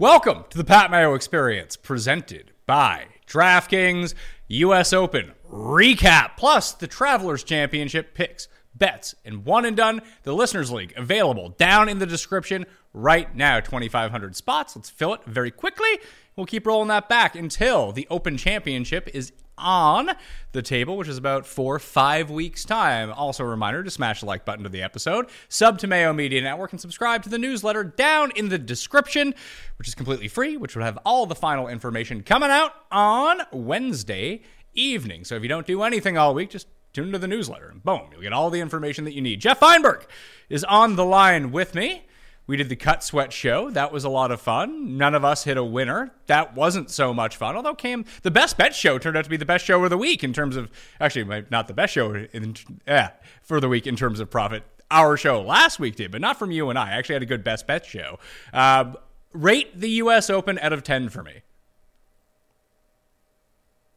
Welcome 0.00 0.44
to 0.50 0.58
the 0.58 0.62
Pat 0.62 0.92
Mayo 0.92 1.14
Experience, 1.14 1.74
presented 1.74 2.52
by 2.66 3.06
DraftKings 3.26 4.14
U.S. 4.46 4.92
Open 4.92 5.32
recap, 5.50 6.36
plus 6.36 6.70
the 6.70 6.86
Travelers 6.86 7.42
Championship 7.42 8.14
picks, 8.14 8.46
bets, 8.76 9.16
and 9.24 9.44
one 9.44 9.64
and 9.64 9.76
done. 9.76 10.00
The 10.22 10.36
Listeners 10.36 10.70
League 10.70 10.94
available 10.96 11.48
down 11.48 11.88
in 11.88 11.98
the 11.98 12.06
description 12.06 12.64
right 12.94 13.34
now. 13.34 13.58
2,500 13.58 14.36
spots. 14.36 14.76
Let's 14.76 14.88
fill 14.88 15.14
it 15.14 15.24
very 15.26 15.50
quickly. 15.50 15.98
We'll 16.38 16.46
keep 16.46 16.68
rolling 16.68 16.86
that 16.86 17.08
back 17.08 17.34
until 17.34 17.90
the 17.90 18.06
Open 18.10 18.36
Championship 18.36 19.10
is 19.12 19.32
on 19.58 20.12
the 20.52 20.62
table, 20.62 20.96
which 20.96 21.08
is 21.08 21.18
about 21.18 21.44
four, 21.44 21.80
five 21.80 22.30
weeks' 22.30 22.64
time. 22.64 23.10
Also, 23.10 23.42
a 23.42 23.48
reminder 23.48 23.82
to 23.82 23.90
smash 23.90 24.20
the 24.20 24.26
like 24.26 24.44
button 24.44 24.62
to 24.62 24.68
the 24.68 24.80
episode, 24.80 25.26
sub 25.48 25.80
to 25.80 25.88
Mayo 25.88 26.12
Media 26.12 26.40
Network, 26.40 26.70
and 26.70 26.80
subscribe 26.80 27.24
to 27.24 27.28
the 27.28 27.38
newsletter 27.38 27.82
down 27.82 28.30
in 28.36 28.50
the 28.50 28.58
description, 28.58 29.34
which 29.78 29.88
is 29.88 29.96
completely 29.96 30.28
free, 30.28 30.56
which 30.56 30.76
will 30.76 30.84
have 30.84 30.96
all 31.04 31.26
the 31.26 31.34
final 31.34 31.66
information 31.66 32.22
coming 32.22 32.50
out 32.50 32.72
on 32.92 33.40
Wednesday 33.50 34.42
evening. 34.74 35.24
So 35.24 35.34
if 35.34 35.42
you 35.42 35.48
don't 35.48 35.66
do 35.66 35.82
anything 35.82 36.16
all 36.16 36.34
week, 36.34 36.50
just 36.50 36.68
tune 36.92 37.06
into 37.06 37.18
the 37.18 37.26
newsletter 37.26 37.68
and 37.68 37.82
boom, 37.82 38.02
you'll 38.12 38.22
get 38.22 38.32
all 38.32 38.50
the 38.50 38.60
information 38.60 39.04
that 39.06 39.12
you 39.12 39.22
need. 39.22 39.40
Geoff 39.40 39.58
Fienberg 39.58 40.04
is 40.48 40.62
on 40.62 40.94
the 40.94 41.04
line 41.04 41.50
with 41.50 41.74
me. 41.74 42.04
We 42.48 42.56
did 42.56 42.70
the 42.70 42.76
Cut 42.76 43.04
Sweat 43.04 43.30
show. 43.30 43.68
That 43.68 43.92
was 43.92 44.04
a 44.04 44.08
lot 44.08 44.30
of 44.30 44.40
fun. 44.40 44.96
None 44.96 45.14
of 45.14 45.22
us 45.22 45.44
hit 45.44 45.58
a 45.58 45.62
winner. 45.62 46.12
That 46.28 46.56
wasn't 46.56 46.90
so 46.90 47.12
much 47.12 47.36
fun. 47.36 47.54
Although 47.56 47.74
came 47.74 48.06
the 48.22 48.30
best 48.30 48.56
bet 48.56 48.74
show 48.74 48.98
turned 48.98 49.18
out 49.18 49.24
to 49.24 49.30
be 49.30 49.36
the 49.36 49.44
best 49.44 49.66
show 49.66 49.84
of 49.84 49.90
the 49.90 49.98
week 49.98 50.24
in 50.24 50.32
terms 50.32 50.56
of 50.56 50.70
actually 50.98 51.44
not 51.50 51.68
the 51.68 51.74
best 51.74 51.92
show 51.92 52.14
in 52.14 52.56
yeah, 52.86 53.10
for 53.42 53.60
the 53.60 53.68
week 53.68 53.86
in 53.86 53.96
terms 53.96 54.18
of 54.18 54.30
profit. 54.30 54.62
Our 54.90 55.18
show 55.18 55.42
last 55.42 55.78
week 55.78 55.96
did, 55.96 56.10
but 56.10 56.22
not 56.22 56.38
from 56.38 56.50
you 56.50 56.70
and 56.70 56.78
I. 56.78 56.88
I 56.88 56.92
actually 56.92 57.16
had 57.16 57.22
a 57.22 57.26
good 57.26 57.44
best 57.44 57.66
bet 57.66 57.84
show. 57.84 58.18
Uh, 58.50 58.94
rate 59.34 59.78
the 59.78 59.90
U.S. 59.90 60.30
Open 60.30 60.58
out 60.60 60.72
of 60.72 60.82
ten 60.82 61.10
for 61.10 61.22
me. 61.22 61.42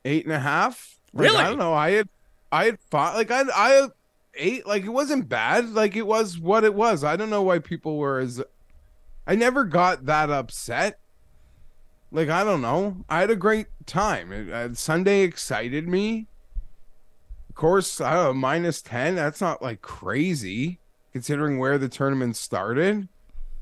Eight 0.03 0.25
and 0.25 0.33
a 0.33 0.39
half. 0.39 0.99
Like, 1.13 1.23
Really? 1.23 1.37
I 1.37 1.47
don't 1.47 1.57
know. 1.57 1.73
I 1.73 1.91
had, 1.91 2.09
I 2.51 2.65
had 2.65 2.79
fought 2.89 3.15
like 3.15 3.31
I, 3.31 3.43
I 3.55 3.87
eight. 4.35 4.65
Like 4.65 4.83
it 4.83 4.89
wasn't 4.89 5.29
bad. 5.29 5.69
Like 5.69 5.95
it 5.95 6.07
was 6.07 6.37
what 6.39 6.63
it 6.63 6.73
was. 6.73 7.03
I 7.03 7.15
don't 7.15 7.29
know 7.29 7.41
why 7.41 7.59
people 7.59 7.97
were 7.97 8.19
as. 8.19 8.41
I 9.27 9.35
never 9.35 9.63
got 9.63 10.05
that 10.05 10.29
upset. 10.29 10.99
Like 12.11 12.29
I 12.29 12.43
don't 12.43 12.61
know. 12.61 13.05
I 13.09 13.19
had 13.19 13.31
a 13.31 13.35
great 13.35 13.67
time. 13.85 14.31
It, 14.31 14.51
uh, 14.51 14.73
Sunday 14.73 15.21
excited 15.21 15.87
me. 15.87 16.27
Of 17.49 17.55
course, 17.55 17.99
know, 17.99 18.33
minus 18.33 18.81
ten. 18.81 19.15
That's 19.15 19.41
not 19.41 19.61
like 19.61 19.81
crazy 19.81 20.79
considering 21.11 21.59
where 21.59 21.77
the 21.77 21.89
tournament 21.89 22.35
started. 22.35 23.07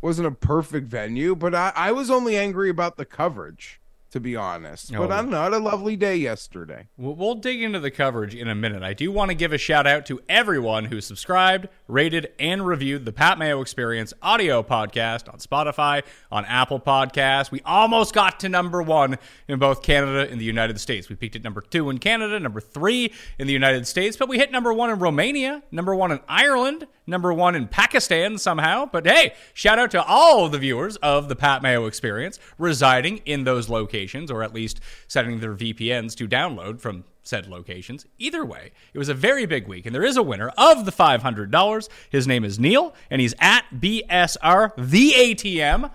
Wasn't 0.01 0.28
a 0.28 0.31
perfect 0.31 0.88
venue, 0.88 1.36
but 1.36 1.53
I, 1.53 1.74
I 1.75 1.91
was 1.91 2.09
only 2.09 2.38
angry 2.38 2.69
about 2.69 2.96
the 2.96 3.06
coverage, 3.06 3.81
to 4.12 4.20
be 4.20 4.36
honest. 4.36 4.94
Oh, 4.96 5.00
but 5.08 5.12
Oh. 5.12 5.16
I 5.16 5.22
don't 5.22 5.30
know. 5.30 5.40
I 5.42 5.44
had 5.46 5.53
a 5.53 5.59
lovely 5.59 5.96
day 5.96 6.16
yesterday. 6.16 6.88
We'll 6.97 7.16
we'll 7.16 7.36
dig 7.36 7.62
into 7.62 7.80
the 7.80 7.92
coverage 7.92 8.34
in 8.36 8.47
a 8.47 8.56
minute. 8.56 8.81
I 8.84 8.94
do 8.94 9.12
want 9.12 9.30
to 9.30 9.36
give 9.36 9.53
a 9.53 9.58
shout 9.58 9.86
out 9.86 10.06
to 10.08 10.20
everyone 10.28 10.86
who 10.86 11.02
subscribed, 11.02 11.68
rated, 11.88 12.31
and 12.40 12.66
reviewed 12.66 13.06
the 13.06 13.12
Pat 13.14 13.38
Mayo 13.38 13.62
Experience 13.62 14.14
audio 14.22 14.64
podcast 14.64 15.31
on 15.31 15.40
Spotify, 15.40 16.03
on 16.31 16.46
Apple 16.46 16.80
Podcasts. 16.80 17.52
We 17.52 17.62
almost 17.66 18.14
got 18.14 18.40
to 18.42 18.50
number 18.50 18.81
one 18.81 19.18
in 19.48 19.59
both 19.59 19.81
Canada 19.84 20.28
and 20.31 20.40
the 20.42 20.46
United 20.46 20.80
States. 20.80 21.09
We 21.09 21.16
peaked 21.16 21.36
at 21.36 21.44
number 21.44 21.62
two 21.62 21.90
in 21.90 21.98
Canada, 22.00 22.40
number 22.40 22.62
three 22.62 23.14
in 23.38 23.48
the 23.48 23.53
United 23.53 23.86
States, 23.88 24.18
but 24.18 24.28
we 24.30 24.38
hit 24.38 24.52
number 24.52 24.74
one 24.74 24.90
in 24.90 25.00
Romania, 25.00 25.64
number 25.72 25.94
one 25.96 26.12
in 26.12 26.19
Ireland, 26.28 26.88
number 27.06 27.34
one 27.34 27.56
in 27.56 27.68
Pakistan 27.68 28.38
somehow. 28.38 28.86
But 28.86 29.06
hey, 29.06 29.34
shout 29.53 29.78
out 29.80 29.92
to 29.92 30.03
all 30.03 30.46
of 30.46 30.52
the 30.52 30.58
viewers 30.59 30.96
of 30.98 31.28
the 31.30 31.36
Pat 31.36 31.62
Mayo 31.62 31.86
Experience 31.86 32.40
residing 32.58 33.18
in 33.25 33.44
those 33.44 33.69
locations, 33.69 33.99
or 34.32 34.44
at 34.44 34.54
least 34.54 34.80
setting 35.08 35.40
their 35.40 35.56
VPNs 35.56 36.16
to 36.16 36.28
download 36.28 36.80
from 36.80 37.04
said 37.24 37.48
locations. 37.48 38.06
Either 38.18 38.44
way, 38.44 38.72
it 38.94 38.98
was 38.98 39.10
a 39.10 39.14
very 39.14 39.46
big 39.46 39.68
week, 39.68 39.86
and 39.86 39.94
there 39.94 40.04
is 40.04 40.18
a 40.18 40.24
winner 40.24 40.50
of 40.58 40.86
the 40.86 40.92
$500. 40.92 41.90
His 42.10 42.28
name 42.28 42.44
is 42.44 42.60
Neil, 42.60 42.94
and 43.10 43.22
he's 43.22 43.36
at 43.40 43.66
BSR 43.80 44.72
the 44.78 45.12
ATM 45.12 45.92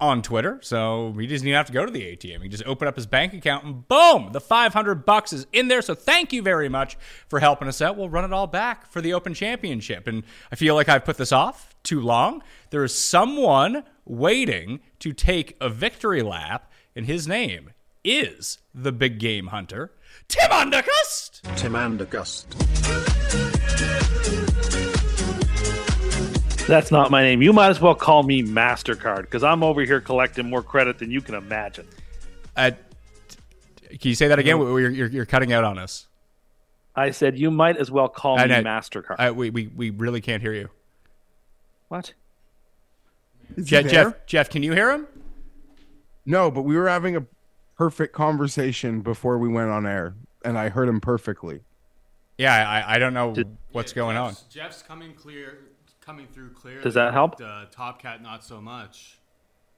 on 0.00 0.22
Twitter. 0.22 0.58
So 0.62 1.12
he 1.18 1.26
doesn't 1.26 1.46
even 1.46 1.56
have 1.56 1.66
to 1.66 1.72
go 1.72 1.84
to 1.84 1.90
the 1.90 2.16
ATM. 2.16 2.42
He 2.42 2.48
just 2.48 2.64
open 2.66 2.86
up 2.86 2.96
his 2.96 3.06
bank 3.06 3.34
account 3.34 3.64
and 3.64 3.88
boom, 3.88 4.30
the 4.32 4.40
500 4.40 5.04
bucks 5.04 5.32
is 5.32 5.46
in 5.52 5.68
there. 5.68 5.82
So 5.82 5.94
thank 5.94 6.32
you 6.32 6.42
very 6.42 6.68
much 6.68 6.96
for 7.28 7.40
helping 7.40 7.68
us 7.68 7.82
out. 7.82 7.96
We'll 7.96 8.08
run 8.08 8.24
it 8.24 8.32
all 8.32 8.46
back 8.46 8.90
for 8.90 9.00
the 9.00 9.12
Open 9.12 9.34
Championship. 9.34 10.06
And 10.06 10.22
I 10.52 10.56
feel 10.56 10.74
like 10.74 10.88
I've 10.88 11.04
put 11.04 11.16
this 11.16 11.32
off 11.32 11.74
too 11.82 12.00
long. 12.00 12.42
There 12.70 12.84
is 12.84 12.94
someone 12.94 13.84
waiting 14.04 14.80
to 15.00 15.12
take 15.12 15.56
a 15.60 15.68
victory 15.68 16.22
lap, 16.22 16.67
and 16.98 17.06
his 17.06 17.28
name 17.28 17.70
is 18.02 18.58
the 18.74 18.90
big 18.90 19.20
game 19.20 19.46
hunter, 19.46 19.92
Tim 20.26 20.50
Undergust. 20.50 21.42
Tim 21.56 21.74
Andergust. 21.74 22.46
That's 26.66 26.90
not 26.90 27.12
my 27.12 27.22
name. 27.22 27.40
You 27.40 27.52
might 27.52 27.68
as 27.68 27.80
well 27.80 27.94
call 27.94 28.24
me 28.24 28.42
MasterCard 28.42 29.22
because 29.22 29.44
I'm 29.44 29.62
over 29.62 29.82
here 29.82 30.00
collecting 30.00 30.50
more 30.50 30.60
credit 30.60 30.98
than 30.98 31.12
you 31.12 31.20
can 31.20 31.36
imagine. 31.36 31.86
Uh, 32.56 32.72
can 33.88 33.98
you 34.02 34.16
say 34.16 34.26
that 34.26 34.40
again? 34.40 34.58
You're, 34.58 34.90
you're, 34.90 35.06
you're 35.06 35.26
cutting 35.26 35.52
out 35.52 35.62
on 35.62 35.78
us. 35.78 36.08
I 36.96 37.12
said 37.12 37.38
you 37.38 37.52
might 37.52 37.76
as 37.76 37.92
well 37.92 38.08
call 38.08 38.38
me 38.38 38.52
I. 38.52 38.64
MasterCard. 38.64 39.16
Uh, 39.20 39.32
we, 39.32 39.50
we, 39.50 39.68
we 39.68 39.90
really 39.90 40.20
can't 40.20 40.42
hear 40.42 40.52
you. 40.52 40.68
What? 41.86 42.12
he 43.54 43.62
Jeff. 43.62 43.88
Jeff, 43.88 44.26
Jeff, 44.26 44.50
can 44.50 44.64
you 44.64 44.72
hear 44.72 44.90
him? 44.90 45.06
No, 46.28 46.50
but 46.50 46.62
we 46.62 46.76
were 46.76 46.88
having 46.88 47.16
a 47.16 47.24
perfect 47.78 48.12
conversation 48.12 49.00
before 49.00 49.38
we 49.38 49.48
went 49.48 49.70
on 49.70 49.86
air, 49.86 50.14
and 50.44 50.58
I 50.58 50.68
heard 50.68 50.86
him 50.86 51.00
perfectly. 51.00 51.60
Yeah, 52.36 52.68
I, 52.68 52.96
I 52.96 52.98
don't 52.98 53.14
know 53.14 53.34
what's 53.72 53.94
going 53.94 54.18
on. 54.18 54.32
Jeff's, 54.32 54.42
Jeff's 54.42 54.82
coming 54.82 55.14
clear, 55.14 55.60
coming 56.02 56.26
through 56.26 56.50
clear. 56.50 56.82
Does 56.82 56.92
that 56.94 57.14
help? 57.14 57.40
Uh, 57.40 57.64
Top 57.70 58.02
Cat, 58.02 58.22
not 58.22 58.44
so 58.44 58.60
much. 58.60 59.16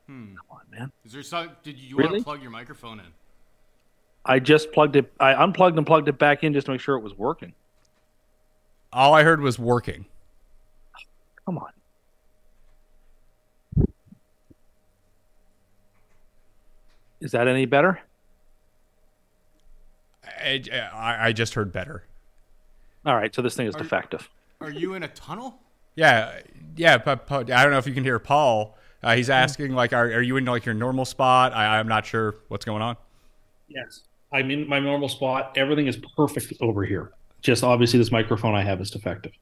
Hmm. 0.09 0.35
Come 0.35 0.47
on, 0.51 0.61
man. 0.77 0.93
Is 1.05 1.13
there 1.13 1.23
some? 1.23 1.51
Did 1.63 1.79
you 1.79 1.97
want 1.97 2.17
to 2.17 2.25
plug 2.25 2.43
your 2.43 2.51
microphone 2.51 2.99
in? 2.99 3.07
I 4.25 4.41
just 4.41 4.73
plugged 4.73 4.97
it. 4.97 5.11
I 5.21 5.41
unplugged 5.41 5.79
and 5.79 5.87
plugged 5.87 6.09
it 6.09 6.19
back 6.19 6.43
in 6.43 6.53
just 6.53 6.67
to 6.67 6.73
make 6.73 6.81
sure 6.81 6.97
it 6.97 7.03
was 7.03 7.17
working. 7.17 7.55
All 8.93 9.15
I 9.15 9.23
heard 9.23 9.41
was 9.41 9.57
working. 9.57 10.05
Come 11.47 11.59
on. 11.59 11.71
Is 17.21 17.33
that 17.33 17.49
any 17.49 17.67
better? 17.67 18.01
I, 20.25 20.63
I, 20.95 21.29
I 21.29 21.33
just 21.33 21.55
heard 21.55 21.73
better. 21.73 22.05
All 23.05 23.15
right, 23.15 23.35
so 23.35 23.43
this 23.43 23.57
thing 23.57 23.67
is 23.67 23.75
defective. 23.75 24.29
Are 24.61 24.71
you 24.71 24.95
in 24.95 25.03
a 25.03 25.09
tunnel? 25.09 25.59
Yeah, 25.97 26.41
yeah. 26.77 26.99
But, 26.99 27.27
but 27.27 27.51
I 27.51 27.63
don't 27.63 27.73
know 27.73 27.79
if 27.79 27.87
you 27.87 27.95
can 27.95 28.05
hear 28.05 28.19
Paul. 28.19 28.77
Uh, 29.03 29.17
he's 29.17 29.31
asking 29.31 29.73
like, 29.73 29.93
are, 29.93 30.07
are 30.07 30.23
you 30.23 30.37
in 30.37 30.45
like 30.45 30.67
your 30.67 30.75
normal 30.75 31.05
spot? 31.05 31.55
I, 31.55 31.79
I'm 31.79 31.89
not 31.89 32.05
sure 32.05 32.37
what's 32.49 32.65
going 32.65 32.83
on. 32.83 32.97
Yes. 33.69 34.03
I'm 34.33 34.51
in 34.51 34.69
my 34.69 34.79
normal 34.79 35.09
spot. 35.09 35.57
Everything 35.57 35.87
is 35.87 35.99
perfect 36.17 36.53
over 36.61 36.85
here. 36.85 37.13
Just 37.41 37.65
obviously, 37.65 37.99
this 37.99 38.13
microphone 38.13 38.55
I 38.55 38.63
have 38.63 38.81
is 38.81 38.91
defective. 38.91 39.33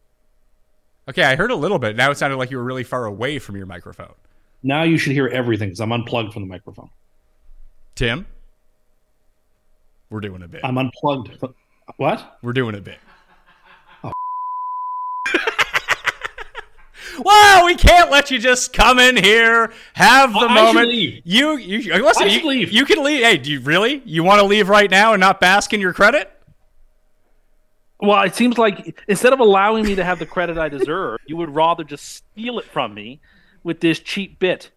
Okay, 1.09 1.25
I 1.25 1.37
heard 1.37 1.51
a 1.51 1.57
little 1.57 1.79
bit. 1.79 1.97
Now 1.97 2.11
it 2.11 2.19
sounded 2.19 2.37
like 2.37 2.51
you 2.51 2.59
were 2.59 2.65
really 2.65 2.85
far 2.85 3.07
away 3.07 3.39
from 3.39 3.57
your 3.57 3.67
microphone. 3.67 4.15
Now 4.63 4.85
you 4.85 4.99
should 4.99 5.13
hear 5.13 5.27
everything 5.27 5.69
because 5.69 5.81
I'm 5.81 5.93
unplugged 5.93 6.33
from 6.33 6.43
the 6.43 6.49
microphone. 6.49 6.91
Tim, 7.99 8.27
we're 10.09 10.21
doing 10.21 10.45
a 10.45 10.47
bit. 10.47 10.61
I'm 10.63 10.79
unplugged. 10.79 11.45
What? 11.97 12.39
We're 12.43 12.53
doing 12.53 12.77
a 12.77 12.81
bit. 12.81 12.99
Oh. 14.05 14.13
Wow, 17.19 17.65
we 17.67 17.75
can't 17.75 18.13
let 18.13 18.31
you 18.31 18.39
just 18.39 18.73
come 18.73 19.01
in 19.01 19.17
here, 19.17 19.73
have 19.95 20.33
the 20.33 20.47
I 20.49 20.55
moment. 20.55 20.87
leave. 20.87 21.23
You, 21.25 21.57
you 21.57 21.93
listen. 22.01 22.29
You, 22.29 22.31
should 22.31 22.45
leave. 22.45 22.71
you 22.71 22.85
can 22.85 23.03
leave. 23.03 23.25
Hey, 23.25 23.37
do 23.37 23.51
you 23.51 23.59
really? 23.59 24.01
You 24.05 24.23
want 24.23 24.41
to 24.41 24.47
leave 24.47 24.69
right 24.69 24.89
now 24.89 25.15
and 25.15 25.21
not 25.21 25.41
bask 25.41 25.73
in 25.73 25.81
your 25.81 25.93
credit? 25.93 26.31
Well, 27.99 28.23
it 28.23 28.37
seems 28.37 28.59
like 28.59 29.03
instead 29.09 29.33
of 29.33 29.41
allowing 29.41 29.85
me 29.85 29.97
to 29.97 30.05
have 30.05 30.21
the 30.21 30.27
credit 30.27 30.57
I 30.57 30.69
deserve, 30.69 31.19
you 31.27 31.37
would 31.37 31.53
rather 31.53 31.83
just 31.83 32.05
steal 32.05 32.61
it 32.61 32.67
from 32.67 32.95
me 32.95 33.19
with 33.65 33.81
this 33.81 33.99
cheap 33.99 34.39
bit. 34.39 34.71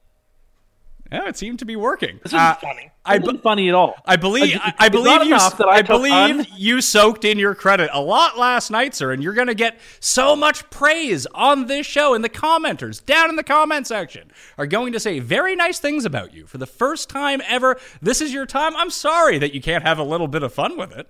Yeah, 1.12 1.28
it 1.28 1.36
seemed 1.36 1.60
to 1.60 1.66
be 1.66 1.76
working. 1.76 2.20
This 2.24 2.28
isn't 2.32 2.40
Uh, 2.40 2.56
funny. 2.56 2.90
I 3.04 3.18
This 3.18 3.28
isn't 3.28 3.44
funny 3.44 3.68
at 3.68 3.76
all. 3.76 3.96
I 4.06 4.16
believe 4.16 4.54
Like, 4.54 4.62
I, 4.80 4.86
I 4.86 4.90
believe 4.90 5.24
you 5.24 5.38
that 5.38 5.66
I 5.68 5.78
I 5.78 5.82
believe 5.82 6.48
you 6.56 6.80
soaked 6.80 7.26
in 7.26 7.38
your 7.38 7.54
credit 7.54 7.90
a 7.92 8.00
lot 8.00 8.38
last 8.38 8.72
night, 8.72 8.96
sir, 8.96 9.12
and 9.12 9.22
you're 9.22 9.34
going 9.34 9.48
to 9.48 9.54
get 9.56 9.78
so 10.00 10.36
much 10.38 10.70
praise 10.70 11.26
on 11.36 11.66
this 11.68 11.86
show 11.86 12.14
and 12.14 12.24
the 12.24 12.30
commenters 12.30 13.06
down 13.06 13.30
in 13.30 13.36
the 13.36 13.44
comment 13.44 13.88
section 13.88 14.32
are 14.58 14.66
going 14.66 14.94
to 14.94 15.00
say 15.02 15.20
very 15.20 15.54
nice 15.56 15.80
things 15.80 16.06
about 16.06 16.34
you 16.34 16.46
for 16.48 16.58
the 16.60 16.66
first 16.68 17.10
time 17.10 17.42
ever. 17.46 17.78
This 18.02 18.22
is 18.22 18.34
your 18.34 18.46
time. 18.46 18.74
I'm 18.78 18.90
sorry 18.90 19.38
that 19.40 19.54
you 19.54 19.62
can't 19.62 19.84
have 19.84 20.00
a 20.00 20.04
little 20.04 20.28
bit 20.30 20.44
of 20.44 20.54
fun 20.54 20.78
with 20.78 20.94
it. 20.94 21.08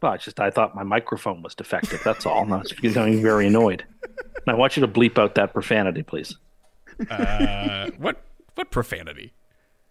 Well, 0.00 0.12
it's 0.12 0.24
just 0.24 0.38
I 0.38 0.50
thought 0.50 0.74
my 0.76 0.82
microphone 0.84 1.42
was 1.42 1.54
defective. 1.56 2.00
That's 2.04 2.26
all. 2.26 2.42
And 2.42 2.54
I 2.54 2.58
was 2.58 2.72
getting 2.72 3.22
very 3.22 3.46
annoyed. 3.48 3.84
And 4.02 4.48
I 4.48 4.54
want 4.54 4.76
you 4.76 4.80
to 4.82 4.88
bleep 4.88 5.18
out 5.18 5.34
that 5.36 5.52
profanity, 5.52 6.02
please. 6.02 6.36
Uh, 7.10 7.90
what 7.98 8.20
what 8.54 8.70
profanity? 8.70 9.32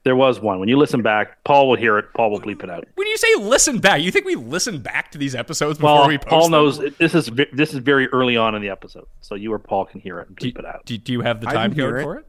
There 0.03 0.15
was 0.15 0.39
one. 0.39 0.59
When 0.59 0.67
you 0.67 0.77
listen 0.77 1.03
back, 1.03 1.43
Paul 1.43 1.69
will 1.69 1.77
hear 1.77 1.99
it. 1.99 2.05
Paul 2.15 2.31
will 2.31 2.41
bleep 2.41 2.63
it 2.63 2.71
out. 2.71 2.87
When 2.95 3.05
you 3.07 3.17
say 3.17 3.35
listen 3.37 3.77
back, 3.77 4.01
you 4.01 4.09
think 4.11 4.25
we 4.25 4.33
listen 4.35 4.79
back 4.79 5.11
to 5.11 5.19
these 5.19 5.35
episodes 5.35 5.77
before 5.77 5.93
Well, 5.99 6.07
we 6.07 6.17
post 6.17 6.27
Paul 6.29 6.41
them? 6.43 6.51
knows 6.51 6.79
this 6.97 7.13
is 7.13 7.29
this 7.53 7.71
is 7.73 7.77
very 7.79 8.07
early 8.07 8.35
on 8.35 8.55
in 8.55 8.63
the 8.63 8.69
episode, 8.69 9.05
so 9.19 9.35
you 9.35 9.53
or 9.53 9.59
Paul 9.59 9.85
can 9.85 9.99
hear 10.01 10.19
it 10.19 10.27
and 10.29 10.35
Do, 10.37 10.51
bleep 10.51 10.57
it 10.57 10.65
out. 10.65 10.85
do, 10.85 10.97
do 10.97 11.11
you 11.11 11.21
have 11.21 11.39
the 11.39 11.45
time 11.47 11.71
can 11.71 11.79
hear 11.79 11.91
code 11.91 11.99
it. 11.99 12.03
for 12.03 12.15
it? 12.17 12.25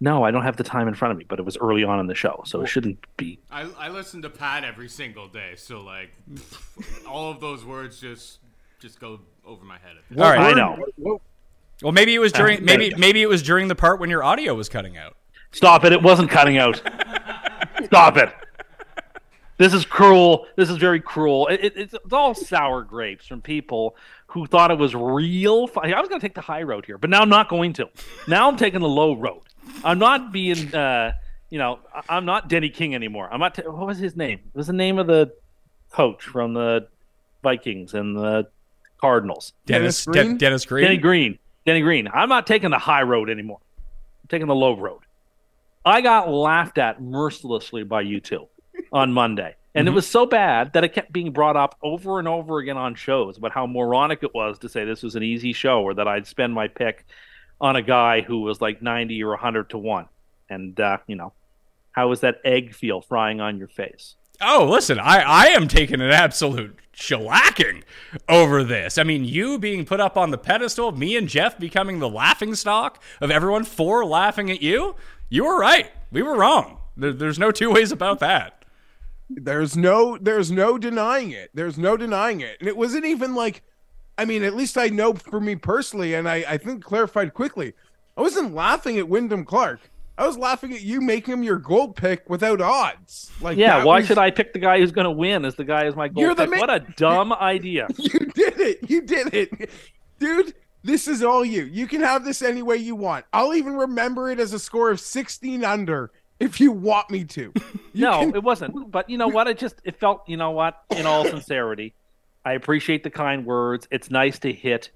No, 0.00 0.22
I 0.24 0.30
don't 0.30 0.44
have 0.44 0.56
the 0.56 0.64
time 0.64 0.86
in 0.88 0.94
front 0.94 1.12
of 1.12 1.18
me, 1.18 1.26
but 1.28 1.40
it 1.40 1.44
was 1.44 1.56
early 1.58 1.82
on 1.84 1.98
in 2.00 2.06
the 2.06 2.14
show, 2.14 2.40
so 2.46 2.62
it 2.62 2.68
shouldn't 2.68 3.04
be. 3.16 3.40
I, 3.50 3.68
I 3.76 3.88
listen 3.88 4.22
to 4.22 4.30
Pat 4.30 4.62
every 4.64 4.88
single 4.88 5.26
day, 5.28 5.54
so 5.56 5.80
like 5.80 6.10
all 7.06 7.30
of 7.30 7.40
those 7.40 7.64
words 7.66 8.00
just 8.00 8.38
just 8.80 8.98
go 9.00 9.20
over 9.44 9.64
my 9.64 9.76
head. 9.78 9.96
All 10.16 10.30
right. 10.30 10.38
I 10.38 10.52
know. 10.54 11.20
Well, 11.82 11.92
maybe 11.92 12.14
it 12.14 12.18
was 12.18 12.32
during 12.32 12.58
Uh, 12.58 12.62
maybe 12.62 12.88
there- 12.90 12.98
maybe 12.98 13.22
it 13.22 13.28
was 13.28 13.42
during 13.42 13.68
the 13.68 13.74
part 13.74 14.00
when 14.00 14.10
your 14.10 14.24
audio 14.24 14.54
was 14.54 14.68
cutting 14.68 14.96
out. 14.96 15.16
Stop 15.52 15.84
it! 15.84 15.92
It 15.92 16.02
wasn't 16.02 16.30
cutting 16.30 16.58
out. 16.58 16.80
Stop 17.84 18.16
it! 18.16 18.30
This 19.56 19.74
is 19.74 19.84
cruel. 19.84 20.46
This 20.56 20.70
is 20.70 20.76
very 20.76 21.00
cruel. 21.00 21.48
It, 21.48 21.60
it, 21.64 21.72
it's, 21.76 21.94
it's 21.94 22.12
all 22.12 22.34
sour 22.34 22.82
grapes 22.82 23.26
from 23.26 23.40
people 23.40 23.96
who 24.28 24.46
thought 24.46 24.70
it 24.70 24.78
was 24.78 24.94
real. 24.94 25.66
Fun. 25.66 25.92
I 25.92 25.98
was 26.00 26.08
going 26.08 26.20
to 26.20 26.24
take 26.24 26.34
the 26.34 26.40
high 26.40 26.62
road 26.62 26.86
here, 26.86 26.96
but 26.98 27.10
now 27.10 27.22
I'm 27.22 27.28
not 27.28 27.48
going 27.48 27.72
to. 27.74 27.88
Now 28.28 28.48
I'm 28.48 28.56
taking 28.56 28.80
the 28.80 28.88
low 28.88 29.14
road. 29.16 29.42
I'm 29.82 29.98
not 29.98 30.32
being, 30.32 30.72
uh, 30.74 31.12
you 31.50 31.58
know, 31.58 31.80
I- 31.94 32.16
I'm 32.16 32.24
not 32.24 32.48
Denny 32.48 32.68
King 32.70 32.94
anymore. 32.94 33.28
I'm 33.32 33.40
not. 33.40 33.54
T- 33.54 33.62
what 33.62 33.86
was 33.86 33.98
his 33.98 34.14
name? 34.16 34.40
What 34.52 34.58
was 34.60 34.66
the 34.68 34.72
name 34.74 34.98
of 34.98 35.06
the 35.08 35.32
coach 35.92 36.22
from 36.22 36.54
the 36.54 36.86
Vikings 37.42 37.94
and 37.94 38.16
the 38.16 38.48
Cardinals? 39.00 39.54
Dennis 39.66 40.04
Dennis 40.04 40.04
De- 40.04 40.24
Green? 40.24 40.36
Dennis 40.38 40.64
Green. 40.66 40.84
Denny 40.84 40.96
Green. 40.98 41.38
Denny 41.68 41.82
Green. 41.82 42.08
I'm 42.08 42.30
not 42.30 42.46
taking 42.46 42.70
the 42.70 42.78
high 42.78 43.02
road 43.02 43.28
anymore. 43.28 43.60
I'm 44.22 44.28
taking 44.28 44.46
the 44.46 44.54
low 44.54 44.74
road. 44.74 45.00
I 45.84 46.00
got 46.00 46.30
laughed 46.30 46.78
at 46.78 47.02
mercilessly 47.02 47.82
by 47.82 48.00
you 48.00 48.20
two 48.20 48.48
on 48.90 49.12
Monday. 49.12 49.54
And 49.74 49.86
it 49.86 49.90
was 49.90 50.06
so 50.06 50.24
bad 50.24 50.72
that 50.72 50.82
it 50.82 50.94
kept 50.94 51.12
being 51.12 51.30
brought 51.30 51.58
up 51.58 51.76
over 51.82 52.18
and 52.18 52.26
over 52.26 52.56
again 52.56 52.78
on 52.78 52.94
shows 52.94 53.36
about 53.36 53.52
how 53.52 53.66
moronic 53.66 54.22
it 54.22 54.34
was 54.34 54.58
to 54.60 54.68
say 54.70 54.86
this 54.86 55.02
was 55.02 55.14
an 55.14 55.22
easy 55.22 55.52
show 55.52 55.82
or 55.82 55.92
that 55.92 56.08
I'd 56.08 56.26
spend 56.26 56.54
my 56.54 56.68
pick 56.68 57.04
on 57.60 57.76
a 57.76 57.82
guy 57.82 58.22
who 58.22 58.40
was 58.40 58.62
like 58.62 58.80
90 58.80 59.22
or 59.22 59.32
100 59.32 59.68
to 59.68 59.76
1. 59.76 60.08
And, 60.48 60.80
uh, 60.80 60.96
you 61.06 61.16
know, 61.16 61.34
how 61.92 62.08
was 62.08 62.20
that 62.20 62.40
egg 62.46 62.72
feel 62.72 63.02
frying 63.02 63.42
on 63.42 63.58
your 63.58 63.68
face? 63.68 64.14
Oh, 64.40 64.66
listen, 64.70 64.98
I, 64.98 65.18
I 65.20 65.44
am 65.48 65.68
taking 65.68 66.00
an 66.00 66.12
absolute 66.12 66.78
shellacking 66.98 67.82
over 68.28 68.64
this. 68.64 68.98
I 68.98 69.04
mean, 69.04 69.24
you 69.24 69.58
being 69.58 69.84
put 69.84 70.00
up 70.00 70.16
on 70.16 70.30
the 70.30 70.38
pedestal, 70.38 70.92
me 70.92 71.16
and 71.16 71.28
Jeff 71.28 71.58
becoming 71.58 72.00
the 72.00 72.08
laughing 72.08 72.54
stock 72.54 73.02
of 73.20 73.30
everyone 73.30 73.64
for 73.64 74.04
laughing 74.04 74.50
at 74.50 74.60
you. 74.60 74.96
You 75.28 75.44
were 75.44 75.58
right. 75.58 75.90
We 76.10 76.22
were 76.22 76.36
wrong. 76.36 76.78
There, 76.96 77.12
there's 77.12 77.38
no 77.38 77.52
two 77.52 77.70
ways 77.70 77.92
about 77.92 78.18
that. 78.20 78.64
There's 79.30 79.76
no 79.76 80.16
there's 80.16 80.50
no 80.50 80.78
denying 80.78 81.30
it. 81.30 81.50
There's 81.54 81.78
no 81.78 81.96
denying 81.96 82.40
it. 82.40 82.56
And 82.60 82.68
it 82.68 82.76
wasn't 82.76 83.04
even 83.04 83.34
like 83.34 83.62
I 84.16 84.24
mean, 84.24 84.42
at 84.42 84.56
least 84.56 84.76
I 84.76 84.88
know 84.88 85.12
for 85.14 85.38
me 85.38 85.54
personally, 85.54 86.14
and 86.14 86.28
I, 86.28 86.44
I 86.48 86.56
think 86.56 86.82
clarified 86.82 87.34
quickly, 87.34 87.74
I 88.16 88.22
wasn't 88.22 88.52
laughing 88.52 88.98
at 88.98 89.08
Wyndham 89.08 89.44
Clark. 89.44 89.80
I 90.18 90.26
was 90.26 90.36
laughing 90.36 90.72
at 90.74 90.82
you 90.82 91.00
making 91.00 91.32
him 91.32 91.42
your 91.44 91.58
gold 91.58 91.94
pick 91.96 92.28
without 92.28 92.60
odds. 92.60 93.30
Like 93.40 93.56
Yeah, 93.56 93.84
why 93.84 93.98
was- 93.98 94.06
should 94.08 94.18
I 94.18 94.30
pick 94.30 94.52
the 94.52 94.58
guy 94.58 94.78
who's 94.80 94.90
going 94.92 95.04
to 95.06 95.10
win 95.12 95.44
as 95.44 95.54
the 95.54 95.64
guy 95.64 95.84
as 95.84 95.94
my 95.96 96.08
gold 96.08 96.18
You're 96.18 96.34
the 96.34 96.42
pick? 96.44 96.50
ma- 96.50 96.58
What 96.58 96.70
a 96.70 96.80
dumb 96.96 97.32
idea. 97.40 97.86
You 97.96 98.18
did 98.34 98.58
it. 98.60 98.90
You 98.90 99.00
did 99.02 99.32
it. 99.32 99.70
Dude, 100.18 100.54
this 100.82 101.06
is 101.08 101.22
all 101.22 101.44
you. 101.44 101.64
You 101.64 101.86
can 101.86 102.00
have 102.00 102.24
this 102.24 102.42
any 102.42 102.62
way 102.62 102.76
you 102.76 102.96
want. 102.96 103.24
I'll 103.32 103.54
even 103.54 103.74
remember 103.74 104.28
it 104.30 104.40
as 104.40 104.52
a 104.52 104.58
score 104.58 104.90
of 104.90 104.98
16 105.00 105.64
under 105.64 106.10
if 106.40 106.60
you 106.60 106.72
want 106.72 107.10
me 107.10 107.24
to. 107.24 107.52
No, 107.94 108.20
can- 108.20 108.36
it 108.36 108.42
wasn't. 108.44 108.92
But 108.92 109.10
you 109.10 109.18
know 109.18 109.26
what? 109.28 109.48
It 109.48 109.58
just 109.58 109.80
it 109.82 109.98
felt. 109.98 110.22
You 110.28 110.36
know 110.36 110.50
what? 110.52 110.82
In 110.96 111.04
all 111.06 111.24
sincerity, 111.28 111.94
I 112.44 112.52
appreciate 112.52 113.02
the 113.02 113.10
kind 113.10 113.44
words. 113.44 113.88
It's 113.90 114.08
nice 114.08 114.38
to 114.40 114.52
hit 114.52 114.90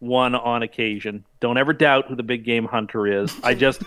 one 0.00 0.34
on 0.34 0.62
occasion. 0.62 1.24
Don't 1.40 1.56
ever 1.56 1.72
doubt 1.72 2.08
who 2.08 2.16
the 2.16 2.22
big 2.22 2.44
game 2.44 2.66
hunter 2.66 3.06
is. 3.22 3.34
I 3.42 3.54
just 3.54 3.82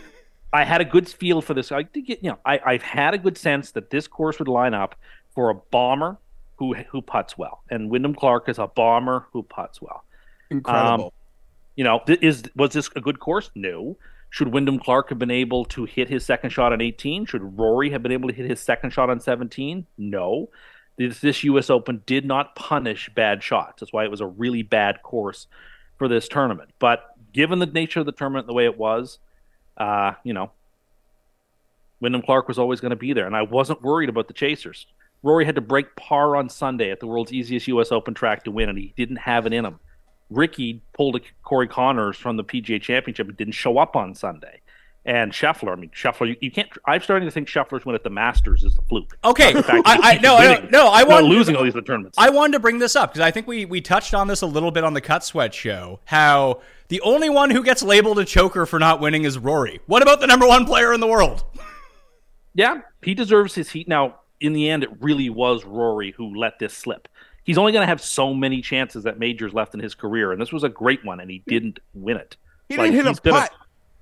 I 0.55 0.63
had 0.63 0.79
a 0.79 0.85
good 0.85 1.09
feel 1.09 1.41
for 1.41 1.53
this. 1.53 1.71
I 1.71 1.85
you 1.93 2.17
know 2.21 2.39
I 2.45 2.59
I've 2.65 2.81
had 2.81 3.13
a 3.13 3.17
good 3.17 3.37
sense 3.37 3.71
that 3.71 3.89
this 3.89 4.07
course 4.07 4.39
would 4.39 4.47
line 4.47 4.73
up 4.73 4.95
for 5.33 5.49
a 5.49 5.55
bomber 5.55 6.17
who 6.55 6.73
who 6.73 7.01
puts 7.01 7.37
well, 7.37 7.61
and 7.69 7.89
Wyndham 7.89 8.15
Clark 8.15 8.47
is 8.47 8.57
a 8.57 8.67
bomber 8.67 9.27
who 9.33 9.43
puts 9.43 9.81
well. 9.81 10.05
incredible. 10.49 11.05
Um, 11.05 11.11
you 11.75 11.83
know, 11.83 12.01
is 12.07 12.43
was 12.55 12.71
this 12.71 12.89
a 12.95 13.01
good 13.01 13.19
course? 13.19 13.51
No. 13.53 13.97
Should 14.29 14.49
Wyndham 14.49 14.79
Clark 14.79 15.09
have 15.09 15.19
been 15.19 15.31
able 15.31 15.65
to 15.65 15.85
hit 15.85 16.09
his 16.09 16.25
second 16.25 16.49
shot 16.49 16.73
on 16.73 16.81
18? 16.81 17.25
Should 17.25 17.57
Rory 17.57 17.89
have 17.91 18.01
been 18.01 18.11
able 18.11 18.29
to 18.29 18.35
hit 18.35 18.49
his 18.49 18.59
second 18.59 18.91
shot 18.91 19.09
on 19.09 19.19
17? 19.19 19.85
No. 19.97 20.49
This, 20.97 21.19
this 21.19 21.43
U.S. 21.45 21.69
Open 21.69 22.01
did 22.05 22.25
not 22.25 22.55
punish 22.55 23.09
bad 23.15 23.43
shots. 23.43 23.79
That's 23.79 23.93
why 23.93 24.03
it 24.03 24.11
was 24.11 24.19
a 24.19 24.25
really 24.25 24.61
bad 24.61 25.03
course 25.03 25.47
for 25.97 26.09
this 26.09 26.27
tournament. 26.27 26.71
But 26.79 27.11
given 27.33 27.59
the 27.59 27.65
nature 27.65 28.01
of 28.01 28.05
the 28.05 28.11
tournament, 28.11 28.47
the 28.47 28.53
way 28.53 28.65
it 28.65 28.77
was, 28.77 29.19
uh, 29.77 30.13
you 30.23 30.33
know, 30.33 30.51
Wyndham 31.99 32.21
Clark 32.21 32.47
was 32.47 32.59
always 32.59 32.81
going 32.81 32.91
to 32.91 32.95
be 32.95 33.13
there, 33.13 33.25
and 33.25 33.35
I 33.35 33.41
wasn't 33.41 33.81
worried 33.81 34.09
about 34.09 34.27
the 34.27 34.33
chasers. 34.33 34.85
Rory 35.23 35.45
had 35.45 35.55
to 35.55 35.61
break 35.61 35.95
par 35.95 36.35
on 36.35 36.49
Sunday 36.49 36.91
at 36.91 36.99
the 36.99 37.07
world's 37.07 37.33
easiest 37.33 37.67
U.S. 37.69 37.91
Open 37.91 38.13
track 38.13 38.43
to 38.43 38.51
win, 38.51 38.69
and 38.69 38.77
he 38.77 38.93
didn't 38.95 39.17
have 39.17 39.45
it 39.45 39.53
in 39.53 39.65
him. 39.65 39.79
Ricky 40.29 40.81
pulled 40.93 41.15
a 41.15 41.19
Corey 41.43 41.67
Conners 41.67 42.17
from 42.17 42.37
the 42.37 42.43
PGA 42.43 42.81
Championship 42.81 43.27
and 43.27 43.37
didn't 43.37 43.53
show 43.53 43.77
up 43.77 43.95
on 43.95 44.15
Sunday. 44.15 44.61
And 45.07 45.31
Scheffler, 45.31 45.71
I 45.71 45.75
mean, 45.75 45.91
Scheffler, 45.91 46.27
you, 46.29 46.35
you 46.41 46.49
can't. 46.49 46.67
I'm 46.85 46.99
starting 46.99 47.27
to 47.27 47.31
think 47.31 47.47
Scheffler's 47.47 47.85
win 47.85 47.93
at 47.93 48.03
the 48.03 48.09
Masters 48.09 48.63
is 48.63 48.75
a 48.77 48.81
fluke. 48.81 49.15
Okay, 49.23 49.53
Not 49.53 49.67
the 49.67 49.81
I- 49.85 49.95
he 50.13 50.17
I- 50.17 50.19
no, 50.21 50.35
I- 50.35 50.47
winning, 50.55 50.71
no, 50.71 50.87
I 50.87 51.03
want- 51.03 51.25
losing 51.27 51.55
all 51.55 51.63
these 51.63 51.73
other 51.75 51.83
tournaments. 51.83 52.17
I 52.17 52.31
wanted 52.31 52.53
to 52.53 52.59
bring 52.59 52.79
this 52.79 52.95
up 52.95 53.11
because 53.11 53.21
I 53.21 53.29
think 53.29 53.45
we 53.45 53.65
we 53.65 53.81
touched 53.81 54.15
on 54.15 54.27
this 54.27 54.41
a 54.41 54.47
little 54.47 54.71
bit 54.71 54.83
on 54.83 54.93
the 54.95 55.01
Cut 55.01 55.23
Sweat 55.23 55.53
show. 55.53 55.99
How 56.05 56.61
the 56.87 57.01
only 57.01 57.29
one 57.29 57.51
who 57.51 57.61
gets 57.63 57.83
labeled 57.83 58.17
a 58.17 58.25
choker 58.25 58.65
for 58.65 58.79
not 58.79 58.99
winning 58.99 59.25
is 59.25 59.37
Rory. 59.37 59.79
What 59.85 60.01
about 60.01 60.21
the 60.21 60.27
number 60.27 60.47
one 60.47 60.65
player 60.65 60.91
in 60.91 60.99
the 60.99 61.07
world? 61.07 61.43
Yeah, 62.57 62.81
he 63.01 63.13
deserves 63.13 63.53
his 63.55 63.69
heat. 63.71 63.87
Now, 63.87 64.19
in 64.39 64.53
the 64.53 64.69
end, 64.69 64.83
it 64.83 64.89
really 65.01 65.29
was 65.29 65.65
Rory 65.65 66.11
who 66.15 66.35
let 66.35 66.57
this 66.57 66.73
slip. 66.73 67.07
He's 67.43 67.57
only 67.57 67.73
going 67.73 67.81
to 67.83 67.87
have 67.87 67.99
so 68.01 68.33
many 68.33 68.61
chances 68.61 69.05
at 69.05 69.19
majors 69.19 69.53
left 69.53 69.73
in 69.73 69.81
his 69.81 69.93
career, 69.93 70.31
and 70.31 70.41
this 70.41 70.53
was 70.53 70.63
a 70.63 70.69
great 70.69 71.03
one, 71.05 71.19
and 71.19 71.29
he 71.29 71.43
didn't 71.47 71.79
win 71.93 72.17
it. 72.17 72.37
He 72.69 72.77
Like, 72.77 72.85
didn't 72.91 72.95
hit 72.95 73.07
he's 73.09 73.17
a 73.19 73.21
gonna- 73.21 73.39
putt. 73.41 73.51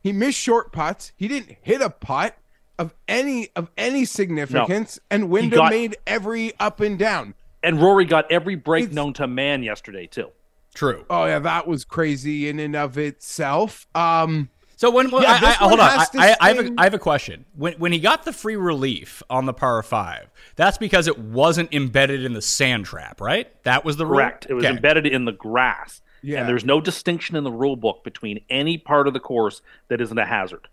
He 0.03 0.11
missed 0.11 0.37
short 0.37 0.71
putts. 0.73 1.13
He 1.15 1.27
didn't 1.27 1.55
hit 1.61 1.81
a 1.81 1.89
putt 1.89 2.37
of 2.77 2.93
any 3.07 3.47
of 3.55 3.69
any 3.77 4.03
significance, 4.05 4.99
and 5.09 5.29
Wyndham 5.29 5.57
got- 5.57 5.71
made 5.71 5.95
every 6.05 6.51
up 6.59 6.79
and 6.81 6.99
down. 6.99 7.33
And 7.63 7.81
Rory 7.81 8.03
got 8.05 8.29
every 8.31 8.55
break 8.55 8.83
It's- 8.83 8.95
known 8.95 9.13
to 9.13 9.27
man 9.27 9.63
yesterday 9.63 10.05
too. 10.07 10.29
True. 10.75 11.05
Oh 11.09 11.25
yeah, 11.25 11.39
that 11.39 11.67
was 11.67 11.85
crazy 11.85 12.49
in 12.49 12.59
and 12.59 12.75
of 12.75 12.97
itself. 12.97 13.87
Um, 13.95 14.49
So 14.75 14.89
when, 14.89 15.09
when 15.11 15.21
Yeah, 15.21 15.39
I, 15.41 15.49
I, 15.49 15.51
hold 15.53 15.79
on, 15.79 15.89
I, 15.89 16.05
I, 16.17 16.35
I 16.41 16.53
have 16.53 16.59
a, 16.77 16.81
have 16.81 16.93
a 16.95 16.99
question. 16.99 17.45
When 17.55 17.73
when 17.75 17.91
he 17.93 17.99
got 17.99 18.23
the 18.25 18.33
free 18.33 18.57
relief 18.57 19.23
on 19.29 19.45
the 19.45 19.53
par 19.53 19.81
five, 19.83 20.29
that's 20.57 20.77
because 20.77 21.07
it 21.07 21.17
wasn't 21.17 21.73
embedded 21.73 22.25
in 22.25 22.33
the 22.33 22.41
sand 22.41 22.85
trap, 22.85 23.21
right? 23.21 23.47
That 23.63 23.85
was 23.85 23.95
the 23.97 24.05
rule? 24.05 24.15
Correct. 24.15 24.47
It 24.49 24.55
was 24.55 24.65
Okay. 24.65 24.75
embedded 24.75 25.05
in 25.05 25.23
the 25.25 25.31
grass. 25.31 26.01
Yeah. 26.23 26.39
And 26.39 26.49
there's 26.49 26.65
no 26.65 26.79
distinction 26.81 27.35
in 27.35 27.43
the 27.43 27.51
rule 27.51 27.75
book 27.75 28.03
between 28.03 28.39
any 28.49 28.77
part 28.77 29.07
of 29.07 29.13
the 29.13 29.19
course 29.19 29.61
that 29.89 30.01
isn't 30.01 30.17
a 30.17 30.25
hazard. 30.25 30.67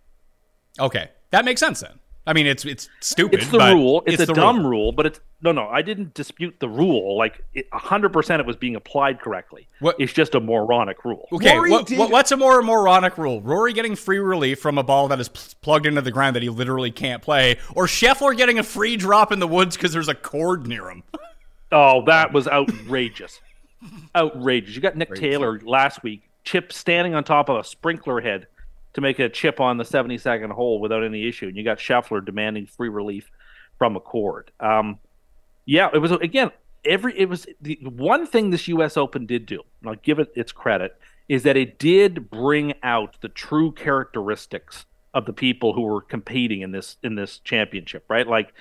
Okay, 0.78 1.10
that 1.30 1.44
makes 1.44 1.60
sense 1.60 1.80
then. 1.80 1.98
I 2.26 2.32
mean, 2.34 2.46
it's 2.46 2.64
it's 2.64 2.88
stupid. 3.00 3.40
It's 3.40 3.50
the 3.50 3.58
but 3.58 3.72
rule. 3.74 4.02
It's, 4.06 4.22
a 4.22 4.26
dumb 4.26 4.58
rule. 4.58 4.70
rule. 4.70 4.92
but 4.92 5.06
it's 5.06 5.20
no, 5.40 5.52
no. 5.52 5.66
I 5.66 5.80
didn't 5.80 6.12
dispute 6.14 6.60
the 6.60 6.68
rule. 6.68 7.16
Like 7.16 7.42
a 7.72 7.78
hundred 7.78 8.12
percent, 8.12 8.40
it 8.40 8.46
was 8.46 8.56
being 8.56 8.76
applied 8.76 9.20
correctly. 9.20 9.66
What- 9.80 9.96
It's 9.98 10.12
just 10.12 10.34
a 10.34 10.40
moronic 10.40 11.04
rule. 11.04 11.26
Okay, 11.32 11.58
what, 11.58 11.86
did- 11.86 11.98
what- 11.98 12.10
what's 12.10 12.30
a 12.30 12.36
more 12.36 12.62
moronic 12.62 13.16
rule? 13.18 13.40
Rory 13.40 13.72
getting 13.72 13.96
free 13.96 14.18
relief 14.18 14.60
from 14.60 14.76
a 14.78 14.82
ball 14.82 15.08
that 15.08 15.18
is 15.18 15.28
pl- 15.30 15.42
plugged 15.62 15.86
into 15.86 16.02
the 16.02 16.12
ground 16.12 16.36
that 16.36 16.42
he 16.42 16.50
literally 16.50 16.90
can't 16.92 17.22
play, 17.22 17.56
or 17.74 17.86
Scheffler 17.86 18.36
getting 18.36 18.58
a 18.58 18.62
free 18.62 18.96
drop 18.96 19.32
in 19.32 19.38
the 19.40 19.48
woods 19.48 19.76
because 19.76 19.92
there's 19.92 20.08
a 20.08 20.14
cord 20.14 20.66
near 20.66 20.90
him? 20.90 21.02
Oh, 21.72 22.04
that 22.04 22.32
was 22.32 22.46
outrageous. 22.46 23.40
Outrageous. 24.14 24.74
You 24.74 24.80
got 24.80 24.96
Nick 24.96 25.14
Taylor 25.14 25.60
last 25.60 26.02
week, 26.02 26.28
chip 26.44 26.72
standing 26.72 27.14
on 27.14 27.24
top 27.24 27.48
of 27.48 27.56
a 27.56 27.64
sprinkler 27.64 28.20
head 28.20 28.46
to 28.94 29.00
make 29.00 29.18
a 29.18 29.28
chip 29.28 29.60
on 29.60 29.76
the 29.76 29.84
72nd 29.84 30.50
hole 30.50 30.80
without 30.80 31.04
any 31.04 31.28
issue. 31.28 31.46
And 31.46 31.56
you 31.56 31.64
got 31.64 31.78
Scheffler 31.78 32.24
demanding 32.24 32.66
free 32.66 32.88
relief 32.88 33.30
from 33.78 33.96
a 33.96 34.00
cord. 34.00 34.50
Um, 34.60 34.98
yeah, 35.64 35.90
it 35.92 35.98
was 35.98 36.10
again 36.12 36.50
every 36.84 37.18
it 37.18 37.28
was 37.28 37.46
the 37.60 37.78
one 37.82 38.26
thing 38.26 38.50
this 38.50 38.68
US 38.68 38.96
Open 38.96 39.26
did 39.26 39.46
do, 39.46 39.62
and 39.80 39.90
I'll 39.90 39.96
give 39.96 40.18
it 40.18 40.32
its 40.34 40.52
credit, 40.52 40.96
is 41.28 41.42
that 41.44 41.56
it 41.56 41.78
did 41.78 42.30
bring 42.30 42.74
out 42.82 43.16
the 43.20 43.28
true 43.28 43.72
characteristics 43.72 44.86
of 45.12 45.26
the 45.26 45.32
people 45.32 45.72
who 45.72 45.82
were 45.82 46.00
competing 46.00 46.62
in 46.62 46.72
this 46.72 46.96
in 47.02 47.14
this 47.14 47.38
championship, 47.38 48.04
right? 48.08 48.26
Like 48.26 48.52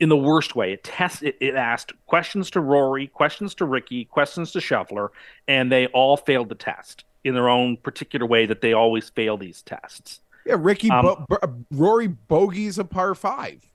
in 0.00 0.08
the 0.08 0.16
worst 0.16 0.56
way. 0.56 0.72
It 0.72 0.84
test 0.84 1.22
it, 1.22 1.36
it 1.40 1.54
asked 1.54 1.92
questions 2.06 2.50
to 2.52 2.60
Rory, 2.60 3.06
questions 3.06 3.54
to 3.56 3.64
Ricky, 3.64 4.04
questions 4.04 4.52
to 4.52 4.58
Scheffler, 4.58 5.08
and 5.48 5.70
they 5.70 5.86
all 5.88 6.16
failed 6.16 6.48
the 6.48 6.54
test 6.54 7.04
in 7.22 7.34
their 7.34 7.48
own 7.48 7.76
particular 7.78 8.26
way 8.26 8.44
that 8.46 8.60
they 8.60 8.72
always 8.72 9.08
fail 9.10 9.36
these 9.36 9.62
tests. 9.62 10.20
yeah, 10.44 10.56
Ricky 10.58 10.90
Um, 10.90 11.04
Bo- 11.04 11.26
Bo- 11.28 11.54
Rory 11.70 12.08
Bogey's 12.08 12.78
a 12.78 12.84
par 12.84 13.14
five. 13.14 13.66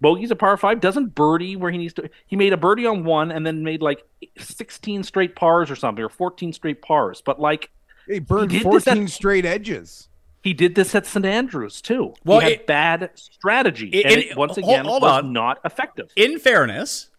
Bogey's 0.00 0.30
a 0.30 0.36
par 0.36 0.56
five, 0.56 0.80
doesn't 0.80 1.14
birdie 1.14 1.56
where 1.56 1.70
he 1.70 1.76
needs 1.78 1.92
to. 1.94 2.08
He 2.26 2.34
made 2.34 2.52
a 2.54 2.56
birdie 2.56 2.86
on 2.86 3.04
one 3.04 3.30
and 3.30 3.46
then 3.46 3.62
made 3.62 3.82
like 3.82 4.02
16 4.38 5.02
straight 5.04 5.36
pars 5.36 5.70
or 5.70 5.76
something, 5.76 6.02
or 6.02 6.08
14 6.08 6.52
straight 6.54 6.80
pars. 6.80 7.22
But 7.24 7.38
like 7.38 7.68
He 8.08 8.18
burned 8.18 8.50
this 8.50 8.60
at- 8.62 8.94
14 8.94 9.08
straight 9.08 9.44
edges. 9.44 10.08
He 10.42 10.54
did 10.54 10.74
this 10.74 10.94
at 10.94 11.06
St 11.06 11.24
Andrews 11.26 11.80
too. 11.82 12.14
Well, 12.24 12.40
he 12.40 12.44
had 12.44 12.52
it- 12.52 12.66
bad 12.66 13.10
strategy, 13.14 13.88
it- 13.88 14.06
and 14.06 14.14
it- 14.14 14.26
it, 14.30 14.36
once 14.36 14.56
again 14.56 14.84
hold 14.84 15.02
was 15.02 15.24
on. 15.24 15.32
not 15.32 15.60
effective. 15.64 16.10
In 16.16 16.38
fairness, 16.38 17.10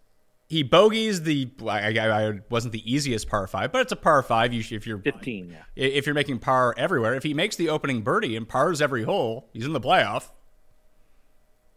he 0.49 0.63
bogeys 0.63 1.23
the. 1.23 1.49
I, 1.65 1.97
I, 1.97 2.27
I 2.29 2.39
wasn't 2.49 2.73
the 2.73 2.91
easiest 2.93 3.29
par 3.29 3.47
five, 3.47 3.71
but 3.71 3.81
it's 3.81 3.91
a 3.91 3.95
par 3.95 4.21
five. 4.23 4.53
You 4.53 4.63
if 4.75 4.85
you're 4.87 4.97
15, 4.97 5.51
yeah. 5.51 5.63
if 5.75 6.05
you're 6.05 6.15
making 6.15 6.39
par 6.39 6.73
everywhere, 6.77 7.13
if 7.15 7.23
he 7.23 7.33
makes 7.33 7.55
the 7.55 7.69
opening 7.69 8.01
birdie 8.01 8.35
and 8.35 8.47
pars 8.49 8.81
every 8.81 9.03
hole, 9.03 9.47
he's 9.53 9.65
in 9.65 9.73
the 9.73 9.79
playoff. 9.81 10.29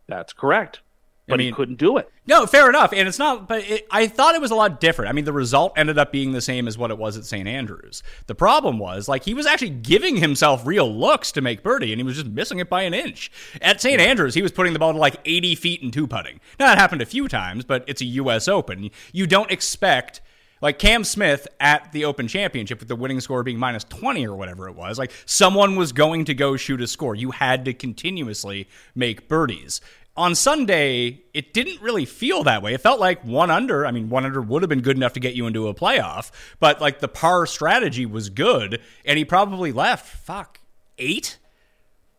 That's 0.07 0.33
correct. 0.33 0.81
But 1.27 1.39
mean- 1.39 1.49
he 1.49 1.53
couldn't 1.53 1.77
do 1.79 1.97
it. 1.97 2.11
No, 2.27 2.47
fair 2.47 2.69
enough. 2.69 2.93
And 2.93 3.07
it's 3.07 3.19
not, 3.19 3.49
but 3.49 3.65
it, 3.65 3.87
I 3.91 4.07
thought 4.07 4.35
it 4.35 4.41
was 4.41 4.51
a 4.51 4.55
lot 4.55 4.81
different. 4.81 5.11
I 5.11 5.13
mean, 5.13 5.25
the 5.25 5.33
result 5.33 5.73
ended 5.77 5.99
up 5.99 6.11
being 6.11 6.33
the 6.33 6.41
same 6.41 6.67
as 6.67 6.79
what 6.79 6.91
it 6.91 6.99
was 6.99 7.17
at 7.17 7.25
St. 7.25 7.47
Andrews. 7.47 8.03
The 8.27 8.35
problem 8.35 8.79
was, 8.79 9.09
like, 9.09 9.25
he 9.25 9.35
was 9.35 9.47
actually 9.47 9.71
giving 9.71 10.17
himself 10.17 10.67
real 10.67 10.91
looks 10.93 11.33
to 11.33 11.41
make 11.43 11.63
birdie, 11.63 11.93
and 11.93 12.01
he 12.01 12.05
was 12.05 12.17
just 12.17 12.29
missing 12.29 12.61
it 12.61 12.69
by 12.71 12.83
an 12.83 12.95
inch. 12.95 13.31
At 13.61 13.81
St. 13.81 14.01
Andrews, 14.01 14.35
he 14.35 14.43
was 14.43 14.53
putting 14.53 14.73
the 14.73 14.79
ball 14.79 14.93
to 14.93 14.99
like 14.99 15.17
80 15.25 15.55
feet 15.55 15.83
and 15.83 15.93
two 15.93 16.07
putting. 16.07 16.41
Now, 16.59 16.67
that 16.67 16.79
happened 16.79 17.03
a 17.03 17.07
few 17.07 17.29
times, 17.29 17.65
but 17.65 17.85
it's 17.87 18.01
a 18.01 18.07
U.S. 18.07 18.49
Open. 18.49 18.91
You 19.13 19.27
don't 19.27 19.51
expect. 19.51 20.21
Like 20.63 20.79
Cam 20.79 21.05
Smith 21.05 21.47
at 21.61 21.93
the 21.93 22.07
Open 22.07 22.27
Championship 22.27 22.79
with 22.79 22.89
the 22.89 22.97
winning 22.97 23.21
score 23.21 23.43
being 23.43 23.59
minus 23.59 23.85
20 23.85 24.27
or 24.27 24.35
whatever 24.35 24.67
it 24.67 24.75
was, 24.75 24.99
like 24.99 25.13
someone 25.27 25.77
was 25.77 25.93
going 25.93 26.25
to 26.25 26.33
go 26.33 26.57
shoot 26.57 26.81
a 26.81 26.87
score. 26.87 27.15
You 27.15 27.33
had 27.33 27.67
to 27.67 27.75
continuously 27.75 28.67
make 28.95 29.29
birdies 29.29 29.83
on 30.17 30.35
Sunday, 30.35 31.23
it 31.35 31.53
didn't 31.53 31.81
really 31.81 32.05
feel 32.05 32.45
that 32.45 32.63
way. 32.63 32.73
It 32.75 32.81
felt 32.81 33.01
like 33.01 33.25
one 33.25 33.51
under. 33.51 33.85
I 33.85 33.91
mean, 33.91 34.09
one 34.09 34.25
under 34.25 34.41
would 34.41 34.63
have 34.63 34.69
been 34.69 34.81
good 34.83 34.97
enough 34.97 35.13
to 35.15 35.21
get 35.21 35.35
you 35.35 35.47
into 35.47 35.67
a 35.69 35.75
playoff, 35.75 36.31
but 36.61 36.81
like 36.81 37.01
the 37.01 37.09
par 37.09 37.47
strategy 37.47 38.07
was 38.07 38.29
good, 38.31 38.81
and 39.05 39.19
he 39.19 39.25
probably 39.25 39.73
left, 39.73 40.07
fuck, 40.07 40.61
eight 40.99 41.39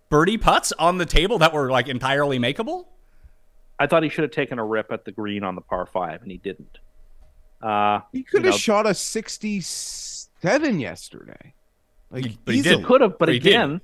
birdie 0.09 0.37
putts 0.37 0.71
on 0.73 0.97
the 0.97 1.05
table 1.05 1.37
that 1.39 1.53
were 1.53 1.71
like 1.71 1.87
entirely 1.87 2.37
makeable. 2.37 2.87
I 3.79 3.87
thought 3.87 4.03
he 4.03 4.09
should 4.09 4.23
have 4.23 4.31
taken 4.31 4.59
a 4.59 4.65
rip 4.65 4.91
at 4.91 5.05
the 5.05 5.11
green 5.11 5.43
on 5.43 5.55
the 5.55 5.61
par 5.61 5.85
five, 5.85 6.21
and 6.21 6.31
he 6.31 6.37
didn't. 6.37 6.77
Uh, 7.61 8.01
He 8.11 8.23
could 8.23 8.43
you 8.43 8.47
have 8.47 8.55
know, 8.55 8.57
shot 8.57 8.85
a 8.85 8.93
67 8.93 10.79
yesterday. 10.79 11.53
Like 12.11 12.25
He- 12.25 12.37
but 12.45 12.55
he 12.55 12.61
didn't. 12.61 12.85
could 12.85 13.01
have, 13.01 13.11
but 13.11 13.19
But 13.19 13.29
he 13.29 13.37
again, 13.37 13.81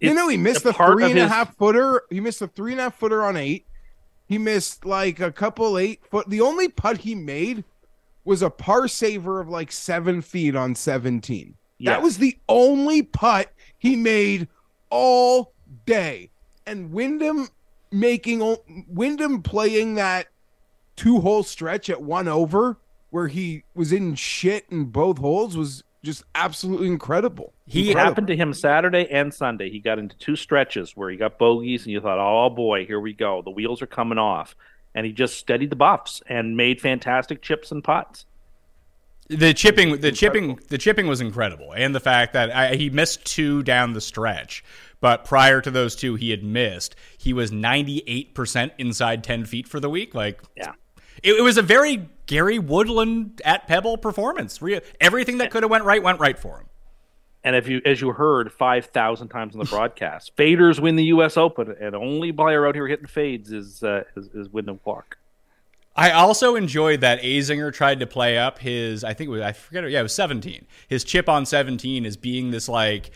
You 0.00 0.14
know, 0.14 0.28
he 0.28 0.36
missed 0.36 0.64
part 0.64 0.92
three 0.92 1.10
and 1.10 1.18
a 1.18 1.28
half 1.28 1.56
footer. 1.56 2.02
He 2.10 2.20
missed 2.20 2.40
a 2.42 2.46
three 2.46 2.72
and 2.72 2.80
a 2.80 2.84
half 2.84 2.98
footer 2.98 3.22
on 3.22 3.36
eight. 3.36 3.66
He 4.26 4.38
missed 4.38 4.84
like 4.86 5.20
a 5.20 5.32
couple 5.32 5.76
eight 5.76 6.00
foot. 6.10 6.28
The 6.28 6.40
only 6.40 6.68
putt 6.68 6.98
he 6.98 7.14
made 7.14 7.64
was 8.24 8.42
a 8.42 8.50
par 8.50 8.88
saver 8.88 9.40
of 9.40 9.48
like 9.48 9.72
seven 9.72 10.22
feet 10.22 10.54
on 10.54 10.74
17. 10.74 11.54
Yeah. 11.78 11.92
That 11.92 12.02
was 12.02 12.18
the 12.18 12.38
only 12.48 13.02
putt 13.02 13.52
he 13.78 13.96
made 13.96 14.48
all 14.90 15.52
day. 15.86 16.30
And 16.66 16.92
Wyndham 16.92 17.48
making 17.90 18.56
Wyndham 18.88 19.42
playing 19.42 19.94
that 19.96 20.28
two 20.96 21.20
hole 21.20 21.42
stretch 21.42 21.90
at 21.90 22.02
one 22.02 22.28
over 22.28 22.78
where 23.10 23.28
he 23.28 23.64
was 23.74 23.92
in 23.92 24.14
shit 24.14 24.66
in 24.70 24.84
both 24.84 25.18
holes 25.18 25.56
was 25.56 25.82
just 26.02 26.24
absolutely 26.34 26.86
incredible. 26.86 27.52
He 27.66 27.88
Incredible. 27.88 28.04
happened 28.10 28.26
to 28.28 28.36
him 28.36 28.52
Saturday 28.54 29.06
and 29.10 29.32
Sunday. 29.32 29.70
He 29.70 29.80
got 29.80 29.98
into 29.98 30.16
two 30.16 30.36
stretches 30.36 30.96
where 30.96 31.10
he 31.10 31.16
got 31.16 31.38
bogeys, 31.38 31.84
and 31.84 31.92
you 31.92 32.00
thought, 32.00 32.18
"Oh 32.18 32.50
boy, 32.50 32.86
here 32.86 33.00
we 33.00 33.12
go. 33.12 33.42
The 33.42 33.50
wheels 33.50 33.82
are 33.82 33.86
coming 33.86 34.18
off." 34.18 34.56
And 34.94 35.06
he 35.06 35.12
just 35.12 35.36
steadied 35.36 35.70
the 35.70 35.76
buffs 35.76 36.22
and 36.26 36.56
made 36.56 36.80
fantastic 36.80 37.42
chips 37.42 37.70
and 37.70 37.84
putts. 37.84 38.26
The 39.28 39.54
chipping, 39.54 40.00
the 40.00 40.10
chipping, 40.10 40.58
the 40.68 40.78
chipping 40.78 41.06
was 41.06 41.20
incredible, 41.20 41.72
and 41.72 41.94
the 41.94 42.00
fact 42.00 42.32
that 42.32 42.50
I, 42.50 42.74
he 42.74 42.90
missed 42.90 43.24
two 43.24 43.62
down 43.62 43.92
the 43.92 44.00
stretch, 44.00 44.64
but 45.00 45.24
prior 45.24 45.60
to 45.60 45.70
those 45.70 45.94
two, 45.94 46.16
he 46.16 46.30
had 46.30 46.42
missed. 46.42 46.96
He 47.16 47.32
was 47.32 47.52
ninety 47.52 48.02
eight 48.08 48.34
percent 48.34 48.72
inside 48.78 49.22
ten 49.22 49.44
feet 49.44 49.68
for 49.68 49.78
the 49.78 49.88
week. 49.88 50.16
Like, 50.16 50.42
Yeah. 50.56 50.72
It, 51.22 51.38
it 51.38 51.42
was 51.42 51.56
a 51.56 51.62
very 51.62 52.08
Gary 52.26 52.58
Woodland 52.58 53.42
at 53.44 53.66
Pebble 53.66 53.98
performance. 53.98 54.60
Re- 54.62 54.80
Everything 55.00 55.38
that 55.38 55.50
could 55.50 55.62
have 55.62 55.70
went 55.70 55.84
right 55.84 56.02
went 56.02 56.20
right 56.20 56.38
for 56.38 56.58
him. 56.58 56.66
And 57.42 57.56
if 57.56 57.68
you, 57.68 57.80
as 57.86 58.00
you 58.00 58.12
heard 58.12 58.52
five 58.52 58.86
thousand 58.86 59.28
times 59.28 59.54
on 59.54 59.60
the 59.60 59.66
broadcast, 59.66 60.36
faders 60.36 60.78
win 60.78 60.96
the 60.96 61.04
U.S. 61.04 61.36
Open, 61.36 61.74
and 61.80 61.94
only 61.94 62.32
player 62.32 62.66
out 62.66 62.74
here 62.74 62.86
hitting 62.86 63.06
fades 63.06 63.50
is 63.50 63.82
uh, 63.82 64.04
is, 64.16 64.28
is 64.34 64.48
Wyndham 64.50 64.78
Clark. 64.82 65.18
I 65.96 66.12
also 66.12 66.54
enjoyed 66.54 67.00
that 67.00 67.20
Azinger 67.22 67.72
tried 67.72 68.00
to 68.00 68.06
play 68.06 68.38
up 68.38 68.58
his, 68.58 69.02
I 69.02 69.12
think 69.12 69.28
it 69.28 69.30
was, 69.32 69.42
I 69.42 69.52
forget, 69.52 69.90
yeah, 69.90 70.00
it 70.00 70.04
was 70.04 70.14
17. 70.14 70.64
His 70.88 71.02
chip 71.02 71.28
on 71.28 71.44
17 71.44 72.06
as 72.06 72.16
being 72.16 72.52
this 72.52 72.68
like 72.68 73.10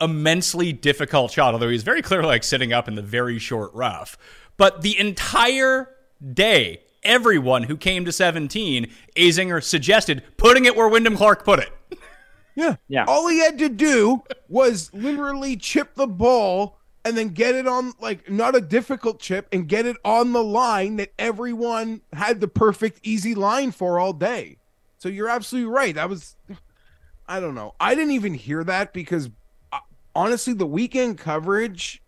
immensely 0.00 0.72
difficult 0.72 1.30
shot, 1.30 1.52
although 1.52 1.68
he's 1.68 1.82
very 1.82 2.02
clearly 2.02 2.26
like 2.26 2.42
sitting 2.42 2.72
up 2.72 2.88
in 2.88 2.94
the 2.94 3.02
very 3.02 3.38
short 3.38 3.72
rough. 3.74 4.16
But 4.56 4.82
the 4.82 4.98
entire 4.98 5.90
day, 6.32 6.80
everyone 7.04 7.64
who 7.64 7.76
came 7.76 8.04
to 8.04 8.12
17, 8.12 8.90
Azinger 9.16 9.62
suggested 9.62 10.22
putting 10.36 10.64
it 10.64 10.76
where 10.76 10.88
Wyndham 10.88 11.16
Clark 11.16 11.44
put 11.44 11.60
it. 11.60 11.70
Yeah. 12.56 12.76
Yeah. 12.86 13.04
All 13.08 13.26
he 13.26 13.40
had 13.40 13.58
to 13.58 13.68
do 13.68 14.22
was 14.48 14.88
literally 14.94 15.56
chip 15.56 15.96
the 15.96 16.06
ball 16.06 16.78
and 17.04 17.16
then 17.16 17.30
get 17.30 17.54
it 17.54 17.66
on 17.66 17.92
like 18.00 18.30
not 18.30 18.54
a 18.54 18.60
difficult 18.60 19.18
chip 19.18 19.48
and 19.50 19.68
get 19.68 19.86
it 19.86 19.96
on 20.04 20.32
the 20.32 20.42
line 20.44 20.96
that 20.96 21.12
everyone 21.18 22.00
had 22.12 22.40
the 22.40 22.46
perfect 22.46 23.00
easy 23.02 23.34
line 23.34 23.72
for 23.72 23.98
all 23.98 24.12
day. 24.12 24.58
So 24.98 25.08
you're 25.08 25.28
absolutely 25.28 25.70
right. 25.70 25.94
That 25.96 26.08
was 26.08 26.36
I 27.26 27.40
don't 27.40 27.56
know. 27.56 27.74
I 27.80 27.96
didn't 27.96 28.12
even 28.12 28.34
hear 28.34 28.62
that 28.62 28.92
because 28.92 29.30
uh, 29.72 29.80
honestly 30.14 30.54
the 30.54 30.64
weekend 30.66 31.18
coverage 31.18 32.03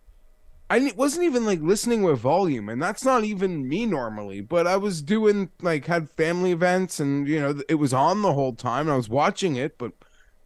I 0.69 0.91
wasn't 0.95 1.25
even 1.25 1.45
like 1.45 1.61
listening 1.61 2.03
with 2.03 2.19
volume 2.19 2.67
and 2.67 2.81
that's 2.81 3.05
not 3.05 3.23
even 3.23 3.67
me 3.67 3.85
normally, 3.85 4.41
but 4.41 4.67
I 4.67 4.77
was 4.77 5.01
doing 5.01 5.49
like 5.61 5.85
had 5.85 6.09
family 6.09 6.51
events 6.51 6.99
and 6.99 7.27
you 7.27 7.39
know 7.39 7.61
it 7.69 7.75
was 7.75 7.93
on 7.93 8.21
the 8.21 8.33
whole 8.33 8.53
time. 8.53 8.89
I 8.89 8.97
was 8.97 9.09
watching 9.09 9.55
it, 9.55 9.77
but 9.77 9.93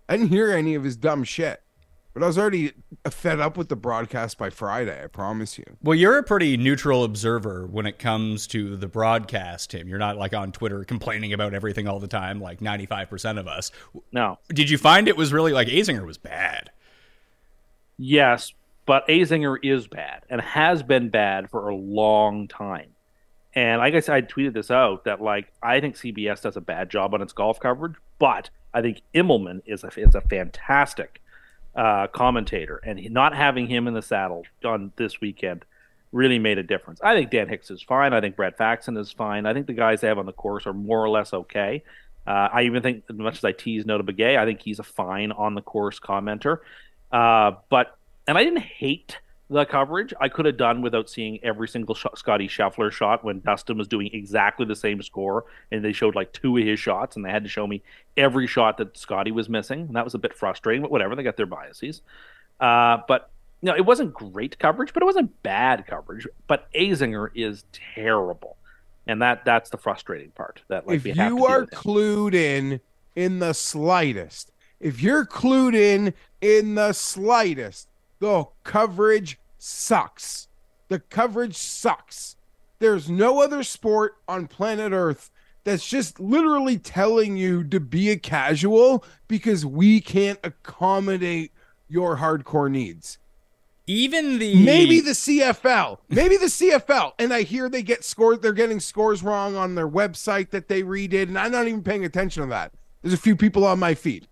I 0.08 0.18
didn't 0.18 0.30
hear 0.30 0.52
any 0.52 0.76
of 0.76 0.84
his 0.84 0.96
dumb 0.96 1.24
shit. 1.24 1.62
But 2.14 2.24
I 2.24 2.28
was 2.28 2.38
already 2.38 2.74
fed 3.10 3.40
up 3.40 3.56
with 3.56 3.70
the 3.70 3.78
broadcast 3.78 4.38
by 4.38 4.50
Friday. 4.50 5.02
I 5.02 5.08
promise 5.08 5.58
you. 5.58 5.64
Well, 5.82 5.96
you're 5.96 6.18
a 6.18 6.24
pretty 6.24 6.58
neutral 6.58 7.06
observer 7.06 7.66
when 7.68 7.86
it 7.86 8.00
comes 8.00 8.48
to 8.48 8.76
the 8.76 8.88
broadcast, 8.88 9.70
Tim. 9.70 9.88
You're 9.88 9.98
not 9.98 10.18
like 10.18 10.34
on 10.34 10.52
Twitter 10.52 10.84
complaining 10.84 11.32
about 11.32 11.54
everything 11.54 11.88
all 11.88 12.00
the 12.00 12.10
time, 12.10 12.42
like 12.42 12.60
95% 12.60 13.40
of 13.40 13.48
us. 13.48 13.72
No. 14.12 14.40
Did 14.50 14.70
you 14.70 14.78
find 14.78 15.08
it 15.08 15.16
was 15.16 15.32
really 15.32 15.54
like 15.54 15.70
Azinger 15.70 16.06
was 16.06 16.18
bad? 16.18 16.72
Yes, 17.98 18.52
but 18.92 19.08
Azinger 19.08 19.56
is 19.64 19.88
bad 19.88 20.24
and 20.30 20.42
has 20.42 20.84
been 20.84 21.08
bad 21.08 21.50
for 21.50 21.70
a 21.70 21.74
long 21.74 22.50
time. 22.50 22.90
And 23.56 23.80
like 23.80 23.94
I 23.94 24.02
said, 24.02 24.16
I 24.16 24.22
tweeted 24.22 24.52
this 24.52 24.70
out 24.70 25.06
that 25.06 25.22
like 25.22 25.54
I 25.64 25.80
think 25.80 25.96
CBS 25.96 26.42
does 26.42 26.58
a 26.58 26.60
bad 26.60 26.90
job 26.90 27.14
on 27.14 27.22
its 27.22 27.32
golf 27.32 27.58
coverage, 27.58 27.96
but 28.20 28.50
I 28.74 28.82
think 28.82 29.00
Immelman 29.16 29.62
is 29.66 29.86
a 29.86 29.98
is 29.98 30.14
a 30.14 30.20
fantastic 30.20 31.22
uh, 31.74 32.08
commentator, 32.08 32.82
and 32.86 33.00
he- 33.00 33.08
not 33.08 33.34
having 33.34 33.66
him 33.66 33.88
in 33.88 33.94
the 33.94 34.02
saddle 34.02 34.44
on 34.66 34.92
this 34.98 35.22
weekend 35.22 35.64
really 36.12 36.38
made 36.38 36.58
a 36.58 36.64
difference. 36.64 37.00
I 37.02 37.16
think 37.16 37.32
Dan 37.32 37.48
Hicks 37.48 37.72
is 37.72 37.82
fine. 37.82 38.12
I 38.12 38.20
think 38.20 38.36
Brad 38.36 38.58
Faxon 38.58 38.98
is 38.98 39.10
fine. 39.10 39.46
I 39.46 39.54
think 39.54 39.68
the 39.68 39.74
guys 39.74 40.02
they 40.02 40.10
have 40.10 40.20
on 40.20 40.26
the 40.26 40.34
course 40.34 40.68
are 40.68 40.74
more 40.74 41.02
or 41.02 41.08
less 41.08 41.32
okay. 41.34 41.82
Uh, 42.28 42.50
I 42.52 42.64
even 42.64 42.84
think, 42.84 43.06
as 43.10 43.16
much 43.16 43.38
as 43.38 43.46
I 43.46 43.54
tease 43.54 43.86
Notah 43.86 44.02
Begay, 44.02 44.38
I 44.38 44.44
think 44.44 44.62
he's 44.62 44.80
a 44.80 44.84
fine 44.84 45.32
on 45.32 45.56
the 45.56 45.62
course 45.62 45.98
commenter. 45.98 46.58
Uh, 47.10 47.54
but 47.70 47.98
and 48.32 48.38
I 48.38 48.46
didn't 48.46 48.62
hate 48.62 49.18
the 49.50 49.66
coverage. 49.66 50.14
I 50.22 50.30
could 50.30 50.46
have 50.46 50.56
done 50.56 50.82
without 50.82 51.10
seeing 51.10 51.44
every 51.44 51.68
single 51.68 51.96
sh- 51.96 52.06
Scotty 52.16 52.48
Scheffler 52.48 52.90
shot 52.90 53.26
when 53.26 53.42
Dustin 53.42 53.78
was 53.78 53.90
doing 53.90 54.10
exactly 54.14 54.66
the 54.66 54.74
same 54.74 55.02
score, 55.02 55.44
and 55.70 55.84
they 55.84 55.92
showed 55.92 56.16
like 56.16 56.32
two 56.32 56.56
of 56.56 56.64
his 56.64 56.80
shots, 56.80 57.18
and 57.18 57.26
they 57.26 57.30
had 57.30 57.44
to 57.44 57.50
show 57.50 57.68
me 57.68 57.84
every 58.16 58.48
shot 58.48 58.78
that 58.78 58.98
Scotty 58.98 59.32
was 59.32 59.50
missing, 59.50 59.82
and 59.82 59.98
that 59.98 60.06
was 60.06 60.14
a 60.14 60.18
bit 60.18 60.34
frustrating. 60.34 60.82
But 60.82 60.92
whatever, 60.92 61.14
they 61.14 61.24
got 61.24 61.36
their 61.36 61.46
biases. 61.46 62.04
Uh, 62.58 63.00
but 63.06 63.32
no, 63.62 63.76
it 63.76 63.86
wasn't 63.86 64.14
great 64.14 64.58
coverage, 64.58 64.94
but 64.94 65.04
it 65.04 65.08
wasn't 65.08 65.44
bad 65.44 65.86
coverage. 65.86 66.26
But 66.48 66.72
Azinger 66.72 67.32
is 67.36 67.66
terrible, 67.74 68.56
and 69.08 69.22
that 69.22 69.44
that's 69.44 69.72
the 69.72 69.78
frustrating 69.78 70.32
part. 70.32 70.62
That 70.70 70.88
like 70.88 70.96
if 70.96 71.04
we 71.04 71.12
have 71.12 71.34
you 71.34 71.46
are 71.48 71.66
clued 71.66 72.34
in 72.34 72.80
in 73.14 73.40
the 73.40 73.52
slightest, 73.52 74.54
if 74.80 75.02
you're 75.02 75.26
clued 75.26 75.76
in 75.76 76.14
in 76.40 76.76
the 76.76 76.94
slightest, 76.94 77.90
the 78.22 78.46
coverage 78.64 79.40
sucks. 79.58 80.48
The 80.90 81.00
coverage 81.00 81.58
sucks. 81.58 82.38
There's 82.80 83.10
no 83.10 83.42
other 83.42 83.64
sport 83.64 84.16
on 84.28 84.48
planet 84.48 84.94
Earth 84.94 85.32
that's 85.64 85.88
just 85.88 86.20
literally 86.20 86.78
telling 86.78 87.36
you 87.36 87.64
to 87.66 87.80
be 87.80 88.10
a 88.10 88.18
casual 88.18 89.04
because 89.28 89.66
we 89.66 90.02
can't 90.02 90.40
accommodate 90.44 91.52
your 91.90 92.18
hardcore 92.18 92.70
needs. 92.70 93.18
Even 93.88 94.38
the 94.38 94.64
Maybe 94.64 95.02
the 95.02 95.12
CFL. 95.12 95.98
Maybe 96.08 96.38
the 96.38 96.46
CFL. 96.46 97.14
And 97.18 97.34
I 97.34 97.42
hear 97.42 97.70
they 97.70 97.82
get 97.82 98.04
scores, 98.04 98.40
they're 98.40 98.54
getting 98.54 98.80
scores 98.80 99.24
wrong 99.24 99.56
on 99.56 99.74
their 99.74 99.90
website 99.90 100.52
that 100.52 100.68
they 100.68 100.84
redid, 100.84 101.24
and 101.24 101.40
I'm 101.40 101.52
not 101.52 101.68
even 101.68 101.84
paying 101.84 102.06
attention 102.06 102.44
to 102.44 102.50
that. 102.50 102.72
There's 103.02 103.16
a 103.16 103.18
few 103.18 103.36
people 103.36 103.66
on 103.66 103.80
my 103.80 103.96
feed. 103.96 104.28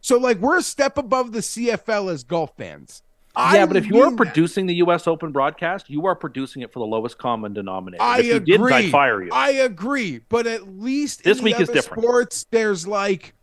So, 0.00 0.18
like, 0.18 0.38
we're 0.38 0.58
a 0.58 0.62
step 0.62 0.98
above 0.98 1.30
the 1.30 1.40
CFL 1.40 2.12
as 2.12 2.24
golf 2.24 2.56
fans. 2.56 3.02
Yeah, 3.38 3.62
I 3.62 3.66
but 3.66 3.76
if 3.76 3.86
you 3.86 4.00
are 4.02 4.06
mean 4.06 4.16
that. 4.16 4.24
producing 4.24 4.66
the 4.66 4.74
U.S. 4.76 5.06
Open 5.06 5.32
broadcast, 5.32 5.88
you 5.88 6.06
are 6.06 6.14
producing 6.16 6.62
it 6.62 6.72
for 6.72 6.80
the 6.80 6.86
lowest 6.86 7.18
common 7.18 7.52
denominator. 7.52 8.02
I 8.02 8.18
if 8.18 8.26
you 8.26 8.34
agree. 8.36 8.44
didn't, 8.46 8.72
I'd 8.72 8.90
fire 8.90 9.22
you. 9.22 9.30
I 9.32 9.50
agree, 9.50 10.20
but 10.28 10.46
at 10.46 10.66
least 10.78 11.22
This 11.24 11.38
in 11.38 11.44
week 11.44 11.60
is 11.60 11.68
different. 11.68 12.02
Sports, 12.02 12.46
there's 12.50 12.86
like, 12.86 13.34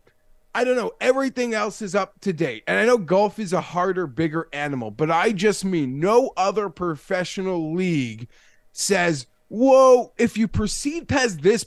I 0.54 0.64
don't 0.64 0.76
know, 0.76 0.92
everything 1.00 1.54
else 1.54 1.82
is 1.82 1.94
up 1.94 2.20
to 2.20 2.32
date, 2.32 2.64
and 2.66 2.78
I 2.78 2.84
know 2.84 2.98
golf 2.98 3.38
is 3.38 3.52
a 3.52 3.60
harder, 3.60 4.06
bigger 4.06 4.48
animal, 4.52 4.90
but 4.90 5.10
I 5.10 5.32
just 5.32 5.64
mean 5.64 5.98
no 6.00 6.32
other 6.36 6.68
professional 6.68 7.74
league 7.74 8.28
says, 8.72 9.26
"Whoa, 9.48 10.12
if 10.18 10.36
you 10.36 10.48
proceed 10.48 11.08
past 11.08 11.42
this." 11.42 11.66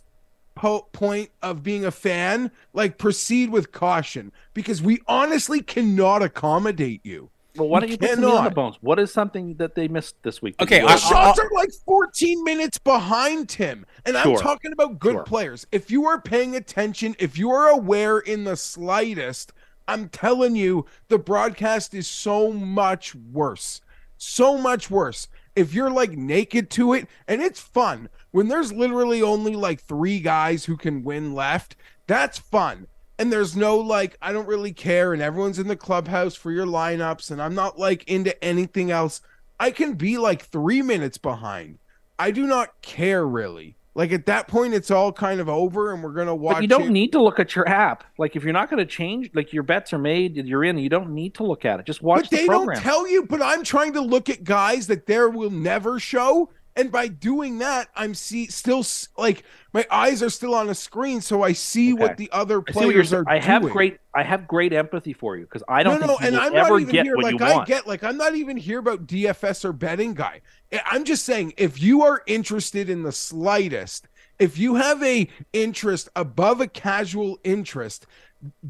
Point 0.92 1.30
of 1.42 1.64
being 1.64 1.86
a 1.86 1.92
fan, 1.92 2.52
like 2.74 2.98
proceed 2.98 3.50
with 3.50 3.72
caution 3.72 4.34
because 4.54 4.82
we 4.82 5.00
honestly 5.08 5.62
cannot 5.62 6.22
accommodate 6.22 7.00
you. 7.06 7.30
Well, 7.56 7.68
why 7.68 7.80
don't 7.80 7.90
you 7.90 7.98
put 7.98 8.12
some 8.12 8.22
meat 8.22 8.28
on 8.28 8.44
the 8.46 8.50
bones? 8.52 8.78
What 8.82 9.00
is 9.00 9.12
something 9.12 9.56
that 9.56 9.76
they 9.76 9.88
missed 9.88 10.16
this 10.24 10.42
week? 10.42 10.56
Okay, 10.62 10.78
you 10.78 10.82
The 10.84 10.88
I- 10.88 10.94
like? 10.94 11.00
shots 11.04 11.40
are 11.40 11.50
like 11.54 11.70
14 11.86 12.44
minutes 12.44 12.78
behind 12.78 13.52
him. 13.52 13.86
And 14.06 14.16
I'm 14.18 14.36
talking 14.38 14.72
about 14.72 15.00
good 15.00 15.14
Sure. 15.14 15.24
players. 15.24 15.66
If 15.72 15.90
you 15.92 16.06
are 16.06 16.22
paying 16.22 16.56
attention, 16.56 17.16
if 17.20 17.38
you 17.38 17.52
are 17.52 17.70
aware 17.70 18.20
in 18.20 18.44
the 18.44 18.56
slightest, 18.56 19.52
I'm 19.88 20.10
telling 20.10 20.56
you, 20.56 20.86
the 21.08 21.18
broadcast 21.18 21.94
is 21.94 22.08
so 22.08 22.52
much 22.54 23.16
worse. 23.16 23.82
So 24.18 24.58
much 24.58 24.92
worse. 24.92 25.28
If 25.56 25.74
you're 25.74 25.90
like 25.90 26.12
naked 26.12 26.70
to 26.72 26.94
it, 26.94 27.08
and 27.28 27.42
it's 27.42 27.60
fun 27.60 28.10
when 28.32 28.48
there's 28.48 28.72
literally 28.72 29.22
only 29.22 29.56
like 29.56 29.82
three 29.82 30.20
guys 30.20 30.66
who 30.66 30.78
can 30.78 31.04
win 31.04 31.34
left, 31.34 31.76
that's 32.08 32.38
fun. 32.38 32.88
And 33.19 33.32
there's 33.32 33.55
no 33.55 33.77
like, 33.77 34.17
I 34.21 34.32
don't 34.32 34.47
really 34.47 34.71
care, 34.73 35.13
and 35.13 35.21
everyone's 35.21 35.60
in 35.60 35.67
the 35.67 35.75
clubhouse 35.75 36.36
for 36.36 36.51
your 36.51 36.65
lineups, 36.65 37.29
and 37.32 37.41
I'm 37.41 37.53
not 37.53 37.77
like 37.77 38.08
into 38.08 38.41
anything 38.43 38.89
else. 38.91 39.21
I 39.60 39.71
can 39.71 39.93
be 39.95 40.17
like 40.17 40.43
three 40.43 40.82
minutes 40.82 41.17
behind. 41.17 41.79
I 42.17 42.32
do 42.32 42.47
not 42.47 42.82
care 42.82 43.27
really. 43.27 43.75
Like 43.93 44.13
at 44.13 44.27
that 44.27 44.47
point, 44.47 44.73
it's 44.73 44.91
all 44.91 45.12
kind 45.12 45.41
of 45.41 45.49
over, 45.49 45.93
and 45.93 46.01
we're 46.01 46.13
gonna 46.13 46.34
watch. 46.34 46.55
But 46.55 46.62
you 46.62 46.69
don't 46.69 46.84
it. 46.84 46.91
need 46.91 47.12
to 47.12 47.21
look 47.21 47.39
at 47.39 47.55
your 47.55 47.67
app. 47.67 48.05
Like 48.17 48.38
if 48.38 48.43
you're 48.43 48.53
not 48.53 48.69
going 48.69 48.77
to 48.77 48.86
change, 48.86 49.29
like 49.34 49.51
your 49.51 49.63
bets 49.63 49.91
are 49.91 49.97
made, 49.97 50.38
you're 50.38 50.63
in. 50.63 50.77
You 50.77 50.88
don't 50.88 51.10
need 51.10 51.34
to 51.36 51.43
look 51.43 51.65
at 51.65 51.82
it. 51.82 51.86
Just 51.86 52.01
watch 52.01 52.21
But 52.21 52.29
the 52.29 52.36
they 52.38 52.45
program. 52.45 52.75
don't 52.75 52.84
tell 52.84 53.05
you. 53.10 53.25
But 53.25 53.41
I'm 53.41 53.63
trying 53.65 53.91
to 53.93 54.01
look 54.01 54.29
at 54.29 54.45
guys 54.45 54.88
that 54.88 55.05
there 55.08 55.27
will 55.29 55.49
never 55.49 55.99
show, 55.99 56.49
and 56.80 56.92
by 56.92 57.08
doing 57.10 57.60
that, 57.60 57.89
I'm 57.96 58.13
see 58.15 58.48
still 58.48 58.86
like 59.18 59.44
my 59.74 59.86
eyes 59.92 60.24
are 60.24 60.30
still 60.30 60.56
on 60.56 60.70
a 60.70 60.76
screen, 60.76 61.22
so 61.22 61.44
I 61.44 61.54
see 61.54 61.94
Okay. 61.94 62.00
what 62.02 62.18
the 62.18 62.30
other 62.32 62.63
I 62.68 62.72
see 62.72 62.86
what 62.86 62.96
you're 62.96 63.04
players 63.04 63.13
are 63.13 63.26
I 63.28 63.39
have 63.39 63.62
doing. 63.63 63.74
great, 63.74 63.98
I 64.15 64.24
have 64.24 64.48
great 64.48 64.72
empathy 64.74 65.13
for 65.13 65.36
you 65.38 65.44
because 65.44 65.63
I 65.68 65.84
don't 65.84 66.00
no, 66.00 66.08
no, 66.08 66.18
and 66.20 66.38
I'm 66.38 66.56
ever 66.56 66.80
not 66.80 66.82
even 66.82 66.98
here. 66.98 67.18
Like 67.18 67.42
I 67.42 67.56
want. 67.56 67.68
get, 67.68 67.86
like 67.88 68.04
I'm 68.04 68.18
not 68.18 68.36
even 68.36 68.58
here 68.58 68.80
about 68.80 69.08
DFS 69.08 69.65
or 69.65 69.74
betting 69.74 70.13
guy. 70.13 70.42
I'm 70.86 71.04
just 71.04 71.26
saying, 71.26 71.54
if 71.58 71.82
you 71.82 72.04
are 72.04 72.24
interested 72.28 72.89
in 72.89 73.04
the 73.04 73.12
slightest, 73.12 74.08
if 74.39 74.58
you 74.58 74.76
have 74.76 75.04
a 75.04 75.28
interest 75.54 76.10
above 76.15 76.62
a 76.62 76.68
casual 76.68 77.39
interest, 77.44 78.06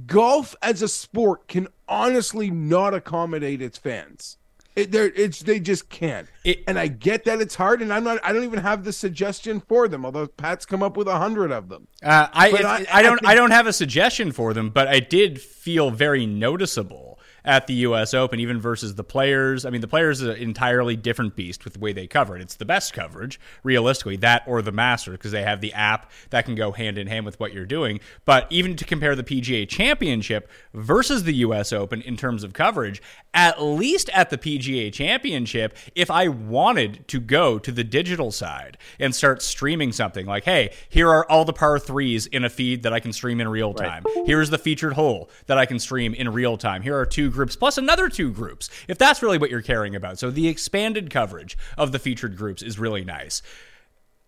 golf 0.07 0.55
as 0.63 0.81
a 0.81 0.87
sport 0.87 1.47
can 1.47 1.67
honestly 1.87 2.49
not 2.49 2.93
accommodate 2.93 3.61
its 3.61 3.77
fans. 3.77 4.37
It, 4.75 4.93
it's 4.95 5.41
they 5.41 5.59
just 5.59 5.89
can't. 5.89 6.27
It- 6.45 6.63
and 6.67 6.77
I 6.79 6.87
get 6.87 7.25
that 7.25 7.41
it's 7.41 7.55
hard, 7.55 7.81
and 7.81 7.91
I'm 7.91 8.03
not. 8.03 8.19
I 8.23 8.31
don't 8.31 8.43
even 8.43 8.59
have 8.59 8.83
the 8.83 8.93
suggestion 8.93 9.59
for 9.59 9.87
them. 9.87 10.05
Although 10.05 10.27
Pat's 10.27 10.65
come 10.65 10.83
up 10.83 10.95
with 10.95 11.07
a 11.07 11.17
hundred 11.17 11.51
of 11.51 11.69
them. 11.69 11.87
Uh, 12.03 12.27
I, 12.31 12.51
But 12.51 12.59
it- 12.61 12.65
I- 12.65 12.85
I, 12.91 13.01
don't 13.01 13.25
I 13.25 13.31
I 13.31 13.35
don't 13.35 13.51
have 13.51 13.67
a 13.67 13.73
suggestion 13.73 14.31
for 14.31 14.53
them, 14.53 14.69
but 14.69 14.87
I 14.87 14.99
did 14.99 15.41
feel 15.41 15.89
very 15.91 16.25
noticeable 16.25 17.08
at 17.43 17.67
the 17.67 17.73
U.S. 17.75 18.13
Open, 18.13 18.39
even 18.39 18.59
versus 18.59 18.95
the 18.95 19.03
players. 19.03 19.65
I 19.65 19.69
mean, 19.69 19.81
the 19.81 19.87
players 19.87 20.21
is 20.21 20.27
an 20.27 20.37
entirely 20.37 20.95
different 20.95 21.35
beast 21.35 21.63
with 21.63 21.73
the 21.73 21.79
way 21.79 21.93
they 21.93 22.07
cover 22.07 22.35
it. 22.35 22.41
It's 22.41 22.55
the 22.55 22.65
best 22.65 22.93
coverage, 22.93 23.39
realistically, 23.63 24.17
that 24.17 24.43
or 24.47 24.61
the 24.61 24.71
Masters, 24.71 25.13
because 25.13 25.31
they 25.31 25.43
have 25.43 25.61
the 25.61 25.73
app 25.73 26.11
that 26.29 26.45
can 26.45 26.55
go 26.55 26.71
hand 26.71 26.97
in 26.97 27.07
hand 27.07 27.25
with 27.25 27.39
what 27.39 27.53
you're 27.53 27.65
doing. 27.65 27.99
But 28.25 28.47
even 28.49 28.75
to 28.75 28.85
compare 28.85 29.15
the 29.15 29.23
PGA 29.23 29.67
Championship 29.67 30.49
versus 30.73 31.23
the 31.23 31.35
U.S. 31.35 31.71
Open 31.73 32.01
in 32.01 32.17
terms 32.17 32.43
of 32.43 32.53
coverage, 32.53 33.01
at 33.33 33.61
least 33.61 34.09
at 34.13 34.29
the 34.29 34.37
PGA 34.37 34.91
Championship, 34.91 35.75
if 35.95 36.09
I 36.09 36.27
wanted 36.27 37.07
to 37.09 37.19
go 37.19 37.59
to 37.59 37.71
the 37.71 37.83
digital 37.83 38.31
side 38.31 38.77
and 38.99 39.13
start 39.13 39.41
streaming 39.41 39.91
something 39.91 40.25
like, 40.25 40.45
hey, 40.45 40.71
here 40.89 41.09
are 41.09 41.29
all 41.29 41.45
the 41.45 41.53
par 41.53 41.79
threes 41.79 42.27
in 42.27 42.43
a 42.43 42.49
feed 42.49 42.83
that 42.83 42.93
I 42.93 42.99
can 42.99 43.13
stream 43.13 43.39
in 43.41 43.47
real 43.47 43.73
time. 43.73 44.03
Here's 44.25 44.49
the 44.49 44.57
featured 44.57 44.93
hole 44.93 45.29
that 45.45 45.57
I 45.57 45.65
can 45.65 45.79
stream 45.79 46.13
in 46.13 46.29
real 46.29 46.57
time. 46.57 46.81
Here 46.81 46.97
are 46.97 47.05
two 47.05 47.29
groups 47.39 47.55
plus 47.55 47.77
another 47.77 48.09
two 48.09 48.31
groups, 48.31 48.69
if 48.87 48.97
that's 48.97 49.23
really 49.23 49.37
what 49.37 49.49
you're 49.49 49.61
caring 49.63 49.95
about. 49.95 50.19
So 50.19 50.29
the 50.29 50.47
expanded 50.47 51.09
coverage 51.09 51.57
of 51.77 51.91
the 51.91 51.99
featured 51.99 52.37
groups 52.37 52.61
is 52.61 52.77
really 52.77 53.03
nice. 53.05 53.41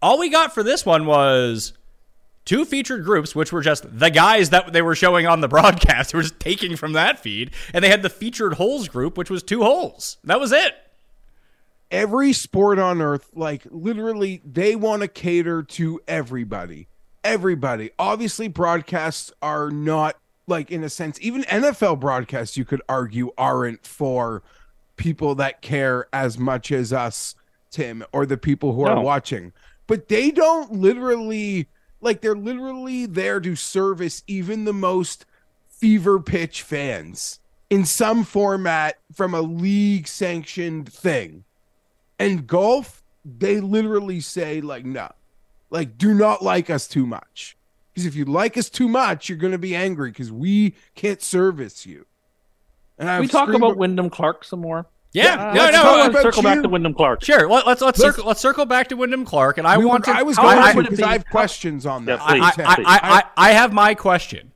All 0.02 0.18
we 0.18 0.30
got 0.30 0.54
for 0.54 0.64
this 0.64 0.86
one 0.86 1.06
was 1.06 1.74
two 2.46 2.66
featured 2.66 3.04
groups, 3.06 3.36
which 3.36 3.52
were 3.54 3.62
just 3.62 3.86
the 4.00 4.10
guys 4.10 4.50
that 4.50 4.74
they 4.74 4.82
were 4.82 4.96
showing 4.96 5.28
on 5.28 5.42
the 5.42 5.48
broadcast. 5.56 6.12
They 6.12 6.18
were 6.18 6.24
just 6.24 6.40
taking 6.40 6.76
from 6.76 6.94
that 6.94 7.20
feed. 7.20 7.52
And 7.74 7.84
they 7.84 7.90
had 7.90 8.02
the 8.02 8.10
featured 8.10 8.56
holes 8.56 8.88
group, 8.88 9.18
which 9.18 9.30
was 9.30 9.44
two 9.44 9.62
holes. 9.64 10.18
That 10.24 10.40
was 10.40 10.52
it. 10.52 10.74
every 11.92 12.34
sport 12.34 12.80
on 12.80 13.02
earth 13.02 13.30
like 13.36 13.64
literally 13.70 14.42
they 14.46 14.76
want 14.76 15.02
to 15.02 15.08
cater 15.08 15.62
to 15.62 16.00
everybody 16.08 16.88
everybody 17.24 17.92
obviously 18.00 18.48
broadcasts 18.48 19.32
are 19.42 19.70
not 19.70 20.16
like 20.52 20.70
in 20.70 20.84
a 20.84 20.90
sense 20.90 21.18
even 21.22 21.42
nfl 21.44 22.00
broadcasts 22.00 22.56
you 22.56 22.64
could 22.64 22.82
argue 22.88 23.32
aren't 23.38 23.86
for 23.86 24.44
people 24.98 25.34
that 25.34 25.62
care 25.62 26.08
as 26.14 26.38
much 26.38 26.72
as 26.72 26.94
us 26.94 27.34
tim 27.72 28.04
or 28.14 28.26
the 28.26 28.38
people 28.38 28.74
who 28.74 28.84
are 28.84 29.02
watching 29.02 29.52
but 29.88 30.08
they 30.08 30.30
don't 30.30 30.72
literally 30.72 31.68
like 32.02 32.22
they're 32.22 32.36
literally 32.36 33.06
there 33.06 33.40
to 33.40 33.56
service 33.56 34.24
even 34.28 34.66
the 34.66 34.74
most 34.74 35.26
fever 35.70 36.20
pitch 36.20 36.62
fans 36.62 37.40
in 37.72 37.86
some 37.86 38.24
format 38.24 39.00
from 39.14 39.34
a 39.34 39.42
league 39.42 40.08
sanctioned 40.08 40.92
thing. 40.92 41.44
And 42.20 42.46
golf, 42.46 43.02
they 43.26 43.60
literally 43.62 44.20
say, 44.20 44.62
like, 44.62 44.86
no, 44.86 45.10
like, 45.70 45.98
do 45.98 46.14
not 46.14 46.44
like 46.44 46.70
us 46.70 46.88
too 46.88 47.08
much. 47.08 47.58
Because 47.94 48.06
if 48.06 48.16
you 48.16 48.26
like 48.26 48.58
us 48.58 48.70
too 48.70 48.88
much, 48.88 49.28
you're 49.30 49.38
going 49.38 49.52
to 49.52 49.58
be 49.58 49.76
angry 49.76 50.12
because 50.12 50.32
we 50.32 50.76
can't 50.96 51.22
service 51.22 51.86
you. 51.86 52.06
And 52.98 53.08
Can 53.10 53.20
we 53.22 53.28
talk 53.28 53.48
screamed- 53.48 53.64
about 53.64 53.78
Wyndham 53.78 54.10
Clark 54.10 54.44
some 54.46 54.62
more? 54.62 54.86
Yeah, 55.14 55.24
Yeah, 55.24 55.54
no, 55.54 55.60
let's 55.62 55.76
no. 55.76 55.84
talk 55.84 56.10
about 56.12 56.22
circle 56.22 56.44
back 56.44 56.62
to 56.62 56.70
Wyndham 56.70 56.94
Clark. 56.94 57.22
Sure. 57.26 57.50
Let, 57.50 57.68
us 57.68 57.68
let's 57.68 57.82
Let's- 57.82 58.00
circle, 58.00 58.26
let's 58.26 58.40
circle 58.40 58.66
back 58.66 58.88
to 58.90 58.96
Wyndham 58.96 59.26
Clark, 59.26 59.58
and 59.58 59.68
I 59.68 59.78
We 59.78 59.84
were- 59.84 59.90
want 59.90 60.06
to. 60.06 60.12
I 60.12 60.22
was 60.22 60.38
going 60.38 60.58
how 60.58 60.72
to 60.72 60.78
would 60.78 60.86
because 60.86 61.02
I 61.02 61.12
have 61.14 61.26
questions 61.26 61.86
on 61.86 62.06
Yeah, 62.08 62.16
that. 62.16 62.28
please, 62.28 62.42
I, 62.42 62.48
I, 62.72 62.76
please. 62.76 62.86
I, 62.88 63.00
I, 63.36 63.50
I 63.50 63.52
have 63.52 63.74
my 63.74 63.94
question, 63.94 64.51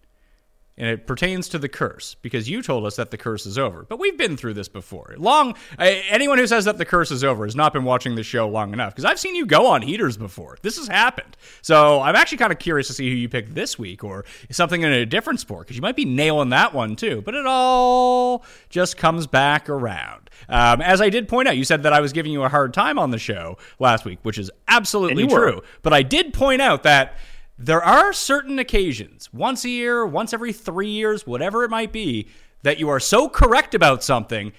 and 0.77 0.89
it 0.89 1.07
pertains 1.07 1.47
to 1.49 1.57
the 1.57 1.69
curse 1.69 2.15
because 2.21 2.49
you 2.49 2.61
told 2.61 2.85
us 2.85 2.97
that 2.97 3.11
the 3.11 3.17
curse 3.17 3.45
is 3.45 3.57
over. 3.57 3.83
But 3.83 3.99
we've 3.99 4.17
been 4.17 4.35
through 4.35 4.55
this 4.55 4.67
before. 4.67 5.15
Long 5.17 5.55
I, 5.79 6.03
anyone 6.09 6.37
who 6.37 6.47
says 6.47 6.65
that 6.65 6.77
the 6.77 6.85
curse 6.85 7.11
is 7.11 7.23
over 7.23 7.45
has 7.45 7.55
not 7.55 7.73
been 7.73 7.83
watching 7.83 8.15
the 8.15 8.23
show 8.23 8.47
long 8.49 8.73
enough 8.73 8.93
because 8.93 9.05
I've 9.05 9.19
seen 9.19 9.35
you 9.35 9.45
go 9.45 9.67
on 9.67 9.81
heaters 9.81 10.17
before. 10.17 10.57
This 10.61 10.77
has 10.77 10.87
happened, 10.87 11.37
so 11.61 12.01
I'm 12.01 12.15
actually 12.15 12.39
kind 12.39 12.51
of 12.51 12.59
curious 12.59 12.87
to 12.87 12.93
see 12.93 13.09
who 13.09 13.15
you 13.15 13.29
pick 13.29 13.53
this 13.53 13.79
week 13.79 14.03
or 14.03 14.25
something 14.51 14.81
in 14.81 14.91
a 14.91 15.05
different 15.05 15.39
sport 15.39 15.67
because 15.67 15.77
you 15.77 15.81
might 15.81 15.95
be 15.95 16.05
nailing 16.05 16.49
that 16.49 16.73
one 16.73 16.95
too. 16.95 17.21
But 17.21 17.35
it 17.35 17.45
all 17.45 18.43
just 18.69 18.97
comes 18.97 19.27
back 19.27 19.69
around. 19.69 20.29
Um, 20.49 20.81
as 20.81 21.01
I 21.01 21.09
did 21.09 21.27
point 21.27 21.47
out, 21.47 21.57
you 21.57 21.63
said 21.63 21.83
that 21.83 21.93
I 21.93 22.01
was 22.01 22.11
giving 22.13 22.31
you 22.31 22.43
a 22.43 22.49
hard 22.49 22.73
time 22.73 22.99
on 22.99 23.11
the 23.11 23.17
show 23.17 23.57
last 23.79 24.05
week, 24.05 24.19
which 24.23 24.37
is 24.37 24.51
absolutely 24.67 25.25
true. 25.27 25.61
But 25.81 25.93
I 25.93 26.03
did 26.03 26.33
point 26.33 26.61
out 26.61 26.83
that 26.83 27.17
there 27.57 27.83
are 27.83 28.11
certain 28.11 28.59
occasions, 28.59 29.31
once 29.33 29.63
a 29.63 29.69
year, 29.69 30.05
once 30.05 30.33
every 30.33 30.51
three 30.51 30.89
years, 30.89 31.25
whatever 31.25 31.63
it 31.63 31.69
might 31.69 31.91
be, 31.91 32.27
that 32.63 32.79
you 32.79 32.89
are 32.89 32.99
so 32.99 33.29
correct 33.29 33.73
about 33.73 34.03
something, 34.03 34.51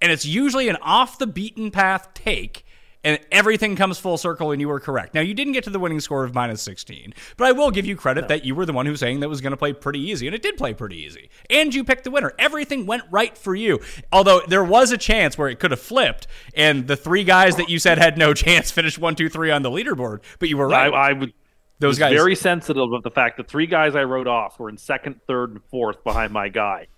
and 0.00 0.10
it's 0.10 0.24
usually 0.24 0.68
an 0.68 0.76
off 0.82 1.18
the 1.18 1.26
beaten 1.26 1.70
path 1.70 2.12
take, 2.14 2.64
and 3.04 3.20
everything 3.30 3.76
comes 3.76 3.98
full 3.98 4.18
circle 4.18 4.50
and 4.50 4.60
you 4.60 4.68
were 4.68 4.80
correct. 4.80 5.14
Now, 5.14 5.20
you 5.20 5.32
didn't 5.32 5.52
get 5.52 5.64
to 5.64 5.70
the 5.70 5.78
winning 5.78 6.00
score 6.00 6.24
of 6.24 6.34
minus 6.34 6.60
16, 6.62 7.14
but 7.36 7.46
I 7.46 7.52
will 7.52 7.70
give 7.70 7.86
you 7.86 7.96
credit 7.96 8.28
that 8.28 8.44
you 8.44 8.54
were 8.54 8.66
the 8.66 8.72
one 8.72 8.86
who 8.86 8.92
was 8.92 9.00
saying 9.00 9.20
that 9.20 9.28
was 9.28 9.40
going 9.40 9.52
to 9.52 9.56
play 9.56 9.72
pretty 9.72 10.00
easy, 10.00 10.26
and 10.26 10.34
it 10.34 10.42
did 10.42 10.56
play 10.56 10.74
pretty 10.74 10.96
easy. 10.96 11.30
And 11.48 11.74
you 11.74 11.84
picked 11.84 12.04
the 12.04 12.10
winner. 12.10 12.32
Everything 12.38 12.86
went 12.86 13.04
right 13.10 13.38
for 13.38 13.54
you. 13.54 13.80
Although 14.10 14.40
there 14.48 14.64
was 14.64 14.90
a 14.90 14.98
chance 14.98 15.38
where 15.38 15.48
it 15.48 15.60
could 15.60 15.70
have 15.70 15.80
flipped, 15.80 16.26
and 16.54 16.88
the 16.88 16.96
three 16.96 17.24
guys 17.24 17.56
that 17.56 17.68
you 17.68 17.78
said 17.78 17.98
had 17.98 18.18
no 18.18 18.34
chance 18.34 18.70
finished 18.70 18.98
one, 18.98 19.14
two, 19.14 19.28
three 19.28 19.50
on 19.50 19.62
the 19.62 19.70
leaderboard, 19.70 20.20
but 20.38 20.48
you 20.48 20.56
were 20.56 20.72
I, 20.72 20.88
right. 20.88 20.94
I 20.94 21.12
would. 21.12 21.32
Those 21.80 21.92
was 21.92 21.98
guys. 21.98 22.12
very 22.12 22.34
sensitive 22.34 22.92
of 22.92 23.02
the 23.02 23.10
fact 23.10 23.36
that 23.36 23.48
three 23.48 23.66
guys 23.66 23.94
I 23.94 24.04
wrote 24.04 24.26
off 24.26 24.58
were 24.58 24.68
in 24.68 24.76
second, 24.76 25.20
third, 25.26 25.52
and 25.52 25.60
fourth 25.70 26.02
behind 26.02 26.32
my 26.32 26.48
guy. 26.48 26.88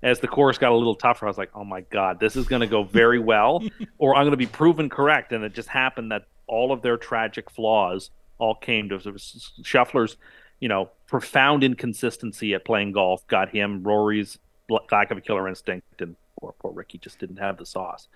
As 0.00 0.20
the 0.20 0.28
course 0.28 0.58
got 0.58 0.70
a 0.70 0.76
little 0.76 0.94
tougher, 0.94 1.26
I 1.26 1.28
was 1.28 1.38
like, 1.38 1.50
"Oh 1.54 1.64
my 1.64 1.80
god, 1.80 2.20
this 2.20 2.36
is 2.36 2.46
going 2.46 2.60
to 2.60 2.68
go 2.68 2.84
very 2.84 3.18
well, 3.18 3.62
or 3.98 4.14
I'm 4.14 4.22
going 4.22 4.30
to 4.30 4.36
be 4.36 4.46
proven 4.46 4.88
correct." 4.88 5.32
And 5.32 5.42
it 5.42 5.54
just 5.54 5.68
happened 5.68 6.12
that 6.12 6.26
all 6.46 6.70
of 6.70 6.82
their 6.82 6.96
tragic 6.96 7.50
flaws 7.50 8.10
all 8.38 8.54
came 8.54 8.88
to 8.90 8.98
Scheffler's, 8.98 10.16
you 10.60 10.68
know, 10.68 10.90
profound 11.08 11.64
inconsistency 11.64 12.54
at 12.54 12.64
playing 12.64 12.92
golf 12.92 13.26
got 13.26 13.48
him. 13.48 13.82
Rory's 13.82 14.38
lack 14.70 15.10
of 15.10 15.18
a 15.18 15.20
killer 15.20 15.48
instinct, 15.48 16.00
and 16.00 16.14
poor, 16.40 16.54
poor 16.60 16.72
Ricky 16.72 16.98
just 16.98 17.18
didn't 17.18 17.38
have 17.38 17.56
the 17.56 17.66
sauce. 17.66 18.06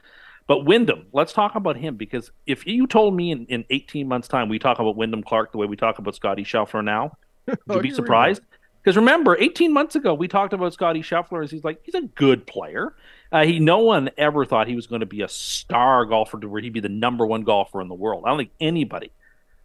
But 0.46 0.64
Wyndham, 0.64 1.06
let's 1.12 1.32
talk 1.32 1.54
about 1.54 1.76
him 1.76 1.96
because 1.96 2.30
if 2.46 2.66
you 2.66 2.86
told 2.86 3.14
me 3.14 3.30
in, 3.30 3.46
in 3.46 3.64
18 3.70 4.08
months' 4.08 4.28
time 4.28 4.48
we 4.48 4.58
talk 4.58 4.78
about 4.78 4.96
Wyndham 4.96 5.22
Clark 5.22 5.52
the 5.52 5.58
way 5.58 5.66
we 5.66 5.76
talk 5.76 5.98
about 5.98 6.14
Scotty 6.14 6.44
Scheffler 6.44 6.84
now, 6.84 7.16
would 7.46 7.58
Oh, 7.68 7.76
you 7.76 7.80
be 7.80 7.90
surprised? 7.92 8.42
Because 8.82 8.96
remember, 8.96 9.36
18 9.38 9.72
months 9.72 9.94
ago 9.94 10.12
we 10.14 10.26
talked 10.28 10.52
about 10.52 10.72
Scotty 10.74 11.00
Scheffler 11.02 11.44
as 11.44 11.50
he's 11.50 11.64
like 11.64 11.80
he's 11.84 11.94
a 11.94 12.02
good 12.02 12.46
player. 12.46 12.94
Uh, 13.30 13.44
he 13.44 13.60
no 13.60 13.78
one 13.78 14.10
ever 14.18 14.44
thought 14.44 14.66
he 14.66 14.74
was 14.74 14.86
going 14.88 15.00
to 15.00 15.06
be 15.06 15.22
a 15.22 15.28
star 15.28 16.04
golfer 16.04 16.38
to 16.40 16.48
where 16.48 16.60
he'd 16.60 16.72
be 16.72 16.80
the 16.80 16.88
number 16.88 17.24
one 17.26 17.42
golfer 17.42 17.80
in 17.80 17.88
the 17.88 17.94
world. 17.94 18.24
I 18.26 18.30
don't 18.30 18.38
think 18.38 18.50
anybody 18.60 19.12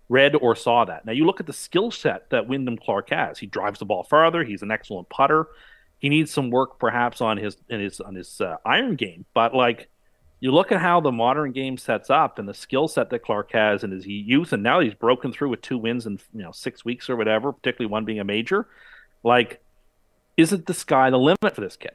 read 0.10 0.36
or 0.36 0.56
saw 0.56 0.86
that. 0.86 1.06
Now 1.06 1.12
you 1.12 1.26
look 1.26 1.40
at 1.40 1.48
the 1.48 1.54
skill 1.54 1.92
set 1.92 2.30
that 2.30 2.48
Wyndham 2.48 2.78
Clark 2.78 3.10
has. 3.10 3.40
He 3.40 3.48
drives 3.48 3.80
the 3.80 3.86
ball 3.86 4.04
farther. 4.04 4.44
He's 4.44 4.62
an 4.62 4.72
excellent 4.72 5.10
putter. 5.10 5.48
He 6.00 6.10
needs 6.10 6.32
some 6.32 6.52
work 6.52 6.80
perhaps 6.80 7.20
on 7.22 7.38
his 7.38 7.58
in 7.70 7.80
his 7.80 8.00
on 8.00 8.14
his 8.16 8.40
uh, 8.40 8.58
iron 8.64 8.96
game, 8.96 9.26
but 9.34 9.56
like 9.56 9.90
you 10.40 10.52
look 10.52 10.72
at 10.72 10.80
how 10.80 11.00
the 11.00 11.12
modern 11.12 11.52
game 11.52 11.78
sets 11.78 12.10
up 12.10 12.38
and 12.38 12.48
the 12.48 12.54
skill 12.54 12.88
set 12.88 13.10
that 13.10 13.20
Clark 13.24 13.52
has 13.54 13.84
in 13.84 13.92
his 13.92 14.06
youth, 14.06 14.54
and 14.54 14.62
now 14.62 14.80
he's 14.80 14.94
broken 14.94 15.32
through 15.32 15.50
with 15.50 15.62
two 15.62 15.78
wins 15.78 16.06
in 16.06 16.20
you 16.34 16.44
know 16.44 16.52
six 16.52 16.86
weeks 16.86 17.10
or 17.10 17.16
whatever, 17.16 17.52
particularly 17.52 17.92
one 17.92 18.06
being 18.06 18.20
a 18.20 18.24
major. 18.24 18.68
Like, 19.24 19.62
isn't 20.38 20.68
the 20.68 20.74
sky 20.74 21.10
the 21.10 21.18
limit 21.18 21.56
for 21.56 21.62
this 21.62 21.76
kid? 21.76 21.92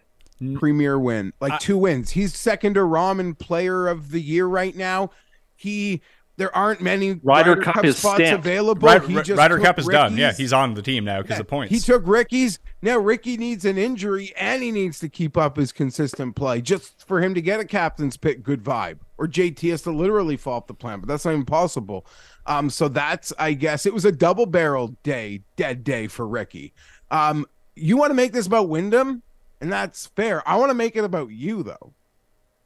premier 0.55 0.99
win, 0.99 1.33
like 1.41 1.61
two 1.61 1.79
wins. 1.79 2.11
He's 2.11 2.37
second 2.37 2.75
to 2.75 2.81
Ramen 2.81 3.39
Player 3.39 3.87
of 3.87 4.11
the 4.11 4.21
Year 4.21 4.47
right 4.47 4.75
now. 4.75 5.11
He 5.55 6.03
there 6.43 6.57
aren't 6.57 6.81
many 6.81 7.21
Ryder 7.23 7.55
Cup 7.55 7.85
is 7.85 7.99
spots 7.99 8.17
stamped. 8.17 8.45
available. 8.45 8.89
Ryder, 8.89 9.07
he 9.07 9.15
just 9.23 9.39
Ryder 9.39 9.61
Cup 9.61 9.79
is 9.79 9.87
done. 9.87 10.17
Yeah, 10.17 10.33
he's 10.33 10.53
on 10.53 10.75
the 10.75 10.83
team 10.83 11.05
now 11.05 11.23
because 11.23 11.39
of 11.39 11.47
points. 11.47 11.73
He 11.73 11.79
took 11.79 12.05
Ricky's. 12.05 12.59
Now 12.83 12.99
Ricky 12.99 13.37
needs 13.37 13.65
an 13.65 13.79
injury 13.79 14.33
and 14.37 14.61
he 14.61 14.73
needs 14.73 14.99
to 14.99 15.09
keep 15.09 15.37
up 15.37 15.57
his 15.57 15.71
consistent 15.71 16.35
play 16.35 16.61
just 16.61 17.07
for 17.07 17.23
him 17.23 17.33
to 17.35 17.41
get 17.41 17.61
a 17.61 17.65
captain's 17.65 18.17
pick 18.17 18.43
good 18.43 18.65
vibe. 18.65 18.99
Or 19.19 19.29
JT 19.29 19.71
has 19.71 19.83
to 19.83 19.93
literally 19.93 20.37
fall 20.37 20.55
off 20.55 20.67
the 20.67 20.75
plan, 20.75 20.99
but 20.99 21.07
that's 21.07 21.25
not 21.25 21.31
even 21.31 21.45
possible. 21.45 22.05
Um, 22.45 22.71
so 22.71 22.89
that's 22.89 23.33
I 23.39 23.53
guess 23.53 23.87
it 23.87 23.95
was 23.95 24.05
a 24.05 24.11
double 24.11 24.47
barrel 24.47 24.97
day, 25.05 25.43
dead 25.55 25.85
day 25.85 26.09
for 26.09 26.27
Ricky. 26.27 26.73
Um, 27.13 27.47
you 27.77 27.97
want 27.97 28.11
to 28.11 28.15
make 28.15 28.33
this 28.33 28.49
about 28.49 28.69
Wyndham, 28.69 29.23
and 29.61 29.73
that's 29.73 30.07
fair. 30.07 30.43
I 30.49 30.57
want 30.57 30.71
to 30.71 30.75
make 30.75 30.97
it 30.97 31.05
about 31.05 31.31
you 31.31 31.63
though. 31.63 31.93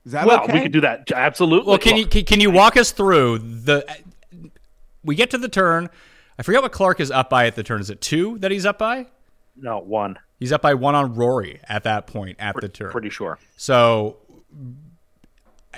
Is 0.07 0.12
that 0.12 0.27
well, 0.27 0.45
okay? 0.45 0.53
we 0.55 0.61
could 0.61 0.73
do 0.73 0.81
that 0.83 1.11
absolutely. 1.12 1.69
well, 1.69 1.79
can 1.79 1.97
you 1.97 2.07
can, 2.07 2.25
can 2.25 2.40
you 2.40 2.51
walk 2.51 2.77
us 2.77 2.92
through 2.92 3.38
the? 3.38 3.85
We 5.05 5.14
get 5.16 5.31
to 5.33 5.38
the 5.38 5.49
turn. 5.49 5.90
I 6.38 6.42
forget 6.42 6.62
what 6.62 6.73
Clark 6.73 7.01
is 7.01 7.11
up 7.11 7.29
by 7.29 7.47
at 7.47 7.57
the 7.57 7.62
turn. 7.62 7.81
Is 7.81 7.90
it 7.90 8.01
two 8.01 8.38
that 8.38 8.51
he's 8.51 8.64
up 8.64 8.79
by? 8.79 9.07
No, 9.57 9.79
one. 9.81 10.19
He's 10.38 10.53
up 10.53 10.62
by 10.62 10.75
one 10.75 10.95
on 10.95 11.14
Rory 11.14 11.61
at 11.69 11.83
that 11.85 12.07
point 12.07 12.37
at 12.38 12.55
the 12.61 12.69
turn. 12.69 12.90
Pretty 12.92 13.11
sure. 13.11 13.38
So 13.57 14.16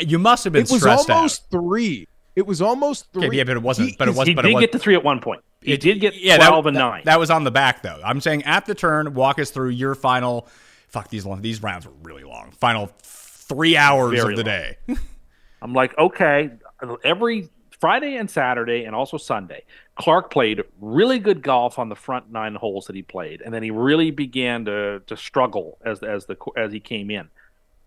you 0.01 0.19
must 0.19 0.45
have 0.45 0.53
been 0.53 0.67
stressed. 0.67 0.83
It 0.83 0.85
was 0.87 1.03
stressed 1.05 1.11
almost 1.11 1.51
three. 1.51 2.07
It 2.37 2.47
was 2.47 2.61
almost 2.63 3.13
three. 3.13 3.25
out. 3.25 3.29
Okay, 3.29 3.37
yeah, 3.39 3.45
but 3.45 3.57
it 3.57 3.63
wasn't. 3.63 3.91
He- 3.91 3.97
but 3.99 4.09
it 4.09 4.11
he's- 4.13 4.19
was. 4.19 4.29
He 4.29 4.35
but 4.35 4.43
did 4.43 4.51
it 4.51 4.55
was, 4.55 4.61
get 4.63 4.73
to 4.73 4.79
three 4.79 4.95
at 4.95 5.03
one 5.05 5.21
point. 5.21 5.43
He 5.63 5.73
It- 5.73 5.81
did 5.81 6.01
get 6.01 6.15
yeah, 6.17 6.37
that- 6.39 6.49
twelve 6.49 6.67
and 6.67 6.77
that- 6.77 6.81
nine. 6.81 7.03
That 7.05 7.19
was 7.19 7.31
on 7.31 7.45
the 7.45 7.51
back 7.51 7.83
though. 7.83 8.01
I'm 8.05 8.21
saying 8.21 8.45
at 8.45 8.67
the 8.67 8.75
turn, 8.75 9.15
walk 9.15 9.39
us 9.39 9.51
through 9.51 9.71
your 9.71 9.95
final. 9.95 10.47
Fuck 10.89 11.09
these 11.11 11.25
long. 11.27 11.41
These 11.43 11.63
rounds 11.63 11.87
were 11.87 11.93
really 12.03 12.25
long. 12.25 12.53
Final 12.59 12.91
three 13.49 13.77
hours 13.77 14.21
Very 14.21 14.35
of 14.35 14.37
the 14.39 14.45
long. 14.45 14.45
day. 14.45 14.77
I'm 15.63 15.73
like, 15.75 15.97
okay, 15.99 16.51
every 17.03 17.49
Friday 17.81 18.17
and 18.17 18.31
Saturday 18.31 18.85
and 18.85 18.95
also 18.95 19.17
Sunday, 19.17 19.65
Clark 19.97 20.31
played 20.31 20.63
really 20.81 21.19
good 21.19 21.43
golf 21.43 21.79
on 21.79 21.89
the 21.89 21.97
front 21.97 22.31
nine 22.31 22.55
holes 22.55 22.87
that 22.87 22.97
he 22.97 23.03
played, 23.03 23.41
and 23.41 23.53
then 23.53 23.63
he 23.63 23.71
really 23.71 24.11
began 24.11 24.65
to 24.67 25.01
to 25.07 25.17
struggle 25.17 25.79
as 25.85 26.03
as 26.03 26.27
the 26.27 26.37
as 26.57 26.73
he 26.73 26.81
came 26.81 27.11
in. 27.11 27.29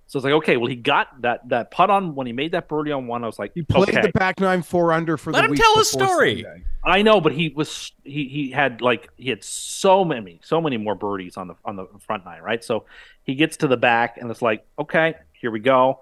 So 0.08 0.18
it's 0.18 0.26
like, 0.26 0.34
okay, 0.34 0.58
well, 0.58 0.68
he 0.68 0.76
got 0.76 1.22
that 1.22 1.48
that 1.48 1.72
putt 1.72 1.90
on 1.90 2.16
when 2.16 2.28
he 2.28 2.34
made 2.34 2.52
that 2.52 2.68
birdie 2.68 2.92
on 2.92 3.08
one. 3.08 3.24
I 3.24 3.28
was 3.28 3.40
like, 3.40 3.54
He 3.56 3.62
played 3.62 3.88
okay, 3.90 4.02
the 4.02 4.12
back 4.12 4.42
nine 4.42 4.62
four 4.62 4.92
under 4.92 5.16
for 5.16 5.32
Let 5.32 5.40
the 5.42 5.46
him 5.46 5.52
week 5.52 5.62
tell 5.62 5.78
his 5.78 5.90
before 5.94 6.08
story. 6.08 6.44
Sunday. 6.44 6.64
I 6.84 7.02
know, 7.02 7.22
but 7.22 7.32
he 7.32 7.50
was 7.56 7.94
he 8.04 8.28
he 8.28 8.52
had 8.52 8.82
like 8.82 9.10
he 9.16 9.30
had 9.30 9.42
so 9.42 10.04
many 10.04 10.42
so 10.44 10.60
many 10.60 10.76
more 10.76 10.96
birdies 10.96 11.38
on 11.38 11.48
the 11.48 11.56
on 11.64 11.78
the 11.78 11.88
front 12.00 12.26
nine, 12.26 12.42
right? 12.42 12.62
So 12.62 12.86
he 13.24 13.36
gets 13.36 13.56
to 13.58 13.68
the 13.68 13.78
back 13.78 14.18
and 14.18 14.30
it's 14.30 14.42
like, 14.42 14.66
okay, 14.78 15.16
here 15.42 15.52
we 15.52 15.60
go. 15.60 16.02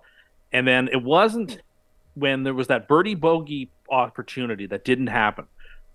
And 0.51 0.67
then 0.67 0.89
it 0.89 1.01
wasn't 1.01 1.61
when 2.15 2.43
there 2.43 2.53
was 2.53 2.67
that 2.67 2.87
birdie 2.87 3.15
bogey 3.15 3.69
opportunity 3.89 4.67
that 4.67 4.83
didn't 4.83 5.07
happen, 5.07 5.45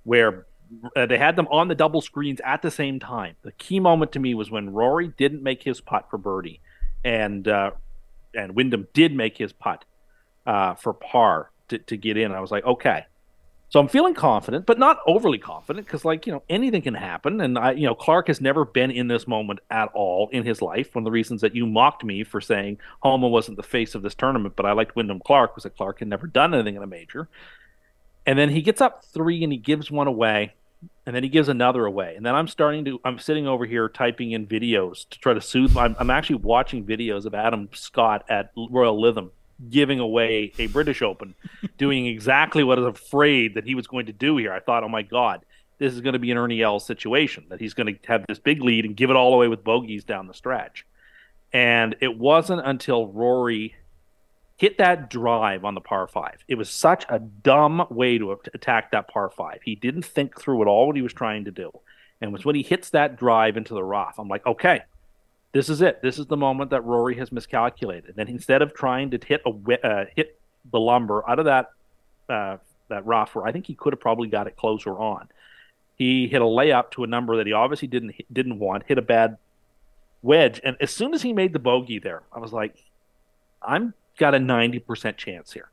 where 0.04 0.46
uh, 0.96 1.06
they 1.06 1.18
had 1.18 1.36
them 1.36 1.46
on 1.50 1.68
the 1.68 1.74
double 1.74 2.00
screens 2.00 2.40
at 2.44 2.62
the 2.62 2.70
same 2.70 2.98
time. 2.98 3.36
The 3.42 3.52
key 3.52 3.80
moment 3.80 4.12
to 4.12 4.18
me 4.18 4.34
was 4.34 4.50
when 4.50 4.70
Rory 4.70 5.08
didn't 5.08 5.42
make 5.42 5.62
his 5.62 5.80
putt 5.80 6.08
for 6.10 6.18
birdie, 6.18 6.60
and 7.04 7.46
uh, 7.46 7.72
and 8.34 8.54
Wyndham 8.56 8.88
did 8.94 9.14
make 9.14 9.36
his 9.36 9.52
putt 9.52 9.84
uh, 10.46 10.74
for 10.74 10.94
par 10.94 11.50
to, 11.68 11.78
to 11.78 11.96
get 11.96 12.16
in. 12.16 12.32
I 12.32 12.40
was 12.40 12.50
like, 12.50 12.64
okay. 12.64 13.06
So 13.74 13.80
I'm 13.80 13.88
feeling 13.88 14.14
confident, 14.14 14.66
but 14.66 14.78
not 14.78 15.00
overly 15.04 15.38
confident 15.38 15.84
because, 15.84 16.04
like, 16.04 16.28
you 16.28 16.32
know, 16.32 16.44
anything 16.48 16.82
can 16.82 16.94
happen. 16.94 17.40
And 17.40 17.58
I, 17.58 17.72
you 17.72 17.88
know, 17.88 17.96
Clark 17.96 18.28
has 18.28 18.40
never 18.40 18.64
been 18.64 18.92
in 18.92 19.08
this 19.08 19.26
moment 19.26 19.58
at 19.68 19.88
all 19.94 20.28
in 20.30 20.44
his 20.44 20.62
life. 20.62 20.94
One 20.94 21.02
of 21.02 21.06
the 21.06 21.10
reasons 21.10 21.40
that 21.40 21.56
you 21.56 21.66
mocked 21.66 22.04
me 22.04 22.22
for 22.22 22.40
saying 22.40 22.78
Homa 23.00 23.26
wasn't 23.26 23.56
the 23.56 23.64
face 23.64 23.96
of 23.96 24.02
this 24.02 24.14
tournament, 24.14 24.54
but 24.54 24.64
I 24.64 24.70
liked 24.74 24.94
Wyndham 24.94 25.18
Clark 25.18 25.56
was 25.56 25.64
that 25.64 25.76
Clark 25.76 25.98
had 25.98 26.06
never 26.06 26.28
done 26.28 26.54
anything 26.54 26.76
in 26.76 26.84
a 26.84 26.86
major. 26.86 27.28
And 28.24 28.38
then 28.38 28.50
he 28.50 28.62
gets 28.62 28.80
up 28.80 29.04
three 29.06 29.42
and 29.42 29.52
he 29.52 29.58
gives 29.58 29.90
one 29.90 30.06
away, 30.06 30.54
and 31.04 31.16
then 31.16 31.24
he 31.24 31.28
gives 31.28 31.48
another 31.48 31.84
away. 31.84 32.14
And 32.14 32.24
then 32.24 32.36
I'm 32.36 32.46
starting 32.46 32.84
to, 32.84 33.00
I'm 33.04 33.18
sitting 33.18 33.48
over 33.48 33.66
here 33.66 33.88
typing 33.88 34.30
in 34.30 34.46
videos 34.46 35.08
to 35.08 35.18
try 35.18 35.34
to 35.34 35.40
soothe. 35.40 35.76
I'm, 35.76 35.96
I'm 35.98 36.10
actually 36.10 36.36
watching 36.36 36.86
videos 36.86 37.24
of 37.24 37.34
Adam 37.34 37.68
Scott 37.72 38.24
at 38.28 38.52
Royal 38.56 39.02
Lytham 39.02 39.30
giving 39.70 40.00
away 40.00 40.52
a 40.58 40.66
British 40.68 41.02
Open, 41.02 41.34
doing 41.78 42.06
exactly 42.06 42.64
what 42.64 42.78
I 42.78 42.82
was 42.82 43.00
afraid 43.00 43.54
that 43.54 43.64
he 43.64 43.74
was 43.74 43.86
going 43.86 44.06
to 44.06 44.12
do 44.12 44.36
here. 44.36 44.52
I 44.52 44.60
thought, 44.60 44.84
oh 44.84 44.88
my 44.88 45.02
God, 45.02 45.44
this 45.78 45.92
is 45.92 46.00
going 46.00 46.12
to 46.12 46.18
be 46.18 46.30
an 46.30 46.38
Ernie 46.38 46.62
Els 46.62 46.84
situation, 46.84 47.44
that 47.48 47.60
he's 47.60 47.74
going 47.74 47.94
to 47.94 48.08
have 48.08 48.24
this 48.28 48.38
big 48.38 48.62
lead 48.62 48.84
and 48.84 48.96
give 48.96 49.10
it 49.10 49.16
all 49.16 49.34
away 49.34 49.48
with 49.48 49.64
bogeys 49.64 50.04
down 50.04 50.26
the 50.26 50.34
stretch. 50.34 50.86
And 51.52 51.96
it 52.00 52.18
wasn't 52.18 52.62
until 52.64 53.06
Rory 53.06 53.74
hit 54.56 54.78
that 54.78 55.10
drive 55.10 55.64
on 55.64 55.74
the 55.74 55.80
par 55.80 56.06
five. 56.06 56.44
It 56.48 56.56
was 56.56 56.70
such 56.70 57.04
a 57.08 57.18
dumb 57.18 57.86
way 57.90 58.18
to 58.18 58.32
attack 58.52 58.92
that 58.92 59.08
par 59.08 59.30
five. 59.30 59.60
He 59.64 59.74
didn't 59.74 60.04
think 60.04 60.40
through 60.40 60.62
at 60.62 60.68
all 60.68 60.86
what 60.86 60.96
he 60.96 61.02
was 61.02 61.12
trying 61.12 61.44
to 61.44 61.50
do. 61.50 61.70
And 62.20 62.30
it 62.30 62.32
was 62.32 62.44
when 62.44 62.54
he 62.54 62.62
hits 62.62 62.90
that 62.90 63.16
drive 63.16 63.56
into 63.56 63.74
the 63.74 63.84
rough, 63.84 64.18
I'm 64.18 64.28
like, 64.28 64.46
okay, 64.46 64.82
this 65.54 65.68
is 65.68 65.80
it. 65.80 66.02
This 66.02 66.18
is 66.18 66.26
the 66.26 66.36
moment 66.36 66.70
that 66.70 66.84
Rory 66.84 67.16
has 67.16 67.30
miscalculated. 67.30 68.16
And 68.18 68.28
instead 68.28 68.60
of 68.60 68.74
trying 68.74 69.12
to 69.12 69.20
hit 69.24 69.40
a 69.46 69.86
uh, 69.86 70.04
hit 70.14 70.36
the 70.70 70.80
lumber 70.80 71.22
out 71.30 71.38
of 71.38 71.44
that 71.44 71.70
uh, 72.28 72.56
that 72.88 73.06
rough, 73.06 73.34
where 73.36 73.46
I 73.46 73.52
think 73.52 73.66
he 73.66 73.74
could 73.74 73.92
have 73.92 74.00
probably 74.00 74.28
got 74.28 74.48
it 74.48 74.56
closer 74.56 74.90
on, 74.98 75.28
he 75.96 76.26
hit 76.26 76.42
a 76.42 76.44
layup 76.44 76.90
to 76.92 77.04
a 77.04 77.06
number 77.06 77.36
that 77.36 77.46
he 77.46 77.52
obviously 77.52 77.86
didn't 77.86 78.16
didn't 78.32 78.58
want. 78.58 78.82
Hit 78.86 78.98
a 78.98 79.02
bad 79.02 79.38
wedge, 80.22 80.60
and 80.64 80.76
as 80.80 80.90
soon 80.90 81.14
as 81.14 81.22
he 81.22 81.32
made 81.32 81.52
the 81.52 81.60
bogey 81.60 82.00
there, 82.00 82.24
I 82.32 82.40
was 82.40 82.52
like, 82.52 82.74
I'm 83.62 83.94
got 84.18 84.34
a 84.34 84.40
ninety 84.40 84.80
percent 84.80 85.16
chance 85.16 85.52
here. 85.52 85.70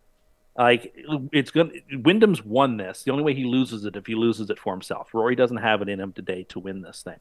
Like 0.56 0.96
it's 1.32 1.50
gonna 1.50 1.72
Wyndham's 1.91 2.46
won 2.46 2.78
this. 2.78 3.02
The 3.02 3.12
only 3.12 3.24
way 3.24 3.34
he 3.34 3.46
loses 3.46 3.84
it 3.86 3.96
if 3.96 4.06
he 4.06 4.13
loses 4.13 4.52
it 4.52 4.60
for 4.60 4.74
himself. 4.74 5.10
Rory 5.12 5.36
doesn't 5.36 5.58
have 5.58 5.82
it 5.82 5.89
in 5.89 6.00
him 6.00 6.13
today 6.13 6.44
to 6.50 6.60
win 6.60 6.84
this 6.84 7.02
thing. 7.02 7.20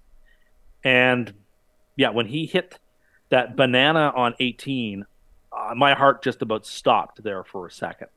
And 0.84 1.32
yeah, 1.96 2.10
when 2.10 2.26
he 2.26 2.46
hit 2.46 2.78
that 3.30 3.56
banana 3.56 4.12
on 4.14 4.34
18, 4.38 5.04
uh, 5.52 5.74
my 5.74 5.94
heart 5.94 6.22
just 6.22 6.42
about 6.42 6.66
stopped 6.66 7.22
there 7.22 7.44
for 7.44 7.66
a 7.66 7.70
second. 7.70 8.08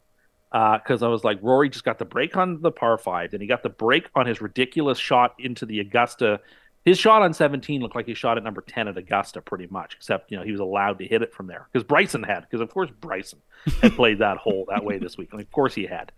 Because 0.51 1.01
I 1.01 1.07
was 1.07 1.23
like, 1.23 1.39
Rory 1.41 1.69
just 1.69 1.83
got 1.83 1.97
the 1.97 2.05
break 2.05 2.37
on 2.37 2.61
the 2.61 2.71
par 2.71 2.97
five, 2.99 3.31
then 3.31 3.41
he 3.41 3.47
got 3.47 3.63
the 3.63 3.69
break 3.69 4.09
on 4.13 4.27
his 4.27 4.39
ridiculous 4.39 4.99
shot 4.99 5.33
into 5.39 5.65
the 5.65 5.79
Augusta. 5.79 6.41
His 6.85 6.99
shot 6.99 7.23
on 7.23 7.33
17 7.33 7.81
looked 7.81 7.95
like 7.95 8.05
he 8.05 8.13
shot 8.13 8.37
at 8.37 8.43
number 8.43 8.61
10 8.61 8.87
at 8.87 8.97
Augusta, 8.97 9.41
pretty 9.41 9.67
much, 9.71 9.95
except 9.95 10.29
you 10.29 10.37
know 10.37 10.43
he 10.43 10.51
was 10.51 10.59
allowed 10.59 10.99
to 10.99 11.07
hit 11.07 11.23
it 11.23 11.33
from 11.33 11.47
there 11.47 11.67
because 11.71 11.83
Bryson 11.83 12.21
had, 12.21 12.41
because 12.41 12.61
of 12.61 12.69
course 12.69 12.91
Bryson 13.01 13.39
had 13.81 13.93
played 13.95 14.19
that 14.19 14.37
hole 14.37 14.65
that 14.69 14.83
way 14.83 14.99
this 14.99 15.17
week, 15.17 15.29
and 15.31 15.41
of 15.41 15.51
course 15.51 15.73
he 15.73 15.87
had. 15.87 16.11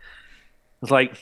It's 0.81 0.91
like 0.91 1.17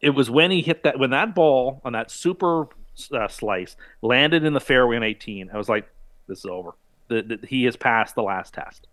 it 0.00 0.10
was 0.10 0.30
when 0.30 0.50
he 0.50 0.62
hit 0.62 0.84
that 0.84 0.98
when 0.98 1.10
that 1.10 1.34
ball 1.34 1.82
on 1.84 1.92
that 1.92 2.10
super 2.10 2.68
uh, 3.12 3.28
slice 3.28 3.76
landed 4.02 4.44
in 4.44 4.52
the 4.52 4.60
fairway 4.60 4.96
on 4.96 5.02
18. 5.02 5.50
I 5.52 5.56
was 5.56 5.68
like, 5.68 5.88
this 6.26 6.40
is 6.40 6.46
over. 6.46 6.72
The, 7.08 7.22
the, 7.22 7.46
he 7.46 7.64
has 7.64 7.76
passed 7.76 8.14
the 8.14 8.22
last 8.22 8.54
test. 8.54 8.86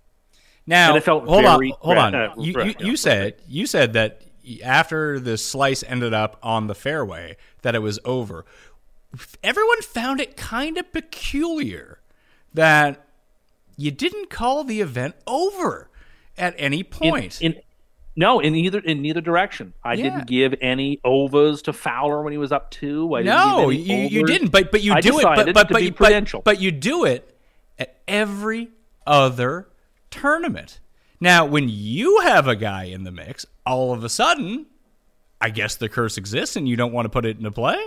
Now, 0.67 0.89
And 0.89 0.97
it 0.97 1.03
felt 1.03 1.27
hold 1.27 1.45
on, 1.45 1.69
hold 1.79 1.97
on. 1.97 2.15
uh, 2.15 2.33
you, 2.37 2.59
you, 2.63 2.75
you 2.79 2.97
said 2.97 3.35
you 3.47 3.67
said 3.67 3.93
that 3.93 4.21
after 4.63 5.19
the 5.19 5.37
slice 5.37 5.83
ended 5.83 6.13
up 6.13 6.37
on 6.41 6.67
the 6.67 6.75
fairway, 6.75 7.37
that 7.61 7.75
it 7.75 7.79
was 7.79 7.99
over. 8.05 8.45
Everyone 9.43 9.81
found 9.81 10.19
it 10.19 10.35
kind 10.35 10.77
of 10.77 10.91
peculiar 10.91 11.99
that 12.53 13.05
you 13.77 13.91
didn't 13.91 14.29
call 14.29 14.63
the 14.63 14.81
event 14.81 15.15
over 15.27 15.89
at 16.37 16.55
any 16.57 16.79
in, 16.79 16.85
point. 16.85 17.41
in 17.41 17.55
no 18.15 18.39
in 18.39 18.55
either 18.55 18.79
in 18.79 19.01
neither 19.01 19.21
direction. 19.21 19.73
I 19.83 19.93
Yeah. 19.93 20.03
didn't 20.03 20.27
give 20.27 20.55
any 20.61 20.99
overs 21.03 21.61
to 21.63 21.73
Fowler 21.73 22.21
when 22.21 22.31
he 22.31 22.37
was 22.37 22.51
up 22.51 22.71
two. 22.71 23.15
I 23.15 23.21
no, 23.23 23.69
didn't 23.71 23.85
you, 23.85 23.97
you 23.97 24.25
didn't. 24.25 24.49
But 24.51 24.71
but 24.71 24.81
you 24.81 24.93
I 24.93 25.01
do 25.01 25.19
it. 25.19 25.23
But 25.23 25.53
but 25.53 25.67
but, 25.69 25.97
but 25.97 26.43
but 26.43 26.61
you 26.61 26.71
do 26.71 27.05
it 27.05 27.37
at 27.77 27.97
every 28.07 28.69
other 29.05 29.67
tournament. 30.09 30.79
Now, 31.19 31.45
when 31.45 31.69
you 31.69 32.19
have 32.21 32.47
a 32.47 32.55
guy 32.55 32.85
in 32.85 33.03
the 33.03 33.11
mix, 33.11 33.45
all 33.65 33.93
of 33.93 34.03
a 34.03 34.09
sudden, 34.09 34.65
I 35.39 35.49
guess 35.49 35.75
the 35.75 35.89
curse 35.89 36.17
exists, 36.17 36.55
and 36.55 36.67
you 36.67 36.75
don't 36.75 36.91
want 36.91 37.05
to 37.05 37.09
put 37.09 37.25
it 37.25 37.37
into 37.37 37.51
play. 37.51 37.77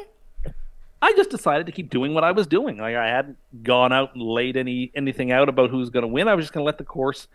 I 1.01 1.13
just 1.13 1.31
decided 1.31 1.67
to 1.67 1.73
keep 1.73 1.91
doing 1.91 2.13
what 2.13 2.25
I 2.25 2.33
was 2.33 2.47
doing. 2.47 2.79
Like 2.79 2.97
I 2.97 3.07
hadn't 3.07 3.37
gone 3.63 3.93
out 3.93 4.15
and 4.15 4.23
laid 4.23 4.57
any 4.57 4.91
anything 4.95 5.31
out 5.31 5.49
about 5.49 5.71
who's 5.71 5.91
going 5.91 6.03
to 6.03 6.09
win. 6.09 6.27
I 6.27 6.35
was 6.35 6.45
just 6.45 6.53
going 6.53 6.63
to 6.63 6.67
let 6.67 6.79
the 6.79 6.85
course 6.85 7.29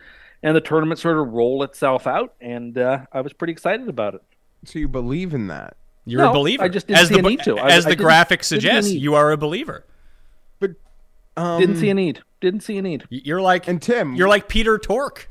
and 0.43 0.56
the 0.56 0.62
tournament 0.62 0.99
sort 0.99 1.17
of 1.17 1.27
roll 1.29 1.63
itself 1.63 2.06
out, 2.06 2.34
and 2.41 2.77
uh, 2.77 3.06
I 3.12 3.21
was 3.21 3.34
pretty 3.34 3.53
excited 3.53 3.88
about 3.89 4.13
it. 4.15 4.21
So 4.65 4.77
you 4.79 4.88
believe 4.88 5.34
in 5.34 5.47
that? 5.47 5.75
You're 6.06 6.21
No, 6.21 6.32
a 6.32 6.34
believer. 6.34 6.63
I 6.63 6.67
just 6.67 6.88
didn't 6.88 6.99
as 6.99 7.08
see 7.08 7.13
the, 7.15 7.19
a 7.21 7.29
need 7.29 7.39
to. 7.43 7.58
I- 7.58 7.69
As 7.71 7.86
I 7.86 7.89
the 7.89 7.95
didn't- 7.95 8.06
graphic 8.06 8.39
didn't 8.41 8.45
see 8.45 8.56
a 8.56 8.60
suggests, 8.60 8.91
you 8.91 9.15
are 9.15 9.32
a 9.32 9.38
believer. 9.38 9.86
But 10.60 10.71
um, 11.38 11.60
Didn't 11.62 11.77
see 11.77 11.89
a 11.89 11.93
need. 11.93 12.21
Didn't 12.41 12.62
see 12.62 12.77
a 12.77 12.82
need. 12.82 13.06
You're 13.10 13.41
like 13.41 13.67
And 13.69 13.82
Tim- 13.82 14.13
You're 14.15 14.27
like 14.27 14.47
Peter 14.49 14.77
Tork. 14.77 15.29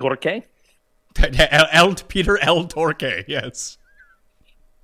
Gorke? 0.00 0.44
El, 1.72 1.94
Peter 2.06 2.38
L. 2.40 2.66
Torque. 2.66 3.24
Yes. 3.26 3.76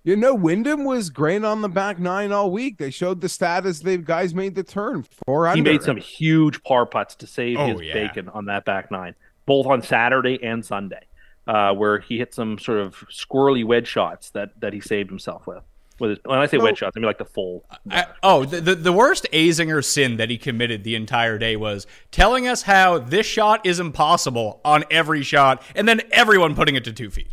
You 0.06 0.16
know, 0.16 0.34
Wyndham 0.34 0.84
was 0.84 1.08
great 1.08 1.44
on 1.44 1.62
the 1.62 1.68
back 1.68 1.98
nine 1.98 2.30
all 2.30 2.50
week. 2.50 2.76
They 2.76 2.90
showed 2.90 3.22
the 3.22 3.28
stat 3.28 3.64
as 3.64 3.80
the 3.80 3.96
guys 3.96 4.34
made 4.34 4.54
the 4.54 4.62
turn. 4.62 5.04
Four 5.24 5.46
under. 5.48 5.56
He 5.56 5.62
made 5.62 5.82
some 5.82 5.96
huge 5.96 6.62
par 6.62 6.84
putts 6.84 7.14
to 7.16 7.26
save 7.26 7.56
Oh, 7.58 7.68
his 7.68 7.80
yeah. 7.80 7.94
bacon 7.94 8.28
on 8.28 8.44
that 8.44 8.66
back 8.66 8.90
nine, 8.90 9.14
both 9.46 9.64
on 9.66 9.80
Saturday 9.80 10.38
and 10.42 10.62
Sunday, 10.62 11.06
uh, 11.46 11.72
where 11.72 12.00
he 12.00 12.18
hit 12.18 12.34
some 12.34 12.58
sort 12.58 12.80
of 12.80 12.96
squirrely 13.10 13.64
wedge 13.64 13.88
shots 13.88 14.28
that, 14.30 14.50
that 14.60 14.74
he 14.74 14.80
saved 14.80 15.08
himself 15.08 15.46
with. 15.46 15.62
With 15.98 16.10
his, 16.10 16.18
when 16.24 16.38
I 16.38 16.46
say 16.46 16.58
No. 16.58 16.64
wedge 16.64 16.76
shots, 16.78 16.94
I 16.96 17.00
mean 17.00 17.06
like 17.06 17.16
the 17.16 17.24
full. 17.24 17.64
I, 17.90 18.04
oh, 18.22 18.44
the, 18.44 18.60
the 18.60 18.74
the 18.74 18.92
worst 18.92 19.26
Azinger 19.32 19.82
sin 19.82 20.16
that 20.18 20.28
he 20.28 20.36
committed 20.36 20.84
the 20.84 20.96
entire 20.96 21.38
day 21.38 21.56
was 21.56 21.86
telling 22.10 22.46
us 22.46 22.62
how 22.62 22.98
this 22.98 23.24
shot 23.26 23.64
is 23.64 23.78
impossible 23.80 24.60
on 24.66 24.84
every 24.90 25.22
shot, 25.22 25.62
and 25.74 25.88
then 25.88 26.02
everyone 26.10 26.54
putting 26.56 26.74
it 26.74 26.82
to 26.84 26.92
two 26.92 27.10
feet. 27.10 27.28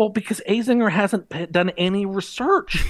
Well, 0.00 0.08
because 0.08 0.40
Azinger 0.48 0.90
hasn't 0.90 1.52
done 1.52 1.68
any 1.76 2.06
research. 2.06 2.86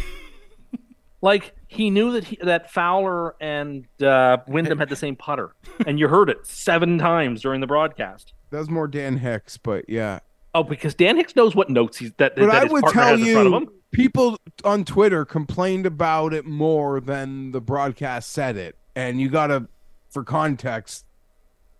like 1.20 1.56
he 1.66 1.90
knew 1.90 2.12
that 2.12 2.22
he, 2.22 2.38
that 2.40 2.70
Fowler 2.70 3.34
and 3.40 3.84
uh, 4.00 4.36
Wyndham 4.46 4.78
had 4.78 4.88
the 4.88 4.94
same 4.94 5.16
putter, 5.16 5.56
and 5.88 5.98
you 5.98 6.06
heard 6.06 6.30
it 6.30 6.46
seven 6.46 6.98
times 6.98 7.42
during 7.42 7.60
the 7.60 7.66
broadcast. 7.66 8.32
that 8.50 8.60
was 8.60 8.70
more 8.70 8.86
Dan 8.86 9.16
Hicks, 9.16 9.56
but 9.56 9.88
yeah. 9.88 10.20
Oh, 10.54 10.62
because 10.62 10.94
Dan 10.94 11.16
Hicks 11.16 11.34
knows 11.34 11.56
what 11.56 11.68
notes 11.68 11.98
he's 11.98 12.12
that, 12.18 12.36
But 12.36 12.46
that 12.46 12.54
I 12.54 12.62
his 12.62 12.72
would 12.74 12.84
tell 12.84 13.16
has 13.16 13.20
in 13.20 13.32
front 13.32 13.46
of 13.48 13.54
him. 13.54 13.62
you, 13.62 13.82
people 13.90 14.38
on 14.62 14.84
Twitter 14.84 15.24
complained 15.24 15.86
about 15.86 16.32
it 16.32 16.46
more 16.46 17.00
than 17.00 17.50
the 17.50 17.60
broadcast 17.60 18.30
said 18.30 18.56
it, 18.56 18.76
and 18.94 19.20
you 19.20 19.28
gotta, 19.28 19.66
for 20.10 20.22
context, 20.22 21.06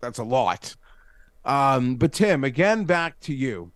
that's 0.00 0.18
a 0.18 0.24
lot. 0.24 0.74
Um, 1.44 1.94
but 1.94 2.12
Tim, 2.12 2.42
again, 2.42 2.82
back 2.82 3.20
to 3.20 3.32
you. 3.32 3.70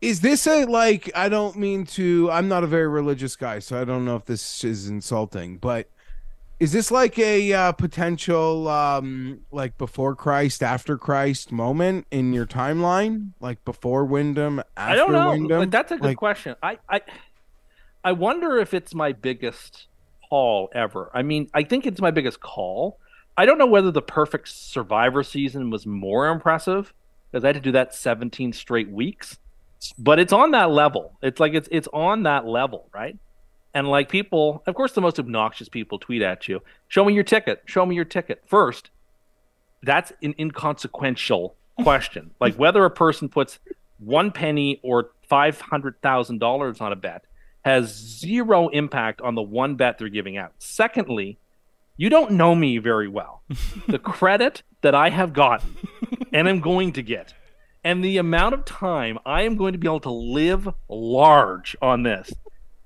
Is 0.00 0.20
this 0.20 0.46
a 0.46 0.64
like? 0.64 1.10
I 1.14 1.28
don't 1.28 1.56
mean 1.56 1.84
to. 1.86 2.30
I'm 2.30 2.48
not 2.48 2.62
a 2.62 2.68
very 2.68 2.86
religious 2.88 3.34
guy, 3.36 3.58
so 3.58 3.80
I 3.80 3.84
don't 3.84 4.04
know 4.04 4.16
if 4.16 4.26
this 4.26 4.62
is 4.64 4.88
insulting, 4.88 5.56
but 5.58 5.88
is 6.60 6.72
this 6.72 6.90
like 6.90 7.18
a 7.18 7.52
uh, 7.52 7.72
potential 7.72 8.68
um 8.68 9.40
like 9.50 9.76
before 9.78 10.14
Christ, 10.14 10.62
after 10.62 10.96
Christ 10.96 11.50
moment 11.52 12.06
in 12.10 12.32
your 12.32 12.46
timeline? 12.46 13.30
Like 13.40 13.64
before 13.64 14.04
Wyndham, 14.04 14.60
after 14.76 14.92
I 14.92 14.94
don't 14.96 15.12
know. 15.12 15.30
Wyndham? 15.30 15.58
Like, 15.60 15.70
that's 15.70 15.92
a 15.92 15.96
good 15.96 16.04
Like, 16.04 16.16
question. 16.16 16.54
I, 16.62 16.78
I 16.88 17.00
I 18.04 18.12
wonder 18.12 18.56
if 18.58 18.74
it's 18.74 18.94
my 18.94 19.12
biggest 19.12 19.86
call 20.28 20.68
ever. 20.74 21.10
I 21.12 21.22
mean, 21.22 21.48
I 21.54 21.62
think 21.64 21.86
it's 21.86 22.00
my 22.00 22.10
biggest 22.12 22.40
call. 22.40 22.98
I 23.36 23.46
don't 23.46 23.58
know 23.58 23.66
whether 23.66 23.90
the 23.90 24.02
perfect 24.02 24.48
Survivor 24.48 25.22
season 25.22 25.70
was 25.70 25.86
more 25.86 26.28
impressive 26.28 26.92
because 27.30 27.44
I 27.44 27.48
had 27.48 27.56
to 27.56 27.60
do 27.60 27.72
that 27.72 27.94
17 27.94 28.52
straight 28.52 28.90
weeks, 28.90 29.38
but 29.98 30.18
it's 30.18 30.32
on 30.32 30.52
that 30.52 30.70
level. 30.70 31.16
It's 31.22 31.40
like 31.40 31.54
it's 31.54 31.68
it's 31.70 31.88
on 31.92 32.24
that 32.24 32.46
level, 32.46 32.88
right? 32.92 33.16
And 33.74 33.88
like 33.88 34.08
people, 34.08 34.62
of 34.66 34.74
course, 34.74 34.92
the 34.92 35.00
most 35.00 35.18
obnoxious 35.18 35.68
people 35.68 35.98
tweet 35.98 36.22
at 36.22 36.48
you, 36.48 36.60
"Show 36.88 37.04
me 37.04 37.14
your 37.14 37.24
ticket. 37.24 37.62
Show 37.66 37.86
me 37.86 37.94
your 37.94 38.04
ticket." 38.04 38.42
First, 38.46 38.90
that's 39.82 40.12
an 40.22 40.34
inconsequential 40.38 41.54
question. 41.82 42.32
like 42.40 42.54
whether 42.56 42.84
a 42.84 42.90
person 42.90 43.28
puts 43.28 43.58
one 43.98 44.30
penny 44.32 44.80
or 44.82 45.10
five 45.28 45.60
hundred 45.60 46.00
thousand 46.02 46.38
dollars 46.38 46.80
on 46.80 46.92
a 46.92 46.96
bet 46.96 47.24
has 47.64 47.94
zero 47.94 48.68
impact 48.68 49.20
on 49.20 49.34
the 49.34 49.42
one 49.42 49.74
bet 49.74 49.98
they're 49.98 50.08
giving 50.08 50.36
out. 50.36 50.52
Secondly, 50.58 51.38
you 51.96 52.08
don't 52.08 52.32
know 52.32 52.54
me 52.54 52.78
very 52.78 53.08
well. 53.08 53.42
the 53.88 53.98
credit 53.98 54.62
that 54.82 54.94
I 54.94 55.10
have 55.10 55.32
gotten 55.32 55.76
and 56.32 56.48
am 56.48 56.60
going 56.60 56.92
to 56.92 57.02
get, 57.02 57.34
and 57.84 58.04
the 58.04 58.18
amount 58.18 58.54
of 58.54 58.64
time 58.64 59.18
I 59.24 59.42
am 59.42 59.56
going 59.56 59.72
to 59.72 59.78
be 59.78 59.86
able 59.86 60.00
to 60.00 60.10
live 60.10 60.68
large 60.88 61.76
on 61.80 62.02
this. 62.02 62.32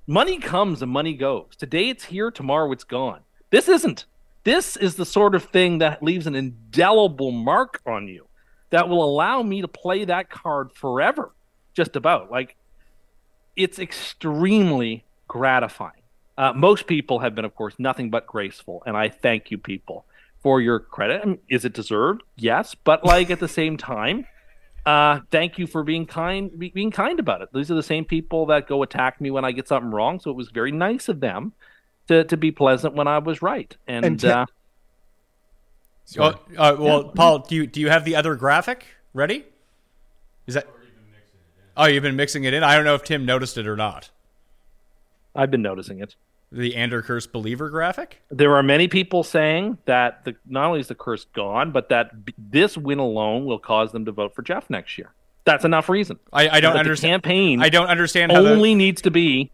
Money 0.07 0.37
comes 0.37 0.81
and 0.81 0.91
money 0.91 1.13
goes. 1.13 1.55
Today 1.57 1.89
it's 1.89 2.05
here, 2.05 2.29
tomorrow 2.31 2.71
it's 2.71 2.83
gone. 2.83 3.21
This 3.49 3.69
isn't. 3.69 4.05
This 4.43 4.75
is 4.75 4.95
the 4.95 5.05
sort 5.05 5.35
of 5.35 5.45
thing 5.45 5.77
that 5.77 6.03
leaves 6.03 6.27
an 6.27 6.35
indelible 6.35 7.31
mark 7.31 7.81
on 7.85 8.07
you 8.07 8.27
that 8.71 8.89
will 8.89 9.03
allow 9.03 9.41
me 9.41 9.61
to 9.61 9.67
play 9.67 10.03
that 10.05 10.29
card 10.29 10.71
forever. 10.73 11.31
Just 11.73 11.95
about. 11.95 12.29
Like, 12.29 12.55
it's 13.55 13.79
extremely 13.79 15.05
gratifying. 15.27 16.01
Uh, 16.37 16.51
most 16.53 16.87
people 16.87 17.19
have 17.19 17.35
been, 17.35 17.45
of 17.45 17.55
course, 17.55 17.75
nothing 17.77 18.09
but 18.09 18.25
graceful, 18.25 18.81
and 18.85 18.97
I 18.97 19.09
thank 19.09 19.51
you, 19.51 19.57
people, 19.57 20.05
for 20.41 20.59
your 20.59 20.79
credit. 20.79 21.21
I 21.21 21.25
mean, 21.25 21.39
is 21.47 21.63
it 21.63 21.73
deserved? 21.73 22.23
Yes, 22.35 22.75
but 22.75 23.05
like 23.05 23.29
at 23.29 23.39
the 23.39 23.47
same 23.47 23.77
time, 23.77 24.25
uh, 24.85 25.19
thank 25.31 25.57
you 25.57 25.67
for 25.67 25.83
being 25.83 26.05
kind, 26.05 26.57
be, 26.57 26.69
being 26.69 26.91
kind 26.91 27.19
about 27.19 27.41
it. 27.41 27.49
These 27.53 27.71
are 27.71 27.75
the 27.75 27.83
same 27.83 28.05
people 28.05 28.45
that 28.47 28.67
go 28.67 28.83
attack 28.83 29.21
me 29.21 29.31
when 29.31 29.45
I 29.45 29.51
get 29.51 29.67
something 29.67 29.91
wrong, 29.91 30.19
so 30.19 30.29
it 30.31 30.37
was 30.37 30.49
very 30.49 30.71
nice 30.71 31.09
of 31.09 31.19
them 31.19 31.53
to, 32.07 32.23
to 32.25 32.37
be 32.37 32.51
pleasant 32.51 32.93
when 32.93 33.07
I 33.07 33.19
was 33.19 33.41
right. 33.41 33.75
And, 33.87 34.05
And 34.05 34.19
Tim- 34.19 34.31
uh, 34.31 34.45
Oh, 36.17 36.35
uh, 36.57 36.75
well, 36.77 37.03
Paul, 37.05 37.39
do 37.39 37.55
you 37.55 37.65
do 37.65 37.79
you 37.79 37.89
have 37.89 38.03
the 38.03 38.15
other 38.15 38.35
graphic 38.35 38.85
ready? 39.13 39.45
Is 40.47 40.55
that? 40.55 40.67
Oh, 41.75 41.85
you've 41.85 42.03
been 42.03 42.15
mixing 42.15 42.43
it 42.43 42.53
in. 42.53 42.61
I 42.61 42.75
don't 42.75 42.85
know 42.85 42.93
if 42.93 43.03
Tim 43.03 43.25
noticed 43.25 43.57
it 43.57 43.67
or 43.67 43.75
not. 43.75 44.09
I've 45.35 45.49
been 45.49 45.61
noticing 45.61 45.99
it. 45.99 46.15
The 46.53 46.73
Anderkurst 46.73 47.31
believer 47.31 47.69
graphic. 47.69 48.21
There 48.29 48.55
are 48.55 48.61
many 48.61 48.87
people 48.87 49.23
saying 49.23 49.79
that 49.85 50.23
the, 50.23 50.35
not 50.45 50.67
only 50.67 50.81
is 50.81 50.87
the 50.87 50.95
curse 50.95 51.25
gone, 51.25 51.71
but 51.71 51.89
that 51.89 52.25
b- 52.25 52.33
this 52.37 52.77
win 52.77 52.99
alone 52.99 53.45
will 53.45 53.57
cause 53.57 53.91
them 53.91 54.05
to 54.05 54.11
vote 54.11 54.35
for 54.35 54.43
Jeff 54.43 54.69
next 54.69 54.97
year. 54.99 55.11
That's 55.45 55.65
enough 55.65 55.89
reason. 55.89 56.19
I, 56.31 56.49
I 56.49 56.59
don't 56.61 56.77
understand. 56.77 57.23
The 57.23 57.27
campaign 57.27 57.61
I 57.61 57.69
don't 57.69 57.87
understand 57.87 58.31
how 58.31 58.45
only 58.45 58.69
the, 58.69 58.75
needs 58.75 59.01
to 59.01 59.11
be. 59.11 59.51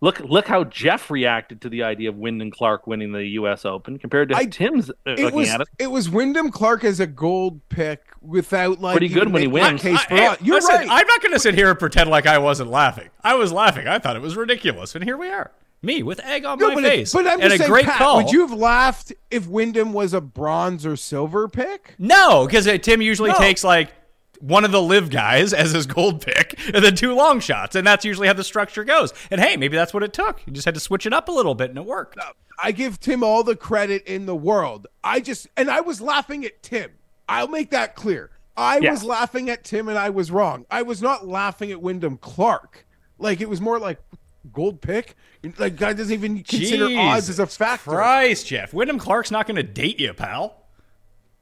Look, 0.00 0.18
look 0.20 0.48
how 0.48 0.64
Jeff 0.64 1.10
reacted 1.12 1.60
to 1.60 1.68
the 1.68 1.84
idea 1.84 2.08
of 2.08 2.16
Wyndham 2.16 2.50
Clark 2.50 2.88
winning 2.88 3.12
the 3.12 3.24
U.S. 3.24 3.64
Open 3.64 3.98
compared 3.98 4.30
to 4.30 4.36
I- 4.36 4.46
Tim's 4.46 4.90
uh, 4.90 4.94
It 5.06 5.20
looking 5.20 5.38
was 5.38 5.50
at 5.50 5.60
it. 5.60 5.68
it 5.78 5.86
was 5.88 6.08
Wyndham 6.10 6.50
Clark 6.50 6.82
as 6.82 6.98
a 6.98 7.06
gold 7.06 7.60
pick 7.68 8.02
without 8.22 8.80
like 8.80 8.96
Pretty 8.96 9.08
good 9.12 9.28
even 9.28 9.32
when 9.32 9.42
he 9.42 9.48
making 9.48 9.64
wins. 9.70 9.82
Case 9.82 10.02
for 10.04 10.14
hey, 10.14 10.26
us. 10.28 10.38
You're 10.40 10.56
listen, 10.56 10.74
right. 10.74 10.88
I'm 10.90 11.06
not 11.06 11.22
going 11.22 11.34
to 11.34 11.38
sit 11.38 11.54
here 11.54 11.68
and 11.68 11.78
pretend 11.78 12.08
like 12.10 12.26
I 12.26 12.38
wasn't 12.38 12.70
laughing. 12.70 13.10
I 13.22 13.34
was 13.34 13.52
laughing. 13.52 13.86
I 13.86 13.98
thought 13.98 14.16
it 14.16 14.22
was 14.22 14.34
ridiculous, 14.34 14.94
and 14.94 15.04
here 15.04 15.16
we 15.18 15.28
are. 15.28 15.52
Me 15.84 16.02
with 16.02 16.20
egg 16.20 16.44
on 16.44 16.58
No, 16.58 16.68
my 16.68 16.74
but, 16.76 16.84
it- 16.84 16.88
face 16.88 17.12
but 17.12 17.26
I'm 17.26 17.40
and 17.40 17.42
just 17.42 17.54
a 17.54 17.58
saying, 17.58 17.70
great 17.70 17.84
Pat, 17.86 17.98
call. 17.98 18.16
would 18.18 18.30
you 18.30 18.40
have 18.42 18.52
laughed 18.52 19.12
if 19.30 19.48
Wyndham 19.48 19.92
was 19.92 20.14
a 20.14 20.20
bronze 20.20 20.86
or 20.86 20.94
silver 20.96 21.48
pick? 21.48 21.94
No, 21.98 22.46
because 22.46 22.68
uh, 22.68 22.78
Tim 22.78 23.02
usually 23.02 23.30
No. 23.30 23.38
takes 23.38 23.64
like 23.64 23.92
one 24.38 24.64
of 24.64 24.70
the 24.70 24.80
live 24.82 25.10
guys 25.10 25.52
as 25.52 25.72
his 25.72 25.86
gold 25.86 26.22
pick, 26.24 26.58
and 26.72 26.84
then 26.84 26.94
two 26.94 27.14
long 27.14 27.40
shots, 27.40 27.74
and 27.74 27.84
that's 27.86 28.04
usually 28.04 28.26
how 28.28 28.32
the 28.32 28.44
structure 28.44 28.84
goes. 28.84 29.12
And 29.30 29.40
hey, 29.40 29.56
maybe 29.56 29.76
that's 29.76 29.92
what 29.92 30.02
it 30.04 30.12
took. 30.12 30.40
You 30.46 30.52
just 30.52 30.64
had 30.64 30.74
to 30.74 30.80
switch 30.80 31.04
it 31.06 31.12
up 31.12 31.28
a 31.28 31.32
little 31.32 31.54
bit, 31.56 31.70
and 31.70 31.78
it 31.78 31.84
worked. 31.84 32.16
I 32.62 32.70
give 32.70 33.00
Tim 33.00 33.24
all 33.24 33.42
the 33.42 33.56
credit 33.56 34.04
in 34.06 34.26
the 34.26 34.36
world. 34.36 34.86
I 35.02 35.18
just 35.20 35.48
and 35.56 35.68
I 35.68 35.80
was 35.80 36.00
laughing 36.00 36.44
at 36.44 36.62
Tim. 36.62 36.92
I'll 37.28 37.48
make 37.48 37.70
that 37.70 37.96
clear. 37.96 38.30
I 38.56 38.78
Yeah. 38.78 38.90
was 38.92 39.02
laughing 39.02 39.48
at 39.50 39.64
Tim 39.64 39.88
and 39.88 39.98
I 39.98 40.10
was 40.10 40.30
wrong. 40.30 40.64
I 40.70 40.82
was 40.82 41.00
not 41.02 41.26
laughing 41.26 41.72
at 41.72 41.80
Wyndham 41.82 42.18
Clark. 42.18 42.86
Like 43.18 43.40
it 43.40 43.48
was 43.48 43.60
more 43.60 43.78
like 43.80 43.98
gold 44.52 44.80
pick. 44.80 45.16
Like 45.58 45.76
guy 45.76 45.92
doesn't 45.92 46.12
even 46.12 46.42
consider 46.42 46.86
odds 46.98 47.28
as 47.28 47.38
a 47.38 47.46
factor. 47.46 47.90
Christ, 47.90 48.46
Jeff. 48.46 48.72
Wyndham 48.72 48.98
Clark's 48.98 49.30
not 49.30 49.46
going 49.46 49.56
to 49.56 49.62
date 49.62 50.00
you, 50.00 50.12
pal. 50.14 50.58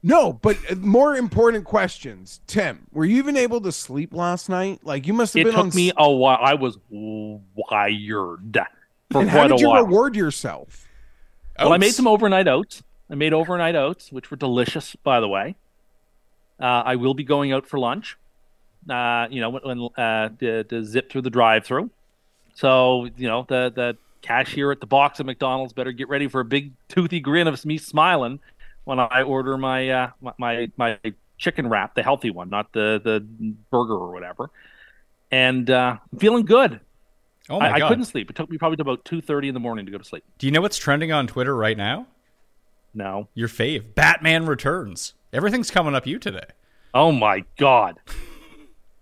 No, 0.03 0.33
but 0.33 0.57
uh, 0.69 0.75
more 0.75 1.15
important 1.15 1.65
questions. 1.65 2.41
Tim, 2.47 2.87
were 2.91 3.05
you 3.05 3.17
even 3.17 3.37
able 3.37 3.61
to 3.61 3.71
sleep 3.71 4.13
last 4.15 4.49
night? 4.49 4.79
Like 4.83 5.05
you 5.05 5.13
must 5.13 5.33
have 5.35 5.41
It 5.41 5.43
been 5.45 5.53
It 5.53 5.57
took 5.57 5.65
on. 5.73 5.75
me 5.75 5.91
a 5.95 6.11
while. 6.11 6.39
I 6.41 6.55
was 6.55 6.77
wired 6.89 8.57
for 9.11 9.21
and 9.21 9.29
quite 9.29 9.29
how 9.29 9.47
did 9.47 9.59
you 9.59 9.69
while. 9.69 9.83
reward 9.83 10.15
yourself? 10.15 10.87
Well, 11.59 11.73
I 11.73 11.77
made 11.77 11.93
some 11.93 12.07
overnight 12.07 12.47
oats. 12.47 12.81
I 13.09 13.15
made 13.15 13.33
overnight 13.33 13.75
oats, 13.75 14.11
which 14.11 14.31
were 14.31 14.37
delicious, 14.37 14.95
by 15.03 15.19
the 15.19 15.27
way. 15.27 15.55
Uh, 16.59 16.63
I 16.65 16.95
will 16.95 17.13
be 17.13 17.23
going 17.23 17.51
out 17.51 17.67
for 17.67 17.77
lunch. 17.77 18.17
Uh, 18.89 19.27
you 19.29 19.41
know, 19.41 19.51
when, 19.51 19.61
when 19.63 19.89
uh, 20.03 20.29
to, 20.39 20.63
to 20.63 20.83
zip 20.83 21.11
through 21.11 21.21
the 21.21 21.29
drive-through. 21.29 21.91
So 22.53 23.07
you 23.17 23.27
know, 23.27 23.45
the 23.47 23.71
the 23.73 23.97
cashier 24.21 24.71
at 24.71 24.79
the 24.79 24.85
box 24.85 25.19
at 25.19 25.25
McDonald's 25.25 25.73
better 25.73 25.91
get 25.91 26.07
ready 26.07 26.27
for 26.27 26.41
a 26.41 26.45
big 26.45 26.73
toothy 26.89 27.19
grin 27.19 27.47
of 27.47 27.65
me 27.65 27.77
smiling 27.77 28.39
when 28.83 28.99
I 28.99 29.23
order 29.23 29.57
my 29.57 29.89
uh, 29.89 30.09
my, 30.37 30.69
my 30.77 30.99
chicken 31.37 31.67
wrap, 31.67 31.95
the 31.95 32.03
healthy 32.03 32.29
one, 32.29 32.49
not 32.49 32.71
the 32.73 33.01
the 33.03 33.19
burger 33.71 33.95
or 33.95 34.11
whatever. 34.11 34.49
And 35.31 35.69
uh, 35.69 35.97
I'm 36.11 36.19
feeling 36.19 36.45
good. 36.45 36.79
Oh 37.49 37.59
my 37.59 37.71
I, 37.71 37.79
god. 37.79 37.85
I 37.85 37.89
couldn't 37.89 38.05
sleep. 38.05 38.29
It 38.29 38.35
took 38.35 38.49
me 38.49 38.57
probably 38.57 38.77
to 38.77 38.81
about 38.81 39.05
two 39.05 39.21
thirty 39.21 39.47
in 39.47 39.53
the 39.53 39.59
morning 39.59 39.85
to 39.85 39.91
go 39.91 39.97
to 39.97 40.03
sleep. 40.03 40.23
Do 40.37 40.45
you 40.45 40.51
know 40.51 40.61
what's 40.61 40.77
trending 40.77 41.11
on 41.11 41.27
Twitter 41.27 41.55
right 41.55 41.77
now? 41.77 42.07
No. 42.93 43.27
Your 43.33 43.47
fave, 43.47 43.95
Batman 43.95 44.45
Returns. 44.45 45.13
Everything's 45.33 45.71
coming 45.71 45.95
up 45.95 46.05
you 46.05 46.19
today. 46.19 46.47
Oh 46.93 47.11
my 47.11 47.45
God. 47.57 47.97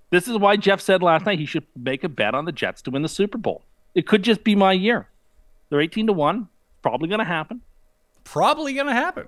This 0.10 0.28
is 0.28 0.38
why 0.38 0.56
Jeff 0.56 0.82
said 0.82 1.04
last 1.04 1.26
night 1.26 1.40
he 1.40 1.46
should 1.46 1.66
make 1.76 2.04
a 2.04 2.10
bet 2.10 2.34
on 2.34 2.46
the 2.46 2.52
Jets 2.52 2.82
to 2.84 2.92
win 2.92 3.04
the 3.04 3.10
Super 3.10 3.38
Bowl. 3.38 3.64
It 3.94 4.08
could 4.08 4.24
just 4.24 4.44
be 4.44 4.56
my 4.56 4.74
year. 4.74 5.08
They're 5.70 5.82
18 5.82 6.08
to 6.08 6.14
1. 6.14 6.48
Probably 6.82 7.08
going 7.08 7.20
to 7.20 7.26
happen. 7.26 7.62
Probably 8.24 8.74
going 8.74 8.88
to 8.88 8.94
happen. 8.94 9.28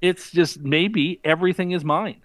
It's 0.00 0.30
just 0.30 0.60
maybe 0.60 1.20
everything 1.24 1.70
is 1.72 1.84
mine. 1.84 2.22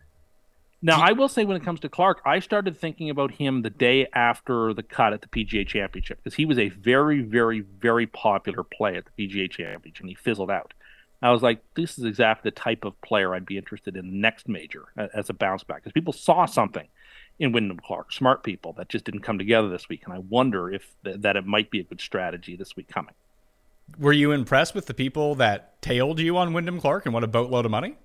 Now, 0.84 1.00
I 1.00 1.12
will 1.12 1.28
say 1.28 1.46
when 1.46 1.58
it 1.58 1.64
comes 1.64 1.80
to 1.82 1.90
Clark, 1.90 2.22
I 2.26 2.40
started 2.40 2.76
thinking 2.76 3.12
about 3.12 3.32
him 3.32 3.62
the 3.62 3.70
day 3.70 4.08
after 4.14 4.74
the 4.74 4.82
cut 4.82 5.14
at 5.14 5.22
the 5.22 5.28
PGA 5.28 5.68
Championship 5.68 6.18
because 6.24 6.36
he 6.36 6.46
was 6.46 6.58
a 6.58 6.70
very, 6.70 7.22
very, 7.22 7.60
very 7.60 8.08
popular 8.08 8.64
play 8.64 8.96
at 8.96 9.06
the 9.06 9.28
PGA 9.28 9.50
Championship 9.50 10.02
and 10.02 10.10
he 10.10 10.16
fizzled 10.16 10.50
out. 10.50 10.74
I 11.22 11.30
was 11.30 11.44
like, 11.44 11.64
this 11.76 12.00
is 12.00 12.04
exactly 12.04 12.50
the 12.50 12.56
type 12.56 12.84
of 12.84 13.00
player 13.02 13.36
I'd 13.36 13.46
be 13.46 13.58
interested 13.58 13.96
in 13.96 14.22
next 14.22 14.50
major 14.50 14.86
as 15.14 15.30
a 15.30 15.34
bounce 15.34 15.64
back 15.64 15.78
because 15.78 15.92
people 15.92 16.14
saw 16.14 16.48
something 16.48 16.88
in 17.42 17.52
Wyndham 17.52 17.80
Clark, 17.80 18.14
smart 18.14 18.44
people 18.44 18.72
that 18.74 18.88
just 18.88 19.04
didn't 19.04 19.22
come 19.22 19.40
together 19.40 19.68
this 19.68 19.90
week, 19.90 20.04
and 20.06 20.14
I 20.14 20.20
wonder 20.20 20.72
if 20.72 20.94
th- 21.04 21.22
that 21.22 21.36
it 21.36 21.44
might 21.44 21.72
be 21.72 21.80
a 21.80 21.84
good 21.84 22.00
strategy 22.00 22.56
this 22.56 22.76
week 22.76 22.88
coming. 22.88 23.16
Were 23.98 24.14
you 24.14 24.32
impressed 24.32 24.76
with 24.76 24.86
the 24.86 24.94
people 24.94 25.34
that 25.36 25.82
tailed 25.82 26.20
you 26.20 26.38
on 26.38 26.54
Wyndham 26.54 26.80
Clark 26.80 27.06
and 27.06 27.16
won 27.16 27.24
a 27.24 27.28
boatload 27.28 27.66
of 27.66 27.72
money? 27.72 27.96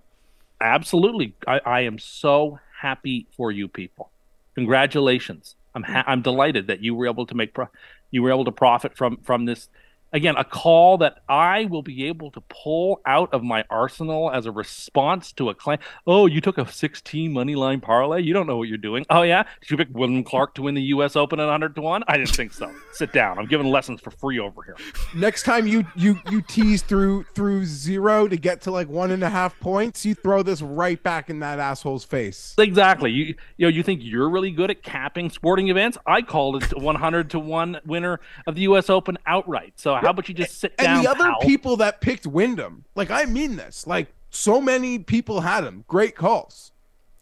Absolutely, 0.59 1.35
I, 1.47 1.61
I 1.67 1.81
am 1.83 1.99
so 1.99 2.59
happy 2.81 3.27
for 3.37 3.53
you 3.53 3.69
people. 3.69 4.11
Congratulations! 4.55 5.55
I'm 5.75 5.83
ha- 5.83 6.05
I'm 6.07 6.23
delighted 6.23 6.69
that 6.69 6.83
you 6.83 6.95
were 6.95 7.07
able 7.07 7.27
to 7.27 7.35
make 7.35 7.53
pro- 7.53 7.69
you 8.11 8.23
were 8.23 8.31
able 8.31 8.47
to 8.47 8.53
profit 8.53 8.97
from 8.97 9.19
from 9.19 9.45
this. 9.45 9.69
Again, 10.17 10.35
a 10.39 10.45
call 10.45 10.97
that 10.97 11.19
I 11.29 11.67
will 11.67 11.83
be 11.83 12.07
able 12.07 12.31
to 12.31 12.41
pull 12.49 13.03
out 13.05 13.35
of 13.35 13.43
my 13.43 13.65
arsenal 13.69 14.31
as 14.31 14.47
a 14.47 14.51
response 14.51 15.31
to 15.33 15.51
a 15.51 15.55
claim. 15.55 15.77
Oh, 16.07 16.25
you 16.25 16.41
took 16.41 16.57
a 16.57 16.67
16 16.67 17.31
money 17.31 17.55
line 17.55 17.83
parlay. 17.83 18.23
You 18.23 18.33
don't 18.33 18.47
know 18.47 18.57
what 18.57 18.67
you're 18.67 18.79
doing. 18.79 19.05
Oh 19.11 19.21
yeah, 19.21 19.43
did 19.61 19.71
you 19.71 19.77
pick 19.77 19.89
William 19.93 20.25
Clark 20.25 20.55
to 20.55 20.63
win 20.63 20.75
the 20.75 20.81
U.S. 20.85 21.17
Open 21.17 21.39
at 21.39 21.45
100 21.45 21.75
to 21.75 21.83
one? 21.83 22.03
I 22.09 22.17
didn't 22.17 22.31
think 22.31 22.55
so. 22.55 22.75
Sit 22.93 23.13
down. 23.13 23.39
I'm 23.39 23.45
giving 23.45 23.67
lessons 23.67 24.01
for 24.01 24.11
free 24.11 24.39
over 24.39 24.63
here. 24.63 24.77
Next 25.15 25.43
time 25.43 25.67
you 25.67 25.85
you 25.95 26.19
you 26.31 26.41
tease 26.41 26.81
through 26.81 27.25
through 27.35 27.67
zero 27.67 28.27
to 28.27 28.39
get 28.39 28.63
to 28.63 28.71
like 28.71 28.89
one 28.89 29.11
and 29.11 29.23
a 29.23 29.29
half 29.29 29.61
points, 29.61 30.07
you 30.07 30.15
throw 30.15 30.43
this 30.43 30.63
right 30.63 31.03
back 31.03 31.29
in 31.29 31.41
that 31.41 31.59
asshole's 31.59 32.07
face. 32.07 32.55
Exactly. 32.57 33.11
You 33.11 33.25
you 33.59 33.67
know 33.67 33.69
you 33.69 33.83
think 33.83 34.01
you're 34.03 34.31
really 34.31 34.51
good 34.51 34.71
at 34.71 34.83
capping 34.83 35.29
sporting 35.29 35.69
events? 35.69 35.99
I 36.07 36.23
called 36.23 36.63
it 36.63 36.75
100 36.75 37.29
to 37.33 37.39
one 37.39 37.81
winner 37.85 38.19
of 38.47 38.55
the 38.55 38.63
U.S. 38.63 38.89
Open 38.89 39.19
outright. 39.27 39.75
So 39.77 39.95
how 40.06 40.06
about 40.11 40.29
you 40.29 40.35
just 40.35 40.59
sit 40.61 40.77
down? 40.77 40.97
and 40.99 41.05
the 41.05 41.11
other 41.11 41.25
pal? 41.25 41.41
people 41.41 41.77
that 41.79 42.01
picked 42.01 42.27
Wyndham, 42.27 42.85
like 42.95 43.11
I 43.11 43.25
mean 43.25 43.57
this, 43.57 43.87
like 43.87 44.09
so 44.31 44.61
many 44.61 44.99
people 44.99 45.41
had 45.43 45.65
him. 45.65 45.85
Great 45.89 46.15
calls. 46.15 46.73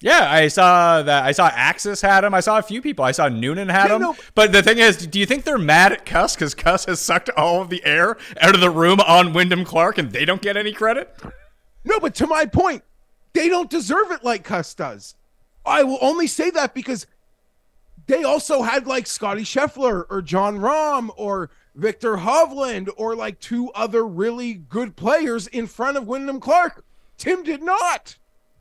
Yeah, 0.01 0.31
I 0.31 0.49
saw 0.49 1.01
that. 1.03 1.25
I 1.25 1.33
saw 1.33 1.47
Axis 1.55 2.03
had 2.03 2.25
him. 2.25 2.35
I 2.35 2.41
saw 2.41 2.59
a 2.59 2.63
few 2.63 2.83
people. 2.83 3.07
I 3.07 3.13
saw 3.13 3.29
Noonan 3.29 3.71
had 3.71 3.89
Yeah, 3.89 3.95
him. 3.97 4.03
no- 4.03 4.17
But 4.35 4.53
the 4.53 4.63
thing 4.63 4.77
is, 4.79 5.07
do 5.07 5.19
you 5.19 5.25
think 5.25 5.45
they're 5.45 5.57
mad 5.57 5.93
at 5.93 6.05
Cust 6.05 6.35
because 6.35 6.55
Cust 6.55 6.85
has 6.85 7.01
sucked 7.01 7.31
all 7.31 7.63
of 7.63 7.71
the 7.71 7.83
air 7.87 8.19
out 8.41 8.55
of 8.55 8.61
the 8.61 8.69
room 8.69 9.01
on 9.01 9.33
Wyndham 9.33 9.65
Clark 9.65 9.97
and 9.97 10.11
they 10.13 10.27
don't 10.27 10.43
get 10.43 10.59
any 10.59 10.73
credit? 10.73 11.17
No, 11.85 11.99
but 12.01 12.15
to 12.17 12.27
my 12.27 12.45
point, 12.45 12.83
they 13.33 13.49
don't 13.49 13.71
deserve 13.71 14.11
it 14.11 14.23
like 14.25 14.45
Cust 14.45 14.75
does. 14.75 15.15
I 15.65 15.85
will 15.85 15.99
only 16.03 16.27
say 16.27 16.51
that 16.51 16.75
because 16.75 17.07
they 18.07 18.25
also 18.25 18.61
had 18.63 18.87
like 18.87 19.07
Scotty 19.07 19.43
Scheffler 19.45 20.05
or 20.11 20.21
Jon 20.21 20.59
Rahm 20.59 21.09
or 21.17 21.49
Viktor 21.75 22.17
Hovland 22.19 22.89
or 22.97 23.17
like 23.17 23.41
two 23.41 23.71
other 23.73 24.07
really 24.07 24.55
good 24.55 24.97
players 24.97 25.47
in 25.49 25.67
front 25.67 25.97
of 25.97 26.07
Wyndham 26.07 26.41
Clark. 26.41 26.85
Tim 27.19 27.43
did 27.43 27.63
not. 27.63 28.17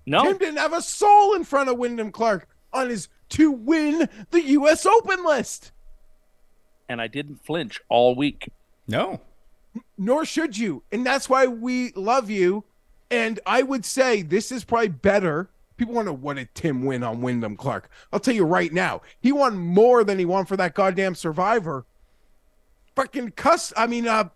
no, 0.06 0.24
Tim 0.24 0.38
didn't 0.38 0.58
have 0.58 0.74
a 0.74 0.82
soul 0.82 1.34
in 1.36 1.44
front 1.44 1.70
of 1.70 1.78
Wyndham 1.78 2.12
Clark 2.12 2.48
on 2.72 2.90
his 2.90 3.10
to 3.30 3.52
win 3.52 4.08
the 4.32 4.42
U.S. 4.42 4.86
Open 4.86 5.24
list. 5.26 5.72
and 6.90 7.02
I 7.02 7.08
didn't 7.08 7.44
flinch 7.46 7.82
all 7.90 8.16
week. 8.16 8.50
No. 8.88 9.22
Nor 9.98 10.26
should 10.26 10.58
you. 10.58 10.84
And 10.92 11.06
that's 11.06 11.30
why 11.30 11.48
we 11.48 11.92
love 11.94 12.30
you. 12.30 12.64
And 13.10 13.40
I 13.46 13.64
would 13.64 13.86
say 13.86 14.22
this 14.22 14.52
is 14.52 14.64
probably 14.64 14.90
better. 14.90 15.50
People 15.78 15.96
want 15.96 16.08
to 16.08 16.14
what 16.14 16.36
did 16.38 16.54
Tim 16.54 16.84
win 16.86 17.04
on 17.04 17.22
Wyndham 17.22 17.56
Clark? 17.58 17.90
I'll 18.12 18.20
tell 18.20 18.36
you 18.36 18.46
right 18.46 18.72
now, 18.72 19.02
he 19.20 19.32
won 19.32 19.58
more 19.58 20.04
than 20.04 20.20
he 20.20 20.26
won 20.26 20.46
for 20.46 20.58
that 20.58 20.76
goddamn 20.76 21.16
survivor. 21.16 21.86
Fucking 22.96 23.32
Cust. 23.32 23.74
I 23.76 23.88
mean, 23.88 24.08
uh, 24.08 24.30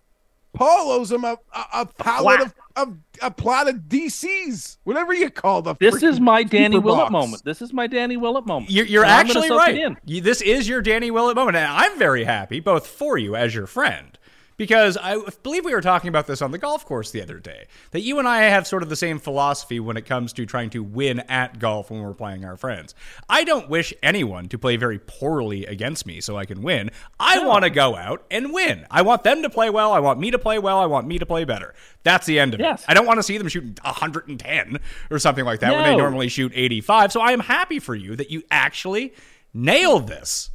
Paul 0.54 0.92
owes 0.92 1.12
him 1.12 1.24
um, 1.24 1.38
uh, 1.54 1.64
uh, 1.64 1.66
a 1.74 1.78
a, 1.78 1.82
a 1.82 1.86
pallet 1.86 2.42
of, 2.42 2.56
of 2.76 2.98
a 3.22 3.30
plot 3.30 3.70
of 3.70 3.76
DCs, 3.76 4.78
whatever 4.84 5.14
you 5.14 5.30
call 5.30 5.62
the. 5.62 5.76
This 5.80 6.02
is 6.02 6.20
my 6.20 6.44
Danny 6.44 6.80
Willett 6.80 7.04
box. 7.04 7.12
moment. 7.12 7.44
This 7.44 7.62
is 7.62 7.74
my 7.74 7.86
Danny 7.86 8.18
Willett 8.18 8.46
moment. 8.46 8.72
You're, 8.72 8.86
you're 8.86 9.04
And 9.04 9.14
I'm 9.14 9.28
gonna 9.28 9.40
actually 9.40 9.58
right. 9.58 9.78
in. 9.78 9.98
You, 10.06 10.22
this 10.22 10.42
is 10.42 10.68
your 10.68 10.82
Danny 10.82 11.12
Willett 11.12 11.36
moment, 11.36 11.58
and 11.58 11.68
I'm 11.68 12.00
very 12.00 12.24
happy, 12.24 12.60
both 12.60 12.88
for 12.88 13.18
you 13.18 13.36
as 13.36 13.54
your 13.54 13.68
friend, 13.68 14.17
Because 14.58 14.98
I 14.98 15.20
believe 15.44 15.66
we 15.66 15.74
were 15.74 15.82
talking 15.82 16.08
about 16.10 16.26
this 16.26 16.42
on 16.42 16.50
the 16.50 16.58
golf 16.58 16.84
course 16.84 17.12
the 17.12 17.22
other 17.22 17.38
day. 17.38 17.68
That 17.92 18.02
you 18.02 18.18
and 18.18 18.28
I 18.28 18.42
have 18.46 18.66
sort 18.66 18.82
of 18.82 18.90
the 18.90 18.96
same 18.96 19.20
philosophy 19.20 19.80
when 19.80 19.98
it 19.98 20.06
comes 20.08 20.34
to 20.34 20.48
trying 20.48 20.72
to 20.72 20.82
win 20.82 21.20
at 21.22 21.60
golf 21.60 21.92
when 21.92 22.02
we're 22.02 22.16
playing 22.16 22.44
our 22.44 22.58
friends. 22.58 22.96
I 23.30 23.44
don't 23.44 23.70
wish 23.70 23.94
anyone 24.02 24.48
to 24.50 24.58
play 24.58 24.76
very 24.76 24.98
poorly 24.98 25.66
against 25.68 26.08
me 26.08 26.22
so 26.22 26.38
I 26.38 26.46
can 26.46 26.64
win. 26.64 26.90
I 27.20 27.46
want 27.46 27.66
to 27.66 27.70
go 27.70 27.96
out 27.96 28.26
and 28.32 28.52
win. 28.52 28.88
I 28.90 29.04
want 29.04 29.24
them 29.24 29.44
to 29.44 29.50
play 29.50 29.70
well. 29.70 29.94
I 29.94 30.00
want 30.00 30.20
me 30.20 30.32
to 30.32 30.40
play 30.40 30.58
well. 30.58 30.80
I 30.80 30.88
want 30.88 31.08
me 31.08 31.20
to 31.20 31.26
play 31.28 31.44
better. 31.46 31.76
That's 32.02 32.26
the 32.26 32.40
end 32.40 32.56
of 32.56 32.60
Yes. 32.60 32.82
it. 32.82 32.86
I 32.90 32.96
don't 32.96 33.06
want 33.06 33.20
to 33.20 33.24
see 33.24 33.38
them 33.38 33.48
shoot 33.50 33.80
110 33.84 34.80
or 35.12 35.20
something 35.20 35.46
like 35.46 35.60
that 35.60 35.72
when 35.72 35.84
they 35.84 35.96
normally 35.96 36.30
shoot 36.30 36.52
85. 36.56 37.12
So 37.12 37.22
I 37.22 37.32
am 37.32 37.42
happy 37.42 37.78
for 37.78 37.94
you 37.94 38.16
that 38.16 38.32
you 38.32 38.42
actually 38.50 39.14
nailed 39.54 40.08
this. 40.08 40.50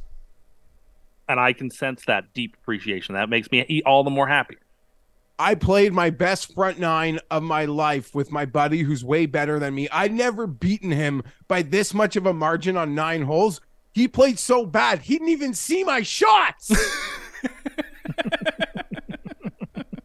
And 1.27 1.39
I 1.39 1.53
can 1.53 1.71
sense 1.71 2.03
that 2.05 2.33
deep 2.33 2.55
appreciation. 2.61 3.15
That 3.15 3.29
makes 3.29 3.49
me 3.51 3.81
all 3.85 4.03
the 4.03 4.09
more 4.09 4.27
happy. 4.27 4.57
I 5.39 5.55
played 5.55 5.93
my 5.93 6.09
best 6.11 6.53
front 6.53 6.79
nine 6.79 7.19
of 7.31 7.41
my 7.43 7.65
life 7.65 8.13
with 8.13 8.31
my 8.31 8.45
buddy 8.45 8.83
who's 8.83 9.03
way 9.03 9.25
better 9.25 9.57
than 9.59 9.73
me. 9.73 9.89
I'd 9.89 10.13
never 10.13 10.45
beaten 10.45 10.91
him 10.91 11.23
by 11.47 11.63
this 11.63 11.93
much 11.93 12.15
of 12.15 12.25
a 12.25 12.33
margin 12.33 12.77
on 12.77 12.93
nine 12.93 13.23
holes. 13.23 13.59
He 13.93 14.07
played 14.07 14.37
so 14.39 14.65
bad, 14.65 14.99
he 14.99 15.15
didn't 15.15 15.29
even 15.29 15.53
see 15.53 15.83
my 15.83 16.01
shots. 16.01 16.67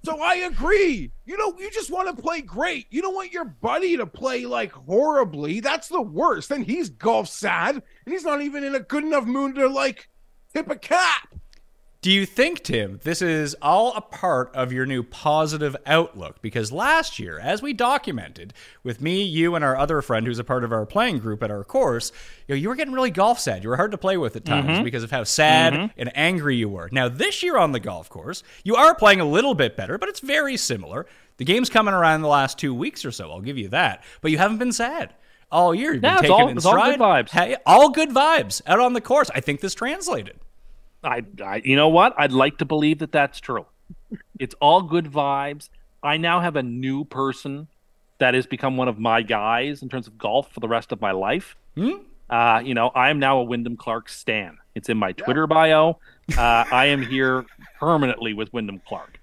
so 0.03 0.21
I 0.21 0.37
agree. 0.37 1.13
You 1.27 1.37
know, 1.37 1.55
you 1.59 1.71
just 1.71 1.91
want 1.91 2.15
to 2.15 2.23
play 2.23 2.41
great. 2.41 2.87
You 2.91 3.03
don't 3.03 3.15
want 3.15 3.33
your 3.33 3.45
buddy 3.45 3.97
to 3.99 4.07
play 4.07 4.47
like 4.47 4.73
horribly. 4.73 5.61
That's 5.61 5.89
the 5.89 6.03
worst. 6.03 6.49
Then 6.49 6.63
he's 6.63 6.89
golf 6.89 7.29
sad 7.29 7.75
and 7.75 7.83
he's 8.07 8.25
not 8.25 8.41
even 8.43 8.65
in 8.65 8.75
a 8.75 8.81
good 8.81 9.05
enough 9.05 9.27
mood 9.27 9.55
to 9.57 9.69
like 9.69 10.09
tip 10.53 10.71
a 10.71 10.77
cap. 10.77 11.35
Do 12.01 12.13
you 12.13 12.27
think, 12.27 12.63
Tim, 12.63 13.01
this 13.03 13.21
is 13.21 13.57
all 13.61 13.93
a 13.97 14.01
part 14.01 14.55
of 14.55 14.73
your 14.73 14.87
new 14.87 15.03
positive 15.03 15.77
outlook? 15.85 16.41
Because 16.41 16.71
last 16.71 17.19
year, 17.19 17.41
as 17.41 17.61
we 17.61 17.73
documented 17.73 18.55
with 18.85 19.01
me, 19.01 19.25
you, 19.25 19.57
and 19.57 19.65
our 19.65 19.77
other 19.77 20.01
friend 20.01 20.25
who's 20.25 20.39
a 20.39 20.45
part 20.45 20.63
of 20.63 20.73
our 20.73 20.87
playing 20.87 21.19
group 21.19 21.43
at 21.43 21.51
our 21.51 21.65
course, 21.65 22.13
you 22.47 22.55
know, 22.55 22.59
you 22.61 22.69
were 22.69 22.77
getting 22.77 22.95
really 22.95 23.11
golf 23.11 23.41
sad. 23.41 23.65
You 23.65 23.71
were 23.71 23.77
hard 23.77 23.91
to 23.91 23.99
play 23.99 24.17
with 24.17 24.37
at 24.37 24.45
times 24.45 24.69
mm-hmm. 24.69 24.85
because 24.85 25.03
of 25.03 25.11
how 25.11 25.25
sad 25.25 25.73
mm-hmm. 25.73 26.01
and 26.01 26.17
angry 26.17 26.55
you 26.55 26.69
were. 26.69 26.89
Now, 26.93 27.09
this 27.09 27.43
year 27.43 27.57
on 27.57 27.73
the 27.73 27.81
golf 27.81 28.09
course, 28.09 28.45
you 28.63 28.77
are 28.77 28.95
playing 28.95 29.19
a 29.19 29.25
little 29.25 29.55
bit 29.55 29.77
better, 29.77 29.99
but 29.99 30.09
it's 30.09 30.21
very 30.21 30.57
similar. 30.57 31.05
The 31.39 31.45
game's 31.45 31.69
coming 31.69 31.95
around 31.95 32.23
the 32.23 32.29
last 32.29 32.59
two 32.59 32.73
weeks 32.73 33.05
or 33.05 33.11
so. 33.11 33.29
I'll 33.33 33.41
give 33.41 33.59
you 33.59 33.69
that. 33.71 34.05
But 34.21 34.31
you 34.31 34.39
haven't 34.39 34.59
been 34.59 34.73
sad 34.73 35.15
all 35.51 35.75
year. 35.75 35.93
You've 35.93 36.03
been 36.03 36.11
Yeah, 36.11 36.15
it's 36.19 36.23
taking 36.23 36.35
all- 36.35 36.49
it 36.49 36.57
it's 36.57 36.67
all 36.67 36.75
good 36.91 36.99
vibes. 37.01 37.31
Hey, 37.31 37.57
all 37.67 37.91
good 37.91 38.11
vibes 38.11 38.61
out 38.67 38.81
on 38.81 38.93
the 38.93 39.01
course. 39.01 39.31
I 39.35 39.41
think 39.41 39.61
this 39.61 39.75
translated. 39.75 40.39
I, 41.05 41.25
I, 41.45 41.63
you 41.65 41.77
know 41.77 41.89
what? 41.89 42.15
I'd 42.19 42.33
like 42.33 42.59
to 42.59 42.65
believe 42.65 42.99
that 42.99 43.13
that's 43.13 43.39
true. 43.41 43.67
It's 44.39 44.55
all 44.61 44.83
good 44.83 45.07
vibes. 45.07 45.69
I 46.03 46.17
now 46.17 46.41
have 46.41 46.57
a 46.57 46.63
new 46.63 47.05
person 47.05 47.69
that 48.19 48.35
has 48.35 48.47
become 48.47 48.77
one 48.77 48.89
of 48.89 48.99
my 48.99 49.23
guys 49.23 49.83
in 49.83 49.89
terms 49.89 50.07
of 50.09 50.19
golf 50.19 50.51
for 50.53 50.61
the 50.61 50.69
rest 50.69 50.91
of 50.93 51.01
my 51.01 51.13
life. 51.13 51.57
Uh, 52.31 52.61
you 52.65 52.75
know, 52.75 52.89
I 52.89 53.11
am 53.11 53.19
now 53.21 53.39
a 53.39 53.45
Wyndham 53.45 53.77
Clark 53.77 54.09
stan. 54.09 54.59
It's 54.75 54.89
in 54.89 54.97
my 54.97 55.13
Twitter 55.13 55.47
bio. 55.47 55.99
Uh, 56.37 56.65
I 56.71 56.87
am 56.87 57.03
here 57.03 57.47
permanently 57.79 58.35
with 58.35 58.53
Wyndham 58.53 58.81
Clark. 58.87 59.18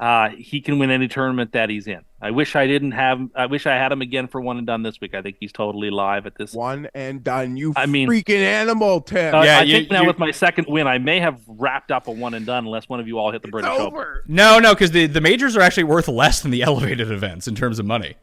Uh, 0.00 0.28
he 0.28 0.60
can 0.60 0.78
win 0.78 0.90
any 0.92 1.08
tournament 1.08 1.52
that 1.52 1.68
he's 1.70 1.88
in. 1.88 2.00
I 2.22 2.30
wish 2.30 2.54
I 2.54 2.68
didn't 2.68 2.92
have. 2.92 3.20
I 3.34 3.46
wish 3.46 3.66
I 3.66 3.74
had 3.74 3.90
him 3.90 4.00
again 4.00 4.28
for 4.28 4.40
one 4.40 4.56
and 4.58 4.64
done 4.66 4.82
this 4.84 5.00
week. 5.00 5.12
I 5.12 5.22
think 5.22 5.38
he's 5.40 5.50
totally 5.52 5.90
live 5.90 6.24
at 6.26 6.36
this. 6.36 6.52
One 6.52 6.88
and 6.94 7.24
done. 7.24 7.56
You 7.56 7.72
I 7.76 7.86
mean- 7.86 8.08
freaking 8.08 8.38
animal, 8.38 9.00
Tim. 9.00 9.34
Uh, 9.34 9.42
Yeah, 9.42 9.58
I 9.58 9.62
you- 9.62 9.76
think 9.78 9.90
now 9.90 10.02
you- 10.02 10.06
with 10.06 10.18
my 10.20 10.30
second 10.30 10.66
win, 10.68 10.86
I 10.86 10.98
may 10.98 11.18
have 11.18 11.40
wrapped 11.48 11.90
up 11.90 12.06
a 12.06 12.12
one 12.12 12.34
and 12.34 12.46
done 12.46 12.64
unless 12.64 12.88
one 12.88 13.00
of 13.00 13.08
you 13.08 13.18
all 13.18 13.32
hit 13.32 13.42
the 13.42 13.48
British 13.48 13.70
Open. 13.72 14.04
No, 14.28 14.60
no, 14.60 14.72
because 14.72 14.92
the, 14.92 15.06
the 15.06 15.20
majors 15.20 15.56
are 15.56 15.60
actually 15.62 15.84
worth 15.84 16.06
less 16.06 16.42
than 16.42 16.52
the 16.52 16.62
elevated 16.68 17.10
events 17.10 17.48
in 17.48 17.56
terms 17.56 17.80
of 17.80 17.86
money. 17.86 18.14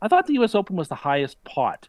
I 0.00 0.06
thought 0.08 0.26
the 0.28 0.34
U.S. 0.34 0.54
Open 0.54 0.76
was 0.76 0.88
the 0.88 0.94
highest 0.96 1.42
pot. 1.44 1.88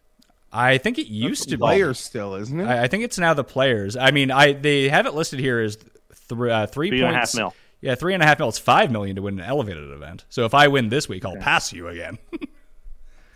I 0.52 0.78
think 0.80 0.98
it 0.98 1.08
used 1.08 1.50
to 1.50 1.58
Player 1.58 1.90
be. 1.90 1.94
still, 1.96 2.34
isn't 2.36 2.60
it? 2.60 2.66
I, 2.66 2.84
I 2.84 2.88
think 2.88 3.04
it's 3.04 3.20
now 3.20 3.34
the 3.34 3.44
players. 3.44 3.98
I 3.98 4.10
mean, 4.12 4.32
I 4.32 4.54
they 4.54 4.88
have 4.90 5.06
it 5.06 5.14
listed 5.14 5.40
here 5.40 5.60
as 5.60 5.76
th- 5.76 5.92
uh, 6.32 6.66
three, 6.68 6.90
Three 6.90 7.02
and 7.02 7.10
a 7.10 7.14
half 7.14 7.24
points. 7.24 7.36
mil. 7.36 7.54
Yeah, 7.86 7.94
three 7.94 8.16
and 8.16 8.24
a 8.24 8.26
half 8.26 8.40
mil. 8.40 8.50
It's 8.50 8.58
five 8.58 8.90
million 8.92 9.16
to 9.16 9.22
win 9.22 9.40
an 9.40 9.46
elevated 9.46 9.92
event. 9.92 10.26
So 10.30 10.44
if 10.46 10.56
I 10.56 10.68
win 10.68 10.90
this 10.90 11.08
week, 11.08 11.24
I'll 11.24 11.36
pass 11.38 11.72
you 11.72 11.88
again. 11.88 12.18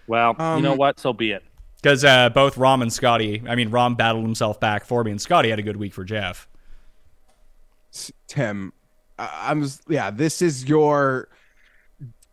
Well, 0.07 0.35
you 0.57 0.63
know 0.63 0.71
Um, 0.71 0.77
what? 0.79 0.99
So 0.99 1.13
be 1.13 1.33
it. 1.33 1.43
Because 1.75 2.03
uh, 2.03 2.29
both 2.29 2.55
Rahm 2.55 2.81
and 2.81 2.91
Scotty, 2.91 3.43
I 3.47 3.53
mean, 3.53 3.69
Rahm 3.69 3.95
battled 3.95 4.23
himself 4.25 4.59
back 4.59 4.83
for 4.85 5.03
me, 5.03 5.11
and 5.11 5.21
Scotty 5.21 5.51
had 5.51 5.59
a 5.59 5.61
good 5.61 5.77
week 5.77 5.93
for 5.93 6.03
Jeff. 6.03 6.47
Tim, 8.27 8.73
I- 9.19 9.49
I'm 9.51 9.63
s- 9.63 9.81
yeah. 9.87 10.09
This 10.09 10.41
is 10.41 10.65
your. 10.67 11.29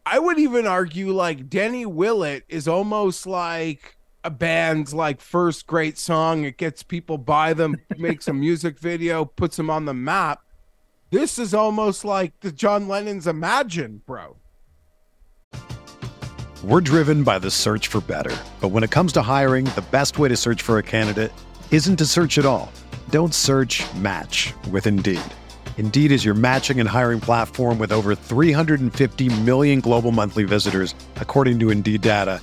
I 0.07 0.19
would 0.19 0.39
even 0.39 0.67
argue 0.67 1.13
like 1.13 1.51
Denny 1.51 1.85
Willett 1.85 2.45
is 2.49 2.67
almost 2.67 3.27
like 3.27 3.99
a 4.25 4.31
band's 4.31 4.95
like 4.95 5.21
first 5.21 5.67
great 5.67 5.99
song. 5.99 6.45
It 6.45 6.57
gets 6.57 6.83
people 6.83 7.19
buy 7.19 7.53
them, 7.53 7.77
makes 7.99 8.27
a 8.27 8.33
music 8.33 8.79
video, 8.79 9.27
puts 9.27 9.57
them 9.59 9.69
on 9.69 9.85
the 9.85 9.93
map. 9.95 10.41
This 11.17 11.39
is 11.39 11.55
almost 11.55 12.05
like 12.05 12.39
the 12.41 12.53
John 12.53 12.89
Lennon's 12.89 13.27
Imagine, 13.27 14.03
bro. 14.05 14.37
We're 16.63 16.83
driven 16.83 17.25
by 17.25 17.39
the 17.39 17.51
search 17.51 17.89
for 17.89 18.03
better. 18.03 18.37
But 18.61 18.69
when 18.69 18.85
it 18.85 18.91
comes 18.91 19.15
to 19.15 19.23
hiring, 19.23 19.65
the 19.65 19.85
best 19.91 20.19
way 20.19 20.29
to 20.29 20.37
search 20.37 20.61
for 20.61 20.77
a 20.77 20.83
candidate 20.83 21.33
isn't 21.71 21.97
to 21.97 22.05
search 22.05 22.37
at 22.37 22.45
all. 22.45 22.71
Don't 23.09 23.33
search 23.33 23.83
match 23.95 24.53
with 24.71 24.87
Indeed. 24.87 25.23
Indeed 25.79 26.13
is 26.13 26.23
your 26.23 26.35
matching 26.35 26.81
and 26.81 26.89
hiring 26.89 27.21
platform 27.21 27.79
with 27.79 27.93
over 27.93 28.15
350 28.15 29.41
million 29.41 29.81
global 29.81 30.13
monthly 30.13 30.45
visitors, 30.45 30.95
according 31.15 31.59
to 31.61 31.71
Indeed 31.71 32.03
data, 32.03 32.43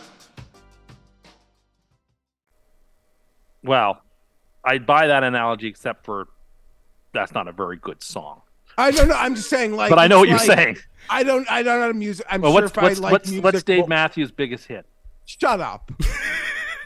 Well, 3.63 4.01
I'd 4.63 4.85
buy 4.85 5.07
that 5.07 5.23
analogy, 5.23 5.67
except 5.67 6.05
for 6.05 6.27
that's 7.13 7.33
not 7.33 7.47
a 7.47 7.51
very 7.51 7.77
good 7.77 8.01
song. 8.01 8.41
I 8.77 8.91
don't 8.91 9.07
know. 9.09 9.15
I'm 9.15 9.35
just 9.35 9.49
saying, 9.49 9.75
like, 9.75 9.89
But 9.89 9.99
I 9.99 10.07
know 10.07 10.19
what 10.19 10.29
it's 10.29 10.45
you're 10.47 10.55
saying. 10.55 10.77
I 11.09 11.23
don't. 11.23 11.49
I 11.51 11.61
don't 11.63 11.79
know 11.81 11.93
music. 11.93 12.25
I'm 12.29 12.41
Well, 12.41 12.51
sure 12.53 12.61
what's 12.61 12.77
if 12.77 12.81
what's 12.83 12.99
I 12.99 13.03
like 13.03 13.11
what's, 13.11 13.29
music, 13.29 13.43
what's 13.43 13.63
Dave 13.63 13.79
well- 13.79 13.87
Matthews' 13.87 14.31
biggest 14.31 14.67
hit? 14.67 14.85
Shut 15.25 15.59
up. 15.59 15.91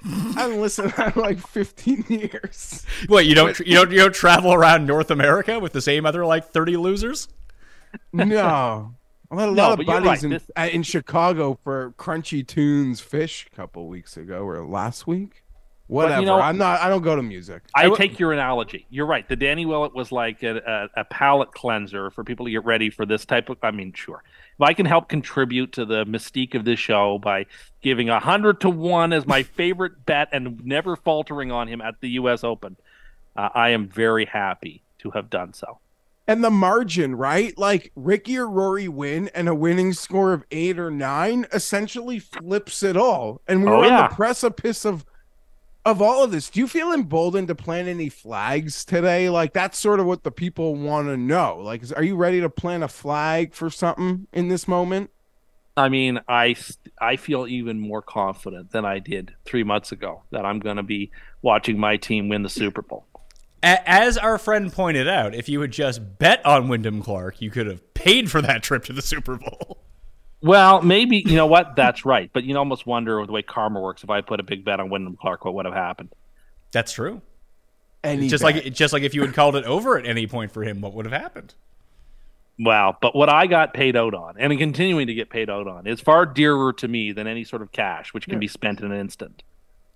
I 0.07 0.34
haven't 0.38 0.61
listened 0.61 0.93
in 0.97 1.13
like 1.21 1.39
15 1.39 2.05
years. 2.09 2.86
What 3.07 3.26
you 3.26 3.34
don't 3.34 3.57
you 3.59 3.73
don't 3.76 3.91
you 3.91 3.97
don't 3.99 4.13
travel 4.13 4.53
around 4.53 4.86
North 4.86 5.09
America 5.09 5.59
with 5.59 5.73
the 5.73 5.82
same 5.82 6.05
other 6.05 6.26
like 6.26 6.45
thirty 6.49 6.78
losers? 6.78 7.28
No. 8.13 8.93
I 9.32 9.39
had 9.39 9.49
a 9.49 9.51
No, 9.51 9.69
lot 9.69 9.80
of 9.80 9.86
buddies 9.86 10.05
right. 10.07 10.23
in, 10.23 10.30
This- 10.32 10.51
uh, 10.55 10.69
in 10.71 10.84
Chicago 10.84 11.57
for 11.63 11.93
Crunchy 11.97 12.45
Tunes 12.45 12.99
Fish 13.01 13.47
a 13.51 13.55
couple 13.55 13.88
weeks 13.88 14.15
ago 14.17 14.43
or 14.43 14.63
last 14.65 15.07
week. 15.07 15.43
Whatever. 15.88 16.25
know- 16.25 16.39
I'm 16.41 16.57
not. 16.57 16.81
I 16.81 16.89
don't 16.89 17.03
go 17.03 17.15
to 17.15 17.21
music. 17.21 17.61
I 17.75 17.89
take 17.91 18.17
your 18.19 18.33
analogy. 18.33 18.88
You're 18.89 19.05
right. 19.05 19.27
The 19.29 19.36
Danny 19.36 19.65
Willett 19.67 19.93
was 19.93 20.11
like 20.11 20.41
a, 20.41 20.89
a, 20.95 21.01
a 21.01 21.03
palate 21.05 21.51
cleanser 21.51 22.09
for 22.09 22.23
people 22.23 22.45
to 22.47 22.51
get 22.51 22.65
ready 22.65 22.89
for 22.89 23.05
this 23.05 23.23
type 23.25 23.49
of. 23.49 23.57
I 23.61 23.69
mean, 23.71 23.93
sure. 23.93 24.23
If 24.55 24.61
I 24.61 24.73
can 24.73 24.86
help 24.88 25.09
contribute 25.09 25.73
to 25.73 25.86
the 25.86 26.05
mystique 26.05 26.55
of 26.55 26.65
this 26.65 26.79
show 26.79 27.19
by 27.19 27.45
giving 27.81 28.09
a 28.09 28.19
hundred 28.19 28.61
to 28.61 28.69
one 28.69 29.13
as 29.13 29.27
my 29.27 29.43
favorite 29.59 30.05
bet 30.07 30.29
and 30.31 30.65
never 30.65 30.95
faltering 30.95 31.51
on 31.51 31.67
him 31.67 31.81
at 31.81 32.01
the 32.01 32.09
U.S. 32.11 32.43
Open, 32.43 32.77
uh, 33.36 33.49
I 33.53 33.69
am 33.69 33.88
very 33.88 34.25
happy 34.25 34.81
to 34.99 35.11
have 35.11 35.29
done 35.29 35.53
so. 35.53 35.79
And 36.27 36.43
the 36.43 36.49
margin, 36.49 37.13
right? 37.13 37.55
Like 37.55 37.91
Ricky 37.95 38.39
or 38.39 38.47
Rory 38.49 38.88
win, 38.88 39.27
and 39.36 39.47
a 39.47 39.53
winning 39.53 39.93
score 39.93 40.33
of 40.33 40.43
eight 40.49 40.79
or 40.79 40.89
nine 40.89 41.45
essentially 41.53 42.17
flips 42.17 42.81
it 42.81 42.97
all. 42.97 43.41
And 43.47 43.63
we're 43.63 43.75
Oh, 43.75 43.81
on 43.83 43.88
yeah. 43.89 44.07
the 44.07 44.15
precipice 44.15 44.86
of 44.86 45.05
of 45.86 46.01
all 46.01 46.23
of 46.23 46.31
this, 46.31 46.49
do 46.49 46.59
you 46.59 46.67
feel 46.67 46.91
emboldened 46.91 47.47
to 47.47 47.55
plant 47.55 47.88
any 47.88 48.09
flags 48.09 48.83
today? 48.83 49.29
Like 49.29 49.53
that's 49.53 49.77
sort 49.77 49.99
of 49.99 50.07
what 50.07 50.23
the 50.23 50.31
people 50.31 50.75
want 50.75 51.07
to 51.07 51.17
know. 51.17 51.59
Like, 51.61 51.83
is, 51.83 51.93
are 51.93 52.03
you 52.03 52.15
ready 52.15 52.41
to 52.41 52.49
plant 52.49 52.83
a 52.83 52.88
flag 52.88 53.53
for 53.53 53.69
something 53.69 54.27
in 54.33 54.47
this 54.47 54.67
moment? 54.67 55.11
I 55.77 55.89
mean, 55.89 56.21
I 56.27 56.55
I 56.99 57.17
feel 57.17 57.47
even 57.47 57.79
more 57.79 58.01
confident 58.01 58.71
than 58.71 58.86
I 58.86 58.99
did 58.99 59.33
three 59.43 59.63
months 59.63 59.91
ago 59.91 60.23
that 60.31 60.45
I'm 60.45 60.59
going 60.59 60.77
to 60.77 60.83
be 60.83 61.11
watching 61.41 61.77
my 61.77 61.97
team 61.97 62.29
win 62.29 62.43
the 62.43 62.49
Super 62.49 62.81
Bowl. 62.81 63.05
As 63.61 64.17
our 64.17 64.38
friend 64.38 64.71
pointed 64.71 65.07
out, 65.07 65.33
if 65.33 65.49
you 65.49 65.59
had 65.61 65.71
just 65.71 66.19
bet 66.19 66.45
on 66.45 66.67
Wyndham 66.67 67.01
Clark, 67.01 67.41
you 67.41 67.49
could 67.49 67.65
have 67.67 67.93
paid 67.93 68.29
for 68.29 68.41
that 68.41 68.61
trip 68.63 68.86
to 68.86 68.93
the 68.93 69.01
Super 69.01 69.38
Bowl. 69.38 69.84
Well, 70.45 70.83
maybe 70.83 71.23
you 71.25 71.35
know 71.35 71.47
what? 71.47 71.75
That's 71.75 72.05
right. 72.05 72.29
But 72.31 72.43
you 72.43 72.55
almost 72.55 72.85
wonder 72.85 73.25
the 73.25 73.31
way 73.31 73.41
karma 73.41 73.81
works. 73.81 74.03
If 74.03 74.11
I 74.11 74.21
put 74.21 74.39
a 74.39 74.43
big 74.43 74.63
bet 74.63 74.79
on 74.79 74.91
Wyndham 74.91 75.17
Clark, 75.19 75.43
what 75.43 75.55
would 75.55 75.65
have 75.65 75.73
happened? 75.73 76.09
That's 76.71 76.91
true. 76.91 77.23
Any 78.03 78.27
just 78.27 78.43
bet. 78.43 78.63
like 78.63 78.73
just 78.73 78.93
like 78.93 79.01
if 79.01 79.15
you 79.15 79.23
had 79.23 79.33
called 79.33 79.55
it 79.55 79.65
over 79.65 79.97
at 79.97 80.05
any 80.05 80.27
point 80.27 80.51
for 80.51 80.63
him, 80.63 80.81
what 80.81 80.93
would 80.93 81.05
have 81.05 81.19
happened? 81.19 81.55
Wow. 82.59 82.95
But 83.01 83.15
what 83.15 83.27
I 83.27 83.47
got 83.47 83.73
paid 83.73 83.95
out 83.95 84.13
on, 84.13 84.35
and 84.37 84.55
continuing 84.59 85.07
to 85.07 85.15
get 85.15 85.31
paid 85.31 85.49
out 85.49 85.67
on, 85.67 85.87
is 85.87 85.99
far 85.99 86.27
dearer 86.27 86.71
to 86.73 86.87
me 86.87 87.11
than 87.11 87.25
any 87.25 87.43
sort 87.43 87.63
of 87.63 87.71
cash, 87.71 88.13
which 88.13 88.27
can 88.27 88.37
be 88.37 88.47
spent 88.47 88.81
in 88.81 88.91
an 88.91 88.99
instant. 88.99 89.41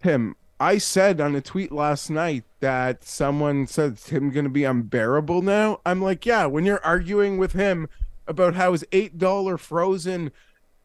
Tim, 0.01 0.35
I 0.59 0.79
said 0.79 1.21
on 1.21 1.35
a 1.35 1.41
tweet 1.41 1.71
last 1.71 2.09
night 2.09 2.43
that 2.59 3.03
someone 3.03 3.67
said 3.67 3.97
Tim 3.99 4.31
going 4.31 4.45
to 4.45 4.49
be 4.49 4.63
unbearable 4.63 5.43
now. 5.43 5.79
I'm 5.85 6.01
like, 6.01 6.25
yeah, 6.25 6.47
when 6.47 6.65
you're 6.65 6.83
arguing 6.83 7.37
with 7.37 7.53
him 7.53 7.87
about 8.29 8.55
how 8.55 8.71
his 8.71 8.85
$8 8.91 9.59
frozen 9.59 10.31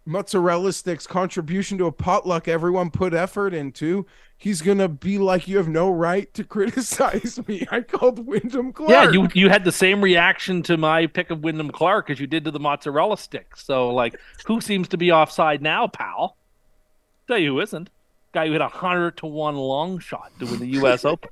mozzarella 0.07 0.73
sticks 0.73 1.07
contribution 1.07 1.79
to 1.79 1.87
a 1.87 1.93
potluck 1.93 2.49
everyone 2.49 2.91
put 2.91 3.15
effort 3.15 3.55
into, 3.55 4.07
he's 4.37 4.61
going 4.61 4.79
to 4.79 4.89
be 4.89 5.19
like, 5.19 5.49
you 5.49 5.57
have 5.57 5.69
no 5.69 5.91
right 5.91 6.33
to 6.35 6.45
criticize 6.45 7.41
me. 7.47 7.67
I 7.71 7.83
called 7.83 8.27
Wyndham 8.27 8.73
Clark. 8.73 8.91
Yeah, 8.91 9.11
you 9.11 9.29
you 9.35 9.49
had 9.49 9.65
the 9.65 9.73
same 9.73 10.03
reaction 10.03 10.63
to 10.65 10.77
my 10.77 11.07
pick 11.07 11.31
of 11.31 11.45
Wyndham 11.45 11.71
Clark 11.71 12.11
as 12.11 12.19
you 12.19 12.27
did 12.27 12.45
to 12.45 12.51
the 12.51 12.61
mozzarella 12.61 13.17
stick. 13.19 13.57
So, 13.57 13.91
like, 13.91 14.17
who 14.47 14.61
seems 14.61 14.89
to 14.89 14.97
be 14.97 15.13
offside 15.13 15.63
now, 15.63 15.87
pal? 15.87 16.37
Tell 17.27 17.39
you 17.39 17.55
who 17.55 17.61
isn't. 17.61 17.91
Guy 18.33 18.47
who 18.47 18.53
hit 18.53 18.61
a 18.61 18.69
hundred 18.69 19.17
to 19.19 19.27
one 19.27 19.57
long 19.57 19.99
shot 19.99 20.33
to 20.41 20.47
win 20.47 20.59
the 20.59 20.67
U.S. 20.67 21.05
Open. 21.05 21.31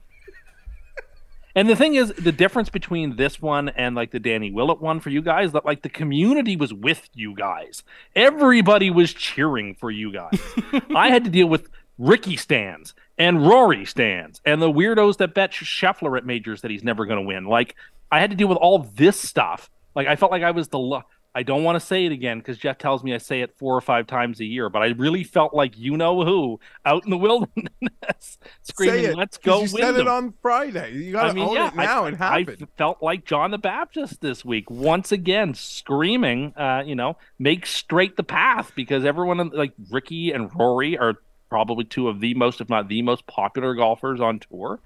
And 1.55 1.69
the 1.69 1.77
thing 1.77 1.95
is, 1.95 2.13
the 2.15 2.33
difference 2.33 2.71
between 2.71 3.17
this 3.17 3.41
one 3.41 3.69
and 3.71 3.95
like 3.95 4.11
the 4.11 4.21
Danny 4.21 4.51
Willett 4.51 4.81
one 4.81 5.01
for 5.01 5.11
you 5.11 5.23
guys, 5.23 5.53
that 5.53 5.65
like 5.65 5.83
the 5.83 5.89
community 5.89 6.57
was 6.57 6.73
with 6.73 7.09
you 7.15 7.35
guys. 7.35 7.83
Everybody 8.17 8.91
was 8.91 9.13
cheering 9.13 9.75
for 9.75 9.91
you 9.91 10.13
guys. 10.13 10.41
I 10.95 11.11
had 11.11 11.25
to 11.25 11.31
deal 11.31 11.49
with 11.49 11.69
Ricky 11.99 12.37
stands 12.37 12.95
and 13.19 13.47
Rory 13.47 13.85
stands 13.85 14.41
and 14.45 14.63
the 14.63 14.73
weirdos 14.73 15.19
that 15.19 15.35
bet 15.35 15.53
Scheffler 15.53 16.17
at 16.17 16.25
majors 16.25 16.63
that 16.63 16.71
he's 16.71 16.83
never 16.83 17.05
going 17.07 17.21
to 17.21 17.27
win. 17.27 17.45
Like 17.45 17.77
I 18.11 18.21
had 18.21 18.31
to 18.31 18.37
deal 18.37 18.49
with 18.49 18.59
all 18.59 18.79
this 18.79 19.21
stuff. 19.21 19.71
Like 19.95 20.07
I 20.07 20.17
felt 20.17 20.33
like 20.33 20.43
I 20.43 20.53
was 20.53 20.69
the. 20.69 20.79
Lo- 20.79 21.05
I 21.35 21.43
don't 21.43 21.65
want 21.65 21.81
to 21.81 21.87
say 21.87 22.05
it 22.05 22.13
again 22.13 22.39
because 22.39 22.59
Jeff 22.59 22.77
tells 22.77 23.03
me 23.03 23.15
I 23.15 23.19
say 23.19 23.41
it 23.41 23.57
four 23.57 23.75
or 23.75 23.81
five 23.81 24.07
times 24.07 24.41
a 24.41 24.45
year, 24.45 24.69
but 24.69 24.83
I 24.83 24.89
really 24.89 25.25
felt 25.25 25.55
like 25.55 25.79
you 25.79 25.97
know 25.97 26.25
who 26.25 26.61
out 26.85 27.05
in 27.05 27.11
the 27.11 27.17
wilderness 27.19 28.39
screaming, 28.63 29.05
it, 29.05 29.17
"Let's 29.17 29.39
go!" 29.39 29.63
You 29.63 29.69
said 29.69 29.81
Wyndham." 29.81 30.01
it 30.03 30.09
on 30.09 30.35
Friday. 30.43 30.93
You 30.93 31.13
got 31.13 31.25
to 31.25 31.29
I 31.31 31.33
mean, 31.33 31.49
own 31.49 31.55
yeah, 31.55 31.69
it 31.69 31.75
now. 31.75 32.05
I, 32.05 32.09
it 32.11 32.63
I 32.63 32.67
felt 32.77 33.03
like 33.03 33.25
John 33.25 33.51
the 33.51 33.59
Baptist 33.59 34.21
this 34.21 34.45
week, 34.45 34.71
once 34.71 35.11
again 35.11 35.55
screaming, 35.55 36.53
uh, 36.57 36.83
you 36.85 36.95
know, 36.95 37.17
make 37.39 37.65
straight 37.65 38.17
the 38.17 38.25
path 38.25 38.73
because 38.75 39.05
everyone 39.05 39.51
like 39.55 39.73
Ricky 39.91 40.33
and 40.33 40.51
Rory 40.55 40.99
are 40.99 41.15
probably 41.49 41.85
two 41.85 42.09
of 42.09 42.21
the 42.21 42.35
most, 42.35 42.61
if 42.61 42.69
not 42.69 42.89
the 42.89 43.01
most 43.01 43.27
popular 43.27 43.75
golfers 43.75 44.21
on 44.21 44.39
tour. 44.39 44.81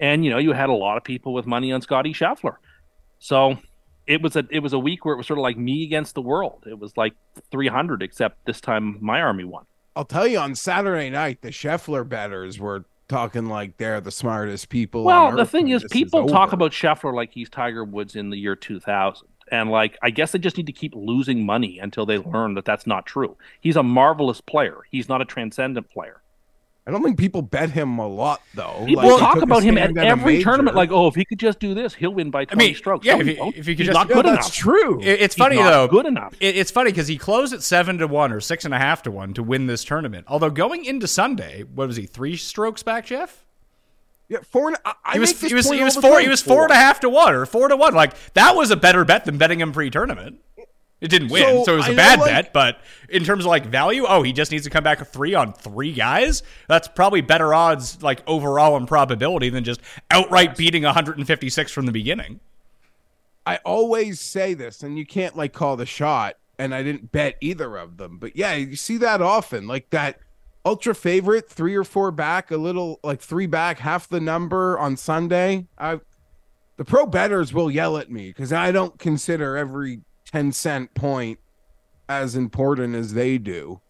And 0.00 0.24
you 0.24 0.30
know, 0.30 0.38
you 0.38 0.52
had 0.52 0.70
a 0.70 0.74
lot 0.74 0.96
of 0.96 1.04
people 1.04 1.32
with 1.32 1.46
money 1.46 1.70
on 1.70 1.82
Scotty 1.82 2.12
Scheffler. 2.12 2.56
So 3.20 3.58
it 4.06 4.22
was 4.22 4.36
a 4.36 4.44
it 4.50 4.60
was 4.60 4.72
a 4.72 4.78
week 4.78 5.04
where 5.04 5.14
it 5.14 5.18
was 5.18 5.26
sort 5.26 5.38
of 5.38 5.42
like 5.42 5.56
me 5.56 5.84
against 5.84 6.14
the 6.14 6.22
world. 6.22 6.64
It 6.66 6.78
was 6.78 6.96
like 6.96 7.14
300, 7.50 8.02
except 8.02 8.44
this 8.46 8.60
time 8.60 8.98
my 9.00 9.20
army 9.20 9.44
won. 9.44 9.64
I'll 9.96 10.04
tell 10.04 10.26
you 10.26 10.38
on 10.38 10.54
Saturday 10.54 11.10
night, 11.10 11.42
the 11.42 11.50
Scheffler 11.50 12.08
betters 12.08 12.58
were 12.58 12.84
talking 13.08 13.46
like 13.46 13.76
they're 13.76 14.00
the 14.00 14.10
smartest 14.10 14.68
people. 14.68 15.04
Well, 15.04 15.36
the 15.36 15.46
thing 15.46 15.68
is, 15.68 15.84
people 15.90 16.26
talk 16.26 16.52
about 16.52 16.72
Scheffler 16.72 17.14
like 17.14 17.32
he's 17.32 17.48
Tiger 17.48 17.84
Woods 17.84 18.16
in 18.16 18.30
the 18.30 18.36
year 18.36 18.56
2000. 18.56 19.28
And 19.50 19.70
like, 19.70 19.98
I 20.02 20.10
guess 20.10 20.32
they 20.32 20.38
just 20.38 20.56
need 20.56 20.66
to 20.66 20.72
keep 20.72 20.94
losing 20.94 21.44
money 21.44 21.78
until 21.78 22.06
they 22.06 22.18
learn 22.18 22.54
that 22.54 22.64
that's 22.64 22.86
not 22.86 23.04
true. 23.04 23.36
He's 23.60 23.76
a 23.76 23.82
marvelous 23.82 24.40
player. 24.40 24.78
He's 24.90 25.08
not 25.08 25.20
a 25.20 25.24
transcendent 25.26 25.90
player. 25.90 26.22
I 26.86 26.90
don't 26.90 27.02
think 27.02 27.16
people 27.18 27.40
bet 27.40 27.70
him 27.70 27.98
a 27.98 28.06
lot 28.06 28.42
though. 28.54 28.82
People 28.86 29.08
Like, 29.08 29.18
talk 29.18 29.40
about 29.42 29.62
him 29.62 29.78
at 29.78 29.92
stand 29.92 30.06
a 30.06 30.10
every 30.10 30.42
tournament, 30.42 30.76
like, 30.76 30.90
oh, 30.92 31.06
if 31.06 31.14
he 31.14 31.24
could 31.24 31.38
just 31.38 31.58
do 31.58 31.72
this, 31.72 31.94
he'll 31.94 32.12
win 32.12 32.30
by 32.30 32.44
20 32.44 32.62
mean, 32.66 32.74
strokes. 32.74 33.06
yeah, 33.06 33.14
No, 33.14 33.20
if 33.20 33.26
he 33.26 33.34
he- 33.36 33.40
if 33.48 33.54
he 33.66 33.74
could 33.74 33.86
he's 33.86 33.86
just- 33.86 33.94
not 33.94 34.08
good 34.08 34.26
that's 34.26 34.46
enough. 34.48 34.52
true. 34.54 35.00
It- 35.00 35.22
it's 35.22 35.34
He's 35.34 35.42
funny 35.42 35.56
not 35.56 35.70
though. 35.70 35.88
good 35.88 36.04
enough. 36.04 36.34
It- 36.40 36.56
it's 36.58 36.70
funny 36.70 36.90
because 36.90 37.08
he 37.08 37.16
closed 37.16 37.54
at 37.54 37.62
seven 37.62 37.96
to 37.98 38.06
one 38.06 38.32
or 38.32 38.40
six 38.40 38.66
and 38.66 38.74
a 38.74 38.78
half 38.78 39.02
to 39.04 39.10
one 39.10 39.32
to 39.32 39.42
win 39.42 39.66
this 39.66 39.82
tournament. 39.82 40.26
Although 40.28 40.50
going 40.50 40.84
into 40.84 41.06
Sunday, 41.08 41.62
what 41.74 41.86
was 41.88 41.96
he? 41.96 42.04
Three 42.04 42.36
strokes 42.36 42.82
back, 42.82 43.06
Jeff. 43.06 43.44
yeah, 44.28 44.38
four. 44.50 44.68
and- 44.68 44.76
I, 44.84 44.92
I 45.06 45.12
He 45.14 45.20
was 45.20 45.40
he 45.40 45.54
was 45.54 45.70
he 45.70 45.82
was 45.82 45.96
four 45.96 46.12
time. 46.16 46.22
he 46.22 46.28
was 46.28 46.42
four 46.42 46.64
and 46.64 46.70
a 46.72 46.76
half 46.76 47.00
to 47.00 47.08
one 47.08 47.34
or 47.34 47.46
four 47.46 47.68
to 47.68 47.76
one. 47.76 47.94
Like 47.94 48.12
that 48.34 48.56
was 48.56 48.70
a 48.70 48.76
better 48.76 49.06
bet 49.06 49.24
than 49.24 49.38
betting 49.38 49.60
him 49.60 49.72
pre-tournament. 49.72 50.36
It 51.00 51.08
didn't 51.08 51.28
win, 51.28 51.42
so, 51.42 51.64
So, 51.64 51.74
it 51.74 51.76
was 51.76 51.86
a 51.86 51.90
I 51.90 51.92
know, 51.92 51.96
bad 51.96 52.18
like- 52.20 52.30
bet. 52.30 52.52
But 52.52 52.78
in 53.10 53.24
terms 53.24 53.44
of 53.44 53.48
like 53.50 53.66
value, 53.66 54.04
oh, 54.08 54.22
he 54.22 54.32
just 54.32 54.50
needs 54.50 54.64
to 54.64 54.70
come 54.70 54.82
back 54.84 55.00
with 55.00 55.08
three 55.08 55.34
on 55.34 55.52
three 55.52 55.92
guys. 55.92 56.42
That's 56.68 56.88
probably 56.88 57.20
better 57.20 57.52
odds, 57.52 58.02
like 58.02 58.22
overall 58.26 58.76
in 58.76 58.86
probability, 58.86 59.50
than 59.50 59.64
just 59.64 59.80
outright 60.10 60.56
beating 60.56 60.84
156 60.84 61.72
from 61.72 61.86
the 61.86 61.92
beginning. 61.92 62.40
I 63.46 63.56
always 63.66 64.20
say 64.20 64.54
this, 64.54 64.82
and 64.82 64.96
you 64.96 65.04
can't 65.04 65.36
like 65.36 65.52
call 65.52 65.76
the 65.76 65.84
shot. 65.86 66.36
And 66.58 66.72
I 66.74 66.82
didn't 66.84 67.10
bet 67.10 67.36
either 67.40 67.76
of 67.76 67.96
them, 67.96 68.18
but 68.18 68.36
yeah, 68.36 68.54
you 68.54 68.76
see 68.76 68.96
that 68.98 69.20
often, 69.20 69.66
like 69.66 69.90
that 69.90 70.20
ultra 70.64 70.94
favorite, 70.94 71.50
three 71.50 71.74
or 71.74 71.82
four 71.82 72.12
back, 72.12 72.52
a 72.52 72.56
little 72.56 73.00
like 73.02 73.20
three 73.20 73.46
back, 73.46 73.80
half 73.80 74.08
the 74.08 74.20
number 74.20 74.78
on 74.78 74.96
Sunday. 74.96 75.66
I, 75.76 75.98
the 76.76 76.84
pro 76.84 77.06
betters 77.06 77.52
will 77.52 77.72
yell 77.72 77.96
at 77.98 78.08
me 78.08 78.28
because 78.28 78.52
I 78.52 78.70
don't 78.70 78.96
consider 79.00 79.56
every 79.56 80.02
ten 80.34 80.50
cent 80.52 80.92
point 80.94 81.38
as 82.08 82.34
important 82.34 82.94
as 82.96 83.14
they 83.14 83.38
do. 83.38 83.80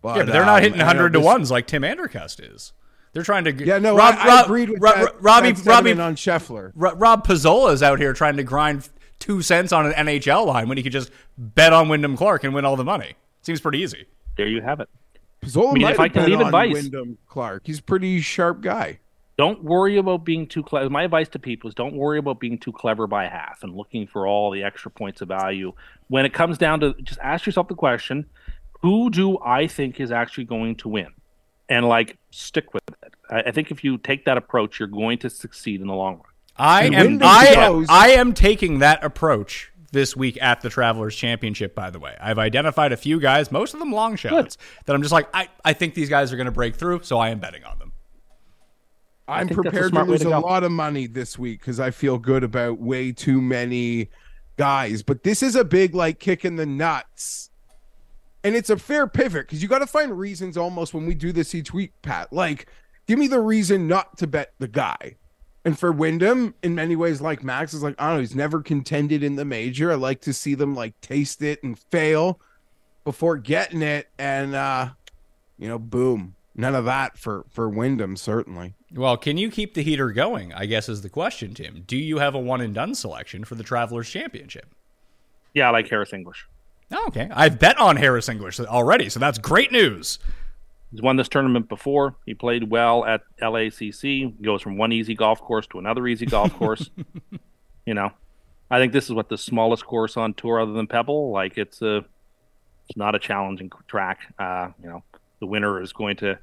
But, 0.00 0.16
yeah, 0.16 0.24
but 0.24 0.32
they're 0.32 0.44
not 0.46 0.56
um, 0.58 0.62
hitting 0.62 0.80
I 0.80 0.84
know 0.94 1.02
100 1.04 1.12
to 1.12 1.20
ones 1.20 1.50
like 1.50 1.66
Tim 1.66 1.82
Andercust 1.82 2.40
is. 2.54 2.72
They're 3.12 3.22
trying 3.22 3.44
to. 3.44 3.52
Yeah, 3.52 3.78
no, 3.78 3.94
Rob, 3.94 4.14
I, 4.18 4.22
I 4.22 4.26
Rob- 4.26 4.44
agreed 4.46 4.70
with 4.70 4.80
Rob- 4.80 4.94
that. 4.96 5.22
Robbie, 5.22 5.52
that 5.52 5.66
Robbie, 5.66 5.92
on 6.00 6.16
Scheffler. 6.16 6.72
Ro- 6.74 6.94
Rob 6.94 7.26
Pizzola 7.26 7.72
is 7.74 7.82
out 7.82 7.98
here 8.00 8.14
trying 8.14 8.38
to 8.38 8.42
grind 8.42 8.88
two 9.18 9.42
cents 9.42 9.70
on 9.70 9.84
an 9.86 9.92
NHL 9.92 10.46
line 10.46 10.66
when 10.68 10.78
he 10.78 10.82
could 10.82 10.92
just 10.92 11.10
bet 11.36 11.72
on 11.74 11.88
Wyndham 11.90 12.16
Clark 12.16 12.42
and 12.42 12.54
win 12.54 12.64
all 12.64 12.74
the 12.76 12.84
money. 12.84 13.12
Seems 13.42 13.60
pretty 13.60 13.78
easy. 13.80 14.06
There 14.38 14.46
you 14.48 14.62
have 14.62 14.80
it. 14.80 14.88
Pizzola 15.42 15.70
I 15.70 15.72
mean, 15.74 15.82
might 15.82 15.94
if 15.94 16.00
I 16.00 16.08
can 16.08 16.22
bet 16.22 16.30
leave 16.30 16.40
on 16.40 16.46
advice- 16.46 16.72
Wyndham 16.72 17.18
Clark. 17.28 17.62
He's 17.66 17.80
a 17.80 17.82
pretty 17.82 18.20
sharp 18.22 18.62
guy. 18.62 18.98
Don't 19.42 19.64
worry 19.64 19.96
about 19.96 20.24
being 20.24 20.46
too 20.46 20.62
clever. 20.62 20.88
My 20.88 21.02
advice 21.02 21.28
to 21.30 21.38
people 21.40 21.66
is 21.66 21.74
don't 21.74 21.96
worry 21.96 22.18
about 22.18 22.38
being 22.38 22.58
too 22.58 22.70
clever 22.70 23.08
by 23.08 23.26
half 23.26 23.64
and 23.64 23.74
looking 23.74 24.06
for 24.06 24.24
all 24.24 24.52
the 24.52 24.62
extra 24.62 24.88
points 24.88 25.20
of 25.20 25.26
value. 25.26 25.72
When 26.06 26.24
it 26.24 26.32
comes 26.32 26.58
down 26.58 26.78
to 26.78 26.94
just 27.02 27.18
ask 27.20 27.44
yourself 27.44 27.66
the 27.66 27.74
question, 27.74 28.26
who 28.82 29.10
do 29.10 29.40
I 29.44 29.66
think 29.66 29.98
is 29.98 30.12
actually 30.12 30.44
going 30.44 30.76
to 30.76 30.88
win? 30.88 31.08
And 31.68 31.88
like 31.88 32.18
stick 32.30 32.72
with 32.72 32.84
it. 32.88 33.14
I, 33.30 33.40
I 33.40 33.50
think 33.50 33.72
if 33.72 33.82
you 33.82 33.98
take 33.98 34.26
that 34.26 34.36
approach, 34.36 34.78
you're 34.78 34.86
going 34.86 35.18
to 35.18 35.28
succeed 35.28 35.80
in 35.80 35.88
the 35.88 35.94
long 35.94 36.18
run. 36.18 36.32
I 36.56 36.84
And 36.84 36.94
am 36.94 37.22
I 37.24 37.46
am, 37.46 37.86
I 37.88 38.10
am 38.10 38.34
taking 38.34 38.78
that 38.78 39.02
approach 39.02 39.72
this 39.90 40.14
week 40.14 40.40
at 40.40 40.60
the 40.60 40.70
Travelers 40.70 41.16
Championship, 41.16 41.74
by 41.74 41.90
the 41.90 41.98
way. 41.98 42.16
I've 42.20 42.38
identified 42.38 42.92
a 42.92 42.96
few 42.96 43.18
guys, 43.18 43.50
most 43.50 43.74
of 43.74 43.80
them 43.80 43.90
long 43.90 44.14
shots, 44.14 44.56
that 44.84 44.94
I'm 44.94 45.02
just 45.02 45.12
like, 45.12 45.28
I, 45.34 45.48
I 45.64 45.72
think 45.72 45.94
these 45.94 46.08
guys 46.08 46.32
are 46.32 46.36
going 46.36 46.46
to 46.46 46.52
break 46.52 46.76
through, 46.76 47.02
so 47.02 47.18
I 47.18 47.30
am 47.30 47.40
betting 47.40 47.64
on 47.64 47.80
them. 47.80 47.81
I'm 49.28 49.48
think 49.48 49.62
that's 49.62 49.68
a 49.68 49.70
prepared 49.70 49.92
to 49.94 50.02
lose 50.04 50.20
to 50.22 50.36
a 50.36 50.38
lot 50.38 50.64
of 50.64 50.72
money 50.72 51.06
this 51.06 51.38
week 51.38 51.60
because 51.60 51.80
I 51.80 51.90
feel 51.90 52.18
good 52.18 52.42
about 52.44 52.80
way 52.80 53.12
too 53.12 53.40
many 53.40 54.08
guys. 54.56 55.02
But 55.02 55.22
this 55.22 55.42
is 55.42 55.56
a 55.56 55.64
big 55.64 55.94
like 55.94 56.18
kick 56.18 56.44
in 56.44 56.56
the 56.56 56.66
nuts. 56.66 57.50
And 58.44 58.56
it's 58.56 58.70
a 58.70 58.76
fair 58.76 59.06
pivot 59.06 59.46
because 59.46 59.62
you 59.62 59.68
got 59.68 59.78
to 59.78 59.86
find 59.86 60.18
reasons 60.18 60.56
almost 60.56 60.92
when 60.94 61.06
we 61.06 61.14
do 61.14 61.30
this 61.30 61.54
each 61.54 61.72
week, 61.72 61.92
Pat. 62.02 62.32
Like, 62.32 62.66
give 63.06 63.16
me 63.18 63.28
the 63.28 63.38
reason 63.38 63.86
not 63.86 64.18
to 64.18 64.26
bet 64.26 64.52
the 64.58 64.66
guy. 64.66 65.16
And 65.64 65.78
for 65.78 65.92
Wyndham, 65.92 66.54
in 66.64 66.74
many 66.74 66.96
ways, 66.96 67.20
like 67.20 67.44
Max 67.44 67.72
is 67.72 67.84
like, 67.84 67.94
I 67.98 68.08
don't 68.08 68.16
know, 68.16 68.20
he's 68.20 68.34
never 68.34 68.60
contended 68.60 69.22
in 69.22 69.36
the 69.36 69.44
major. 69.44 69.92
I 69.92 69.94
like 69.94 70.20
to 70.22 70.32
see 70.32 70.56
them 70.56 70.74
like 70.74 71.00
taste 71.00 71.40
it 71.40 71.62
and 71.62 71.78
fail 71.78 72.40
before 73.04 73.36
getting 73.36 73.82
it. 73.82 74.08
And 74.18 74.56
uh, 74.56 74.90
you 75.58 75.68
know, 75.68 75.78
boom. 75.78 76.34
None 76.54 76.74
of 76.74 76.84
that 76.84 77.16
for 77.18 77.44
for 77.50 77.68
Wyndham, 77.68 78.16
certainly. 78.16 78.74
Well, 78.92 79.16
can 79.16 79.38
you 79.38 79.50
keep 79.50 79.74
the 79.74 79.82
heater 79.82 80.10
going? 80.10 80.52
I 80.52 80.66
guess 80.66 80.88
is 80.88 81.00
the 81.00 81.08
question, 81.08 81.54
Tim. 81.54 81.84
Do 81.86 81.96
you 81.96 82.18
have 82.18 82.34
a 82.34 82.38
one 82.38 82.60
and 82.60 82.74
done 82.74 82.94
selection 82.94 83.44
for 83.44 83.54
the 83.54 83.62
Travelers 83.62 84.08
Championship? 84.08 84.74
Yeah, 85.54 85.68
I 85.68 85.70
like 85.70 85.88
Harris 85.88 86.12
English. 86.12 86.46
Oh, 86.90 87.04
okay. 87.08 87.30
I've 87.32 87.58
bet 87.58 87.78
on 87.78 87.96
Harris 87.96 88.28
English 88.28 88.60
already, 88.60 89.08
so 89.08 89.18
that's 89.18 89.38
great 89.38 89.72
news. 89.72 90.18
He's 90.90 91.00
won 91.00 91.16
this 91.16 91.28
tournament 91.28 91.70
before. 91.70 92.16
He 92.26 92.34
played 92.34 92.70
well 92.70 93.04
at 93.06 93.22
LACC. 93.40 94.02
He 94.02 94.34
goes 94.42 94.60
from 94.60 94.76
one 94.76 94.92
easy 94.92 95.14
golf 95.14 95.40
course 95.40 95.66
to 95.68 95.78
another 95.78 96.06
easy 96.06 96.26
golf 96.26 96.52
course. 96.54 96.90
you 97.86 97.94
know, 97.94 98.12
I 98.70 98.78
think 98.78 98.92
this 98.92 99.06
is 99.06 99.12
what 99.12 99.30
the 99.30 99.38
smallest 99.38 99.86
course 99.86 100.18
on 100.18 100.34
tour 100.34 100.60
other 100.60 100.72
than 100.72 100.86
Pebble. 100.86 101.30
Like 101.30 101.56
it's 101.56 101.80
a, 101.80 102.04
it's 102.88 102.96
not 102.96 103.14
a 103.14 103.18
challenging 103.18 103.70
track. 103.88 104.18
Uh, 104.38 104.68
you 104.82 104.88
know, 104.90 105.02
the 105.42 105.46
winner 105.46 105.82
is 105.82 105.92
going 105.92 106.14
to. 106.18 106.38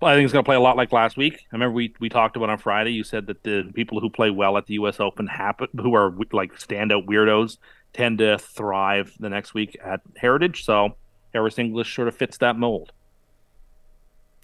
I 0.00 0.14
think 0.16 0.24
it's 0.24 0.32
going 0.32 0.42
to 0.42 0.48
play 0.48 0.56
a 0.56 0.60
lot 0.60 0.76
like 0.76 0.90
last 0.90 1.16
week. 1.16 1.34
I 1.52 1.54
remember 1.54 1.74
we 1.74 1.94
we 2.00 2.08
talked 2.08 2.34
about 2.36 2.48
on 2.50 2.56
Friday. 2.58 2.90
You 2.92 3.04
said 3.04 3.26
that 3.28 3.44
the 3.44 3.70
people 3.74 4.00
who 4.00 4.08
play 4.10 4.30
well 4.30 4.56
at 4.56 4.66
the 4.66 4.74
U.S. 4.74 4.98
Open 4.98 5.26
happen, 5.28 5.68
who 5.80 5.94
are 5.94 6.10
like 6.32 6.54
standout 6.58 7.06
weirdos, 7.06 7.58
tend 7.92 8.18
to 8.18 8.38
thrive 8.38 9.12
the 9.20 9.28
next 9.28 9.54
week 9.54 9.76
at 9.84 10.00
Heritage. 10.16 10.64
So 10.64 10.96
Harris 11.32 11.58
English 11.58 11.94
sort 11.94 12.08
of 12.08 12.16
fits 12.16 12.38
that 12.38 12.56
mold. 12.58 12.90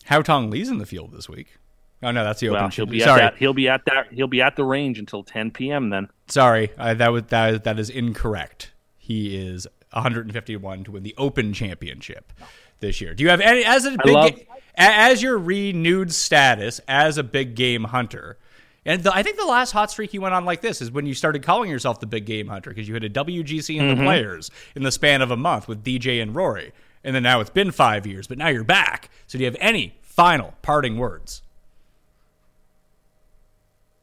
Haotong 0.09 0.51
Li's 0.51 0.68
in 0.68 0.78
the 0.78 0.86
field 0.86 1.12
this 1.12 1.28
week. 1.28 1.57
Oh 2.03 2.12
no, 2.12 2.22
that's 2.22 2.41
the 2.41 2.51
Well, 2.51 2.61
open. 2.62 2.70
he'll 2.70 2.86
be 2.86 3.01
Sorry, 3.01 3.20
at 3.22 3.32
that. 3.32 3.39
He'll 3.39 3.53
be 3.55 3.68
at 3.68 3.84
that. 3.86 4.12
He'll 4.12 4.28
be 4.28 4.41
at 4.41 4.55
the 4.55 4.64
range 4.64 4.99
until 5.01 5.24
10 5.24 5.51
p.m. 5.51 5.91
Then. 5.91 6.09
sorry, 6.28 6.70
I, 6.78 6.95
that 6.95 7.11
was 7.12 7.24
that 7.24 7.64
that 7.64 7.78
is 7.80 7.91
incorrect. 7.91 8.70
He 8.97 9.36
is 9.36 9.66
151 9.93 10.84
to 10.84 10.93
win 10.93 11.03
the 11.03 11.14
Open 11.18 11.53
Championship 11.53 12.32
this 12.81 13.01
year. 13.01 13.14
Do 13.14 13.22
you 13.22 13.31
have 13.31 13.41
any 13.41 13.64
as 13.64 13.85
a 13.85 13.91
big 13.91 14.14
love- 14.14 14.35
ga- 14.35 14.47
as 14.76 15.22
your 15.22 15.39
renewed 15.39 16.12
status 16.12 16.81
as 16.89 17.18
a 17.18 17.22
big 17.22 17.55
game 17.55 17.85
hunter? 17.85 18.39
And 18.85 19.03
the, 19.03 19.14
I 19.14 19.22
think 19.22 19.37
the 19.37 19.45
last 19.45 19.72
hot 19.72 19.91
streak 19.91 20.14
you 20.14 20.20
went 20.20 20.35
on 20.35 20.45
like 20.45 20.62
this 20.62 20.81
is 20.81 20.91
when 20.91 21.05
you 21.05 21.12
started 21.12 21.43
calling 21.43 21.68
yourself 21.68 22.01
the 22.01 22.07
big 22.07 22.24
game 22.24 22.49
hunter 22.49 22.70
because 22.70 22.89
you 22.89 22.95
had 22.95 23.05
a 23.05 23.11
WGC 23.11 23.79
and 23.79 23.91
the 23.91 23.95
mm-hmm. 23.95 24.05
players 24.05 24.51
in 24.74 24.83
the 24.83 24.93
span 24.93 25.20
of 25.20 25.31
a 25.31 25.37
month 25.37 25.68
with 25.68 25.85
DJ 25.85 26.22
and 26.22 26.35
Rory. 26.35 26.72
And 27.05 27.14
then 27.14 27.22
now 27.22 27.41
it's 27.41 27.51
been 27.51 27.70
five 27.70 28.07
years, 28.07 28.26
but 28.26 28.39
now 28.39 28.49
you're 28.49 28.64
back. 28.64 29.11
So 29.26 29.39
do 29.39 29.45
you 29.45 29.51
have 29.51 29.59
any 29.61 29.99
final 30.01 30.55
parting 30.62 30.97
words? 30.97 31.43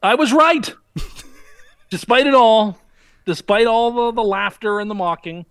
I 0.03 0.13
was 0.15 0.31
right. 0.31 0.73
despite 1.89 2.27
it 2.27 2.35
all, 2.35 2.77
despite 3.25 3.65
all 3.65 3.91
the, 3.91 4.11
the 4.11 4.23
laughter 4.23 4.79
and 4.79 4.89
the 4.89 4.95
mocking, 4.95 5.45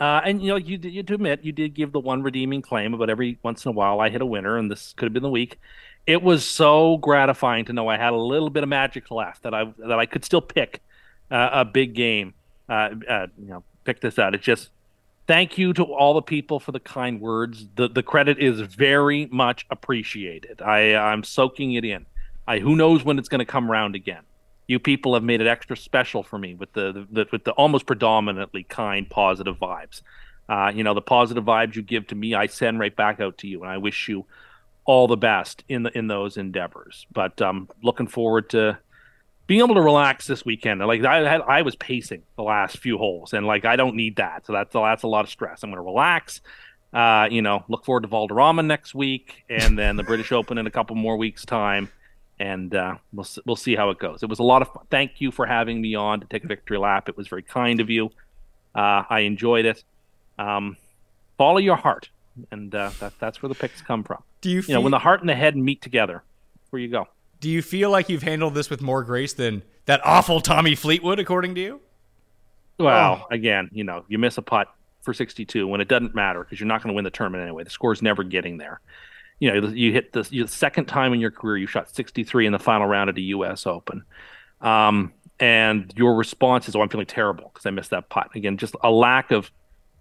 uh, 0.00 0.20
and 0.24 0.40
you 0.40 0.48
know, 0.48 0.56
you 0.56 0.78
you 0.78 1.02
to 1.02 1.14
admit 1.14 1.44
you 1.44 1.52
did 1.52 1.74
give 1.74 1.92
the 1.92 2.00
one 2.00 2.22
redeeming 2.22 2.62
claim 2.62 2.94
about 2.94 3.10
every 3.10 3.38
once 3.42 3.64
in 3.64 3.70
a 3.70 3.72
while 3.72 4.00
I 4.00 4.10
hit 4.10 4.20
a 4.20 4.26
winner, 4.26 4.56
and 4.56 4.70
this 4.70 4.92
could 4.96 5.06
have 5.06 5.12
been 5.12 5.22
the 5.22 5.30
week. 5.30 5.58
It 6.06 6.22
was 6.22 6.44
so 6.44 6.98
gratifying 6.98 7.64
to 7.66 7.72
know 7.72 7.88
I 7.88 7.96
had 7.96 8.12
a 8.12 8.16
little 8.16 8.50
bit 8.50 8.62
of 8.62 8.68
magic 8.68 9.10
left 9.10 9.42
that 9.42 9.54
I 9.54 9.64
that 9.78 9.98
I 9.98 10.06
could 10.06 10.24
still 10.24 10.40
pick 10.40 10.80
uh, 11.30 11.50
a 11.52 11.64
big 11.64 11.94
game. 11.94 12.34
Uh, 12.68 12.90
uh, 13.08 13.26
you 13.38 13.48
know, 13.48 13.64
pick 13.84 14.00
this 14.00 14.18
out. 14.18 14.34
It's 14.34 14.44
just 14.44 14.70
thank 15.26 15.58
you 15.58 15.72
to 15.72 15.82
all 15.82 16.14
the 16.14 16.22
people 16.22 16.60
for 16.60 16.70
the 16.70 16.80
kind 16.80 17.20
words. 17.20 17.66
The 17.74 17.88
the 17.88 18.02
credit 18.02 18.38
is 18.38 18.60
very 18.60 19.26
much 19.26 19.66
appreciated. 19.68 20.62
I 20.62 20.94
I'm 20.94 21.24
soaking 21.24 21.72
it 21.72 21.84
in. 21.84 22.06
I 22.46 22.60
who 22.60 22.76
knows 22.76 23.04
when 23.04 23.18
it's 23.18 23.28
going 23.28 23.40
to 23.40 23.44
come 23.44 23.70
around 23.70 23.96
again. 23.96 24.22
You 24.68 24.78
people 24.78 25.14
have 25.14 25.24
made 25.24 25.40
it 25.40 25.48
extra 25.48 25.76
special 25.76 26.22
for 26.22 26.38
me 26.38 26.54
with 26.54 26.72
the, 26.74 27.06
the, 27.10 27.26
with 27.32 27.42
the 27.42 27.52
almost 27.52 27.86
predominantly 27.86 28.62
kind, 28.62 29.08
positive 29.08 29.56
vibes. 29.56 30.02
Uh, 30.48 30.70
you 30.72 30.84
know, 30.84 30.94
the 30.94 31.02
positive 31.02 31.44
vibes 31.44 31.74
you 31.74 31.82
give 31.82 32.06
to 32.06 32.14
me, 32.14 32.34
I 32.34 32.46
send 32.46 32.78
right 32.78 32.94
back 32.94 33.20
out 33.20 33.38
to 33.38 33.48
you, 33.48 33.62
and 33.62 33.70
I 33.70 33.78
wish 33.78 34.08
you 34.08 34.26
all 34.84 35.06
the 35.06 35.16
best 35.16 35.64
in 35.68 35.82
the 35.82 35.98
in 35.98 36.06
those 36.06 36.36
endeavors. 36.36 37.06
But 37.12 37.42
I'm 37.42 37.48
um, 37.48 37.68
looking 37.82 38.06
forward 38.06 38.50
to 38.50 38.78
being 39.48 39.60
able 39.60 39.74
to 39.74 39.82
relax 39.82 40.26
this 40.26 40.44
weekend. 40.44 40.80
Like 40.80 41.04
I 41.04 41.28
had, 41.28 41.40
I 41.40 41.62
was 41.62 41.74
pacing 41.74 42.22
the 42.36 42.42
last 42.42 42.78
few 42.78 42.98
holes, 42.98 43.32
and 43.32 43.46
like 43.46 43.64
I 43.64 43.76
don't 43.76 43.96
need 43.96 44.16
that. 44.16 44.46
So 44.46 44.52
that's 44.52 44.72
that's 44.72 45.02
a 45.02 45.08
lot 45.08 45.24
of 45.24 45.30
stress. 45.30 45.62
I'm 45.62 45.70
going 45.70 45.78
to 45.78 45.82
relax. 45.82 46.40
Uh, 46.92 47.28
you 47.30 47.42
know, 47.42 47.64
look 47.68 47.84
forward 47.84 48.02
to 48.02 48.08
Valderrama 48.08 48.62
next 48.62 48.94
week, 48.94 49.44
and 49.50 49.78
then 49.78 49.96
the 49.96 50.02
British 50.02 50.32
Open 50.32 50.56
in 50.56 50.66
a 50.66 50.70
couple 50.70 50.96
more 50.96 51.16
weeks' 51.16 51.44
time, 51.44 51.90
and 52.40 52.74
uh, 52.74 52.96
we'll 53.12 53.26
we'll 53.44 53.56
see 53.56 53.74
how 53.74 53.90
it 53.90 53.98
goes. 53.98 54.22
It 54.22 54.28
was 54.28 54.38
a 54.38 54.44
lot 54.44 54.62
of 54.62 54.68
fun. 54.72 54.84
Thank 54.90 55.20
you 55.20 55.30
for 55.30 55.46
having 55.46 55.80
me 55.80 55.94
on 55.94 56.20
to 56.20 56.26
take 56.26 56.44
a 56.44 56.46
victory 56.46 56.78
lap. 56.78 57.08
It 57.08 57.16
was 57.16 57.28
very 57.28 57.42
kind 57.42 57.80
of 57.80 57.90
you. 57.90 58.10
Uh, 58.74 59.02
I 59.08 59.20
enjoyed 59.20 59.64
it. 59.64 59.82
Um, 60.38 60.76
follow 61.36 61.58
your 61.58 61.76
heart, 61.76 62.10
and 62.50 62.74
uh, 62.74 62.90
that 63.00 63.14
that's 63.18 63.42
where 63.42 63.48
the 63.48 63.54
picks 63.54 63.82
come 63.82 64.04
from. 64.04 64.22
Do 64.40 64.50
you 64.50 64.62
You 64.66 64.74
know, 64.74 64.80
when 64.80 64.92
the 64.92 64.98
heart 64.98 65.20
and 65.20 65.28
the 65.28 65.34
head 65.34 65.56
meet 65.56 65.82
together, 65.82 66.22
where 66.70 66.80
you 66.80 66.88
go. 66.88 67.08
do 67.40 67.48
you 67.50 67.62
feel 67.62 67.90
like 67.90 68.08
you've 68.08 68.22
handled 68.22 68.54
this 68.54 68.70
with 68.70 68.80
more 68.80 69.02
grace 69.02 69.32
than 69.32 69.62
that 69.86 70.00
awful 70.04 70.40
Tommy 70.40 70.74
Fleetwood, 70.74 71.18
according 71.18 71.54
to 71.56 71.60
you? 71.60 71.80
Well, 72.78 73.26
again, 73.32 73.68
you 73.72 73.82
know, 73.82 74.04
you 74.06 74.18
miss 74.18 74.38
a 74.38 74.42
putt 74.42 74.68
for 75.00 75.12
62 75.12 75.66
when 75.66 75.80
it 75.80 75.88
doesn't 75.88 76.14
matter 76.14 76.44
because 76.44 76.60
you're 76.60 76.68
not 76.68 76.80
going 76.82 76.92
to 76.92 76.94
win 76.94 77.02
the 77.04 77.10
tournament 77.10 77.42
anyway. 77.42 77.64
The 77.64 77.70
score's 77.70 78.02
never 78.02 78.22
getting 78.22 78.58
there. 78.58 78.80
You 79.38 79.60
know, 79.60 79.68
you 79.68 79.92
hit 79.92 80.12
the, 80.12 80.22
the 80.22 80.46
second 80.48 80.86
time 80.86 81.12
in 81.12 81.20
your 81.20 81.30
career 81.30 81.56
you 81.56 81.66
shot 81.66 81.94
63 81.94 82.46
in 82.46 82.52
the 82.52 82.58
final 82.58 82.86
round 82.86 83.08
of 83.08 83.16
the 83.16 83.22
U.S. 83.22 83.66
Open, 83.66 84.02
um, 84.60 85.12
and 85.38 85.92
your 85.96 86.16
response 86.16 86.68
is, 86.68 86.74
"Oh, 86.74 86.80
I'm 86.82 86.88
feeling 86.88 87.06
terrible 87.06 87.50
because 87.52 87.64
I 87.66 87.70
missed 87.70 87.90
that 87.90 88.08
putt." 88.08 88.30
Again, 88.34 88.56
just 88.56 88.74
a 88.82 88.90
lack 88.90 89.30
of 89.30 89.50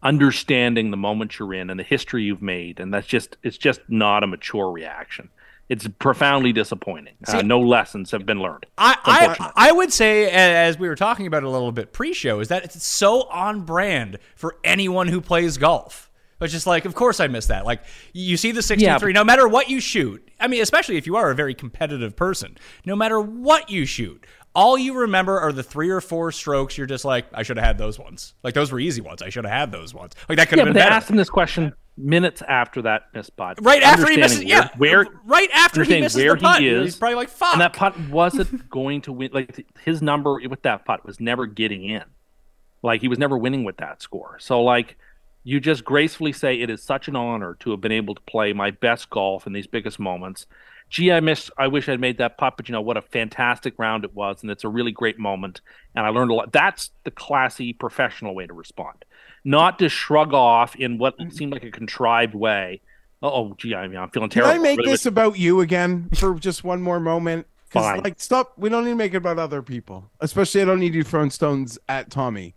understanding 0.04 0.92
the 0.92 0.98
moment 0.98 1.40
you're 1.40 1.54
in 1.54 1.70
and 1.70 1.80
the 1.80 1.84
history 1.84 2.24
you've 2.24 2.42
made, 2.42 2.80
and 2.80 2.94
that's 2.94 3.08
just 3.08 3.38
it's 3.44 3.58
just 3.58 3.82
not 3.88 4.24
a 4.24 4.28
mature 4.28 4.72
reaction. 4.72 5.30
It's 5.70 5.86
profoundly 6.00 6.54
disappointing. 6.54 7.16
uh, 7.28 7.42
no 7.42 7.60
lessons 7.60 8.12
have 8.12 8.26
been 8.26 8.40
learned. 8.40 8.66
I, 8.78 8.98
I 9.04 9.52
I 9.56 9.72
would 9.74 9.92
say, 9.92 10.30
as 10.32 10.80
we 10.80 10.88
were 10.88 10.96
talking 10.96 11.28
about 11.28 11.44
it 11.44 11.46
a 11.46 11.50
little 11.50 11.74
bit 11.74 11.92
pre-show, 11.92 12.40
is 12.40 12.48
that 12.48 12.64
it's 12.64 12.82
so 12.86 13.24
on 13.24 13.62
brand 13.62 14.18
for 14.36 14.56
anyone 14.64 15.10
who 15.10 15.20
plays 15.20 15.58
golf. 15.58 16.07
It's 16.40 16.54
just 16.54 16.68
like, 16.68 16.86
of 16.86 16.94
course, 16.94 17.20
I 17.20 17.28
missed 17.28 17.48
that. 17.48 17.66
Like, 17.66 17.82
you 18.14 18.38
see 18.38 18.52
the 18.52 18.62
63, 18.62 18.86
Yeah, 18.86 19.00
but- 19.00 19.08
no 19.14 19.24
matter 19.24 19.48
what 19.48 19.70
you 19.70 19.80
shoot. 19.80 20.28
I 20.40 20.48
mean, 20.48 20.62
especially 20.62 20.98
if 20.98 21.08
you 21.08 21.16
are 21.16 21.32
a 21.32 21.36
very 21.36 21.56
competitive 21.56 22.16
person, 22.16 22.58
no 22.86 22.96
matter 22.96 23.20
what 23.20 23.70
you 23.72 23.86
shoot, 23.86 24.24
all 24.54 24.78
you 24.78 24.94
remember 25.00 25.40
are 25.40 25.52
the 25.52 25.64
three 25.64 25.90
or 25.90 26.00
four 26.02 26.32
strokes. 26.32 26.78
You're 26.78 26.86
just 26.88 27.06
like, 27.06 27.26
I 27.34 27.42
should 27.44 27.58
have 27.58 27.66
had 27.66 27.78
those 27.80 27.98
ones. 28.00 28.34
Like, 28.44 28.54
those 28.54 28.72
were 28.72 28.80
easy 28.80 29.02
ones. 29.02 29.22
I 29.24 29.30
should 29.30 29.46
have 29.46 29.54
had 29.54 29.72
those 29.72 29.94
ones. 29.96 30.14
Like, 30.30 30.38
that 30.38 30.50
could 30.50 30.58
Yeah, 30.58 30.66
have 30.66 30.74
but 30.74 30.74
been 30.74 30.82
they 30.82 30.86
better. 30.86 30.94
asked 30.96 31.10
him 31.10 31.16
this 31.16 31.30
question 31.30 31.74
minutes 32.00 32.44
after 32.48 32.84
that 32.84 33.06
missed 33.16 33.36
putt. 33.36 33.58
right 33.64 33.82
after 33.82 34.08
he 34.08 34.18
misses, 34.18 34.38
Understanding 34.42 34.48
yeah, 34.50 34.70
where, 34.78 35.04
where 35.06 35.14
right 35.26 35.50
after 35.56 35.84
he 35.84 36.00
misses 36.02 36.22
where 36.22 36.36
the 36.36 36.42
putt, 36.42 36.62
he 36.62 36.68
is, 36.68 36.84
he's 36.84 36.96
probably 36.96 37.16
like, 37.16 37.30
"Fuck." 37.30 37.54
and 37.54 37.62
that 37.62 37.74
putt 37.74 38.00
wasn't 38.10 38.70
going 38.70 39.02
to 39.02 39.12
win. 39.12 39.32
Like 39.34 39.66
his 39.84 40.04
number 40.04 40.40
with 40.48 40.62
that 40.62 40.86
putt 40.86 41.04
was 41.08 41.20
never 41.20 41.48
getting 41.48 41.84
in. 41.86 42.04
Like 42.84 43.02
he 43.02 43.08
was 43.08 43.18
never 43.18 43.36
winning 43.36 43.64
with 43.64 43.78
that 43.78 44.04
score. 44.04 44.38
So 44.40 44.62
like 44.62 44.96
you 45.48 45.62
just 45.62 45.86
gracefully 45.86 46.34
say 46.34 46.60
it 46.60 46.70
is 46.70 46.84
such 46.84 47.08
an 47.08 47.16
honor 47.16 47.56
to 47.62 47.72
have 47.72 47.80
been 47.80 47.94
able 47.94 48.14
to 48.14 48.20
play 48.24 48.52
my 48.52 48.70
best 48.70 49.10
golf 49.10 49.48
in 49.48 49.54
these 49.54 49.66
biggest 49.66 49.98
moments. 49.98 50.46
Gee, 50.90 51.10
I 51.10 51.22
missed. 51.22 51.52
I 51.58 51.68
wish 51.68 51.88
I'd 51.88 52.02
made 52.02 52.18
that 52.18 52.38
putt, 52.38 52.56
but 52.58 52.68
you 52.68 52.74
know 52.74 52.82
what 52.82 52.98
a 52.98 53.02
fantastic 53.02 53.74
round 53.78 54.04
it 54.04 54.14
was, 54.14 54.42
and 54.42 54.52
it's 54.52 54.66
a 54.66 54.68
really 54.68 54.92
great 54.92 55.18
moment, 55.18 55.62
and 55.96 56.06
I 56.06 56.10
learned 56.10 56.32
a 56.32 56.34
lot. 56.34 56.52
That's 56.52 56.92
the 57.06 57.12
classy, 57.12 57.72
professional 57.72 58.36
way 58.36 58.46
to 58.46 58.54
respond, 58.54 59.06
not 59.46 59.80
to 59.80 59.88
shrug 59.88 60.34
off 60.34 60.76
in 60.76 60.98
what 60.98 61.18
mm-hmm. 61.18 61.30
seemed 61.30 61.54
like 61.54 61.64
a 61.64 61.72
contrived 61.72 62.36
way. 62.36 62.82
Oh, 63.24 63.56
gee, 63.58 63.74
I 63.74 63.88
mean, 63.88 64.00
I'm 64.00 64.10
feeling 64.10 64.30
Can 64.30 64.44
terrible. 64.44 64.60
I 64.60 64.62
make 64.62 64.80
Really 64.80 64.92
this 64.92 65.06
about 65.06 65.40
you 65.40 65.62
again 65.62 66.10
for 66.14 66.36
just 66.36 66.66
one 66.66 66.82
more 66.82 67.00
moment? 67.00 67.48
Fine. 67.70 68.02
Like, 68.04 68.20
stop. 68.20 68.52
We 68.58 68.68
don't 68.68 68.84
need 68.84 68.92
to 68.92 68.96
make 68.98 69.14
it 69.14 69.18
about 69.18 69.40
other 69.40 69.62
people. 69.62 70.12
Especially, 70.20 70.62
I 70.62 70.66
don't 70.66 70.82
need 70.82 70.94
you 70.94 71.04
throwing 71.04 71.30
stones 71.30 71.80
at 71.88 72.12
Tommy. 72.12 72.54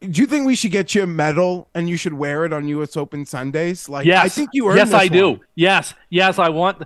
Do 0.00 0.20
you 0.20 0.26
think 0.26 0.46
we 0.46 0.54
should 0.54 0.72
get 0.72 0.94
you 0.94 1.02
a 1.02 1.06
medal 1.06 1.68
and 1.74 1.88
you 1.88 1.96
should 1.96 2.12
wear 2.12 2.44
it 2.44 2.52
on 2.52 2.68
U.S. 2.68 2.96
Open 2.96 3.24
Sundays? 3.24 3.88
Like, 3.88 4.04
Yes, 4.04 4.24
I 4.24 4.28
think 4.28 4.50
you 4.52 4.68
earned 4.68 4.76
Yes, 4.76 4.92
I 4.92 5.08
do. 5.08 5.40
Yes, 5.54 5.94
yes, 6.10 6.38
I 6.38 6.50
want. 6.50 6.82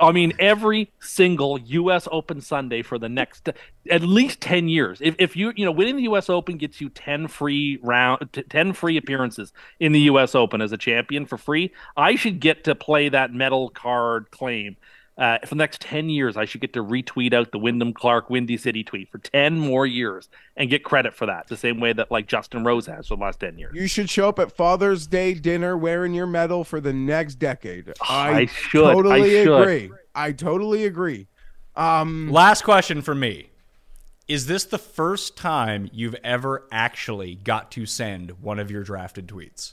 I 0.00 0.12
mean, 0.12 0.32
every 0.38 0.92
single 1.00 1.58
U.S. 1.58 2.06
Open 2.10 2.40
Sunday 2.40 2.82
for 2.82 2.98
the 2.98 3.08
next 3.08 3.48
at 3.90 4.02
least 4.02 4.40
ten 4.40 4.68
years. 4.68 5.00
If, 5.02 5.16
if 5.18 5.36
you 5.36 5.52
you 5.56 5.64
know 5.64 5.72
winning 5.72 5.96
the 5.96 6.04
U.S. 6.04 6.30
Open 6.30 6.56
gets 6.56 6.80
you 6.80 6.88
ten 6.88 7.26
free 7.26 7.78
round, 7.82 8.44
ten 8.48 8.72
free 8.72 8.96
appearances 8.96 9.52
in 9.80 9.92
the 9.92 10.00
U.S. 10.02 10.34
Open 10.34 10.62
as 10.62 10.72
a 10.72 10.78
champion 10.78 11.26
for 11.26 11.36
free, 11.36 11.72
I 11.96 12.14
should 12.14 12.40
get 12.40 12.64
to 12.64 12.74
play 12.74 13.08
that 13.08 13.32
medal 13.32 13.70
card 13.70 14.30
claim. 14.30 14.76
Uh, 15.18 15.38
for 15.40 15.48
the 15.48 15.56
next 15.56 15.80
10 15.80 16.08
years, 16.08 16.36
I 16.36 16.44
should 16.44 16.60
get 16.60 16.72
to 16.74 16.84
retweet 16.84 17.32
out 17.32 17.50
the 17.50 17.58
Wyndham 17.58 17.92
Clark 17.92 18.30
Windy 18.30 18.56
City 18.56 18.84
tweet 18.84 19.10
for 19.10 19.18
10 19.18 19.58
more 19.58 19.84
years 19.84 20.28
and 20.56 20.70
get 20.70 20.84
credit 20.84 21.12
for 21.12 21.26
that, 21.26 21.48
the 21.48 21.56
same 21.56 21.80
way 21.80 21.92
that 21.92 22.12
like 22.12 22.28
Justin 22.28 22.62
Rose 22.62 22.86
has 22.86 23.08
for 23.08 23.16
the 23.16 23.22
last 23.22 23.40
10 23.40 23.58
years. 23.58 23.74
You 23.74 23.88
should 23.88 24.08
show 24.08 24.28
up 24.28 24.38
at 24.38 24.52
Father's 24.52 25.08
Day 25.08 25.34
dinner 25.34 25.76
wearing 25.76 26.14
your 26.14 26.28
medal 26.28 26.62
for 26.62 26.80
the 26.80 26.92
next 26.92 27.34
decade. 27.36 27.92
I 28.08 28.46
should. 28.46 28.84
I 28.84 28.94
totally 28.94 29.30
should. 29.30 29.60
agree. 29.60 29.90
I 30.14 30.30
totally 30.32 30.84
agree. 30.84 31.26
Um, 31.74 32.30
Last 32.30 32.62
question 32.62 33.02
for 33.02 33.14
me. 33.14 33.50
Is 34.28 34.46
this 34.46 34.64
the 34.64 34.78
first 34.78 35.36
time 35.36 35.88
you've 35.92 36.16
ever 36.22 36.64
actually 36.70 37.34
got 37.34 37.70
to 37.72 37.86
send 37.86 38.42
one 38.42 38.58
of 38.58 38.70
your 38.70 38.84
drafted 38.84 39.26
tweets? 39.26 39.72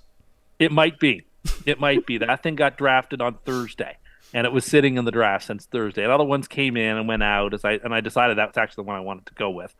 It 0.58 0.72
might 0.72 1.00
be. 1.00 1.24
It 1.66 1.80
might 1.80 2.06
be. 2.06 2.18
That 2.18 2.41
thing 2.41 2.56
got 2.56 2.78
drafted 2.78 3.22
on 3.22 3.36
Thursday, 3.46 3.98
and 4.36 4.46
it 4.46 4.52
was 4.52 4.66
sitting 4.66 4.98
in 4.98 5.06
the 5.06 5.12
draft 5.12 5.46
since 5.46 5.66
Thursday. 5.66 6.04
And 6.04 6.12
other 6.12 6.26
ones 6.26 6.50
came 6.50 6.76
in 6.76 6.98
and 6.98 7.08
went 7.08 7.24
out 7.24 7.54
as 7.54 7.64
I 7.64 7.80
and 7.84 7.96
I 7.96 8.02
decided 8.02 8.38
that 8.38 8.50
was 8.50 8.58
actually 8.58 8.84
the 8.84 8.88
one 8.88 8.98
I 8.98 9.00
wanted 9.00 9.26
to 9.28 9.34
go 9.34 9.50
with. 9.50 9.74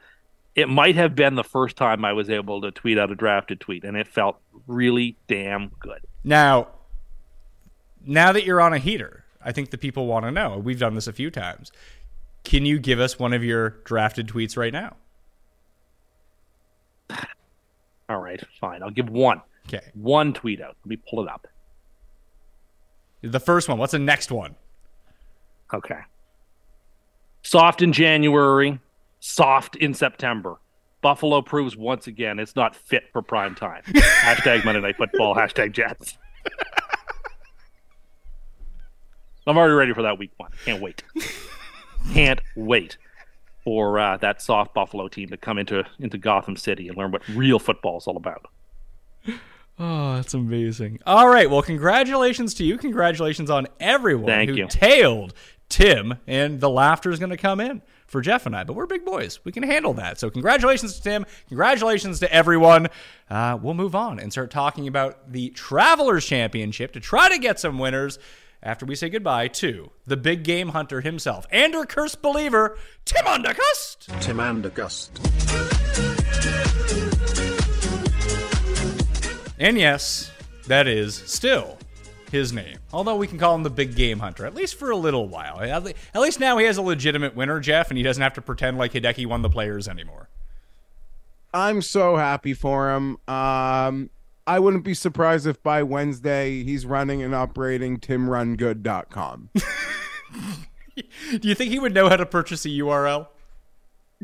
It 0.56 0.70
might 0.70 0.96
have 0.96 1.14
been 1.14 1.36
the 1.36 1.44
first 1.44 1.76
time 1.76 2.06
I 2.06 2.14
was 2.14 2.30
able 2.30 2.62
to 2.62 2.72
tweet 2.72 2.98
out 2.98 3.12
a 3.12 3.16
drafted 3.16 3.60
tweet, 3.60 3.84
and 3.84 3.98
it 3.98 4.08
felt 4.08 4.38
really 4.66 5.18
damn 5.28 5.68
good. 5.80 6.00
Now, 6.24 6.70
now 8.06 8.32
that 8.32 8.46
you're 8.46 8.62
on 8.62 8.72
a 8.72 8.78
heater, 8.78 9.26
I 9.44 9.52
think 9.52 9.72
the 9.72 9.78
people 9.78 10.08
want 10.08 10.24
to 10.24 10.32
know. 10.32 10.58
We've 10.58 10.80
done 10.80 10.96
this 10.96 11.08
a 11.08 11.14
few 11.14 11.30
times. 11.30 11.74
Can 12.46 12.66
you 12.66 12.80
give 12.80 13.02
us 13.02 13.20
one 13.20 13.34
of 13.34 13.44
your 13.44 13.72
drafted 13.84 14.30
tweets 14.30 14.56
right 14.56 14.72
now? 14.72 14.96
All 18.08 18.22
right, 18.22 18.42
fine. 18.62 18.82
I'll 18.82 18.90
give 18.90 19.10
one. 19.10 19.42
Okay. 19.68 19.92
One 19.96 20.32
tweet 20.32 20.62
out. 20.62 20.78
Let 20.86 20.90
me 20.90 20.98
pull 21.10 21.22
it 21.24 21.28
up. 21.28 21.46
The 23.32 23.40
first 23.40 23.68
one. 23.68 23.78
What's 23.80 23.94
the 23.94 24.00
next 24.00 24.32
one? 24.32 24.56
Okay. 25.74 26.00
Soft 27.42 27.82
in 27.82 27.92
January, 27.92 28.80
soft 29.20 29.76
in 29.76 29.94
September. 29.94 30.58
Buffalo 31.02 31.42
proves 31.42 31.76
once 31.76 32.08
again 32.08 32.40
it's 32.40 32.56
not 32.56 32.76
fit 32.76 33.04
for 33.12 33.22
prime 33.22 33.56
time. 33.56 33.84
hashtag 33.88 34.66
Monday 34.66 34.82
Night 34.82 34.98
Football, 34.98 35.36
hashtag 35.36 35.72
Jets. 35.72 36.18
I'm 39.48 39.58
already 39.58 39.74
ready 39.74 39.94
for 39.94 40.02
that 40.02 40.18
week 40.18 40.32
one. 40.38 40.52
Can't 40.66 40.82
wait. 40.82 41.04
Can't 42.14 42.42
wait 42.56 42.98
for 43.64 44.00
uh, 44.00 44.18
that 44.18 44.42
soft 44.42 44.74
Buffalo 44.74 45.08
team 45.08 45.30
to 45.30 45.38
come 45.38 45.60
into 45.60 45.84
into 46.00 46.18
Gotham 46.18 46.56
City 46.56 46.88
and 46.88 46.98
learn 46.98 47.12
what 47.12 47.28
real 47.30 47.60
football 47.60 47.98
is 47.98 48.08
all 48.08 48.18
about. 48.18 48.48
Oh, 49.78 50.16
that's 50.16 50.34
amazing. 50.34 51.00
All 51.06 51.28
right. 51.28 51.50
Well, 51.50 51.62
congratulations 51.62 52.54
to 52.56 52.64
you. 52.64 52.78
Congratulations 52.78 53.50
on 53.50 53.68
everyone 53.80 54.28
Thank 54.28 54.50
who 54.50 54.56
you. 54.56 54.68
tailed 54.68 55.34
Tim, 55.68 56.16
and 56.28 56.60
the 56.62 56.70
laughter 56.70 57.12
is 57.12 57.20
going 57.20 57.32
to 57.32 57.38
come 57.38 57.60
in 57.60 57.82
for 58.08 58.22
Jeff 58.22 58.46
and 58.46 58.56
I. 58.56 58.64
But 58.64 58.74
we're 58.76 58.86
big 58.86 59.04
boys. 59.04 59.40
We 59.44 59.52
can 59.52 59.64
handle 59.64 59.94
that. 59.96 60.20
So, 60.20 60.30
congratulations 60.30 60.96
to 60.96 61.02
Tim. 61.04 61.26
Congratulations 61.50 62.20
to 62.20 62.32
everyone. 62.32 62.88
Uh, 63.30 63.58
we'll 63.62 63.74
move 63.74 63.96
on 63.96 64.20
and 64.20 64.32
start 64.32 64.52
talking 64.52 64.88
about 64.88 65.32
the 65.32 65.50
Travelers 65.50 66.26
Championship 66.26 66.94
to 66.94 67.00
try 67.00 67.30
to 67.30 67.38
get 67.38 67.60
some 67.60 67.78
winners 67.80 68.20
after 68.64 68.86
we 68.86 68.96
say 68.96 69.10
goodbye 69.10 69.48
to 69.48 69.92
the 70.08 70.18
big 70.18 70.44
game 70.44 70.70
hunter 70.70 71.02
himself 71.02 71.46
and 71.52 71.76
our 71.76 71.86
cursed 71.86 72.22
believer, 72.22 72.78
Tim 73.06 73.26
Undergust. 73.26 74.22
Tim 74.22 74.38
Andergust. 74.38 75.10
And 79.60 79.78
yes, 79.78 80.32
that 80.68 80.88
is 80.88 81.16
still 81.16 81.78
his 82.32 82.52
name. 82.52 82.78
Although 82.92 83.16
we 83.16 83.28
can 83.28 83.38
call 83.38 83.56
him 83.56 83.64
the 83.64 83.70
big 83.70 83.96
game 83.96 84.20
hunter, 84.20 84.46
at 84.46 84.54
least 84.54 84.76
for 84.76 84.92
a 84.92 84.98
little 84.98 85.28
while. 85.28 85.62
At 85.62 86.22
least 86.22 86.40
now 86.40 86.58
he 86.58 86.66
has 86.66 86.78
a 86.78 86.82
legitimate 86.82 87.36
winner, 87.36 87.60
Jeff, 87.60 87.90
and 87.90 87.98
he 87.98 88.04
doesn't 88.04 88.22
have 88.22 88.34
to 88.34 88.42
pretend 88.42 88.78
like 88.78 88.94
Hideki 88.94 89.26
won 89.26 89.42
the 89.42 89.50
players 89.50 89.88
anymore. 89.88 90.30
I'm 91.54 91.82
so 91.82 92.18
happy 92.18 92.54
for 92.54 92.94
him. 92.94 93.18
Um, 93.28 94.10
I 94.46 94.60
wouldn't 94.60 94.84
be 94.84 94.94
surprised 94.94 95.48
if 95.48 95.64
by 95.64 95.84
Wednesday 95.84 96.64
he's 96.64 96.86
running 96.86 97.24
and 97.24 97.34
operating 97.34 97.98
timrungood.com. 97.98 99.50
Do 100.96 101.48
you 101.48 101.56
think 101.56 101.72
he 101.72 101.80
would 101.80 101.94
know 101.94 102.10
how 102.10 102.18
to 102.18 102.26
purchase 102.26 102.66
a 102.66 102.70
URL? 102.70 103.28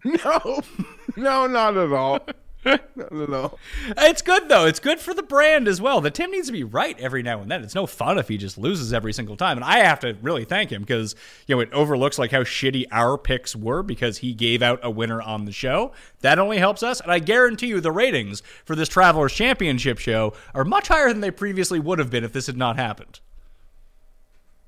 no, 0.04 0.62
no, 1.16 1.48
not 1.48 1.78
at 1.78 1.92
all. 1.92 2.20
Not 2.64 3.12
at 3.12 3.34
all. 3.34 3.58
It's 3.98 4.22
good 4.22 4.48
though. 4.48 4.66
It's 4.66 4.80
good 4.80 5.00
for 5.00 5.14
the 5.14 5.24
brand 5.24 5.68
as 5.68 5.82
well. 5.82 6.00
The 6.00 6.12
Tim 6.12 6.32
needs 6.32 6.48
to 6.48 6.54
be 6.54 6.64
right 6.64 7.00
every 7.00 7.24
now 7.24 7.42
and 7.42 7.50
then. 7.50 7.64
It's 7.64 7.74
no 7.74 7.88
fun 7.88 8.20
if 8.20 8.28
he 8.28 8.38
just 8.38 8.58
loses 8.58 8.94
every 8.94 9.14
single 9.14 9.36
time. 9.36 9.58
And 9.58 9.64
I 9.64 9.80
have 9.80 10.00
to 10.02 10.16
really 10.22 10.46
thank 10.46 10.72
him 10.72 10.82
because 10.82 11.16
you 11.48 11.56
know 11.56 11.62
it 11.62 11.74
overlooks 11.74 12.20
like 12.20 12.32
how 12.32 12.44
shitty 12.44 12.86
our 12.92 13.18
picks 13.18 13.56
were 13.56 13.82
because 13.82 14.20
he 14.20 14.34
gave 14.34 14.62
out 14.62 14.80
a 14.84 14.92
winner 14.92 15.22
on 15.22 15.46
the 15.46 15.52
show. 15.52 15.92
That 16.20 16.40
only 16.40 16.60
helps 16.60 16.84
us. 16.84 17.02
And 17.02 17.12
I 17.12 17.20
guarantee 17.20 17.68
you 17.68 17.82
the 17.82 17.92
ratings 17.92 18.44
for 18.64 18.76
this 18.76 18.90
Travelers 18.90 19.34
Championship 19.34 19.98
show 19.98 20.34
are 20.54 20.64
much 20.64 20.88
higher 20.88 21.10
than 21.10 21.22
they 21.22 21.32
previously 21.32 21.80
would 21.80 22.00
have 22.00 22.12
been 22.12 22.24
if 22.24 22.34
this 22.34 22.48
had 22.48 22.58
not 22.58 22.76
happened. 22.76 23.20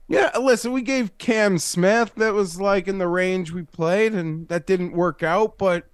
Yeah, 0.07 0.31
listen, 0.37 0.73
we 0.73 0.81
gave 0.81 1.17
Cam 1.17 1.57
Smith 1.57 2.13
that 2.15 2.33
was 2.33 2.59
like 2.59 2.87
in 2.87 2.97
the 2.97 3.07
range 3.07 3.51
we 3.51 3.63
played, 3.63 4.13
and 4.13 4.47
that 4.49 4.67
didn't 4.67 4.93
work 4.93 5.23
out. 5.23 5.57
But 5.57 5.85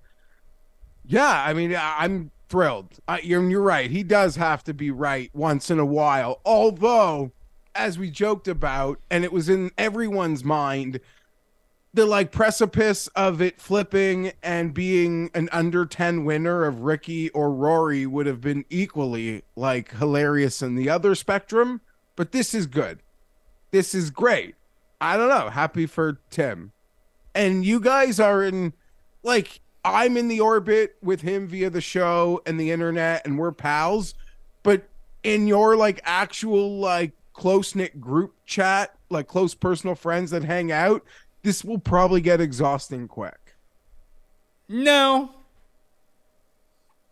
yeah, 1.10 1.44
I 1.46 1.54
mean, 1.54 1.76
I'm 1.78 2.32
thrilled. 2.48 3.00
I, 3.08 3.20
you're, 3.20 3.48
you're 3.50 3.62
right. 3.62 3.92
He 3.92 4.04
does 4.04 4.38
have 4.38 4.64
to 4.64 4.74
be 4.74 4.92
right 4.92 5.30
once 5.34 5.70
in 5.70 5.80
a 5.80 5.86
while. 5.86 6.40
Although, 6.46 7.32
as 7.76 8.00
we 8.00 8.10
joked 8.10 8.48
about, 8.48 9.00
and 9.10 9.26
it 9.26 9.34
was 9.34 9.50
in 9.50 9.72
everyone's 9.78 10.44
mind, 10.46 11.02
the 11.94 12.06
like 12.06 12.32
precipice 12.32 13.08
of 13.10 13.42
it 13.42 13.60
flipping 13.60 14.32
and 14.42 14.74
being 14.74 15.30
an 15.34 15.50
under 15.52 15.86
10 15.86 16.24
winner 16.24 16.64
of 16.64 16.82
Ricky 16.82 17.30
or 17.32 17.52
Rory 17.52 18.06
would 18.06 18.28
have 18.28 18.40
been 18.40 18.64
equally 18.70 19.44
like 19.58 19.92
hilarious 19.96 20.62
in 20.62 20.76
the 20.76 20.90
other 20.90 21.16
spectrum. 21.16 21.82
But 22.16 22.32
this 22.32 22.54
is 22.54 22.68
good 22.68 23.02
this 23.72 23.94
is 23.94 24.10
great. 24.10 24.56
I 25.00 25.18
don't 25.18 25.30
know. 25.30 25.50
Happy 25.50 25.86
for 25.86 26.20
Tim. 26.30 26.72
And 27.36 27.64
you 27.64 27.80
guys 27.80 28.20
are 28.20 28.44
in, 28.44 28.74
like, 29.24 29.62
I'm 29.84 30.18
in 30.18 30.28
the 30.28 30.42
orbit 30.42 30.96
with 31.02 31.22
him 31.22 31.48
via 31.48 31.70
the 31.70 31.82
show 31.82 32.42
and 32.46 32.60
the 32.60 32.72
internet, 32.72 33.26
and 33.26 33.38
we're 33.38 33.52
pals. 33.52 34.14
But 34.64 34.88
in 35.24 35.48
your, 35.48 35.76
like, 35.76 36.02
actual, 36.04 36.80
like, 36.80 37.12
close 37.34 37.76
knit 37.76 38.02
group 38.02 38.34
chat, 38.46 38.94
like, 39.10 39.28
close 39.28 39.56
personal 39.56 39.96
friends 39.96 40.32
that 40.32 40.44
hang 40.44 40.72
out, 40.72 41.04
this 41.44 41.64
will 41.64 41.80
probably 41.80 42.20
get 42.20 42.42
exhausting 42.42 43.08
quick. 43.08 43.56
No. 44.68 45.32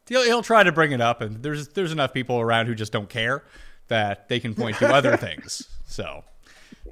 He'll, 0.07 0.24
he'll 0.24 0.43
try 0.43 0.63
to 0.63 0.72
bring 0.72 0.91
it 0.91 1.01
up, 1.01 1.22
and 1.22 1.41
there's 1.41 1.70
there's 1.70 1.91
enough 1.91 2.13
people 2.13 2.39
around 2.39 2.68
who 2.68 2.76
just 2.76 2.91
don't 2.91 3.09
care 3.09 3.43
that 3.88 4.28
they 4.30 4.39
can 4.39 4.53
point 4.53 4.78
to 4.78 4.88
other 4.93 5.18
things. 5.18 5.68
So 5.86 6.24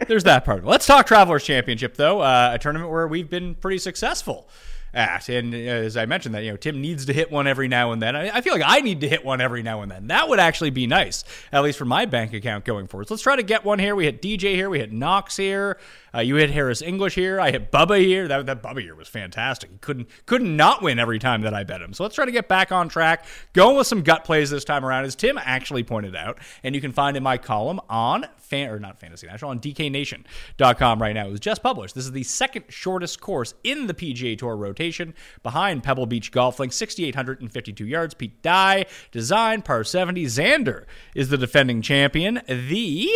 there's 0.07 0.23
that 0.23 0.45
part. 0.45 0.65
Let's 0.65 0.86
talk 0.86 1.05
Travelers 1.05 1.43
Championship, 1.43 1.95
though, 1.95 2.21
uh, 2.21 2.51
a 2.53 2.59
tournament 2.59 2.91
where 2.91 3.07
we've 3.07 3.30
been 3.30 3.55
pretty 3.55 3.78
successful 3.78 4.49
at. 4.95 5.29
And 5.29 5.53
uh, 5.53 5.57
as 5.57 5.97
I 5.97 6.05
mentioned, 6.05 6.33
that 6.33 6.43
you 6.43 6.51
know 6.51 6.57
Tim 6.57 6.81
needs 6.81 7.05
to 7.05 7.13
hit 7.13 7.31
one 7.31 7.47
every 7.47 7.67
now 7.67 7.91
and 7.91 8.01
then. 8.01 8.15
I, 8.15 8.37
I 8.37 8.41
feel 8.41 8.53
like 8.53 8.63
I 8.65 8.79
need 8.79 9.01
to 9.01 9.09
hit 9.09 9.23
one 9.23 9.41
every 9.41 9.61
now 9.61 9.81
and 9.81 9.91
then. 9.91 10.07
That 10.07 10.29
would 10.29 10.39
actually 10.39 10.69
be 10.71 10.87
nice, 10.87 11.23
at 11.51 11.61
least 11.61 11.77
for 11.77 11.85
my 11.85 12.05
bank 12.05 12.33
account 12.33 12.65
going 12.65 12.87
forward. 12.87 13.07
So 13.07 13.13
let's 13.13 13.23
try 13.23 13.35
to 13.35 13.43
get 13.43 13.65
one 13.65 13.77
here. 13.77 13.95
We 13.95 14.05
hit 14.05 14.21
DJ 14.21 14.55
here. 14.55 14.69
We 14.69 14.79
hit 14.79 14.91
Knox 14.91 15.37
here. 15.37 15.77
Uh, 16.16 16.22
you 16.22 16.36
hit 16.36 16.51
Harris 16.51 16.82
English 16.82 17.16
here. 17.16 17.39
I 17.41 17.51
hit 17.51 17.72
Bubba 17.72 17.99
here. 17.99 18.28
That 18.28 18.45
that 18.45 18.63
Bubba 18.63 18.82
here 18.82 18.95
was 18.95 19.07
fantastic. 19.07 19.72
He 19.72 19.78
couldn't 19.78 20.07
couldn't 20.26 20.55
not 20.55 20.82
win 20.82 20.99
every 20.99 21.20
time 21.20 21.41
that 21.41 21.53
I 21.53 21.63
bet 21.63 21.82
him. 21.82 21.93
So 21.93 22.03
let's 22.03 22.16
try 22.16 22.26
to 22.26 22.32
get 22.32 22.47
back 22.47 22.72
on 22.72 22.88
track. 22.88 23.26
Going 23.53 23.76
with 23.76 23.88
some 23.88 24.01
gut 24.01 24.24
plays 24.24 24.49
this 24.49 24.63
time 24.63 24.86
around, 24.86 25.05
as 25.05 25.16
Tim 25.16 25.38
actually 25.38 25.84
pointed 25.84 26.16
out, 26.16 26.39
and 26.63 26.74
you 26.74 26.82
can 26.82 26.91
find 26.91 27.18
in 27.18 27.24
my 27.24 27.38
column 27.38 27.82
on 27.89 28.26
fan 28.38 28.70
or 28.70 28.80
not 28.80 28.99
Fantasy 28.99 29.28
National 29.28 29.51
on 29.51 29.59
DKNation.com 29.59 31.01
right 31.01 31.13
now. 31.13 31.28
It 31.28 31.32
was 31.32 31.39
just 31.39 31.63
published. 31.63 31.95
This 31.95 32.05
is 32.05 32.11
the 32.11 32.24
second 32.24 32.66
shortest 32.70 33.20
course 33.20 33.53
in 33.63 33.88
the 33.88 33.93
PGA 33.93 34.38
Tour 34.38 34.55
rotation, 34.55 35.13
behind 35.43 35.84
Pebble 35.84 36.05
Beach 36.05 36.32
Golf 36.32 36.59
Link, 36.59 36.72
6,852 36.72 37.86
yards. 37.86 38.13
Pete 38.13 38.41
Dye, 38.41 38.86
design 39.11 39.61
par 39.61 39.84
70. 39.84 40.26
Xander 40.26 40.86
is 41.13 41.30
the 41.30 41.38
defending 41.38 41.82
champion. 41.82 42.41
The 42.47 43.09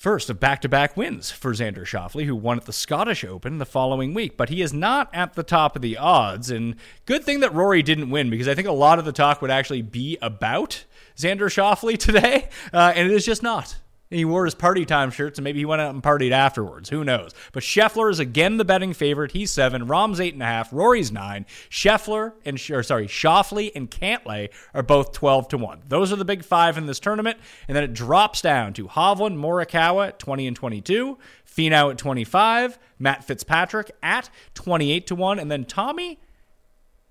First 0.00 0.30
of 0.30 0.40
back 0.40 0.62
to 0.62 0.68
back 0.70 0.96
wins 0.96 1.30
for 1.30 1.52
Xander 1.52 1.84
Schauffele, 1.84 2.24
who 2.24 2.34
won 2.34 2.56
at 2.56 2.64
the 2.64 2.72
Scottish 2.72 3.22
Open 3.22 3.58
the 3.58 3.66
following 3.66 4.14
week. 4.14 4.34
But 4.34 4.48
he 4.48 4.62
is 4.62 4.72
not 4.72 5.10
at 5.12 5.34
the 5.34 5.42
top 5.42 5.76
of 5.76 5.82
the 5.82 5.98
odds. 5.98 6.50
And 6.50 6.76
good 7.04 7.22
thing 7.22 7.40
that 7.40 7.52
Rory 7.52 7.82
didn't 7.82 8.08
win 8.08 8.30
because 8.30 8.48
I 8.48 8.54
think 8.54 8.66
a 8.66 8.72
lot 8.72 8.98
of 8.98 9.04
the 9.04 9.12
talk 9.12 9.42
would 9.42 9.50
actually 9.50 9.82
be 9.82 10.16
about 10.22 10.86
Xander 11.18 11.50
Schauffele 11.50 11.98
today. 11.98 12.48
Uh, 12.72 12.94
and 12.96 13.10
it 13.10 13.14
is 13.14 13.26
just 13.26 13.42
not. 13.42 13.76
He 14.10 14.24
wore 14.24 14.44
his 14.44 14.56
party 14.56 14.84
time 14.84 15.12
shirts 15.12 15.38
and 15.38 15.44
maybe 15.44 15.60
he 15.60 15.64
went 15.64 15.80
out 15.80 15.94
and 15.94 16.02
partied 16.02 16.32
afterwards. 16.32 16.88
Who 16.88 17.04
knows? 17.04 17.32
But 17.52 17.62
Scheffler 17.62 18.10
is 18.10 18.18
again 18.18 18.56
the 18.56 18.64
betting 18.64 18.92
favorite. 18.92 19.30
He's 19.30 19.52
seven. 19.52 19.86
Rahm's 19.86 20.20
eight 20.20 20.34
and 20.34 20.42
a 20.42 20.46
half. 20.46 20.72
Rory's 20.72 21.12
nine. 21.12 21.46
Scheffler 21.70 22.32
and 22.44 22.60
or 22.72 22.82
sorry, 22.82 23.06
Schauffele 23.06 23.70
and 23.76 23.88
Cantlay 23.88 24.48
are 24.74 24.82
both 24.82 25.12
twelve 25.12 25.46
to 25.48 25.58
one. 25.58 25.82
Those 25.86 26.12
are 26.12 26.16
the 26.16 26.24
big 26.24 26.44
five 26.44 26.76
in 26.76 26.86
this 26.86 26.98
tournament, 26.98 27.38
and 27.68 27.76
then 27.76 27.84
it 27.84 27.94
drops 27.94 28.42
down 28.42 28.72
to 28.72 28.88
Hovland, 28.88 29.36
Morikawa 29.36 30.08
at 30.08 30.18
twenty 30.18 30.48
and 30.48 30.56
twenty-two, 30.56 31.16
Finau 31.46 31.92
at 31.92 31.98
twenty-five, 31.98 32.80
Matt 32.98 33.22
Fitzpatrick 33.22 33.92
at 34.02 34.28
twenty-eight 34.54 35.06
to 35.06 35.14
one, 35.14 35.38
and 35.38 35.52
then 35.52 35.64
Tommy 35.64 36.18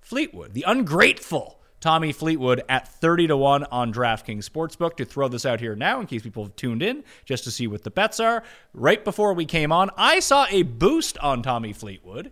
Fleetwood, 0.02 0.54
the 0.54 0.66
ungrateful 0.68 1.59
Tommy 1.80 2.12
Fleetwood 2.12 2.64
at 2.68 2.88
30 2.88 3.28
to 3.28 3.38
1 3.38 3.66
on 3.66 3.94
DraftKings 3.94 4.50
Sportsbook. 4.50 4.98
To 4.98 5.06
throw 5.06 5.28
this 5.28 5.46
out 5.46 5.60
here 5.60 5.76
now, 5.76 6.00
in 6.00 6.08
case 6.08 6.22
people 6.22 6.44
have 6.44 6.56
tuned 6.56 6.84
in 6.84 7.04
just 7.26 7.44
to 7.46 7.52
see 7.52 7.68
what 7.68 7.84
the 7.84 7.92
bets 7.92 8.20
are, 8.20 8.44
right 8.74 9.04
before 9.04 9.34
we 9.34 9.46
came 9.46 9.72
on, 9.72 9.90
I 9.98 10.20
saw 10.20 10.46
a 10.50 10.64
boost 10.64 11.18
on 11.20 11.42
Tommy 11.42 11.74
Fleetwood 11.74 12.32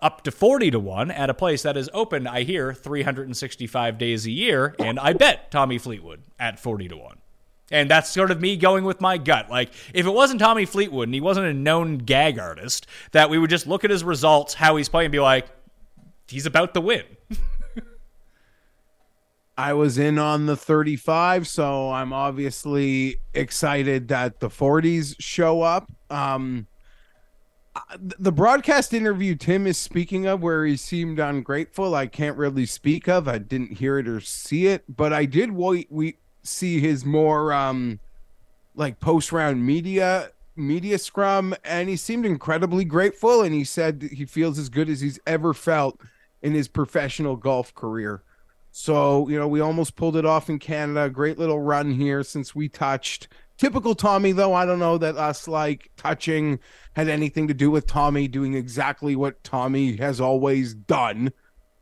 up 0.00 0.22
to 0.22 0.30
40 0.30 0.70
to 0.72 0.80
1 0.80 1.10
at 1.10 1.30
a 1.30 1.34
place 1.34 1.62
that 1.62 1.76
is 1.76 1.90
open, 1.92 2.26
I 2.26 2.42
hear, 2.42 2.72
365 2.72 3.98
days 3.98 4.26
a 4.26 4.30
year, 4.30 4.74
and 4.78 4.98
I 4.98 5.12
bet 5.12 5.50
Tommy 5.50 5.78
Fleetwood 5.78 6.22
at 6.38 6.58
40 6.58 6.88
to 6.88 6.96
1. 6.96 7.18
And 7.72 7.88
that's 7.88 8.10
sort 8.10 8.30
of 8.30 8.40
me 8.40 8.56
going 8.56 8.84
with 8.84 9.00
my 9.00 9.16
gut. 9.16 9.48
Like, 9.48 9.72
if 9.94 10.04
it 10.04 10.10
wasn't 10.10 10.40
Tommy 10.40 10.64
Fleetwood 10.64 11.06
and 11.06 11.14
he 11.14 11.20
wasn't 11.20 11.46
a 11.46 11.54
known 11.54 11.98
gag 11.98 12.38
artist, 12.38 12.86
that 13.12 13.30
we 13.30 13.38
would 13.38 13.50
just 13.50 13.66
look 13.66 13.84
at 13.84 13.90
his 13.90 14.02
results, 14.02 14.54
how 14.54 14.76
he's 14.76 14.88
playing, 14.88 15.06
and 15.06 15.12
be 15.12 15.20
like, 15.20 15.46
he's 16.26 16.46
about 16.46 16.74
to 16.74 16.80
win. 16.80 17.04
I 19.60 19.74
was 19.74 19.98
in 19.98 20.18
on 20.18 20.46
the 20.46 20.56
35, 20.56 21.46
so 21.46 21.90
I'm 21.90 22.14
obviously 22.14 23.16
excited 23.34 24.08
that 24.08 24.40
the 24.40 24.48
40s 24.48 25.16
show 25.18 25.60
up. 25.60 25.92
Um, 26.08 26.66
the 27.98 28.32
broadcast 28.32 28.94
interview 28.94 29.34
Tim 29.34 29.66
is 29.66 29.76
speaking 29.76 30.24
of, 30.24 30.40
where 30.40 30.64
he 30.64 30.78
seemed 30.78 31.18
ungrateful, 31.18 31.94
I 31.94 32.06
can't 32.06 32.38
really 32.38 32.64
speak 32.64 33.06
of. 33.06 33.28
I 33.28 33.36
didn't 33.36 33.72
hear 33.72 33.98
it 33.98 34.08
or 34.08 34.22
see 34.22 34.66
it, 34.66 34.84
but 34.88 35.12
I 35.12 35.26
did 35.26 35.52
wait. 35.52 35.88
We 35.90 36.16
see 36.42 36.80
his 36.80 37.04
more 37.04 37.52
um, 37.52 38.00
like 38.74 38.98
post 38.98 39.30
round 39.30 39.66
media 39.66 40.30
media 40.56 40.96
scrum, 40.96 41.54
and 41.64 41.90
he 41.90 41.96
seemed 41.96 42.24
incredibly 42.24 42.86
grateful. 42.86 43.42
And 43.42 43.52
he 43.52 43.64
said 43.64 44.08
he 44.10 44.24
feels 44.24 44.58
as 44.58 44.70
good 44.70 44.88
as 44.88 45.02
he's 45.02 45.20
ever 45.26 45.52
felt 45.52 46.00
in 46.40 46.54
his 46.54 46.66
professional 46.66 47.36
golf 47.36 47.74
career. 47.74 48.22
So, 48.72 49.28
you 49.28 49.38
know, 49.38 49.48
we 49.48 49.60
almost 49.60 49.96
pulled 49.96 50.16
it 50.16 50.24
off 50.24 50.48
in 50.48 50.58
Canada. 50.58 51.10
Great 51.10 51.38
little 51.38 51.60
run 51.60 51.92
here 51.92 52.22
since 52.22 52.54
we 52.54 52.68
touched. 52.68 53.28
Typical 53.58 53.94
Tommy, 53.94 54.32
though. 54.32 54.54
I 54.54 54.64
don't 54.64 54.78
know 54.78 54.96
that 54.98 55.16
us 55.16 55.46
like 55.46 55.90
touching 55.96 56.60
had 56.94 57.08
anything 57.08 57.48
to 57.48 57.54
do 57.54 57.70
with 57.70 57.86
Tommy 57.86 58.28
doing 58.28 58.54
exactly 58.54 59.14
what 59.16 59.42
Tommy 59.44 59.96
has 59.96 60.20
always 60.20 60.74
done, 60.74 61.32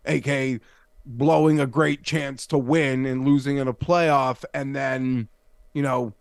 aka 0.05 0.59
blowing 1.07 1.61
a 1.61 1.67
great 1.67 2.03
chance 2.03 2.47
to 2.49 2.59
win 2.59 3.07
and 3.07 3.25
losing 3.25 3.59
in 3.59 3.69
a 3.69 3.73
playoff, 3.73 4.45
and 4.53 4.75
then, 4.75 5.29
you 5.73 5.83
know, 5.83 6.13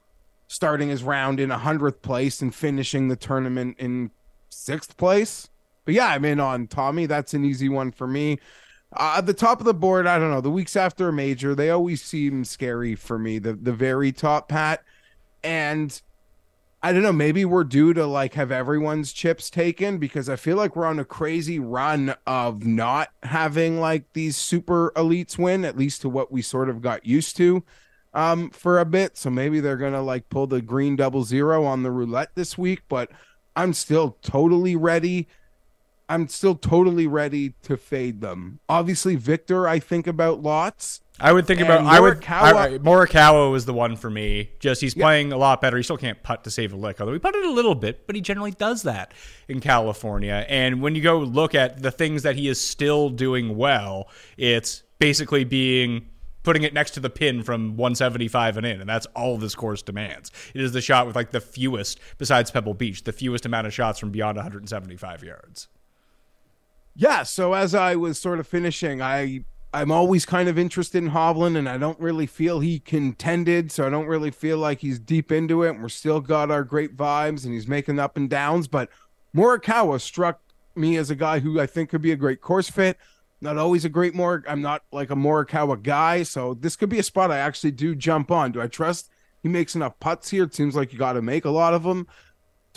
starting 0.47 0.89
his 0.89 1.03
round 1.03 1.39
in 1.39 1.51
a 1.51 1.57
hundredth 1.57 2.01
place 2.01 2.41
and 2.41 2.53
finishing 2.53 3.07
the 3.07 3.15
tournament 3.15 3.75
in 3.79 4.11
sixth 4.49 4.95
place. 4.95 5.49
But 5.85 5.93
yeah, 5.93 6.07
I'm 6.07 6.25
in 6.25 6.39
on 6.39 6.67
Tommy. 6.67 7.05
That's 7.05 7.33
an 7.33 7.43
easy 7.43 7.69
one 7.69 7.91
for 7.91 8.07
me. 8.07 8.39
Uh, 8.97 9.15
at 9.17 9.25
the 9.25 9.33
top 9.33 9.59
of 9.59 9.65
the 9.65 9.73
board, 9.73 10.07
I 10.07 10.17
don't 10.17 10.31
know. 10.31 10.41
The 10.41 10.49
weeks 10.49 10.75
after 10.75 11.07
a 11.07 11.13
major, 11.13 11.53
they 11.53 11.69
always 11.69 12.01
seem 12.01 12.43
scary 12.43 12.95
for 12.95 13.19
me. 13.19 13.37
The 13.39 13.53
the 13.53 13.73
very 13.73 14.11
top, 14.11 14.49
Pat, 14.49 14.83
and 15.43 16.01
I 16.81 16.93
don't 16.93 17.03
know. 17.03 17.13
Maybe 17.13 17.45
we're 17.45 17.63
due 17.63 17.93
to 17.93 18.05
like 18.07 18.33
have 18.33 18.51
everyone's 18.51 19.13
chips 19.13 19.49
taken 19.49 19.99
because 19.99 20.29
I 20.29 20.35
feel 20.35 20.57
like 20.57 20.75
we're 20.75 20.85
on 20.85 20.99
a 20.99 21.05
crazy 21.05 21.59
run 21.59 22.15
of 22.25 22.65
not 22.65 23.09
having 23.23 23.79
like 23.79 24.11
these 24.13 24.35
super 24.35 24.91
elites 24.95 25.37
win, 25.37 25.63
at 25.63 25.77
least 25.77 26.01
to 26.01 26.09
what 26.09 26.31
we 26.31 26.41
sort 26.41 26.69
of 26.69 26.81
got 26.81 27.05
used 27.05 27.37
to 27.37 27.63
um 28.13 28.49
for 28.49 28.79
a 28.79 28.85
bit. 28.85 29.15
So 29.15 29.29
maybe 29.29 29.59
they're 29.59 29.77
gonna 29.77 30.01
like 30.01 30.29
pull 30.29 30.47
the 30.47 30.61
green 30.61 30.95
double 30.95 31.23
zero 31.23 31.65
on 31.65 31.83
the 31.83 31.91
roulette 31.91 32.31
this 32.33 32.57
week, 32.57 32.81
but 32.89 33.11
I'm 33.55 33.73
still 33.73 34.17
totally 34.21 34.75
ready 34.75 35.27
I'm 36.09 36.27
still 36.29 36.55
totally 36.55 37.05
ready 37.07 37.53
to 37.63 37.75
fade 37.75 38.21
them. 38.21 38.59
Obviously, 38.69 39.15
Viktor, 39.15 39.67
I 39.67 39.79
think 39.79 40.07
about 40.07 40.41
lots. 40.41 41.01
I 41.19 41.33
would 41.33 41.47
think 41.47 41.61
about 41.61 41.81
I 41.81 41.99
would 41.99 42.21
Morikawa- 42.21 42.53
I, 42.53 42.77
Morikawa 42.77 43.51
was 43.51 43.65
the 43.65 43.73
one 43.73 43.95
for 43.95 44.09
me. 44.09 44.51
Just 44.59 44.81
he's 44.81 44.93
playing 44.93 45.33
a 45.33 45.37
lot 45.37 45.61
better. 45.61 45.75
He 45.75 45.83
still 45.83 45.97
can't 45.97 46.21
putt 46.21 46.43
to 46.43 46.51
save 46.51 46.73
a 46.73 46.75
lick, 46.75 47.01
although 47.01 47.13
he 47.13 47.19
putted 47.19 47.43
a 47.43 47.49
little 47.49 47.73
bit, 47.75 48.05
but 48.05 48.15
he 48.15 48.21
generally 48.21 48.51
does 48.51 48.83
that 48.83 49.13
in 49.47 49.59
California. 49.59 50.45
And 50.47 50.81
when 50.81 50.93
you 50.93 51.01
go 51.01 51.19
look 51.19 51.55
at 51.55 51.81
the 51.81 51.91
things 51.91 52.23
that 52.23 52.35
he 52.35 52.47
is 52.47 52.61
still 52.61 53.09
doing 53.09 53.57
well, 53.57 54.09
it's 54.37 54.83
basically 54.99 55.43
being 55.43 56.07
putting 56.43 56.63
it 56.63 56.73
next 56.73 56.91
to 56.91 56.99
the 56.99 57.09
pin 57.09 57.43
from 57.43 57.75
175 57.75 58.57
and 58.57 58.65
in, 58.65 58.79
and 58.79 58.89
that's 58.89 59.05
all 59.07 59.37
this 59.37 59.55
course 59.55 59.81
demands. 59.81 60.31
It 60.53 60.61
is 60.61 60.71
the 60.71 60.81
shot 60.81 61.07
with 61.07 61.15
like 61.15 61.31
the 61.31 61.41
fewest, 61.41 61.99
besides 62.19 62.51
Pebble 62.51 62.75
Beach, 62.75 63.03
the 63.03 63.11
fewest 63.11 63.45
amount 63.45 63.67
of 63.67 63.73
shots 63.73 63.99
from 63.99 64.11
beyond 64.11 64.37
175 64.37 65.23
yards. 65.23 65.67
Yeah, 66.99 67.21
so 67.21 67.53
as 67.53 67.75
I 67.75 67.95
was 67.95 68.17
sort 68.17 68.39
of 68.39 68.47
finishing, 68.47 69.03
I 69.03 69.43
I'm 69.71 69.91
always 69.91 70.25
kind 70.25 70.49
of 70.49 70.57
interested 70.57 71.03
in 71.03 71.11
Hovland, 71.11 71.55
and 71.55 71.69
I 71.69 71.77
don't 71.77 71.99
really 71.99 72.25
feel 72.25 72.59
he 72.59 72.79
contended, 72.79 73.71
so 73.71 73.85
I 73.85 73.91
don't 73.91 74.07
really 74.07 74.31
feel 74.31 74.57
like 74.57 74.79
he's 74.79 74.97
deep 74.97 75.31
into 75.31 75.61
it. 75.61 75.71
And 75.71 75.83
we're 75.83 75.89
still 75.89 76.19
got 76.19 76.49
our 76.49 76.63
great 76.63 76.97
vibes, 76.97 77.45
and 77.45 77.53
he's 77.53 77.67
making 77.67 77.99
up 77.99 78.17
and 78.17 78.27
downs. 78.27 78.67
But 78.67 78.89
Morikawa 79.35 80.01
struck 80.01 80.41
me 80.75 80.97
as 80.97 81.11
a 81.11 81.15
guy 81.15 81.37
who 81.37 81.59
I 81.59 81.67
think 81.67 81.91
could 81.91 82.01
be 82.01 82.11
a 82.11 82.15
great 82.15 82.41
course 82.41 82.67
fit. 82.67 82.97
Not 83.41 83.59
always 83.59 83.85
a 83.85 83.89
great 83.89 84.15
Mor. 84.15 84.43
I'm 84.47 84.63
not 84.63 84.83
like 84.91 85.11
a 85.11 85.15
Morikawa 85.15 85.83
guy, 85.83 86.23
so 86.23 86.55
this 86.55 86.75
could 86.75 86.89
be 86.89 86.97
a 86.97 87.03
spot 87.03 87.29
I 87.29 87.37
actually 87.37 87.71
do 87.71 87.93
jump 87.93 88.31
on. 88.31 88.53
Do 88.53 88.61
I 88.61 88.67
trust 88.67 89.11
he 89.43 89.49
makes 89.49 89.75
enough 89.75 89.99
putts 89.99 90.31
here? 90.31 90.45
It 90.45 90.55
seems 90.55 90.75
like 90.75 90.91
you 90.93 90.97
got 90.97 91.13
to 91.13 91.21
make 91.21 91.45
a 91.45 91.51
lot 91.51 91.75
of 91.75 91.83
them 91.83 92.07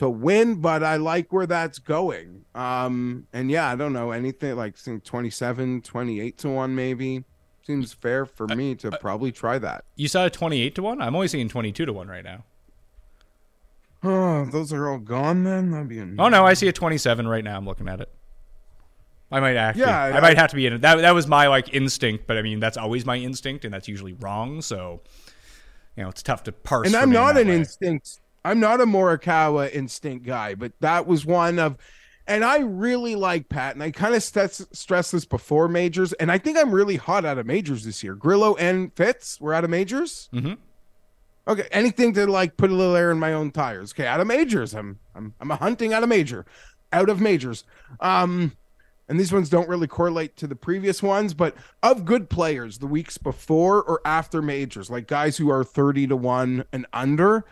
to 0.01 0.09
win, 0.09 0.55
but 0.63 0.83
I 0.83 0.97
like 0.97 1.31
where 1.31 1.45
that's 1.45 1.79
going. 1.79 2.47
Um, 2.55 3.27
and 3.35 3.51
yeah, 3.51 3.69
I 3.69 3.77
don't 3.77 3.93
know 3.93 4.13
anything 4.13 4.57
like 4.57 4.79
think 4.79 5.05
27, 5.05 5.83
28 5.83 6.39
to 6.39 6.49
1 6.49 6.75
maybe. 6.75 7.25
Seems 7.67 7.93
fair 7.93 8.25
for 8.25 8.47
me 8.49 8.75
to 8.77 8.93
probably 8.93 9.31
try 9.31 9.59
that. 9.59 9.85
You 9.97 10.09
saw 10.09 10.25
a 10.25 10.31
28 10.31 10.75
to 10.77 10.83
1? 10.83 11.03
I'm 11.03 11.15
only 11.15 11.29
seeing 11.29 11.51
22 11.51 11.85
to 11.85 11.93
1 11.93 12.09
right 12.09 12.25
now. 12.25 12.45
Oh, 14.03 14.47
those 14.51 14.73
are 14.73 14.89
all 14.89 14.97
gone 14.97 15.45
then? 15.45 15.71
That'd 15.71 15.89
be 15.91 15.99
a 15.99 16.09
Oh 16.19 16.31
no, 16.31 16.47
I 16.47 16.55
see 16.55 16.67
a 16.69 16.73
27 16.73 17.29
right 17.29 17.45
now. 17.45 17.59
I'm 17.59 17.67
looking 17.67 17.87
at 17.87 18.01
it. 18.01 18.09
I 19.31 19.39
might 19.41 19.57
actually. 19.57 19.83
Yeah, 19.83 20.01
I, 20.03 20.17
I- 20.17 20.21
might 20.21 20.39
have 20.39 20.49
to 20.49 20.57
be 20.57 20.65
in 20.65 20.73
it. 20.73 20.81
That 20.81 20.97
that 21.03 21.15
was 21.15 21.27
my 21.27 21.47
like 21.49 21.75
instinct, 21.75 22.27
but 22.27 22.39
I 22.39 22.43
mean 22.43 22.59
that's 22.59 22.79
always 22.79 23.05
my 23.05 23.17
instinct, 23.19 23.67
and 23.67 23.75
that's 23.75 23.87
usually 23.87 24.15
wrong. 24.15 24.63
So, 24.63 25.03
you 25.95 26.05
know, 26.05 26.09
it's 26.09 26.23
tough 26.23 26.43
to 26.45 26.53
parse. 26.53 26.87
and 26.87 26.97
I'm 26.97 27.11
not 27.11 27.37
an 27.37 27.49
way. 27.49 27.57
instinct. 27.57 28.20
I'm 28.45 28.61
not 28.61 28.81
a 28.81 28.87
Morikawa 28.87 29.73
instinct 29.73 30.25
guy, 30.25 30.55
but 30.55 30.73
that 30.81 31.07
was 31.07 31.27
one 31.27 31.59
of, 31.59 31.77
and 32.27 32.45
I 32.45 32.59
really 32.61 33.15
like 33.17 33.49
Pat, 33.49 33.75
and 33.75 33.83
I 33.83 33.91
kind 33.91 34.15
of 34.15 34.23
stress 34.23 34.65
stressed 34.73 35.13
this 35.13 35.25
before 35.25 35.69
majors, 35.69 36.13
and 36.15 36.31
I 36.33 36.39
think 36.39 36.57
I'm 36.57 36.73
really 36.73 36.97
hot 36.97 37.25
out 37.25 37.39
of 37.39 37.47
majors 37.47 37.85
this 37.85 38.03
year. 38.03 38.15
Grillo 38.15 38.55
and 38.57 38.95
Fitz 38.95 39.41
were 39.41 39.53
out 39.53 39.65
of 39.65 39.71
majors. 39.71 40.29
Mhm. 40.33 40.57
Okay, 41.49 41.67
anything 41.73 42.13
to 42.15 42.27
like 42.27 42.57
put 42.57 42.71
a 42.71 42.75
little 42.75 42.95
air 42.95 43.11
in 43.11 43.19
my 43.19 43.33
own 43.33 43.51
tires. 43.51 43.93
Okay, 43.93 44.07
out 44.07 44.21
of 44.21 44.27
majors, 44.27 44.75
I'm 44.75 44.99
I'm 45.15 45.35
I'm 45.41 45.51
a 45.51 45.57
hunting 45.57 45.93
out 45.93 46.03
of 46.03 46.09
major, 46.09 46.47
out 46.93 47.09
of 47.09 47.21
majors. 47.21 47.65
Um, 47.99 48.53
and 49.09 49.19
these 49.19 49.33
ones 49.33 49.49
don't 49.49 49.69
really 49.69 49.89
correlate 49.89 50.37
to 50.37 50.47
the 50.47 50.55
previous 50.55 51.03
ones, 51.03 51.35
but 51.35 51.57
of 51.83 52.05
good 52.05 52.31
players 52.31 52.79
the 52.79 52.87
weeks 52.87 53.19
before 53.19 53.83
or 53.83 54.01
after 54.05 54.41
majors, 54.41 54.89
like 54.89 55.09
guys 55.09 55.37
who 55.37 55.51
are 55.51 55.65
30 55.65 56.07
to 56.09 56.17
1 56.17 56.65
and 56.73 56.87
under, 56.93 57.45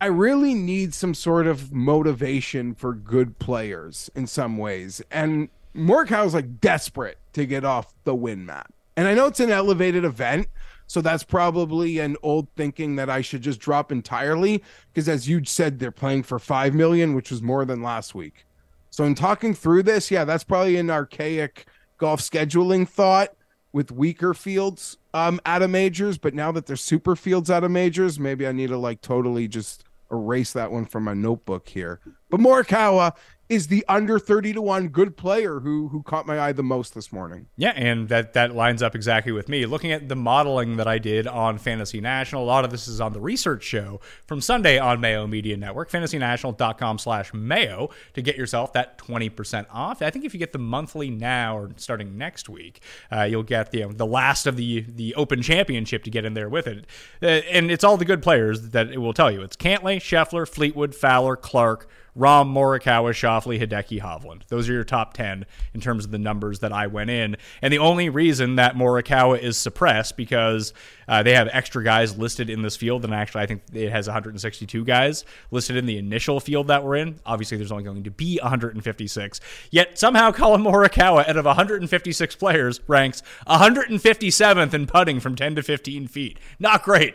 I 0.00 0.06
really 0.06 0.54
need 0.54 0.92
some 0.92 1.14
sort 1.14 1.46
of 1.46 1.72
motivation 1.72 2.74
for 2.74 2.92
good 2.92 3.38
players 3.38 4.10
in 4.14 4.26
some 4.26 4.58
ways. 4.58 5.00
And 5.10 5.48
Morikawa's 5.74 6.34
like 6.34 6.60
desperate 6.60 7.18
to 7.32 7.46
get 7.46 7.64
off 7.64 7.94
the 8.04 8.14
win 8.14 8.44
map. 8.44 8.72
And 8.96 9.08
I 9.08 9.14
know 9.14 9.26
it's 9.26 9.40
an 9.40 9.50
elevated 9.50 10.04
event, 10.04 10.48
so 10.86 11.00
that's 11.00 11.24
probably 11.24 11.98
an 11.98 12.16
old 12.22 12.48
thinking 12.56 12.96
that 12.96 13.10
I 13.10 13.20
should 13.20 13.42
just 13.42 13.58
drop 13.58 13.90
entirely 13.90 14.62
because 14.92 15.08
as 15.08 15.28
you 15.28 15.44
said 15.44 15.78
they're 15.78 15.90
playing 15.90 16.22
for 16.24 16.38
5 16.38 16.74
million, 16.74 17.14
which 17.14 17.30
was 17.30 17.42
more 17.42 17.64
than 17.64 17.82
last 17.82 18.14
week. 18.14 18.46
So 18.90 19.04
in 19.04 19.14
talking 19.14 19.54
through 19.54 19.82
this, 19.82 20.10
yeah, 20.10 20.24
that's 20.24 20.44
probably 20.44 20.76
an 20.76 20.90
archaic 20.90 21.66
golf 21.98 22.20
scheduling 22.20 22.88
thought 22.88 23.34
with 23.72 23.90
weaker 23.90 24.32
fields 24.34 24.98
um 25.12 25.40
out 25.46 25.62
of 25.62 25.70
majors, 25.70 26.18
but 26.18 26.34
now 26.34 26.52
that 26.52 26.66
there's 26.66 26.82
super 26.82 27.16
fields 27.16 27.50
out 27.50 27.64
of 27.64 27.70
majors, 27.70 28.20
maybe 28.20 28.46
I 28.46 28.52
need 28.52 28.68
to 28.68 28.78
like 28.78 29.00
totally 29.00 29.48
just 29.48 29.85
erase 30.10 30.52
that 30.52 30.70
one 30.70 30.86
from 30.86 31.04
my 31.04 31.14
notebook 31.14 31.68
here. 31.68 32.00
But 32.30 32.40
Morikawa 32.40 33.12
is 33.48 33.68
the 33.68 33.84
under 33.88 34.18
30 34.18 34.54
to 34.54 34.62
1 34.62 34.88
good 34.88 35.16
player 35.16 35.60
who 35.60 35.88
who 35.88 36.02
caught 36.02 36.26
my 36.26 36.38
eye 36.40 36.52
the 36.52 36.62
most 36.62 36.94
this 36.94 37.12
morning. 37.12 37.46
Yeah, 37.56 37.72
and 37.76 38.08
that 38.08 38.32
that 38.32 38.54
lines 38.54 38.82
up 38.82 38.94
exactly 38.94 39.30
with 39.30 39.48
me. 39.48 39.66
Looking 39.66 39.92
at 39.92 40.08
the 40.08 40.16
modeling 40.16 40.76
that 40.78 40.88
I 40.88 40.98
did 40.98 41.26
on 41.26 41.58
Fantasy 41.58 42.00
National, 42.00 42.42
a 42.42 42.46
lot 42.46 42.64
of 42.64 42.70
this 42.70 42.88
is 42.88 43.00
on 43.00 43.12
the 43.12 43.20
research 43.20 43.62
show 43.62 44.00
from 44.26 44.40
Sunday 44.40 44.78
on 44.78 45.00
Mayo 45.00 45.26
Media 45.26 45.56
Network, 45.56 45.90
fantasynational.com 45.90 46.98
slash 46.98 47.32
Mayo 47.32 47.90
to 48.14 48.22
get 48.22 48.36
yourself 48.36 48.72
that 48.72 48.98
20% 48.98 49.66
off. 49.70 50.02
I 50.02 50.10
think 50.10 50.24
if 50.24 50.34
you 50.34 50.38
get 50.38 50.52
the 50.52 50.58
monthly 50.58 51.10
now 51.10 51.56
or 51.56 51.70
starting 51.76 52.18
next 52.18 52.48
week, 52.48 52.82
uh, 53.12 53.22
you'll 53.22 53.42
get 53.42 53.70
the, 53.70 53.86
the 53.86 54.06
last 54.06 54.46
of 54.46 54.56
the, 54.56 54.84
the 54.88 55.14
Open 55.14 55.40
Championship 55.42 56.02
to 56.04 56.10
get 56.10 56.24
in 56.24 56.34
there 56.34 56.48
with 56.48 56.66
it. 56.66 56.86
Uh, 57.22 57.26
and 57.26 57.70
it's 57.70 57.84
all 57.84 57.96
the 57.96 58.04
good 58.04 58.22
players 58.22 58.70
that 58.70 58.90
it 58.90 58.98
will 58.98 59.12
tell 59.12 59.30
you. 59.30 59.42
It's 59.42 59.56
Cantlay, 59.56 59.98
Scheffler, 59.98 60.48
Fleetwood, 60.48 60.94
Fowler, 60.94 61.36
Clark, 61.36 61.88
Rahm, 62.16 62.52
Morikawa, 62.52 63.10
Schauffele, 63.10 63.60
Hideki, 63.60 64.00
Hovland. 64.00 64.46
Those 64.48 64.68
are 64.68 64.72
your 64.72 64.84
top 64.84 65.12
10 65.14 65.44
in 65.74 65.80
terms 65.80 66.04
of 66.04 66.10
the 66.10 66.18
numbers 66.18 66.60
that 66.60 66.72
I 66.72 66.86
went 66.86 67.10
in. 67.10 67.36
And 67.60 67.72
the 67.72 67.78
only 67.78 68.08
reason 68.08 68.56
that 68.56 68.74
Morikawa 68.74 69.38
is 69.38 69.56
suppressed 69.56 70.16
because 70.16 70.72
uh, 71.08 71.22
they 71.22 71.34
have 71.34 71.48
extra 71.52 71.84
guys 71.84 72.16
listed 72.16 72.48
in 72.48 72.62
this 72.62 72.76
field, 72.76 73.04
and 73.04 73.14
actually 73.14 73.42
I 73.42 73.46
think 73.46 73.62
it 73.72 73.90
has 73.90 74.06
162 74.06 74.84
guys 74.84 75.24
listed 75.50 75.76
in 75.76 75.86
the 75.86 75.98
initial 75.98 76.40
field 76.40 76.68
that 76.68 76.82
we're 76.84 76.96
in. 76.96 77.20
Obviously, 77.26 77.58
there's 77.58 77.72
only 77.72 77.84
going 77.84 78.04
to 78.04 78.10
be 78.10 78.38
156. 78.42 79.40
Yet 79.70 79.98
somehow 79.98 80.32
Collin 80.32 80.62
Morikawa, 80.62 81.28
out 81.28 81.36
of 81.36 81.44
156 81.44 82.36
players, 82.36 82.80
ranks 82.86 83.22
157th 83.46 84.72
in 84.72 84.86
putting 84.86 85.20
from 85.20 85.36
10 85.36 85.56
to 85.56 85.62
15 85.62 86.08
feet. 86.08 86.38
Not 86.58 86.82
great. 86.82 87.14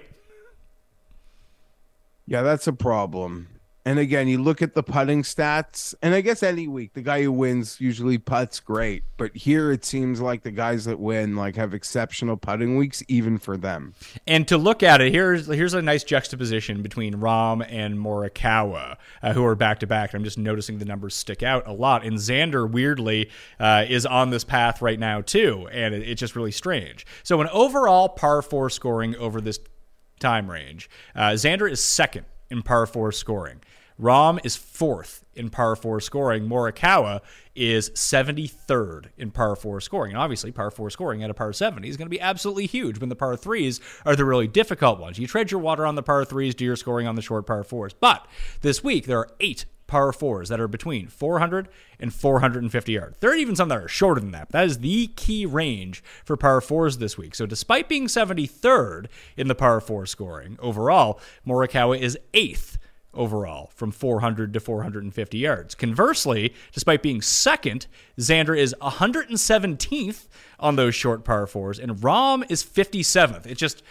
Yeah, 2.27 2.43
that's 2.43 2.67
a 2.67 2.73
problem. 2.73 3.47
And 3.83 3.97
again, 3.97 4.27
you 4.27 4.39
look 4.39 4.61
at 4.61 4.75
the 4.75 4.83
putting 4.83 5.23
stats, 5.23 5.95
and 6.03 6.13
I 6.13 6.21
guess 6.21 6.43
any 6.43 6.67
week 6.67 6.93
the 6.93 7.01
guy 7.01 7.23
who 7.23 7.31
wins 7.31 7.81
usually 7.81 8.19
puts 8.19 8.59
great, 8.59 9.03
but 9.17 9.35
here 9.35 9.71
it 9.71 9.83
seems 9.83 10.21
like 10.21 10.43
the 10.43 10.51
guys 10.51 10.85
that 10.85 10.99
win 10.99 11.35
like 11.35 11.55
have 11.55 11.73
exceptional 11.73 12.37
putting 12.37 12.77
weeks, 12.77 13.01
even 13.07 13.39
for 13.39 13.57
them. 13.57 13.95
And 14.27 14.47
to 14.49 14.57
look 14.57 14.83
at 14.83 15.01
it, 15.01 15.11
here's 15.11 15.47
here's 15.47 15.73
a 15.73 15.81
nice 15.81 16.03
juxtaposition 16.03 16.83
between 16.83 17.15
Rahm 17.15 17.65
and 17.67 17.97
Morikawa, 17.97 18.97
uh, 19.23 19.33
who 19.33 19.43
are 19.45 19.55
back 19.55 19.79
to 19.79 19.87
back. 19.87 20.13
I'm 20.13 20.23
just 20.23 20.37
noticing 20.37 20.77
the 20.77 20.85
numbers 20.85 21.15
stick 21.15 21.41
out 21.41 21.67
a 21.67 21.73
lot. 21.73 22.05
And 22.05 22.17
Xander, 22.17 22.69
weirdly, 22.69 23.31
uh, 23.59 23.85
is 23.89 24.05
on 24.05 24.29
this 24.29 24.43
path 24.43 24.83
right 24.83 24.99
now 24.99 25.21
too, 25.21 25.67
and 25.71 25.95
it, 25.95 26.07
it's 26.07 26.19
just 26.19 26.35
really 26.35 26.51
strange. 26.51 27.03
So, 27.23 27.41
an 27.41 27.47
overall 27.51 28.09
par 28.09 28.43
four 28.43 28.69
scoring 28.69 29.15
over 29.15 29.41
this 29.41 29.59
time 30.19 30.51
range, 30.51 30.87
uh, 31.15 31.31
Xander 31.31 31.69
is 31.69 31.83
second 31.83 32.25
in 32.51 32.61
par 32.61 32.85
four 32.85 33.11
scoring. 33.11 33.61
Rahm 33.99 34.39
is 34.43 34.55
fourth 34.55 35.23
in 35.35 35.49
par 35.49 35.75
four 35.75 35.99
scoring. 36.01 36.47
Morikawa 36.47 37.21
is 37.55 37.91
73rd 37.91 39.09
in 39.17 39.29
par 39.31 39.55
four 39.55 39.79
scoring. 39.79 40.13
And 40.13 40.19
obviously, 40.19 40.51
par 40.51 40.71
four 40.71 40.89
scoring 40.89 41.23
at 41.23 41.29
a 41.29 41.33
par 41.33 41.53
70 41.53 41.87
is 41.87 41.97
going 41.97 42.07
to 42.07 42.09
be 42.09 42.19
absolutely 42.19 42.65
huge 42.65 42.99
when 42.99 43.09
the 43.09 43.15
par 43.15 43.37
threes 43.37 43.79
are 44.05 44.15
the 44.15 44.25
really 44.25 44.47
difficult 44.47 44.99
ones. 44.99 45.19
You 45.19 45.27
tread 45.27 45.51
your 45.51 45.61
water 45.61 45.85
on 45.85 45.95
the 45.95 46.03
par 46.03 46.25
threes, 46.25 46.55
do 46.55 46.65
your 46.65 46.75
scoring 46.75 47.07
on 47.07 47.15
the 47.15 47.21
short 47.21 47.45
par 47.45 47.63
fours. 47.63 47.93
But 47.93 48.25
this 48.61 48.83
week, 48.83 49.05
there 49.05 49.19
are 49.19 49.29
eight 49.39 49.65
par 49.91 50.13
fours 50.13 50.47
that 50.47 50.61
are 50.61 50.69
between 50.69 51.05
400 51.07 51.67
and 51.99 52.13
450 52.13 52.93
yards. 52.93 53.17
There 53.19 53.29
are 53.29 53.35
even 53.35 53.57
some 53.57 53.67
that 53.67 53.77
are 53.77 53.89
shorter 53.89 54.21
than 54.21 54.31
that. 54.31 54.49
That 54.53 54.65
is 54.65 54.79
the 54.79 55.07
key 55.17 55.45
range 55.45 56.01
for 56.23 56.37
par 56.37 56.61
fours 56.61 56.97
this 56.97 57.17
week. 57.17 57.35
So 57.35 57.45
despite 57.45 57.89
being 57.89 58.07
73rd 58.07 59.07
in 59.35 59.49
the 59.49 59.53
par 59.53 59.81
four 59.81 60.05
scoring 60.05 60.57
overall, 60.61 61.19
Morikawa 61.45 61.99
is 61.99 62.17
eighth 62.33 62.77
overall 63.13 63.69
from 63.75 63.91
400 63.91 64.53
to 64.53 64.61
450 64.61 65.37
yards. 65.37 65.75
Conversely, 65.75 66.53
despite 66.71 67.03
being 67.03 67.21
second, 67.21 67.87
Xander 68.17 68.57
is 68.57 68.73
117th 68.81 70.29
on 70.57 70.77
those 70.77 70.95
short 70.95 71.25
par 71.25 71.45
fours, 71.47 71.77
and 71.77 71.97
Rahm 71.97 72.49
is 72.49 72.63
57th. 72.63 73.45
It's 73.45 73.59
just 73.59 73.83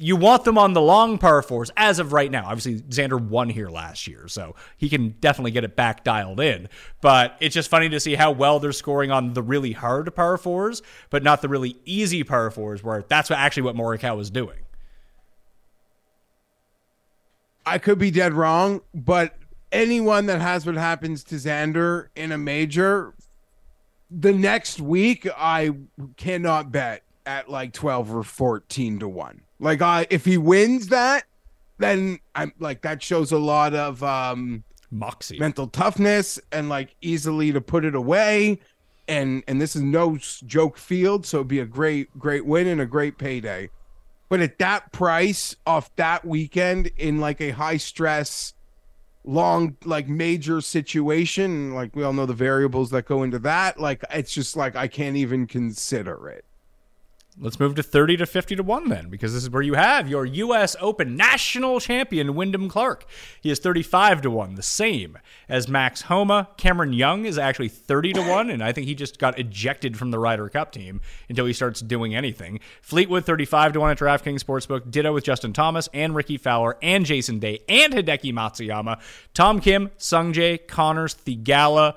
you 0.00 0.16
want 0.16 0.44
them 0.44 0.56
on 0.56 0.72
the 0.72 0.80
long 0.80 1.18
par 1.18 1.42
fours 1.42 1.70
as 1.76 1.98
of 1.98 2.14
right 2.14 2.30
now. 2.30 2.46
Obviously, 2.46 2.80
Xander 2.80 3.20
won 3.20 3.50
here 3.50 3.68
last 3.68 4.06
year, 4.06 4.28
so 4.28 4.56
he 4.78 4.88
can 4.88 5.10
definitely 5.20 5.50
get 5.50 5.62
it 5.62 5.76
back 5.76 6.04
dialed 6.04 6.40
in. 6.40 6.70
But 7.02 7.36
it's 7.38 7.54
just 7.54 7.68
funny 7.68 7.90
to 7.90 8.00
see 8.00 8.14
how 8.14 8.30
well 8.30 8.58
they're 8.58 8.72
scoring 8.72 9.10
on 9.10 9.34
the 9.34 9.42
really 9.42 9.72
hard 9.72 10.12
par 10.14 10.38
fours, 10.38 10.80
but 11.10 11.22
not 11.22 11.42
the 11.42 11.50
really 11.50 11.76
easy 11.84 12.24
par 12.24 12.50
fours, 12.50 12.82
where 12.82 13.02
that's 13.02 13.28
what, 13.28 13.38
actually 13.38 13.64
what 13.64 13.76
Morikawa 13.76 14.16
was 14.16 14.30
doing. 14.30 14.56
I 17.66 17.76
could 17.76 17.98
be 17.98 18.10
dead 18.10 18.32
wrong, 18.32 18.80
but 18.94 19.34
anyone 19.70 20.24
that 20.26 20.40
has 20.40 20.64
what 20.64 20.76
happens 20.76 21.22
to 21.24 21.34
Xander 21.34 22.08
in 22.16 22.32
a 22.32 22.38
major, 22.38 23.12
the 24.10 24.32
next 24.32 24.80
week 24.80 25.28
I 25.36 25.72
cannot 26.16 26.72
bet 26.72 27.02
at 27.26 27.50
like 27.50 27.74
12 27.74 28.14
or 28.14 28.22
14 28.22 29.00
to 29.00 29.08
1. 29.08 29.42
Like 29.60 29.82
I 29.82 30.06
if 30.10 30.24
he 30.24 30.38
wins 30.38 30.88
that, 30.88 31.24
then 31.78 32.18
I'm 32.34 32.52
like 32.58 32.82
that 32.82 33.02
shows 33.02 33.30
a 33.30 33.38
lot 33.38 33.74
of 33.74 34.02
um 34.02 34.64
Moxie. 34.90 35.38
mental 35.38 35.68
toughness 35.68 36.40
and 36.50 36.68
like 36.68 36.96
easily 37.00 37.52
to 37.52 37.60
put 37.60 37.84
it 37.84 37.94
away. 37.94 38.58
And 39.06 39.44
and 39.46 39.60
this 39.60 39.76
is 39.76 39.82
no 39.82 40.16
joke 40.16 40.78
field 40.78 41.26
so 41.26 41.38
it'd 41.38 41.48
be 41.48 41.60
a 41.60 41.66
great 41.66 42.16
great 42.18 42.44
win 42.46 42.66
and 42.66 42.80
a 42.80 42.86
great 42.86 43.18
payday. 43.18 43.68
But 44.28 44.40
at 44.40 44.58
that 44.58 44.92
price 44.92 45.56
off 45.66 45.94
that 45.96 46.24
weekend 46.24 46.90
in 46.96 47.18
like 47.18 47.40
a 47.40 47.50
high 47.50 47.76
stress 47.76 48.54
long 49.24 49.76
like 49.84 50.08
major 50.08 50.62
situation 50.62 51.74
like 51.74 51.94
we 51.94 52.02
all 52.02 52.12
know 52.12 52.24
the 52.24 52.32
variables 52.32 52.90
that 52.90 53.04
go 53.04 53.22
into 53.22 53.38
that 53.38 53.78
like 53.78 54.02
it's 54.10 54.32
just 54.32 54.56
like 54.56 54.74
i 54.76 54.88
can't 54.88 55.14
even 55.14 55.46
consider 55.46 56.26
it 56.28 56.44
Let's 57.42 57.58
move 57.58 57.74
to 57.76 57.82
30 57.82 58.18
to 58.18 58.26
50 58.26 58.56
to 58.56 58.62
1 58.62 58.88
then, 58.90 59.08
because 59.08 59.32
this 59.32 59.42
is 59.42 59.48
where 59.48 59.62
you 59.62 59.72
have 59.72 60.06
your 60.06 60.26
U.S. 60.26 60.76
Open 60.78 61.16
national 61.16 61.80
champion, 61.80 62.34
Wyndham 62.34 62.68
Clark. 62.68 63.06
He 63.40 63.50
is 63.50 63.58
35 63.58 64.20
to 64.22 64.30
1, 64.30 64.56
the 64.56 64.62
same 64.62 65.16
as 65.48 65.66
Max 65.66 66.02
Homa. 66.02 66.50
Cameron 66.58 66.92
Young 66.92 67.24
is 67.24 67.38
actually 67.38 67.68
30 67.68 68.12
to 68.12 68.20
1, 68.20 68.50
and 68.50 68.62
I 68.62 68.72
think 68.72 68.86
he 68.86 68.94
just 68.94 69.18
got 69.18 69.38
ejected 69.38 69.96
from 69.96 70.10
the 70.10 70.18
Ryder 70.18 70.50
Cup 70.50 70.70
team 70.70 71.00
until 71.30 71.46
he 71.46 71.54
starts 71.54 71.80
doing 71.80 72.14
anything. 72.14 72.60
Fleetwood 72.82 73.24
35 73.24 73.72
to 73.72 73.80
1 73.80 73.90
at 73.92 73.98
DraftKings 73.98 74.44
Sportsbook. 74.44 74.90
Ditto 74.90 75.14
with 75.14 75.24
Justin 75.24 75.54
Thomas 75.54 75.88
and 75.94 76.14
Rickie 76.14 76.36
Fowler 76.36 76.76
and 76.82 77.06
Jason 77.06 77.38
Day 77.38 77.60
and 77.70 77.94
Hideki 77.94 78.34
Matsuyama. 78.34 79.00
Tom 79.32 79.60
Kim, 79.60 79.88
Sungjae, 79.98 80.66
Conners, 80.68 81.14
Theegala 81.14 81.94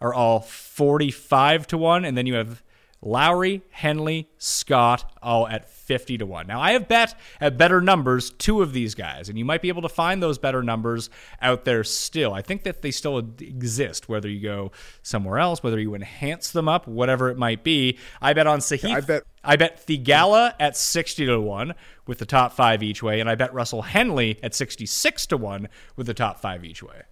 are 0.00 0.14
all 0.14 0.38
45 0.38 1.66
to 1.66 1.78
1, 1.78 2.04
and 2.04 2.16
then 2.16 2.26
you 2.26 2.34
have 2.34 2.62
Lowry, 3.04 3.62
Henley, 3.70 4.28
Scott, 4.38 5.12
all 5.22 5.46
at 5.46 5.68
50 5.68 6.18
to 6.18 6.26
1. 6.26 6.46
Now, 6.46 6.60
I 6.60 6.72
have 6.72 6.88
bet 6.88 7.14
at 7.40 7.58
better 7.58 7.80
numbers 7.80 8.30
two 8.30 8.62
of 8.62 8.72
these 8.72 8.94
guys, 8.94 9.28
and 9.28 9.38
you 9.38 9.44
might 9.44 9.60
be 9.60 9.68
able 9.68 9.82
to 9.82 9.88
find 9.88 10.22
those 10.22 10.38
better 10.38 10.62
numbers 10.62 11.10
out 11.42 11.64
there 11.64 11.84
still. 11.84 12.32
I 12.32 12.40
think 12.40 12.62
that 12.64 12.80
they 12.82 12.90
still 12.90 13.18
exist, 13.18 14.08
whether 14.08 14.28
you 14.28 14.40
go 14.40 14.72
somewhere 15.02 15.38
else, 15.38 15.62
whether 15.62 15.78
you 15.78 15.94
enhance 15.94 16.50
them 16.50 16.68
up, 16.68 16.88
whatever 16.88 17.28
it 17.28 17.36
might 17.36 17.62
be. 17.62 17.98
I 18.22 18.32
bet 18.32 18.46
on 18.46 18.60
Sahith. 18.60 18.94
I 18.94 19.00
bet- 19.00 19.22
I 19.46 19.56
bet 19.56 19.86
Theegala 19.86 20.54
at 20.58 20.74
60 20.74 21.26
to 21.26 21.38
1 21.38 21.74
with 22.06 22.18
the 22.18 22.24
top 22.24 22.54
five 22.54 22.82
each 22.82 23.02
way, 23.02 23.20
and 23.20 23.28
I 23.28 23.34
bet 23.34 23.52
Russell 23.52 23.82
Henley 23.82 24.38
at 24.42 24.54
66 24.54 25.26
to 25.26 25.36
1 25.36 25.68
with 25.96 26.06
the 26.06 26.14
top 26.14 26.40
five 26.40 26.64
each 26.64 26.82
way. 26.82 27.02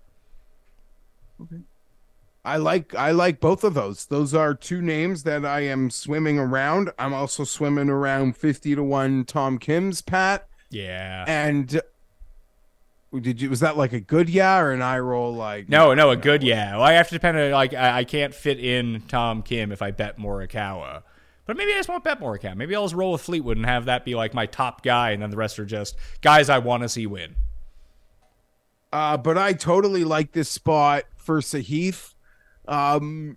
I 2.44 2.56
like 2.56 2.94
I 2.94 3.12
like 3.12 3.40
both 3.40 3.62
of 3.62 3.74
those. 3.74 4.06
Those 4.06 4.34
are 4.34 4.54
two 4.54 4.82
names 4.82 5.22
that 5.22 5.44
I 5.44 5.60
am 5.60 5.90
swimming 5.90 6.38
around. 6.38 6.90
I'm 6.98 7.14
also 7.14 7.44
swimming 7.44 7.88
around 7.88 8.36
50 8.36 8.74
to 8.74 8.82
1 8.82 9.24
Tom 9.26 9.58
Kim's 9.58 10.02
Pat. 10.02 10.48
Yeah. 10.70 11.24
And 11.28 11.80
did 13.20 13.40
you 13.40 13.50
was 13.50 13.60
that 13.60 13.76
like 13.76 13.92
a 13.92 14.00
good 14.00 14.28
yeah 14.28 14.58
or 14.58 14.72
an 14.72 14.82
eye 14.82 14.98
roll 14.98 15.34
like 15.34 15.68
No, 15.68 15.94
no, 15.94 16.10
a 16.10 16.16
good 16.16 16.42
yeah. 16.42 16.72
Well, 16.72 16.82
I 16.82 16.94
have 16.94 17.08
to 17.08 17.14
depend 17.14 17.38
on 17.38 17.50
like 17.52 17.74
I, 17.74 17.98
I 17.98 18.04
can't 18.04 18.34
fit 18.34 18.58
in 18.58 19.02
Tom 19.06 19.42
Kim 19.42 19.70
if 19.70 19.80
I 19.80 19.92
bet 19.92 20.18
Morikawa. 20.18 21.02
But 21.46 21.56
maybe 21.56 21.72
I 21.72 21.76
just 21.76 21.88
won't 21.88 22.04
bet 22.04 22.20
Morikawa. 22.20 22.56
Maybe 22.56 22.74
I'll 22.74 22.84
just 22.84 22.94
roll 22.94 23.12
with 23.12 23.20
Fleetwood 23.20 23.56
and 23.56 23.66
have 23.66 23.84
that 23.84 24.04
be 24.04 24.14
like 24.14 24.32
my 24.32 24.46
top 24.46 24.82
guy, 24.82 25.10
and 25.10 25.22
then 25.22 25.30
the 25.30 25.36
rest 25.36 25.58
are 25.58 25.64
just 25.64 25.96
guys 26.22 26.48
I 26.48 26.58
want 26.58 26.82
to 26.82 26.88
see 26.88 27.06
win. 27.06 27.36
Uh, 28.92 29.16
but 29.16 29.38
I 29.38 29.52
totally 29.52 30.04
like 30.04 30.32
this 30.32 30.48
spot 30.48 31.04
for 31.16 31.40
Sahith. 31.40 32.11
Um, 32.68 33.36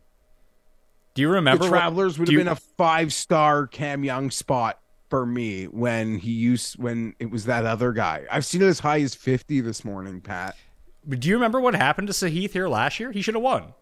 Do 1.15 1.21
you 1.21 1.29
remember 1.29 1.65
the 1.65 1.71
what- 1.71 1.77
Travelers 1.77 2.19
would 2.19 2.25
do 2.25 2.31
have 2.33 2.39
you- 2.39 2.39
been 2.45 2.47
a 2.53 2.55
five 2.77 3.13
star 3.13 3.67
Cam 3.67 4.03
Young 4.03 4.29
spot 4.31 4.79
for 5.09 5.25
me 5.25 5.65
when 5.65 6.17
he 6.19 6.31
used 6.31 6.77
when 6.77 7.15
it 7.19 7.29
was 7.31 7.45
that 7.45 7.65
other 7.65 7.91
guy. 7.93 8.25
I've 8.31 8.45
seen 8.45 8.61
it 8.61 8.65
as 8.65 8.79
high 8.79 9.01
as 9.01 9.13
50 9.15 9.61
this 9.61 9.85
morning, 9.85 10.19
Pat. 10.21 10.55
But 11.05 11.19
do 11.19 11.29
you 11.29 11.35
remember 11.35 11.59
what 11.59 11.75
happened 11.75 12.07
to 12.07 12.13
Sahith 12.13 12.51
here 12.51 12.67
last 12.67 12.99
year? 12.99 13.11
He 13.11 13.21
should 13.21 13.35
have 13.35 13.43
won. 13.43 13.73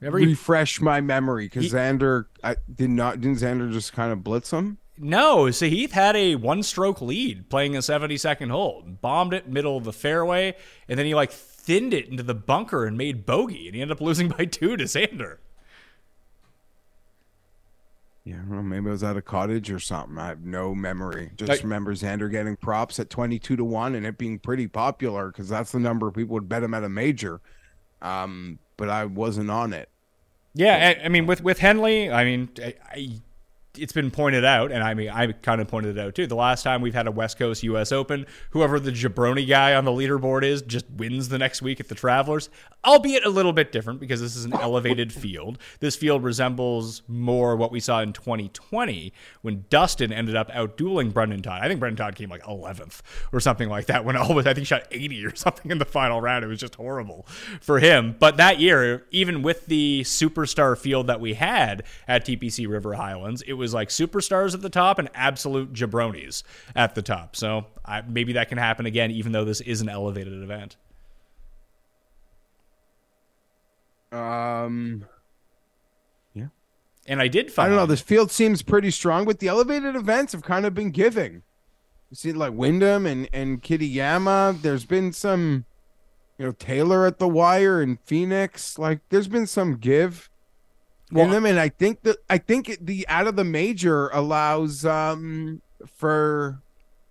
Remember 0.00 0.18
he, 0.18 0.26
Refresh 0.26 0.80
my 0.80 1.00
memory 1.00 1.46
because 1.46 1.72
Xander 1.72 2.26
I 2.42 2.56
did 2.74 2.90
not 2.90 3.20
didn't 3.20 3.38
Xander 3.38 3.72
just 3.72 3.92
kind 3.92 4.12
of 4.12 4.24
blitz 4.24 4.50
him? 4.50 4.78
No, 4.98 5.44
Sahith 5.44 5.92
had 5.92 6.16
a 6.16 6.34
one 6.34 6.62
stroke 6.64 7.00
lead 7.00 7.48
playing 7.48 7.76
a 7.76 7.82
70 7.82 8.16
second 8.16 8.50
hole. 8.50 8.82
Bombed 9.00 9.32
it 9.32 9.48
middle 9.48 9.76
of 9.76 9.84
the 9.84 9.92
fairway, 9.92 10.54
and 10.88 10.98
then 10.98 11.06
he 11.06 11.14
like 11.14 11.30
thinned 11.62 11.94
it 11.94 12.08
into 12.08 12.22
the 12.22 12.34
bunker 12.34 12.84
and 12.86 12.98
made 12.98 13.24
bogey, 13.24 13.66
and 13.68 13.74
he 13.76 13.80
ended 13.82 13.96
up 13.96 14.00
losing 14.00 14.28
by 14.28 14.44
two 14.44 14.76
to 14.76 14.84
Xander. 14.84 15.38
Yeah, 18.24 18.36
I 18.36 18.60
maybe 18.62 18.86
it 18.86 18.90
was 18.90 19.02
at 19.02 19.16
a 19.16 19.22
cottage 19.22 19.70
or 19.70 19.80
something. 19.80 20.16
I 20.16 20.28
have 20.28 20.44
no 20.44 20.74
memory. 20.76 21.32
Just 21.36 21.48
Like- 21.48 21.62
remember 21.62 21.92
Xander 21.94 22.30
getting 22.30 22.56
props 22.56 23.00
at 23.00 23.10
22 23.10 23.56
to 23.56 23.64
1 23.64 23.96
and 23.96 24.06
it 24.06 24.16
being 24.16 24.38
pretty 24.38 24.68
popular 24.68 25.26
because 25.28 25.48
that's 25.48 25.72
the 25.72 25.80
number 25.80 26.10
people 26.12 26.34
would 26.34 26.48
bet 26.48 26.62
him 26.62 26.72
at 26.72 26.84
a 26.84 26.88
major. 26.88 27.40
Um, 28.00 28.60
but 28.76 28.88
I 28.88 29.06
wasn't 29.06 29.50
on 29.50 29.72
it. 29.72 29.88
Yeah, 30.54 30.94
I, 31.00 31.06
I 31.06 31.08
mean, 31.08 31.26
with 31.26 31.42
with 31.42 31.58
Henley, 31.60 32.10
I 32.10 32.24
mean, 32.24 32.50
I, 32.62 32.74
I, 32.90 33.08
it's 33.78 33.92
been 33.92 34.10
pointed 34.10 34.44
out, 34.44 34.70
and 34.70 34.82
I 34.82 34.92
mean, 34.92 35.08
I 35.08 35.32
kind 35.32 35.60
of 35.60 35.68
pointed 35.68 35.96
it 35.96 36.00
out 36.00 36.14
too. 36.14 36.26
The 36.26 36.34
last 36.34 36.62
time 36.62 36.82
we've 36.82 36.94
had 36.94 37.06
a 37.06 37.10
West 37.10 37.38
Coast 37.38 37.62
U.S. 37.62 37.90
Open, 37.90 38.26
whoever 38.50 38.78
the 38.78 38.90
jabroni 38.90 39.48
guy 39.48 39.74
on 39.74 39.84
the 39.84 39.90
leaderboard 39.90 40.42
is, 40.44 40.60
just 40.60 40.84
wins 40.90 41.30
the 41.30 41.38
next 41.38 41.62
week 41.62 41.80
at 41.80 41.88
the 41.88 41.94
Travelers, 41.94 42.50
albeit 42.84 43.24
a 43.24 43.30
little 43.30 43.52
bit 43.52 43.72
different 43.72 43.98
because 43.98 44.20
this 44.20 44.36
is 44.36 44.44
an 44.44 44.52
elevated 44.52 45.12
field. 45.12 45.58
This 45.80 45.96
field 45.96 46.22
resembles 46.22 47.02
more 47.08 47.56
what 47.56 47.72
we 47.72 47.80
saw 47.80 48.00
in 48.02 48.12
2020 48.12 49.12
when 49.40 49.64
Dustin 49.70 50.12
ended 50.12 50.36
up 50.36 50.50
outdueling 50.50 51.12
Brendan 51.12 51.40
Todd. 51.40 51.60
I 51.62 51.68
think 51.68 51.80
Brendan 51.80 52.04
Todd 52.04 52.14
came 52.14 52.28
like 52.28 52.42
11th 52.42 53.00
or 53.32 53.40
something 53.40 53.70
like 53.70 53.86
that. 53.86 54.04
When 54.04 54.16
all 54.16 54.34
was, 54.34 54.46
I 54.46 54.52
think 54.52 54.66
shot 54.66 54.82
80 54.90 55.24
or 55.24 55.34
something 55.36 55.70
in 55.70 55.78
the 55.78 55.86
final 55.86 56.20
round. 56.20 56.44
It 56.44 56.48
was 56.48 56.60
just 56.60 56.74
horrible 56.74 57.26
for 57.60 57.78
him. 57.78 58.16
But 58.18 58.36
that 58.36 58.60
year, 58.60 59.06
even 59.10 59.40
with 59.40 59.66
the 59.66 60.02
superstar 60.02 60.76
field 60.76 61.06
that 61.06 61.20
we 61.20 61.34
had 61.34 61.84
at 62.06 62.26
TPC 62.26 62.68
River 62.68 62.94
Highlands, 62.94 63.40
it 63.42 63.54
was 63.54 63.61
was 63.62 63.72
like 63.72 63.88
superstars 63.88 64.52
at 64.52 64.60
the 64.60 64.68
top 64.68 64.98
and 64.98 65.08
absolute 65.14 65.72
jabronis 65.72 66.42
at 66.76 66.94
the 66.94 67.00
top. 67.00 67.36
So 67.36 67.66
I, 67.84 68.02
maybe 68.02 68.34
that 68.34 68.48
can 68.48 68.58
happen 68.58 68.84
again, 68.84 69.10
even 69.12 69.32
though 69.32 69.44
this 69.44 69.60
is 69.62 69.80
an 69.80 69.88
elevated 69.88 70.42
event. 70.42 70.76
Um, 74.10 75.06
yeah. 76.34 76.48
And 77.06 77.22
I 77.22 77.28
did 77.28 77.50
find. 77.50 77.66
I 77.66 77.68
don't 77.70 77.76
know. 77.76 77.86
This 77.86 78.02
field 78.02 78.30
seems 78.30 78.60
pretty 78.60 78.90
strong, 78.90 79.24
but 79.24 79.38
the 79.38 79.48
elevated 79.48 79.96
events 79.96 80.32
have 80.32 80.42
kind 80.42 80.66
of 80.66 80.74
been 80.74 80.90
giving. 80.90 81.42
You 82.10 82.16
see, 82.16 82.32
like 82.32 82.52
Wyndham 82.52 83.06
and 83.06 83.28
and 83.32 83.62
Kitayama. 83.62 84.60
There's 84.60 84.84
been 84.84 85.14
some, 85.14 85.64
you 86.36 86.44
know, 86.44 86.52
Taylor 86.52 87.06
at 87.06 87.18
the 87.18 87.28
wire 87.28 87.80
and 87.80 87.98
Phoenix. 88.00 88.78
Like, 88.78 89.00
there's 89.08 89.28
been 89.28 89.46
some 89.46 89.78
give 89.78 90.28
Well, 91.12 91.26
in 91.26 91.30
them, 91.30 91.46
and 91.46 91.60
I 91.60 91.68
think 91.68 92.02
that 92.02 92.16
I 92.28 92.38
think 92.38 92.78
the 92.80 93.06
out 93.08 93.26
of 93.26 93.36
the 93.36 93.44
major 93.44 94.08
allows 94.08 94.84
um 94.84 95.62
for 95.86 96.60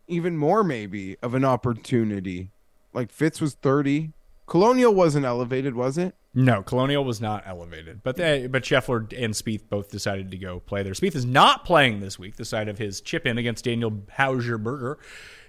even 0.07 0.37
more 0.37 0.63
maybe 0.63 1.17
of 1.21 1.33
an 1.33 1.45
opportunity. 1.45 2.49
Like 2.93 3.11
Fitz 3.11 3.39
was 3.39 3.53
thirty. 3.53 4.11
Colonial 4.47 4.93
wasn't 4.93 5.25
elevated, 5.25 5.75
was 5.75 5.97
it? 5.97 6.15
No, 6.33 6.63
Colonial 6.63 7.03
was 7.03 7.19
not 7.19 7.43
elevated, 7.45 8.03
but 8.03 8.15
they, 8.15 8.47
but 8.47 8.63
Scheffler 8.63 9.11
and 9.21 9.33
Spieth 9.33 9.67
both 9.69 9.89
decided 9.91 10.31
to 10.31 10.37
go 10.37 10.61
play 10.61 10.81
there. 10.81 10.93
Spieth 10.93 11.15
is 11.15 11.25
not 11.25 11.65
playing 11.65 11.99
this 11.99 12.17
week, 12.17 12.37
the 12.37 12.45
side 12.45 12.69
of 12.69 12.77
his 12.77 13.01
chip 13.01 13.25
in 13.25 13.37
against 13.37 13.65
Daniel 13.65 13.91
Hauserberger 14.17 14.95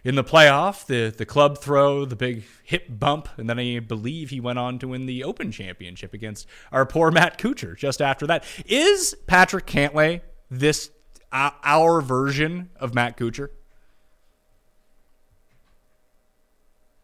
in 0.05 0.15
the 0.15 0.25
playoff, 0.25 0.87
the 0.87 1.15
the 1.17 1.27
club 1.27 1.59
throw, 1.59 2.05
the 2.05 2.17
big 2.17 2.45
hip 2.65 2.87
bump, 2.89 3.29
and 3.37 3.49
then 3.49 3.59
I 3.59 3.79
believe 3.79 4.31
he 4.31 4.41
went 4.41 4.59
on 4.59 4.79
to 4.81 4.89
win 4.89 5.07
the 5.07 5.25
Open 5.25 5.53
Championship 5.53 6.13
against 6.15 6.47
our 6.71 6.85
poor 6.85 7.11
Matt 7.11 7.39
Kuchar. 7.39 7.77
Just 7.77 8.03
after 8.03 8.27
that, 8.27 8.45
is 8.67 9.15
Patrick 9.27 9.67
Cantlay 9.67 10.23
this 10.51 10.91
uh, 11.31 11.51
our 11.63 12.01
version 12.01 12.71
of 12.77 12.95
Matt 12.95 13.17
Kuchar? 13.17 13.51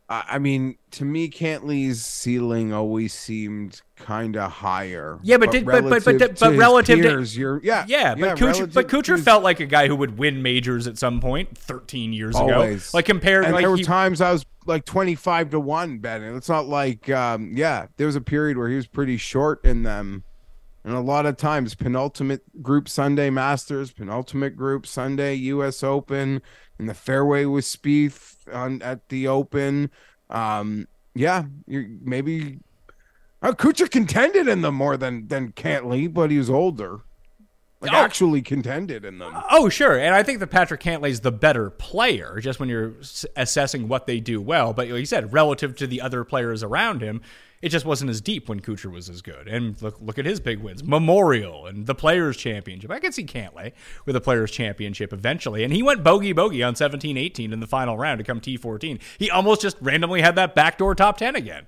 I 0.09 0.25
I 0.31 0.39
mean, 0.39 0.77
to 0.93 1.05
me, 1.05 1.29
Cantlay's 1.29 2.05
ceiling 2.05 2.73
always 2.73 3.13
seemed 3.13 3.83
kind 3.97 4.37
of 4.37 4.51
higher. 4.51 5.19
Yeah, 5.23 5.37
but 5.37 5.51
did- 5.51 5.67
but- 5.67 5.83
but- 5.85 6.05
but- 6.05 6.07
relative 6.07 6.29
but 6.31 6.37
to 6.47 6.51
his 6.51 6.59
relative 6.59 6.99
to- 7.03 7.39
you're 7.39 7.61
yeah, 7.63 7.85
Yeah, 7.87 8.15
but 8.15 8.37
Kuchar, 8.39 8.73
but 8.73 8.89
to 8.89 8.97
Kuchar 8.97 9.17
his- 9.17 9.25
felt 9.25 9.43
like 9.43 9.61
a 9.61 9.67
guy 9.67 9.87
who 9.89 9.97
would 9.97 10.19
win 10.19 10.43
majors 10.43 10.87
at 10.87 10.99
some 10.99 11.21
point, 11.21 11.57
13 11.59 12.13
years 12.13 12.35
always 12.37 12.89
ago. 12.89 12.97
Like 12.97 13.05
compared, 13.07 13.45
And 13.45 13.53
like 13.55 13.63
there 13.63 13.71
were 13.71 13.77
he- 13.77 13.83
times 13.85 14.21
I 14.21 14.33
was 14.33 14.45
like 14.67 14.85
twenty 14.85 15.15
five 15.15 15.51
to 15.51 15.61
one 15.61 15.99
betting. 15.99 16.37
It's 16.37 16.49
not 16.49 16.67
like 16.69 17.09
um, 17.11 17.53
yeah, 17.55 17.87
there 17.97 18.07
was 18.07 18.17
a 18.17 18.21
period 18.21 18.57
where 18.57 18.69
he 18.69 18.77
was 18.77 18.87
pretty 18.87 19.17
short 19.17 19.65
in 19.65 19.83
them, 19.83 20.25
and 20.89 20.97
a 20.97 21.01
lot 21.01 21.27
of 21.27 21.37
times 21.37 21.75
penultimate 21.75 22.63
group 22.63 22.89
Sunday 22.89 23.29
Masters, 23.29 23.93
penultimate 23.93 24.57
group 24.57 24.87
Sunday 24.87 25.35
U.S. 25.35 25.83
Open, 25.83 26.41
and 26.79 26.89
the 26.89 26.95
fairway 26.95 27.45
with 27.45 27.67
Spieth 27.67 28.37
on 28.51 28.81
at 28.81 29.07
the 29.11 29.29
Open. 29.29 29.91
Um, 30.31 30.89
yeah, 31.15 31.45
you 31.67 31.99
maybe. 32.01 32.61
Uh, 33.43 33.53
Kuchar 33.53 33.91
contended 33.91 34.49
in 34.49 34.63
them 34.63 34.77
more 34.77 34.97
than 34.97 35.29
than 35.29 35.53
Cantlay, 35.53 36.11
but 36.13 36.31
he 36.31 36.39
was 36.39 36.49
older. 36.49 37.01
Like 37.81 37.93
Oh. 37.93 37.97
actually 37.97 38.43
contended 38.43 39.05
in 39.05 39.19
them. 39.19 39.33
Oh, 39.51 39.69
sure. 39.69 39.97
And 39.97 40.13
I 40.15 40.25
think 40.25 40.41
that 40.41 40.49
Patrick 40.49 40.81
Cantlay's 40.81 41.21
the 41.21 41.31
better 41.31 41.71
player, 41.71 42.41
just 42.41 42.59
when 42.59 42.69
you're 42.69 42.95
s- 43.01 43.25
assessing 43.37 43.87
what 43.87 44.07
they 44.09 44.19
do 44.19 44.41
well. 44.41 44.73
But 44.73 44.89
like 44.89 44.99
you 44.99 45.07
said, 45.07 45.33
relative 45.33 45.77
to 45.77 45.87
the 45.87 46.01
other 46.01 46.25
players 46.25 46.65
around 46.65 47.03
him, 47.03 47.21
it 47.63 47.69
just 47.69 47.85
wasn't 47.87 48.11
as 48.11 48.21
deep 48.21 48.49
when 48.49 48.59
Kuchar 48.61 48.91
was 48.91 49.09
as 49.09 49.23
good. 49.23 49.47
And 49.47 49.81
look, 49.81 49.97
look 50.01 50.19
at 50.19 50.27
his 50.27 50.41
big 50.41 50.59
wins 50.59 50.83
Memorial 50.83 51.67
and 51.67 51.87
the 51.87 51.95
Players' 51.95 52.37
Championship. 52.37 52.91
I 52.91 52.99
can 52.99 53.13
see 53.13 53.25
Cantlay 53.25 53.73
with 54.07 54.17
a 54.17 54.21
Players' 54.21 54.51
Championship 54.51 55.13
eventually. 55.13 55.63
And 55.63 55.73
he 55.73 55.83
went 55.83 56.03
bogey 56.03 56.33
bogey 56.33 56.65
on 56.65 56.75
17 56.75 57.17
18 57.17 57.53
in 57.53 57.61
the 57.61 57.67
final 57.69 57.97
round 57.97 58.19
to 58.19 58.25
come 58.25 58.41
T14. 58.41 59.01
He 59.19 59.31
almost 59.31 59.61
just 59.63 59.77
randomly 59.81 60.21
had 60.21 60.35
that 60.35 60.57
backdoor 60.57 60.97
top 60.97 61.17
10 61.19 61.37
again. 61.37 61.67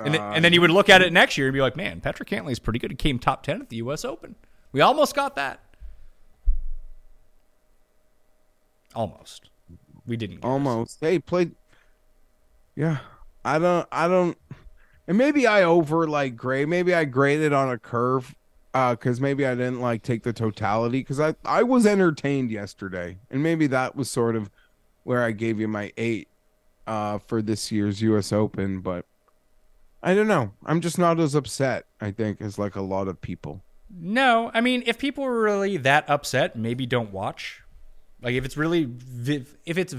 And, 0.00 0.14
then, 0.14 0.20
and 0.20 0.44
then 0.44 0.52
you 0.52 0.60
would 0.60 0.70
look 0.70 0.88
at 0.88 1.02
it 1.02 1.12
next 1.12 1.36
year 1.36 1.46
and 1.46 1.54
be 1.54 1.60
like, 1.60 1.76
man, 1.76 2.00
Patrick 2.00 2.28
Cantlay's 2.28 2.58
pretty 2.58 2.78
good. 2.78 2.90
He 2.90 2.96
came 2.96 3.18
top 3.18 3.42
10 3.42 3.60
at 3.60 3.68
the 3.68 3.76
U.S. 3.76 4.04
Open. 4.04 4.34
We 4.72 4.80
almost 4.80 5.14
got 5.14 5.36
that. 5.36 5.60
Almost. 8.94 9.50
We 10.06 10.16
didn't. 10.16 10.44
almost 10.44 10.98
hey 11.00 11.20
played 11.20 11.52
yeah 12.74 12.98
i 13.44 13.60
don't 13.60 13.86
i 13.92 14.08
don't 14.08 14.36
and 15.06 15.16
maybe 15.16 15.46
i 15.46 15.62
over 15.62 16.08
like 16.08 16.34
grade 16.34 16.68
maybe 16.68 16.92
i 16.92 17.04
graded 17.04 17.52
on 17.52 17.70
a 17.70 17.78
curve 17.78 18.34
uh 18.74 18.92
because 18.92 19.20
maybe 19.20 19.46
i 19.46 19.54
didn't 19.54 19.80
like 19.80 20.02
take 20.02 20.24
the 20.24 20.32
totality 20.32 20.98
because 20.98 21.20
i 21.20 21.34
i 21.44 21.62
was 21.62 21.86
entertained 21.86 22.50
yesterday 22.50 23.18
and 23.30 23.40
maybe 23.40 23.68
that 23.68 23.94
was 23.94 24.10
sort 24.10 24.34
of 24.34 24.50
where 25.04 25.22
i 25.22 25.30
gave 25.30 25.60
you 25.60 25.68
my 25.68 25.92
eight 25.96 26.26
uh 26.88 27.18
for 27.18 27.40
this 27.40 27.70
year's 27.70 28.02
us 28.02 28.32
open 28.32 28.80
but 28.80 29.06
i 30.02 30.14
don't 30.14 30.28
know 30.28 30.52
i'm 30.66 30.80
just 30.80 30.98
not 30.98 31.18
as 31.20 31.34
upset 31.34 31.86
i 32.00 32.10
think 32.10 32.40
as 32.40 32.58
like 32.58 32.76
a 32.76 32.80
lot 32.82 33.08
of 33.08 33.20
people 33.20 33.62
No, 33.92 34.52
I 34.54 34.60
mean, 34.60 34.84
if 34.86 34.98
people 34.98 35.24
are 35.24 35.40
really 35.42 35.76
that 35.78 36.08
upset, 36.08 36.54
maybe 36.54 36.86
don't 36.86 37.10
watch. 37.10 37.62
Like, 38.22 38.34
if 38.34 38.44
it's 38.44 38.56
really, 38.56 38.88
if 39.66 39.76
it's 39.78 39.94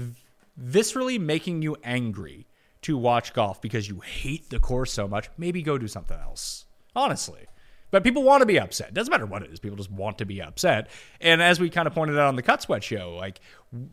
viscerally 0.58 1.20
making 1.20 1.60
you 1.60 1.76
angry 1.84 2.46
to 2.82 2.96
watch 2.96 3.34
golf 3.34 3.60
because 3.60 3.90
you 3.90 4.00
hate 4.00 4.48
the 4.48 4.58
course 4.58 4.92
so 4.92 5.06
much, 5.06 5.28
maybe 5.36 5.62
go 5.62 5.76
do 5.76 5.88
something 5.88 6.18
else. 6.18 6.64
Honestly. 6.96 7.46
But 7.92 8.02
people 8.02 8.24
want 8.24 8.40
to 8.40 8.46
be 8.46 8.58
upset. 8.58 8.94
Doesn't 8.94 9.12
matter 9.12 9.26
what 9.26 9.42
it 9.42 9.52
is. 9.52 9.60
People 9.60 9.76
just 9.76 9.90
want 9.90 10.18
to 10.18 10.24
be 10.24 10.42
upset. 10.42 10.88
And 11.20 11.40
as 11.40 11.60
we 11.60 11.70
kind 11.70 11.86
of 11.86 11.94
pointed 11.94 12.18
out 12.18 12.26
on 12.26 12.36
the 12.36 12.42
Cut 12.42 12.62
Sweat 12.62 12.82
show, 12.82 13.14
like, 13.14 13.38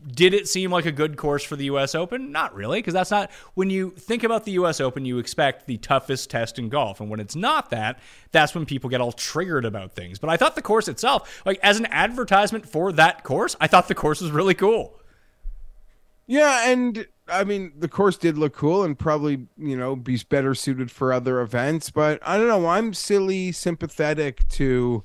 did 0.08 0.34
it 0.34 0.48
seem 0.48 0.72
like 0.72 0.86
a 0.86 0.92
good 0.92 1.16
course 1.16 1.44
for 1.44 1.54
the 1.54 1.66
U.S. 1.66 1.94
Open? 1.94 2.32
Not 2.32 2.54
really, 2.54 2.78
because 2.78 2.94
that's 2.94 3.10
not 3.10 3.30
when 3.54 3.70
you 3.70 3.90
think 3.90 4.24
about 4.24 4.44
the 4.44 4.52
U.S. 4.52 4.80
Open, 4.80 5.04
you 5.04 5.18
expect 5.18 5.66
the 5.66 5.76
toughest 5.76 6.30
test 6.30 6.58
in 6.58 6.68
golf, 6.68 7.00
and 7.00 7.08
when 7.08 7.20
it's 7.20 7.36
not 7.36 7.70
that, 7.70 8.00
that's 8.32 8.54
when 8.54 8.66
people 8.66 8.90
get 8.90 9.00
all 9.00 9.12
triggered 9.12 9.64
about 9.64 9.92
things. 9.92 10.18
But 10.18 10.30
I 10.30 10.36
thought 10.36 10.54
the 10.54 10.62
course 10.62 10.88
itself, 10.88 11.42
like 11.46 11.60
as 11.62 11.78
an 11.78 11.86
advertisement 11.86 12.68
for 12.68 12.92
that 12.92 13.22
course, 13.22 13.54
I 13.60 13.66
thought 13.66 13.88
the 13.88 13.94
course 13.94 14.20
was 14.20 14.30
really 14.30 14.54
cool. 14.54 14.99
Yeah, 16.30 16.70
and 16.70 17.08
I 17.26 17.42
mean 17.42 17.72
the 17.76 17.88
course 17.88 18.16
did 18.16 18.38
look 18.38 18.52
cool 18.54 18.84
and 18.84 18.96
probably, 18.96 19.48
you 19.58 19.76
know, 19.76 19.96
be 19.96 20.16
better 20.28 20.54
suited 20.54 20.88
for 20.88 21.12
other 21.12 21.40
events, 21.40 21.90
but 21.90 22.20
I 22.22 22.38
don't 22.38 22.46
know, 22.46 22.68
I'm 22.68 22.94
silly 22.94 23.50
sympathetic 23.50 24.46
to 24.50 25.02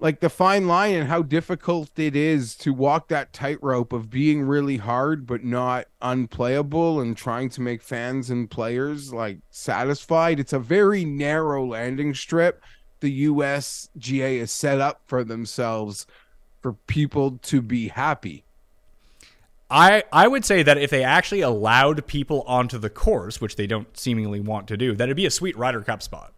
like 0.00 0.20
the 0.20 0.28
fine 0.28 0.68
line 0.68 0.94
and 0.94 1.08
how 1.08 1.22
difficult 1.22 1.98
it 1.98 2.14
is 2.14 2.54
to 2.56 2.74
walk 2.74 3.08
that 3.08 3.32
tightrope 3.32 3.94
of 3.94 4.10
being 4.10 4.42
really 4.42 4.76
hard 4.76 5.26
but 5.26 5.42
not 5.42 5.86
unplayable 6.02 7.00
and 7.00 7.16
trying 7.16 7.48
to 7.48 7.62
make 7.62 7.82
fans 7.82 8.28
and 8.28 8.50
players 8.50 9.10
like 9.10 9.38
satisfied. 9.48 10.38
It's 10.38 10.52
a 10.52 10.58
very 10.58 11.06
narrow 11.06 11.64
landing 11.64 12.12
strip 12.12 12.62
the 13.00 13.24
USGA 13.28 14.40
has 14.40 14.52
set 14.52 14.82
up 14.82 15.00
for 15.06 15.24
themselves 15.24 16.06
for 16.60 16.74
people 16.74 17.38
to 17.44 17.62
be 17.62 17.88
happy. 17.88 18.43
I, 19.74 20.04
I 20.12 20.28
would 20.28 20.44
say 20.44 20.62
that 20.62 20.78
if 20.78 20.90
they 20.90 21.02
actually 21.02 21.40
allowed 21.40 22.06
people 22.06 22.42
onto 22.46 22.78
the 22.78 22.88
course, 22.88 23.40
which 23.40 23.56
they 23.56 23.66
don't 23.66 23.98
seemingly 23.98 24.38
want 24.38 24.68
to 24.68 24.76
do, 24.76 24.94
that 24.94 25.04
it'd 25.04 25.16
be 25.16 25.26
a 25.26 25.30
sweet 25.32 25.56
Ryder 25.56 25.82
Cup 25.82 26.00
spot. 26.00 26.32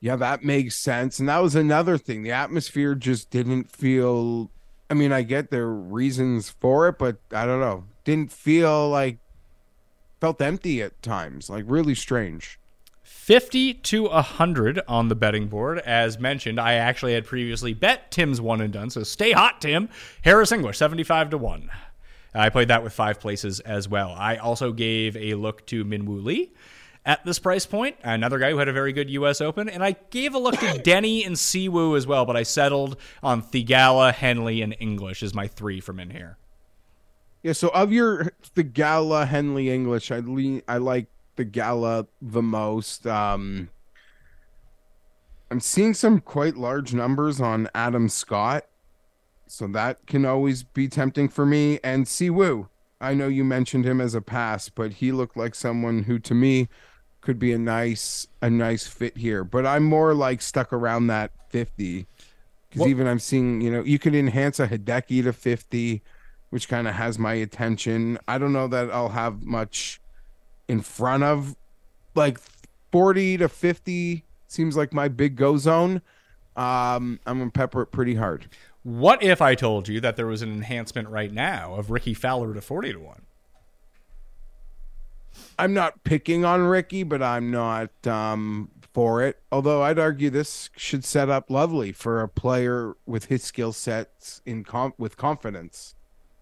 Yeah, 0.00 0.16
that 0.16 0.42
makes 0.42 0.76
sense. 0.76 1.20
And 1.20 1.28
that 1.28 1.38
was 1.38 1.54
another 1.54 1.96
thing. 1.96 2.24
The 2.24 2.32
atmosphere 2.32 2.96
just 2.96 3.30
didn't 3.30 3.70
feel 3.70 4.50
I 4.90 4.94
mean, 4.94 5.12
I 5.12 5.22
get 5.22 5.50
their 5.50 5.68
reasons 5.68 6.50
for 6.50 6.88
it, 6.88 6.98
but 6.98 7.18
I 7.30 7.46
don't 7.46 7.60
know. 7.60 7.84
Didn't 8.04 8.32
feel 8.32 8.90
like 8.90 9.18
felt 10.20 10.42
empty 10.42 10.82
at 10.82 11.00
times. 11.02 11.48
Like 11.48 11.64
really 11.68 11.94
strange. 11.94 12.58
50 13.22 13.74
to 13.74 14.02
100 14.08 14.80
on 14.88 15.06
the 15.06 15.14
betting 15.14 15.46
board. 15.46 15.78
As 15.78 16.18
mentioned, 16.18 16.58
I 16.58 16.74
actually 16.74 17.14
had 17.14 17.24
previously 17.24 17.72
bet 17.72 18.10
Tim's 18.10 18.40
one 18.40 18.60
and 18.60 18.72
done. 18.72 18.90
So 18.90 19.04
stay 19.04 19.30
hot, 19.30 19.60
Tim. 19.60 19.90
Harris 20.22 20.50
English, 20.50 20.76
75 20.78 21.30
to 21.30 21.38
1. 21.38 21.70
I 22.34 22.48
played 22.48 22.66
that 22.66 22.82
with 22.82 22.92
five 22.92 23.20
places 23.20 23.60
as 23.60 23.88
well. 23.88 24.12
I 24.18 24.38
also 24.38 24.72
gave 24.72 25.16
a 25.16 25.34
look 25.34 25.64
to 25.68 25.84
Minwoo 25.84 26.24
Lee 26.24 26.52
at 27.06 27.24
this 27.24 27.38
price 27.38 27.64
point, 27.64 27.94
another 28.02 28.40
guy 28.40 28.50
who 28.50 28.58
had 28.58 28.66
a 28.66 28.72
very 28.72 28.92
good 28.92 29.08
U.S. 29.10 29.40
Open. 29.40 29.68
And 29.68 29.84
I 29.84 29.94
gave 30.10 30.34
a 30.34 30.38
look 30.40 30.58
to 30.58 30.78
Denny 30.82 31.22
and 31.22 31.36
Siwoo 31.36 31.96
as 31.96 32.08
well, 32.08 32.24
but 32.24 32.36
I 32.36 32.42
settled 32.42 32.96
on 33.22 33.40
Theegala, 33.40 34.12
Henley, 34.12 34.62
and 34.62 34.74
English 34.80 35.22
as 35.22 35.32
my 35.32 35.46
three 35.46 35.78
from 35.78 36.00
in 36.00 36.10
here. 36.10 36.38
Yeah, 37.44 37.52
so 37.52 37.68
of 37.68 37.92
your 37.92 38.32
Theegala 38.56 39.28
Henley 39.28 39.70
English, 39.70 40.10
I 40.10 40.18
lean 40.18 40.62
I 40.66 40.78
like 40.78 41.06
Theegala 41.36 42.06
the 42.20 42.42
most. 42.42 43.06
Um 43.06 43.70
I'm 45.50 45.60
seeing 45.60 45.94
some 45.94 46.20
quite 46.20 46.56
large 46.56 46.94
numbers 46.94 47.40
on 47.40 47.68
Adam 47.74 48.08
Scott. 48.08 48.66
So 49.46 49.66
that 49.68 50.06
can 50.06 50.24
always 50.24 50.62
be 50.62 50.88
tempting 50.88 51.28
for 51.28 51.44
me. 51.44 51.78
And 51.84 52.06
Siwoo. 52.06 52.68
I 53.02 53.14
know 53.14 53.26
you 53.26 53.44
mentioned 53.44 53.84
him 53.84 54.00
as 54.00 54.14
a 54.14 54.22
pass, 54.22 54.68
but 54.68 54.92
he 54.94 55.10
looked 55.10 55.36
like 55.36 55.54
someone 55.54 56.04
who 56.04 56.18
to 56.20 56.34
me 56.34 56.68
could 57.22 57.38
be 57.38 57.52
a 57.52 57.58
nice 57.58 58.26
a 58.42 58.50
nice 58.50 58.86
fit 58.86 59.16
here, 59.16 59.44
but 59.44 59.64
I'm 59.64 59.84
more 59.84 60.12
like 60.12 60.42
stuck 60.42 60.72
around 60.72 61.06
that 61.06 61.30
50 61.48 62.06
because 62.68 62.86
even 62.86 63.06
I'm 63.06 63.18
seeing 63.18 63.60
you 63.60 63.70
know 63.70 63.82
you 63.82 63.98
could 63.98 64.14
enhance 64.14 64.60
a 64.60 64.68
Hideki 64.68 65.22
to 65.24 65.32
50, 65.32 66.02
which 66.50 66.68
kind 66.68 66.86
of 66.86 66.94
has 66.94 67.18
my 67.18 67.34
attention. 67.34 68.18
I 68.28 68.38
don't 68.38 68.52
know 68.52 68.68
that 68.68 68.90
I'll 68.90 69.10
have 69.10 69.44
much 69.44 70.00
in 70.68 70.80
front 70.80 71.22
of 71.22 71.56
like 72.14 72.38
40 72.90 73.38
to 73.38 73.48
50 73.48 74.24
seems 74.48 74.76
like 74.76 74.92
my 74.92 75.08
big 75.08 75.36
go 75.36 75.56
zone. 75.56 76.02
Um, 76.56 77.18
I'm 77.26 77.38
gonna 77.38 77.50
pepper 77.50 77.82
it 77.82 77.86
pretty 77.86 78.14
hard. 78.14 78.48
What 78.82 79.22
if 79.22 79.40
I 79.40 79.54
told 79.54 79.88
you 79.88 80.00
that 80.00 80.16
there 80.16 80.26
was 80.26 80.42
an 80.42 80.52
enhancement 80.52 81.08
right 81.08 81.32
now 81.32 81.74
of 81.74 81.90
Rickie 81.90 82.14
Fowler 82.14 82.52
to 82.52 82.60
40 82.60 82.92
to 82.94 82.98
1? 82.98 83.22
I'm 85.58 85.72
not 85.72 86.04
picking 86.04 86.44
on 86.44 86.62
Ricky, 86.62 87.02
but 87.02 87.22
I'm 87.22 87.50
not 87.50 87.90
um, 88.06 88.70
for 88.92 89.22
it. 89.22 89.40
Although 89.50 89.82
I'd 89.82 89.98
argue 89.98 90.30
this 90.30 90.70
should 90.76 91.04
set 91.04 91.28
up 91.28 91.50
lovely 91.50 91.92
for 91.92 92.20
a 92.20 92.28
player 92.28 92.94
with 93.06 93.26
his 93.26 93.42
skill 93.42 93.72
sets 93.72 94.42
in 94.44 94.64
com- 94.64 94.94
with 94.98 95.16
confidence. 95.16 95.94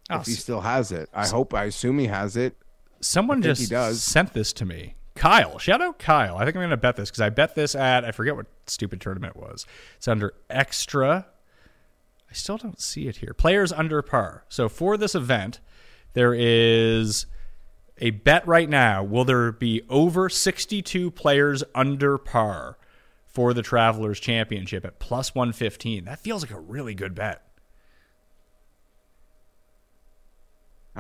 Oh, 0.09 0.21
if 0.21 0.27
he 0.27 0.33
still 0.33 0.63
has 0.63 0.91
it, 0.91 1.09
I 1.13 1.29
hope. 1.29 1.55
I 1.55 1.65
assume 1.65 1.99
he 1.99 2.07
has 2.07 2.37
it. 2.37 2.57
Someone 3.01 3.43
just 3.43 3.69
sent 4.03 4.33
this 4.33 4.53
to 4.55 4.65
me. 4.65 4.95
Kyle, 5.15 5.59
shout 5.59 5.83
out 5.83 5.99
Kyle. 5.99 6.37
I 6.37 6.45
think 6.45 6.57
I'm 6.57 6.61
going 6.61 6.71
to 6.71 6.77
bet 6.77 6.97
this 6.97 7.11
because 7.11 7.21
I 7.21 7.29
bet 7.31 7.55
this 7.55 7.75
at, 7.75 8.05
I 8.05 8.13
forget 8.13 8.37
what 8.37 8.47
stupid 8.67 9.01
tournament 9.01 9.35
it 9.37 9.41
was. 9.41 9.67
It's 9.97 10.09
under 10.09 10.33
extra. 10.49 11.27
I 12.31 12.33
still 12.33 12.57
don't 12.57 12.81
see 12.81 13.09
it 13.09 13.17
here. 13.17 13.35
Players 13.35 13.73
under 13.73 14.01
par. 14.03 14.45
So 14.49 14.69
for 14.69 14.97
this 14.97 15.15
event, 15.15 15.61
there 16.13 16.33
is 16.33 17.27
a 17.99 18.11
bet 18.11 18.47
right 18.47 18.69
now. 18.69 19.03
Will 19.03 19.25
there 19.25 19.53
be 19.53 19.83
over 19.91 20.29
62 20.29 21.11
players 21.11 21.65
under 21.75 22.17
par 22.17 22.79
for 23.27 23.53
the 23.53 23.63
Travelers 23.63 24.21
Championship 24.21 24.85
at 24.85 25.01
plus 25.01 25.35
115? 25.35 26.05
That 26.05 26.21
feels 26.21 26.43
like 26.43 26.53
a 26.53 26.61
really 26.61 26.95
good 26.95 27.15
bet. 27.15 27.43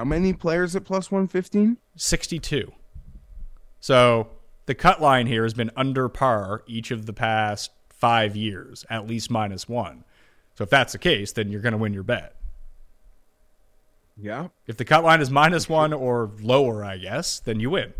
How 0.00 0.04
many 0.04 0.32
players 0.32 0.74
at 0.74 0.84
plus 0.84 1.10
one 1.10 1.28
fifteen? 1.28 1.76
62. 1.94 2.72
So 3.80 4.28
the 4.64 4.74
cut 4.74 5.02
line 5.02 5.26
here 5.26 5.42
has 5.42 5.52
been 5.52 5.70
under 5.76 6.08
par 6.08 6.62
each 6.66 6.90
of 6.90 7.04
the 7.04 7.12
past 7.12 7.70
five 7.90 8.34
years, 8.34 8.86
at 8.88 9.06
least 9.06 9.30
minus 9.30 9.68
one. 9.68 10.04
So 10.54 10.64
if 10.64 10.70
that's 10.70 10.92
the 10.94 10.98
case, 10.98 11.32
then 11.32 11.50
you're 11.50 11.60
going 11.60 11.72
to 11.72 11.78
win 11.78 11.92
your 11.92 12.02
bet. 12.02 12.34
Yeah. 14.16 14.48
If 14.66 14.78
the 14.78 14.86
cut 14.86 15.04
line 15.04 15.20
is 15.20 15.28
minus 15.28 15.68
one 15.68 15.92
or 15.92 16.30
lower, 16.40 16.82
I 16.82 16.96
guess, 16.96 17.38
then 17.38 17.60
you 17.60 17.68
win. 17.68 17.92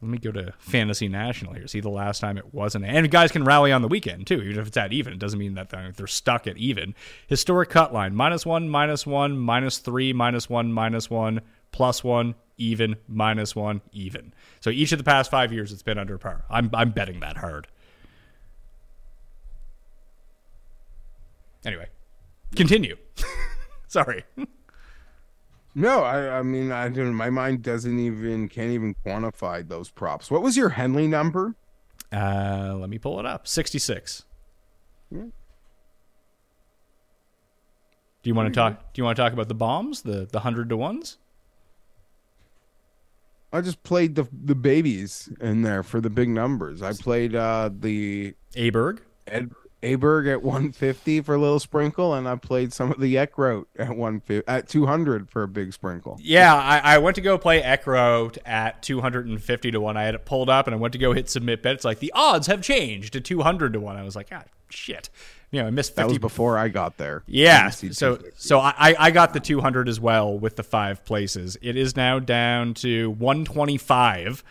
Let 0.00 0.10
me 0.10 0.18
go 0.18 0.30
to 0.30 0.52
Fantasy 0.58 1.08
National 1.08 1.54
here. 1.54 1.66
See 1.66 1.80
the 1.80 1.88
last 1.88 2.20
time 2.20 2.38
it 2.38 2.54
wasn't. 2.54 2.84
And 2.84 3.10
guys 3.10 3.32
can 3.32 3.42
rally 3.44 3.72
on 3.72 3.82
the 3.82 3.88
weekend, 3.88 4.28
too. 4.28 4.40
Even 4.42 4.60
if 4.60 4.68
it's 4.68 4.76
at 4.76 4.92
even, 4.92 5.12
it 5.12 5.18
doesn't 5.18 5.38
mean 5.38 5.54
that 5.54 5.70
they're 5.70 6.06
stuck 6.06 6.46
at 6.46 6.56
even. 6.56 6.94
Historic 7.26 7.68
cut 7.68 7.92
line 7.92 8.14
minus 8.14 8.46
one, 8.46 8.68
minus 8.68 9.06
one, 9.06 9.36
minus 9.36 9.78
three, 9.78 10.12
minus 10.12 10.48
one, 10.48 10.72
minus 10.72 11.10
one, 11.10 11.40
plus 11.72 12.04
one, 12.04 12.36
even, 12.58 12.96
minus 13.08 13.56
one, 13.56 13.80
even. 13.92 14.32
So 14.60 14.70
each 14.70 14.92
of 14.92 14.98
the 14.98 15.04
past 15.04 15.32
five 15.32 15.52
years, 15.52 15.72
it's 15.72 15.82
been 15.82 15.98
under 15.98 16.16
par. 16.16 16.44
I'm, 16.48 16.70
I'm 16.72 16.90
betting 16.90 17.18
that 17.20 17.36
hard. 17.36 17.66
Anyway, 21.64 21.88
continue. 22.54 22.96
Sorry. 23.88 24.24
No, 25.78 26.02
I, 26.02 26.40
I 26.40 26.42
mean, 26.42 26.72
I 26.72 26.88
don't. 26.88 27.14
My 27.14 27.30
mind 27.30 27.62
doesn't 27.62 28.00
even 28.00 28.48
can't 28.48 28.72
even 28.72 28.96
quantify 29.06 29.66
those 29.66 29.90
props. 29.90 30.28
What 30.28 30.42
was 30.42 30.56
your 30.56 30.70
Henley 30.70 31.06
number? 31.06 31.54
Uh, 32.12 32.74
let 32.76 32.90
me 32.90 32.98
pull 32.98 33.20
it 33.20 33.26
up. 33.26 33.46
66. 33.46 34.24
Yeah. 35.12 35.20
Do 35.20 35.30
you 38.24 38.34
want 38.34 38.52
to 38.52 38.58
talk? 38.58 38.92
Do 38.92 38.98
you 38.98 39.04
want 39.04 39.16
to 39.16 39.22
talk 39.22 39.32
about 39.32 39.46
the 39.46 39.54
bombs, 39.54 40.02
the 40.02 40.26
the 40.28 40.40
hundred 40.40 40.68
to 40.70 40.76
ones? 40.76 41.18
I 43.52 43.60
just 43.60 43.84
played 43.84 44.16
the 44.16 44.26
the 44.32 44.56
babies 44.56 45.28
in 45.40 45.62
there 45.62 45.84
for 45.84 46.00
the 46.00 46.10
big 46.10 46.28
numbers. 46.28 46.82
I 46.82 46.92
played 46.92 47.36
uh 47.36 47.70
the 47.72 48.34
Aberg. 48.56 48.98
Ed 49.28 49.52
Aberg 49.82 50.30
at 50.30 50.42
150 50.42 51.20
for 51.20 51.34
a 51.34 51.38
little 51.38 51.60
sprinkle, 51.60 52.14
and 52.14 52.28
I 52.28 52.34
played 52.36 52.72
some 52.72 52.90
of 52.90 53.00
the 53.00 53.14
Eckroat 53.14 53.66
at 53.78 53.90
150 53.90 54.48
at 54.48 54.68
200 54.68 55.30
for 55.30 55.44
a 55.44 55.48
big 55.48 55.72
sprinkle. 55.72 56.18
Yeah, 56.20 56.54
I, 56.54 56.78
I 56.94 56.98
went 56.98 57.14
to 57.14 57.20
go 57.20 57.38
play 57.38 57.62
Eckroat 57.62 58.38
at 58.44 58.82
250 58.82 59.70
to 59.70 59.80
1. 59.80 59.96
I 59.96 60.02
had 60.02 60.14
it 60.14 60.24
pulled 60.24 60.50
up 60.50 60.66
and 60.66 60.74
I 60.74 60.78
went 60.78 60.92
to 60.92 60.98
go 60.98 61.12
hit 61.12 61.30
submit 61.30 61.62
bet. 61.62 61.74
It's 61.74 61.84
like 61.84 62.00
the 62.00 62.12
odds 62.14 62.48
have 62.48 62.60
changed 62.60 63.12
to 63.12 63.20
200 63.20 63.72
to 63.74 63.80
1. 63.80 63.96
I 63.96 64.02
was 64.02 64.16
like, 64.16 64.28
ah, 64.32 64.42
shit. 64.68 65.10
You 65.50 65.62
know, 65.62 65.68
I 65.68 65.70
missed 65.70 65.92
50 65.92 66.02
That 66.02 66.08
was 66.08 66.18
before 66.18 66.58
I 66.58 66.68
got 66.68 66.98
there. 66.98 67.22
Yeah, 67.26 67.70
so 67.70 68.18
so 68.36 68.60
I 68.60 68.94
I 68.98 69.10
got 69.10 69.32
the 69.32 69.40
200 69.40 69.88
as 69.88 69.98
well 69.98 70.38
with 70.38 70.56
the 70.56 70.62
five 70.62 71.04
places. 71.04 71.56
It 71.62 71.76
is 71.76 71.96
now 71.96 72.18
down 72.18 72.74
to 72.74 73.10
125 73.12 74.44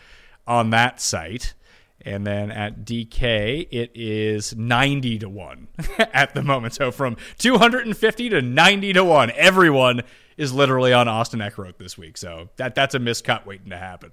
on 0.46 0.70
that 0.70 1.00
site, 1.00 1.54
and 2.02 2.26
then 2.26 2.50
at 2.50 2.84
DK 2.84 3.68
it 3.70 3.90
is 3.94 4.54
90 4.56 5.18
to 5.20 5.28
one 5.28 5.68
at 5.98 6.34
the 6.34 6.42
moment. 6.42 6.74
So 6.74 6.90
from 6.90 7.16
250 7.38 8.28
to 8.30 8.42
90 8.42 8.92
to 8.94 9.04
one, 9.04 9.30
everyone 9.32 10.02
is 10.36 10.52
literally 10.52 10.92
on 10.92 11.08
Austin 11.08 11.40
Eckroat 11.40 11.78
this 11.78 11.98
week. 11.98 12.16
So 12.16 12.48
that 12.56 12.74
that's 12.74 12.94
a 12.94 12.98
miscut 12.98 13.44
waiting 13.44 13.70
to 13.70 13.76
happen. 13.76 14.12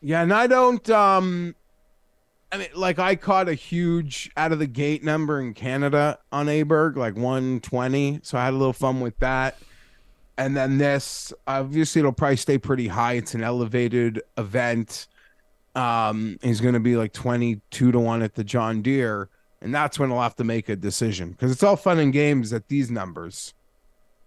Yeah, 0.00 0.22
and 0.22 0.32
I 0.32 0.46
don't 0.46 0.88
um 0.90 1.54
I 2.50 2.58
mean 2.58 2.68
like 2.74 2.98
I 2.98 3.14
caught 3.14 3.48
a 3.48 3.54
huge 3.54 4.30
out 4.36 4.52
of 4.52 4.58
the 4.58 4.66
gate 4.66 5.04
number 5.04 5.40
in 5.40 5.54
Canada 5.54 6.18
on 6.32 6.46
Aberg, 6.46 6.96
like 6.96 7.14
120. 7.14 8.20
So 8.22 8.36
I 8.38 8.44
had 8.44 8.54
a 8.54 8.56
little 8.56 8.72
fun 8.72 9.00
with 9.00 9.18
that. 9.20 9.58
And 10.36 10.56
then 10.56 10.78
this 10.78 11.32
obviously 11.46 12.00
it'll 12.00 12.12
probably 12.12 12.36
stay 12.36 12.58
pretty 12.58 12.88
high. 12.88 13.14
It's 13.14 13.34
an 13.34 13.42
elevated 13.42 14.22
event. 14.36 15.06
Um 15.74 16.38
he's 16.42 16.60
gonna 16.60 16.80
be 16.80 16.96
like 16.96 17.12
22 17.12 17.92
to 17.92 17.98
1 17.98 18.22
at 18.22 18.34
the 18.34 18.44
John 18.44 18.82
Deere. 18.82 19.28
And 19.60 19.74
that's 19.74 19.98
when 19.98 20.12
I'll 20.12 20.22
have 20.22 20.36
to 20.36 20.44
make 20.44 20.68
a 20.68 20.76
decision. 20.76 21.32
Because 21.32 21.50
it's 21.50 21.62
all 21.62 21.76
fun 21.76 21.98
and 21.98 22.12
games 22.12 22.52
at 22.52 22.68
these 22.68 22.90
numbers. 22.90 23.54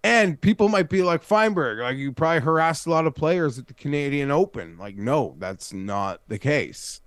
And 0.04 0.42
people 0.42 0.68
might 0.68 0.90
be 0.90 1.04
like 1.04 1.26
Fienberg, 1.26 1.82
like 1.82 1.98
you 1.98 2.12
probably 2.12 2.42
harassed 2.42 2.88
a 2.88 2.90
lot 2.90 3.06
of 3.06 3.14
players 3.14 3.60
at 3.60 3.68
the 3.68 3.74
Canadian 3.74 4.32
Open. 4.32 4.78
Like, 4.78 4.96
no, 4.96 5.36
that's 5.38 5.72
not 5.72 6.22
the 6.28 6.40
case. 6.40 7.02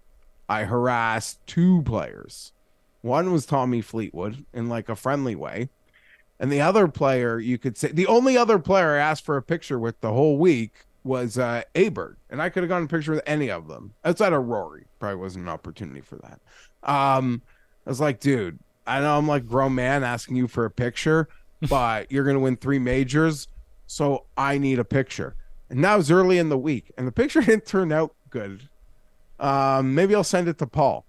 I 0.48 0.64
harassed 0.64 1.44
two 1.46 1.82
players. 1.82 2.52
One 3.02 3.32
was 3.32 3.46
Tommy 3.46 3.80
Fleetwood 3.80 4.44
in 4.52 4.68
like 4.68 4.88
a 4.88 4.96
friendly 4.96 5.34
way. 5.34 5.70
And 6.38 6.50
the 6.52 6.60
other 6.60 6.88
player, 6.88 7.38
you 7.38 7.58
could 7.58 7.76
say, 7.76 7.88
the 7.88 8.06
only 8.06 8.36
other 8.36 8.58
player 8.58 8.94
I 8.94 8.98
asked 8.98 9.24
for 9.24 9.36
a 9.36 9.42
picture 9.42 9.78
with 9.78 10.00
the 10.00 10.12
whole 10.12 10.38
week 10.38 10.84
was 11.04 11.38
uh, 11.38 11.62
Aberg. 11.74 12.16
And 12.30 12.42
I 12.42 12.48
could 12.48 12.62
have 12.62 12.68
gotten 12.68 12.86
a 12.86 12.88
picture 12.88 13.12
with 13.12 13.22
any 13.26 13.50
of 13.50 13.68
them 13.68 13.94
outside 14.04 14.32
of 14.32 14.44
Rory. 14.44 14.86
Probably 14.98 15.16
wasn't 15.16 15.44
an 15.44 15.50
opportunity 15.50 16.00
for 16.00 16.16
that. 16.16 16.40
Um, 16.82 17.42
I 17.86 17.90
was 17.90 18.00
like, 18.00 18.18
dude, 18.18 18.58
I 18.86 19.00
know 19.00 19.16
I'm 19.16 19.28
like 19.28 19.46
grown 19.46 19.74
man 19.74 20.02
asking 20.02 20.36
you 20.36 20.48
for 20.48 20.64
a 20.64 20.70
picture, 20.70 21.28
but 21.68 22.10
you're 22.10 22.24
gonna 22.24 22.40
win 22.40 22.56
three 22.56 22.78
majors, 22.78 23.48
so 23.86 24.24
I 24.36 24.58
need 24.58 24.78
a 24.78 24.84
picture. 24.84 25.36
And 25.70 25.84
that 25.84 25.96
was 25.96 26.10
early 26.10 26.38
in 26.38 26.48
the 26.48 26.58
week, 26.58 26.90
and 26.96 27.06
the 27.06 27.12
picture 27.12 27.40
didn't 27.42 27.66
turn 27.66 27.92
out 27.92 28.14
good. 28.30 28.68
Um, 29.38 29.94
maybe 29.94 30.14
I'll 30.14 30.24
send 30.24 30.48
it 30.48 30.58
to 30.58 30.66
Paul 30.66 31.04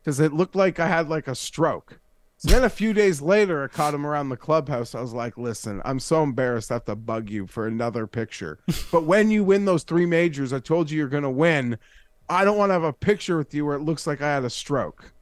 because 0.00 0.20
it 0.20 0.32
looked 0.32 0.56
like 0.56 0.78
I 0.78 0.88
had 0.88 1.08
like 1.08 1.28
a 1.28 1.34
stroke. 1.34 2.00
So 2.38 2.50
then 2.50 2.62
a 2.62 2.70
few 2.70 2.92
days 2.92 3.20
later, 3.20 3.64
I 3.64 3.66
caught 3.66 3.94
him 3.94 4.06
around 4.06 4.28
the 4.28 4.36
clubhouse. 4.36 4.94
I 4.94 5.00
was 5.00 5.12
like, 5.12 5.36
listen, 5.36 5.82
I'm 5.84 5.98
so 5.98 6.22
embarrassed 6.22 6.70
I 6.70 6.74
have 6.74 6.84
to 6.84 6.94
bug 6.94 7.30
you 7.30 7.48
for 7.48 7.66
another 7.66 8.06
picture. 8.06 8.60
but 8.92 9.04
when 9.04 9.32
you 9.32 9.42
win 9.42 9.64
those 9.64 9.82
three 9.82 10.06
majors, 10.06 10.52
I 10.52 10.60
told 10.60 10.88
you 10.88 10.98
you're 10.98 11.08
going 11.08 11.24
to 11.24 11.30
win. 11.30 11.78
I 12.28 12.44
don't 12.44 12.56
want 12.56 12.70
to 12.70 12.74
have 12.74 12.84
a 12.84 12.92
picture 12.92 13.36
with 13.36 13.52
you 13.54 13.66
where 13.66 13.74
it 13.74 13.82
looks 13.82 14.06
like 14.06 14.22
I 14.22 14.32
had 14.32 14.44
a 14.44 14.50
stroke. 14.50 15.12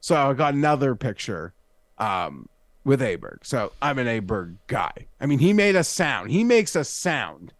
So 0.00 0.16
I 0.16 0.32
got 0.34 0.54
another 0.54 0.96
picture 0.96 1.54
um, 1.98 2.48
with 2.84 3.00
Aberg. 3.00 3.38
So 3.44 3.72
I'm 3.80 4.00
an 4.00 4.08
Aberg 4.08 4.56
guy. 4.66 5.06
I 5.20 5.26
mean, 5.26 5.38
he 5.38 5.52
made 5.52 5.76
a 5.76 5.84
sound. 5.84 6.32
He 6.32 6.42
makes 6.42 6.74
a 6.74 6.82
sound 6.82 7.52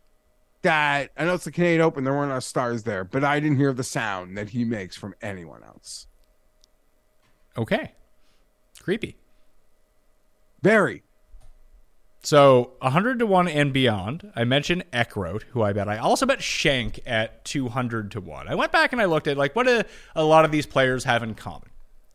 that 0.62 1.10
I 1.16 1.24
know 1.24 1.34
it's 1.34 1.44
the 1.44 1.52
Canadian 1.52 1.82
Open. 1.82 2.02
There 2.02 2.12
weren't 2.12 2.32
enough 2.32 2.42
stars 2.42 2.82
there, 2.82 3.04
but 3.04 3.22
I 3.22 3.38
didn't 3.38 3.58
hear 3.58 3.72
the 3.72 3.84
sound 3.84 4.36
that 4.36 4.48
he 4.48 4.64
makes 4.64 4.96
from 4.96 5.14
anyone 5.22 5.62
else. 5.62 6.08
Okay, 7.56 7.92
creepy. 8.86 9.16
Very. 10.62 11.02
So 12.22 12.74
100 12.78 13.18
to 13.18 13.26
1 13.26 13.48
and 13.48 13.72
beyond. 13.72 14.30
I 14.36 14.44
mentioned 14.44 14.84
Eckroat, 14.92 15.42
who 15.50 15.60
I 15.60 15.72
bet. 15.72 15.88
I 15.88 15.98
also 15.98 16.24
bet 16.24 16.40
Shank 16.40 17.00
at 17.04 17.44
200 17.44 18.12
to 18.12 18.20
1. 18.20 18.46
I 18.46 18.54
went 18.54 18.70
back 18.70 18.92
and 18.92 19.02
I 19.02 19.06
looked 19.06 19.26
at 19.26 19.36
like 19.36 19.56
what 19.56 19.66
do 19.66 19.82
a 20.14 20.22
lot 20.22 20.44
of 20.44 20.52
these 20.52 20.66
players 20.66 21.02
have 21.02 21.24
in 21.24 21.34
common 21.34 21.68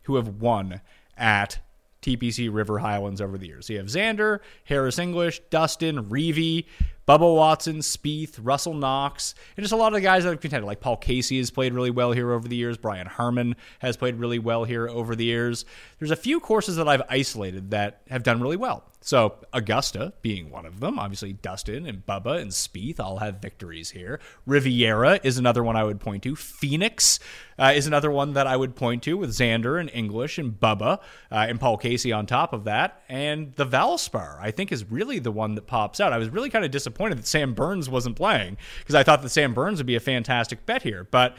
who 0.04 0.16
have 0.16 0.40
won 0.40 0.80
at 1.18 1.58
TPC 2.00 2.48
River 2.50 2.78
Highlands 2.78 3.20
over 3.20 3.36
the 3.36 3.48
years. 3.48 3.66
So 3.66 3.74
you 3.74 3.78
have 3.78 3.88
Xander, 3.88 4.40
Harris 4.64 4.98
English, 4.98 5.42
Dustin, 5.50 6.06
Reavie, 6.06 6.64
Bubba 7.06 7.34
Watson, 7.34 7.78
Spieth, 7.78 8.38
Russell 8.40 8.74
Knox, 8.74 9.34
and 9.56 9.64
just 9.64 9.72
a 9.72 9.76
lot 9.76 9.88
of 9.88 9.94
the 9.94 10.00
guys 10.00 10.22
that 10.22 10.30
have 10.30 10.40
contended. 10.40 10.66
Like 10.66 10.80
Paul 10.80 10.96
Casey 10.96 11.38
has 11.38 11.50
played 11.50 11.74
really 11.74 11.90
well 11.90 12.12
here 12.12 12.30
over 12.30 12.46
the 12.46 12.56
years. 12.56 12.76
Brian 12.76 13.08
Harman 13.08 13.56
has 13.80 13.96
played 13.96 14.16
really 14.16 14.38
well 14.38 14.64
here 14.64 14.88
over 14.88 15.16
the 15.16 15.24
years. 15.24 15.64
There's 15.98 16.12
a 16.12 16.16
few 16.16 16.38
courses 16.38 16.76
that 16.76 16.88
I've 16.88 17.02
isolated 17.08 17.72
that 17.72 18.02
have 18.08 18.22
done 18.22 18.40
really 18.40 18.56
well. 18.56 18.84
So 19.04 19.34
Augusta 19.52 20.12
being 20.22 20.48
one 20.48 20.64
of 20.64 20.78
them. 20.78 20.96
Obviously, 20.96 21.32
Dustin 21.32 21.86
and 21.86 22.06
Bubba 22.06 22.40
and 22.40 22.52
Spieth 22.52 23.00
all 23.00 23.18
have 23.18 23.42
victories 23.42 23.90
here. 23.90 24.20
Riviera 24.46 25.18
is 25.24 25.38
another 25.38 25.64
one 25.64 25.74
I 25.74 25.82
would 25.82 25.98
point 25.98 26.22
to. 26.22 26.36
Phoenix 26.36 27.18
uh, 27.58 27.72
is 27.74 27.88
another 27.88 28.12
one 28.12 28.34
that 28.34 28.46
I 28.46 28.56
would 28.56 28.76
point 28.76 29.02
to 29.02 29.16
with 29.16 29.30
Xander 29.30 29.80
and 29.80 29.90
English 29.92 30.38
and 30.38 30.52
Bubba 30.52 31.00
uh, 31.32 31.46
and 31.48 31.58
Paul 31.58 31.78
Casey 31.78 32.12
on 32.12 32.26
top 32.26 32.52
of 32.52 32.62
that. 32.64 33.02
And 33.08 33.52
the 33.54 33.66
Valspar, 33.66 34.38
I 34.40 34.52
think, 34.52 34.70
is 34.70 34.88
really 34.88 35.18
the 35.18 35.32
one 35.32 35.56
that 35.56 35.66
pops 35.66 35.98
out. 35.98 36.12
I 36.12 36.18
was 36.18 36.28
really 36.28 36.48
kind 36.48 36.64
of 36.64 36.70
disappointed 36.70 36.91
that 37.16 37.26
Sam 37.26 37.54
Burns 37.54 37.88
wasn't 37.88 38.16
playing 38.16 38.56
because 38.80 38.94
I 38.94 39.02
thought 39.02 39.22
that 39.22 39.28
Sam 39.30 39.54
Burns 39.54 39.78
would 39.78 39.86
be 39.86 39.96
a 39.96 40.00
fantastic 40.00 40.64
bet 40.66 40.82
here. 40.82 41.06
But 41.10 41.36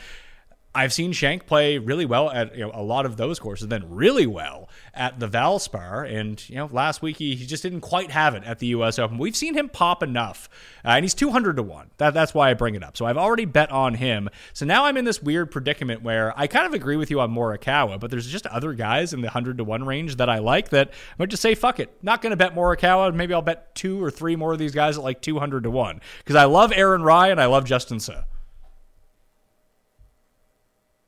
I've 0.76 0.92
seen 0.92 1.12
Shank 1.12 1.46
play 1.46 1.78
really 1.78 2.06
well 2.06 2.32
at 2.32 2.56
you 2.56 2.62
know, 2.62 2.72
a 2.74 2.82
lot 2.82 3.06
of 3.06 3.16
those 3.16 3.38
courses, 3.38 3.68
then 3.68 3.86
really 3.90 4.26
well 4.26 4.70
at 4.96 5.20
the 5.20 5.28
Valspar. 5.28 6.12
And 6.12 6.50
you 6.50 6.56
know, 6.56 6.70
last 6.72 7.02
week 7.04 7.18
he, 7.18 7.36
he 7.36 7.46
just 7.46 7.62
didn't 7.62 7.82
quite 7.82 8.10
have 8.10 8.34
it 8.34 8.44
at 8.44 8.58
the 8.58 8.68
U.S. 8.68 8.98
Open. 8.98 9.20
We've 9.20 9.36
seen 9.36 9.54
him 9.54 9.70
pop 9.70 10.02
enough, 10.02 10.50
uh, 10.84 10.90
and 10.90 11.06
he's 11.06 11.14
two 11.14 11.30
hundred 11.30 11.58
to 11.58 11.64
one. 11.64 11.92
That, 11.98 12.16
that's 12.16 12.34
why 12.34 12.50
I 12.50 12.56
bring 12.56 12.74
it 12.74 12.84
up. 12.84 12.98
So 12.98 13.06
I've 13.06 13.18
already 13.18 13.46
bet 13.46 13.72
on 13.72 13.94
him. 13.94 14.30
So 14.54 14.66
now 14.66 14.86
I'm 14.86 14.98
in 14.98 15.06
this 15.06 15.22
weird 15.22 15.52
predicament 15.52 16.02
where 16.02 16.38
I 16.38 16.48
kind 16.48 16.66
of 16.66 16.74
agree 16.74 16.98
with 16.98 17.12
you 17.12 17.20
on 17.20 17.32
Morikawa, 17.32 18.00
but 18.00 18.10
there's 18.10 18.28
just 18.28 18.48
other 18.48 18.74
guys 18.74 19.14
in 19.14 19.22
the 19.22 19.30
hundred 19.30 19.60
to 19.60 19.64
one 19.64 19.84
range 19.86 20.16
that 20.16 20.30
I 20.30 20.40
like 20.40 20.70
that 20.70 20.90
I 20.90 21.16
might 21.20 21.30
just 21.30 21.44
say 21.44 21.54
fuck 21.54 21.80
it, 21.80 21.96
not 22.02 22.24
going 22.24 22.32
to 22.32 22.38
bet 22.38 22.56
Morikawa. 22.56 23.14
Maybe 23.14 23.34
I'll 23.36 23.44
bet 23.44 23.76
two 23.76 24.04
or 24.04 24.10
three 24.10 24.36
more 24.36 24.54
of 24.54 24.60
these 24.60 24.74
guys 24.74 24.98
at 24.98 25.04
like 25.04 25.22
two 25.22 25.38
hundred 25.38 25.64
to 25.64 25.70
one 25.70 26.02
because 26.18 26.36
I 26.36 26.46
love 26.46 26.74
Aaron 26.76 27.04
Rai 27.04 27.30
and 27.30 27.40
I 27.40 27.46
love 27.46 27.66
Justin 27.66 28.00
Suh. 28.00 28.24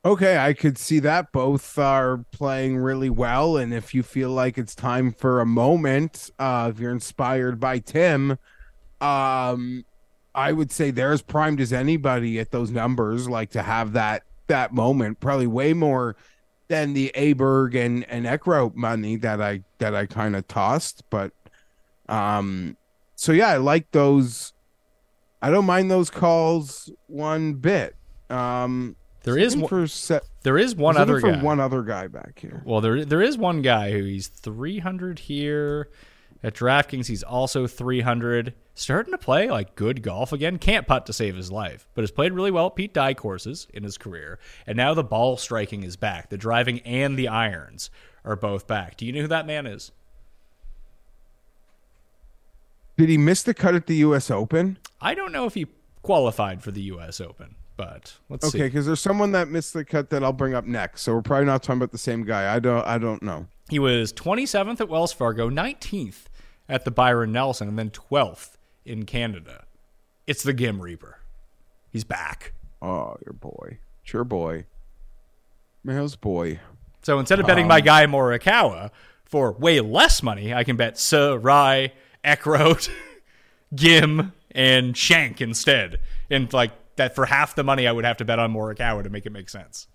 Okay, 0.06 0.38
I 0.38 0.52
could 0.52 0.78
see 0.78 1.00
that 1.00 1.32
both 1.32 1.76
are 1.78 2.18
playing 2.30 2.76
really 2.76 3.10
well, 3.10 3.56
and 3.56 3.74
if 3.74 3.92
you 3.92 4.04
feel 4.04 4.30
like 4.30 4.56
it's 4.56 4.72
time 4.72 5.10
for 5.10 5.40
a 5.40 5.44
moment, 5.44 6.30
uh, 6.38 6.70
if 6.72 6.78
you're 6.78 6.92
inspired 6.92 7.58
by 7.58 7.80
Tim, 7.80 8.38
um, 9.00 9.84
I 10.32 10.52
would 10.52 10.70
say 10.70 10.92
they're 10.92 11.10
as 11.10 11.22
primed 11.22 11.60
as 11.60 11.72
anybody 11.72 12.38
at 12.38 12.52
those 12.52 12.70
numbers, 12.70 13.28
like 13.28 13.50
to 13.50 13.62
have 13.62 13.94
that 13.94 14.22
that 14.46 14.72
moment, 14.72 15.18
probably 15.18 15.48
way 15.48 15.72
more 15.72 16.14
than 16.68 16.92
the 16.92 17.10
Aberg 17.16 17.74
and 17.74 18.08
and 18.08 18.26
Eckroat 18.26 18.76
money 18.76 19.16
that 19.16 19.42
I 19.42 19.64
that 19.78 19.96
I 19.96 20.06
kind 20.06 20.36
of 20.36 20.46
tossed, 20.46 21.02
but 21.10 21.32
um, 22.08 22.76
so 23.16 23.32
yeah, 23.32 23.48
I 23.48 23.56
like 23.56 23.90
those. 23.90 24.52
I 25.42 25.50
don't 25.50 25.66
mind 25.66 25.90
those 25.90 26.10
calls 26.10 26.92
one 27.08 27.54
bit. 27.54 27.96
Um, 28.30 28.94
There 29.26 29.36
is 29.36 29.56
one, 29.56 29.88
set. 29.88 30.22
there 30.44 30.56
is 30.56 30.76
one 30.76 30.96
other 30.96 31.20
for 31.20 31.32
guy. 31.32 31.42
one 31.42 31.58
other 31.58 31.82
guy 31.82 32.06
back 32.06 32.38
here. 32.38 32.62
Well, 32.64 32.80
there 32.80 33.04
there 33.04 33.20
is 33.20 33.36
one 33.36 33.60
guy 33.60 33.90
who 33.90 34.04
he's 34.04 34.28
300 34.28 35.18
here 35.18 35.90
at 36.44 36.54
DraftKings. 36.54 37.08
He's 37.08 37.24
also 37.24 37.66
300, 37.66 38.54
starting 38.74 39.10
to 39.12 39.18
play 39.18 39.50
like 39.50 39.74
good 39.74 40.02
golf 40.02 40.32
again. 40.32 40.58
Can't 40.58 40.86
putt 40.86 41.06
to 41.06 41.12
save 41.12 41.34
his 41.34 41.50
life, 41.50 41.88
but 41.94 42.02
has 42.02 42.12
played 42.12 42.34
really 42.34 42.52
well 42.52 42.68
at 42.68 42.76
Pete 42.76 42.94
Dye 42.94 43.14
courses 43.14 43.66
in 43.74 43.82
his 43.82 43.98
career. 43.98 44.38
And 44.64 44.76
now 44.76 44.94
the 44.94 45.02
ball 45.02 45.36
striking 45.36 45.82
is 45.82 45.96
back. 45.96 46.30
The 46.30 46.38
driving 46.38 46.78
and 46.80 47.18
the 47.18 47.26
irons 47.26 47.90
are 48.24 48.36
both 48.36 48.68
back. 48.68 48.96
Do 48.96 49.04
you 49.06 49.12
know 49.12 49.22
who 49.22 49.28
that 49.28 49.46
man 49.46 49.66
is? 49.66 49.90
Did 52.96 53.08
he 53.08 53.18
miss 53.18 53.42
the 53.42 53.54
cut 53.54 53.74
at 53.74 53.86
the 53.86 53.96
U.S. 53.96 54.30
Open? 54.30 54.78
I 55.00 55.14
don't 55.14 55.32
know 55.32 55.46
if 55.46 55.54
he 55.54 55.66
qualified 56.02 56.62
for 56.62 56.70
the 56.70 56.82
U.S. 56.82 57.20
Open, 57.20 57.56
but 57.76 58.16
let's 58.28 58.44
Okay, 58.46 58.58
see. 58.58 58.64
because 58.64 58.86
there's 58.86 59.00
someone 59.00 59.32
that 59.32 59.48
missed 59.48 59.72
the 59.74 59.84
cut 59.84 60.10
that 60.10 60.22
I'll 60.24 60.32
bring 60.32 60.54
up 60.54 60.64
next. 60.64 61.02
So 61.02 61.14
we're 61.14 61.22
probably 61.22 61.46
not 61.46 61.62
talking 61.62 61.78
about 61.78 61.92
the 61.92 61.98
same 61.98 62.24
guy. 62.24 62.54
I 62.54 62.58
don't. 62.58 62.86
I 62.86 62.98
don't 62.98 63.22
know. 63.22 63.46
He 63.68 63.78
was 63.78 64.12
27th 64.12 64.80
at 64.80 64.88
Wells 64.88 65.12
Fargo, 65.12 65.50
19th 65.50 66.24
at 66.68 66.84
the 66.84 66.90
Byron 66.90 67.32
Nelson, 67.32 67.68
and 67.68 67.78
then 67.78 67.90
12th 67.90 68.52
in 68.84 69.04
Canada. 69.04 69.64
It's 70.26 70.42
the 70.42 70.54
Ghim 70.54 70.80
Reaper. 70.80 71.18
He's 71.90 72.04
back. 72.04 72.52
Oh, 72.82 73.16
your 73.24 73.32
boy, 73.32 73.78
it's 74.04 74.12
your 74.12 74.24
boy, 74.24 74.66
Mayo's 75.84 76.16
boy. 76.16 76.60
So 77.02 77.18
instead 77.18 77.38
of 77.40 77.46
betting 77.46 77.66
my 77.68 77.78
um, 77.78 77.84
guy 77.84 78.06
Morikawa 78.06 78.90
for 79.24 79.52
way 79.52 79.80
less 79.80 80.22
money, 80.22 80.52
I 80.52 80.64
can 80.64 80.76
bet 80.76 80.98
Sarai, 80.98 81.92
Eckroat, 82.24 82.88
Ghim, 83.74 84.32
and 84.50 84.96
Shank 84.96 85.40
instead. 85.40 86.00
And 86.30 86.52
like 86.52 86.72
that 86.96 87.14
for 87.14 87.26
half 87.26 87.54
the 87.54 87.64
money 87.64 87.86
I 87.86 87.92
would 87.92 88.04
have 88.04 88.16
to 88.18 88.24
bet 88.24 88.38
on 88.38 88.52
Morikawa 88.52 89.02
to 89.04 89.10
make 89.10 89.26
it 89.26 89.30
make 89.32 89.48
sense. 89.48 89.88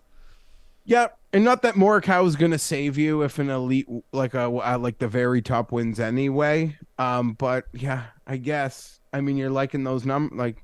Yeah, 0.84 1.08
and 1.32 1.44
not 1.44 1.62
that 1.62 1.76
Morikawa 1.76 2.26
is 2.28 2.36
going 2.36 2.52
to 2.52 2.58
save 2.58 2.98
you 2.98 3.22
if 3.22 3.38
an 3.38 3.50
elite 3.52 3.88
like 4.12 4.34
a 4.34 4.46
uh, 4.50 4.78
like 4.80 4.98
the 4.98 5.08
very 5.08 5.42
top 5.42 5.72
wins 5.72 6.00
anyway. 6.00 6.76
Um, 6.98 7.34
but 7.34 7.66
yeah, 7.74 8.06
I 8.26 8.38
guess. 8.38 9.00
I 9.14 9.22
mean, 9.22 9.38
you're 9.38 9.50
liking 9.52 9.84
those 9.84 10.06
num 10.06 10.32
like. 10.34 10.64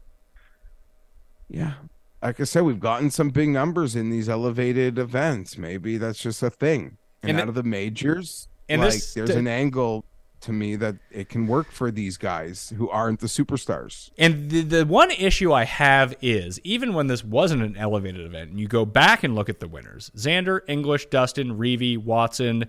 Yeah, 1.49 1.73
like 2.21 2.39
I 2.39 2.43
said, 2.43 2.63
we've 2.63 2.79
gotten 2.79 3.09
some 3.11 3.29
big 3.29 3.49
numbers 3.49 3.95
in 3.95 4.09
these 4.09 4.27
elevated 4.27 4.97
events. 4.97 5.57
Maybe 5.57 5.97
that's 5.97 6.19
just 6.19 6.41
a 6.43 6.49
thing. 6.49 6.97
And, 7.23 7.31
And 7.31 7.39
out 7.39 7.43
it- 7.43 7.49
of 7.49 7.55
the 7.55 7.63
majors, 7.63 8.47
and 8.69 8.81
like 8.81 8.91
this- 8.93 9.13
there's 9.13 9.29
an 9.29 9.47
angle 9.47 10.03
to 10.41 10.53
me 10.53 10.75
that 10.75 10.95
it 11.11 11.29
can 11.29 11.47
work 11.47 11.71
for 11.71 11.91
these 11.91 12.17
guys 12.17 12.73
who 12.77 12.89
aren't 12.89 13.19
the 13.19 13.27
superstars. 13.27 14.11
And 14.17 14.49
the, 14.49 14.61
the 14.61 14.85
one 14.85 15.11
issue 15.11 15.51
I 15.51 15.65
have 15.65 16.15
is 16.21 16.59
even 16.63 16.93
when 16.93 17.07
this 17.07 17.23
wasn't 17.23 17.63
an 17.63 17.75
elevated 17.77 18.25
event, 18.25 18.51
and 18.51 18.59
you 18.59 18.67
go 18.67 18.85
back 18.85 19.23
and 19.23 19.35
look 19.35 19.49
at 19.49 19.59
the 19.59 19.67
winners 19.67 20.11
Xander, 20.15 20.61
English, 20.67 21.07
Dustin, 21.07 21.57
Reavie, 21.57 21.97
Watson, 21.97 22.65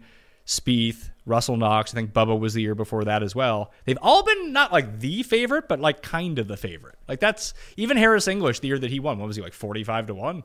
Spieth, 0.47 1.11
Russell 1.27 1.59
Knox, 1.59 1.93
I 1.93 1.97
think 1.97 2.13
Bubba 2.13 2.39
was 2.39 2.55
the 2.55 2.63
year 2.63 2.75
before 2.75 3.05
that 3.05 3.23
as 3.23 3.35
well. 3.35 3.71
They've 3.85 3.99
all 4.01 4.23
been 4.23 4.53
not 4.53 4.73
like 4.73 5.01
the 5.01 5.23
favorite, 5.23 5.69
but 5.69 5.79
like 5.79 6.01
kind 6.01 6.39
of 6.39 6.49
the 6.49 6.57
favorite. 6.57 6.97
Like 7.07 7.21
that's 7.21 7.53
even 7.77 7.99
Harris 7.99 8.27
English, 8.29 8.61
the 8.61 8.69
year 8.69 8.79
that 8.79 8.91
he 8.91 8.99
won, 8.99 9.19
what 9.19 9.27
was 9.27 9.37
he 9.37 9.43
like 9.43 9.53
45 9.53 10.07
to 10.07 10.15
1? 10.15 10.43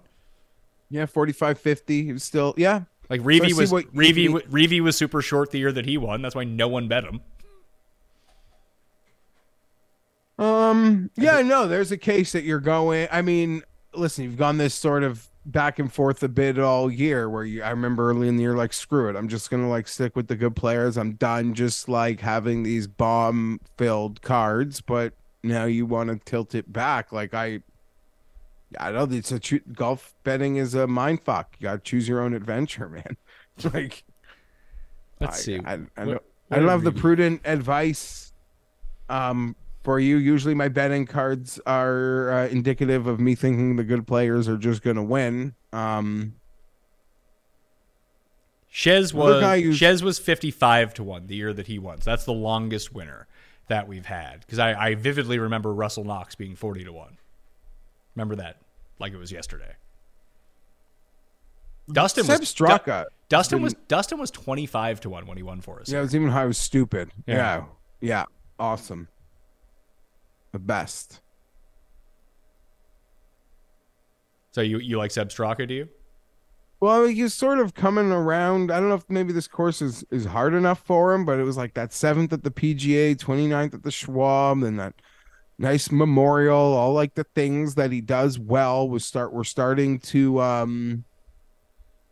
Yeah, 0.89 1.05
45 1.05 1.57
50. 1.57 2.03
He 2.03 2.13
was 2.13 2.23
still, 2.23 2.53
yeah. 2.57 2.81
Like 3.09 3.21
Reavie 3.21 3.47
see 3.47 3.53
was 3.53 3.71
Reavie, 3.71 4.29
Reavie 4.47 4.81
was 4.81 4.97
super 4.97 5.21
short 5.21 5.51
the 5.51 5.59
year 5.59 5.71
that 5.71 5.85
he 5.85 5.97
won. 5.97 6.21
That's 6.21 6.35
why 6.35 6.43
no 6.43 6.67
one 6.67 6.87
bet 6.87 7.03
him. 7.03 7.21
Um, 10.39 11.11
yeah, 11.15 11.41
no, 11.41 11.67
there's 11.67 11.91
a 11.91 11.97
case 11.97 12.31
that 12.31 12.43
you're 12.43 12.59
going. 12.59 13.07
I 13.11 13.21
mean, 13.21 13.63
listen, 13.93 14.23
you've 14.23 14.37
gone 14.37 14.57
this 14.57 14.73
sort 14.73 15.03
of 15.03 15.29
back 15.45 15.77
and 15.77 15.91
forth 15.91 16.23
a 16.23 16.29
bit 16.29 16.57
all 16.57 16.91
year 16.91 17.29
where 17.29 17.43
you, 17.43 17.61
I 17.61 17.69
remember 17.69 18.09
early 18.09 18.27
in 18.27 18.37
the 18.37 18.43
year, 18.43 18.55
like, 18.55 18.73
screw 18.73 19.09
it. 19.09 19.15
I'm 19.15 19.27
just 19.27 19.49
going 19.49 19.61
to 19.61 19.69
like 19.69 19.87
stick 19.87 20.15
with 20.15 20.27
the 20.27 20.35
good 20.35 20.55
players. 20.55 20.97
I'm 20.97 21.13
done 21.13 21.53
just 21.53 21.87
like 21.87 22.19
having 22.19 22.63
these 22.63 22.87
bomb 22.87 23.59
filled 23.77 24.21
cards. 24.21 24.81
But 24.81 25.13
now 25.43 25.65
you 25.65 25.85
want 25.85 26.09
to 26.09 26.15
tilt 26.17 26.55
it 26.55 26.71
back. 26.71 27.11
Like, 27.11 27.33
I, 27.33 27.61
I 28.79 28.91
know 28.91 29.07
it's 29.09 29.31
a 29.31 29.39
golf 29.73 30.13
betting 30.23 30.55
is 30.57 30.73
a 30.75 30.87
mind 30.87 31.21
fuck. 31.23 31.55
You 31.59 31.65
got 31.65 31.73
to 31.73 31.79
choose 31.79 32.07
your 32.07 32.21
own 32.21 32.33
adventure, 32.33 32.89
man. 32.89 33.17
like, 33.73 34.03
Let's 35.19 35.37
I, 35.37 35.41
see. 35.41 35.59
I, 35.59 35.73
I, 35.73 35.77
What- 35.77 35.87
don't, 35.95 36.07
what 36.07 36.23
I 36.51 36.59
don't 36.59 36.67
have 36.69 36.83
the 36.83 36.91
prudent 36.91 37.41
advice 37.45 38.33
um, 39.09 39.55
for 39.83 39.99
you. 39.99 40.17
Usually, 40.17 40.53
my 40.53 40.67
betting 40.67 41.05
cards 41.05 41.59
are 41.65 42.31
uh, 42.31 42.47
indicative 42.47 43.07
of 43.07 43.19
me 43.19 43.35
thinking 43.35 43.75
the 43.75 43.83
good 43.83 44.05
players 44.07 44.47
are 44.49 44.57
just 44.57 44.81
going 44.81 44.97
to 44.97 45.03
win. 45.03 45.55
Um, 45.71 46.33
Chez 48.69 49.13
was 49.13 49.43
who's- 49.63 49.77
Chez 49.77 50.01
was 50.03 50.17
fifty 50.19 50.51
five 50.51 50.93
to 50.95 51.03
one 51.03 51.27
the 51.27 51.35
year 51.35 51.53
that 51.53 51.67
he 51.67 51.77
won. 51.79 52.01
So 52.01 52.09
that's 52.09 52.25
the 52.25 52.33
longest 52.33 52.93
winner 52.93 53.27
that 53.67 53.87
we've 53.87 54.05
had. 54.05 54.39
Because 54.41 54.59
I, 54.59 54.73
I 54.73 54.95
vividly 54.95 55.37
remember 55.39 55.73
Russell 55.73 56.03
Knox 56.03 56.35
being 56.35 56.55
forty 56.55 56.83
to 56.83 56.91
one. 56.91 57.17
Remember 58.15 58.35
that 58.37 58.57
like 58.99 59.13
it 59.13 59.17
was 59.17 59.31
yesterday. 59.31 59.75
Dustin 61.91 62.23
Seb 62.23 62.39
was 62.39 62.53
Straka. 62.53 63.03
Du- 63.03 63.09
Dustin 63.29 63.61
was 63.61 63.73
Dustin 63.87 64.19
was 64.19 64.31
twenty 64.31 64.65
five 64.65 65.01
to 65.01 65.09
one 65.09 65.25
when 65.25 65.37
he 65.37 65.43
won 65.43 65.61
for 65.61 65.81
us. 65.81 65.89
Yeah, 65.91 65.99
it 65.99 66.03
was 66.03 66.15
even 66.15 66.29
how 66.29 66.43
I 66.43 66.45
was 66.45 66.57
stupid. 66.57 67.11
Yeah. 67.27 67.35
Yeah. 67.35 67.63
yeah, 67.99 68.25
awesome. 68.59 69.07
The 70.51 70.59
best. 70.59 71.19
So 74.51 74.61
you 74.61 74.77
you 74.77 74.97
like 74.97 75.11
Sepp 75.11 75.29
Straka, 75.29 75.67
do 75.67 75.73
you? 75.73 75.89
Well, 76.79 77.05
he's 77.05 77.33
sort 77.33 77.59
of 77.59 77.73
coming 77.73 78.11
around. 78.11 78.69
I 78.69 78.79
don't 78.79 78.89
know 78.89 78.95
if 78.95 79.09
maybe 79.09 79.31
this 79.31 79.47
course 79.47 79.81
is, 79.81 80.03
is 80.11 80.25
hard 80.25 80.53
enough 80.53 80.79
for 80.79 81.13
him, 81.13 81.23
but 81.23 81.39
it 81.39 81.43
was 81.43 81.55
like 81.55 81.75
that 81.75 81.93
seventh 81.93 82.33
at 82.33 82.43
the 82.43 82.51
PGA, 82.51 83.15
29th 83.15 83.73
at 83.73 83.83
the 83.83 83.91
Schwab, 83.91 84.63
and 84.63 84.77
that 84.77 84.93
nice 85.57 85.91
memorial. 85.91 86.55
All 86.57 86.93
like 86.93 87.15
the 87.15 87.23
things 87.35 87.75
that 87.75 87.91
he 87.91 88.01
does 88.01 88.39
well 88.39 88.87
was 88.89 89.05
start 89.05 89.33
we're 89.33 89.43
starting 89.43 89.99
to 89.99 90.41
um 90.41 91.03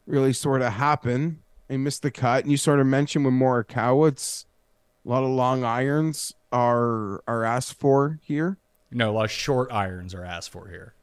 really 0.05 0.33
sort 0.33 0.61
of 0.61 0.73
happen. 0.73 1.39
He 1.69 1.77
missed 1.77 2.01
the 2.01 2.11
cut, 2.11 2.43
and 2.43 2.51
you 2.51 2.57
sort 2.57 2.79
of 2.79 2.87
mentioned 2.87 3.23
with 3.25 3.33
Morikawa, 3.33 4.09
it's 4.09 4.45
A 5.05 5.09
lot 5.09 5.23
of 5.23 5.29
long 5.29 5.63
irons 5.63 6.33
are 6.51 7.23
are 7.27 7.43
asked 7.43 7.73
for 7.79 8.19
here. 8.21 8.57
No, 8.91 9.11
a 9.11 9.13
lot 9.13 9.25
of 9.25 9.31
short 9.31 9.71
irons 9.71 10.13
are 10.13 10.25
asked 10.25 10.49
for 10.49 10.67
here. 10.67 10.93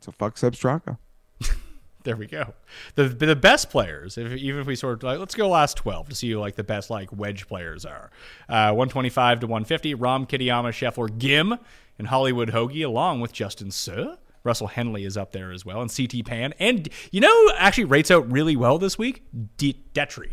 So 0.00 0.10
fuck 0.12 0.36
Sepp 0.36 0.54
Straka. 0.54 0.98
There 2.04 2.16
we 2.16 2.26
go. 2.26 2.54
The 2.94 3.08
the 3.08 3.36
best 3.36 3.68
players, 3.68 4.16
if, 4.16 4.32
even 4.32 4.62
if 4.62 4.66
we 4.66 4.74
sort 4.74 4.94
of 4.94 5.02
like, 5.02 5.18
let's 5.18 5.34
go 5.34 5.48
last 5.50 5.76
twelve 5.76 6.08
to 6.08 6.14
see 6.14 6.30
who 6.30 6.38
like 6.38 6.56
the 6.56 6.64
best 6.64 6.88
like 6.88 7.12
wedge 7.12 7.46
players 7.46 7.84
are. 7.84 8.10
Uh, 8.48 8.72
one 8.72 8.88
twenty 8.88 9.10
five 9.10 9.40
to 9.40 9.46
one 9.46 9.64
fifty. 9.64 9.94
Rahm 9.94 10.26
Kitayama, 10.26 10.70
Scheffler, 10.70 11.10
Ghim, 11.10 11.58
and 11.98 12.08
Hollywood 12.08 12.52
Hoagie, 12.52 12.86
along 12.86 13.20
with 13.20 13.32
Justin 13.34 13.70
Suh. 13.70 14.16
Russell 14.42 14.68
Henley 14.68 15.04
is 15.04 15.18
up 15.18 15.32
there 15.32 15.52
as 15.52 15.66
well, 15.66 15.82
and 15.82 15.94
CT 15.94 16.24
Pan, 16.24 16.54
and 16.58 16.88
you 17.12 17.20
know, 17.20 17.52
actually 17.58 17.84
rates 17.84 18.10
out 18.10 18.30
really 18.32 18.56
well 18.56 18.78
this 18.78 18.96
week. 18.96 19.22
D- 19.58 19.84
Detry. 19.92 20.32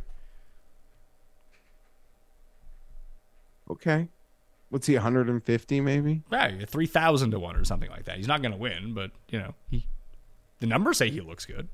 Okay. 3.69 4.07
What's 4.69 4.87
he, 4.87 4.95
150 4.95 5.81
maybe? 5.81 6.23
Yeah, 6.31 6.65
three 6.65 6.87
thousand 6.87 7.31
to 7.31 7.39
one 7.39 7.55
or 7.55 7.63
something 7.63 7.89
like 7.89 8.05
that. 8.05 8.17
He's 8.17 8.27
not 8.27 8.41
going 8.41 8.51
to 8.51 8.57
win, 8.57 8.93
but 8.93 9.11
you 9.29 9.39
know, 9.39 9.53
he, 9.69 9.85
the 10.59 10.67
numbers 10.67 10.97
say 10.97 11.09
he 11.09 11.21
looks 11.21 11.45
good. 11.45 11.67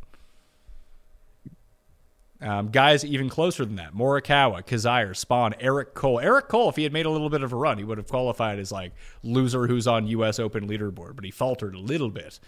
Um, 2.41 2.69
guys 2.69 3.05
even 3.05 3.29
closer 3.29 3.63
than 3.63 3.77
that: 3.77 3.93
Morikawa, 3.93 4.65
Kazire, 4.65 5.11
Spaun, 5.11 5.53
Eric 5.59 5.93
Cole. 5.93 6.19
Eric 6.19 6.49
Cole, 6.49 6.69
if 6.69 6.75
he 6.75 6.83
had 6.83 6.91
made 6.91 7.05
a 7.05 7.09
little 7.09 7.29
bit 7.29 7.41
of 7.41 7.53
a 7.53 7.55
run, 7.55 7.77
he 7.77 7.85
would 7.85 7.97
have 7.97 8.07
qualified 8.07 8.59
as 8.59 8.71
like 8.71 8.91
loser 9.23 9.67
who's 9.67 9.87
on 9.87 10.07
U.S. 10.07 10.39
Open 10.39 10.67
leaderboard, 10.67 11.15
but 11.15 11.23
he 11.23 11.31
faltered 11.31 11.73
a 11.73 11.79
little 11.79 12.09
bit 12.09 12.39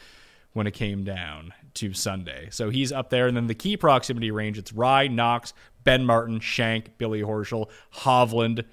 when 0.51 0.67
it 0.67 0.73
came 0.73 1.05
down 1.05 1.53
to 1.75 1.93
Sunday. 1.93 2.49
So 2.51 2.69
he's 2.69 2.91
up 2.91 3.09
there, 3.09 3.27
and 3.27 3.37
then 3.37 3.47
the 3.47 3.55
key 3.55 3.77
proximity 3.77 4.31
range: 4.31 4.57
it's 4.57 4.73
Rai, 4.73 5.07
Knox, 5.07 5.53
Ben 5.85 6.05
Martin, 6.05 6.41
Shank, 6.41 6.97
Billy 6.97 7.21
Horschel, 7.21 7.69
Hovland. 7.99 8.65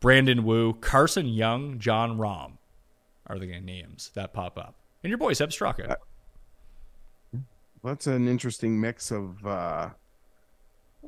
Brandon 0.00 0.42
Wu, 0.42 0.72
Carson 0.74 1.28
Young, 1.28 1.78
Jon 1.78 2.18
Rahm 2.18 2.58
are 3.28 3.38
the 3.38 3.46
names 3.60 4.10
that 4.14 4.32
pop 4.32 4.58
up. 4.58 4.74
And 5.04 5.10
your 5.10 5.18
boy 5.18 5.32
Sepp 5.32 5.50
Straka. 5.50 5.94
That's 7.84 8.06
an 8.06 8.28
interesting 8.28 8.80
mix 8.80 9.10
of 9.10 9.46
uh 9.46 9.90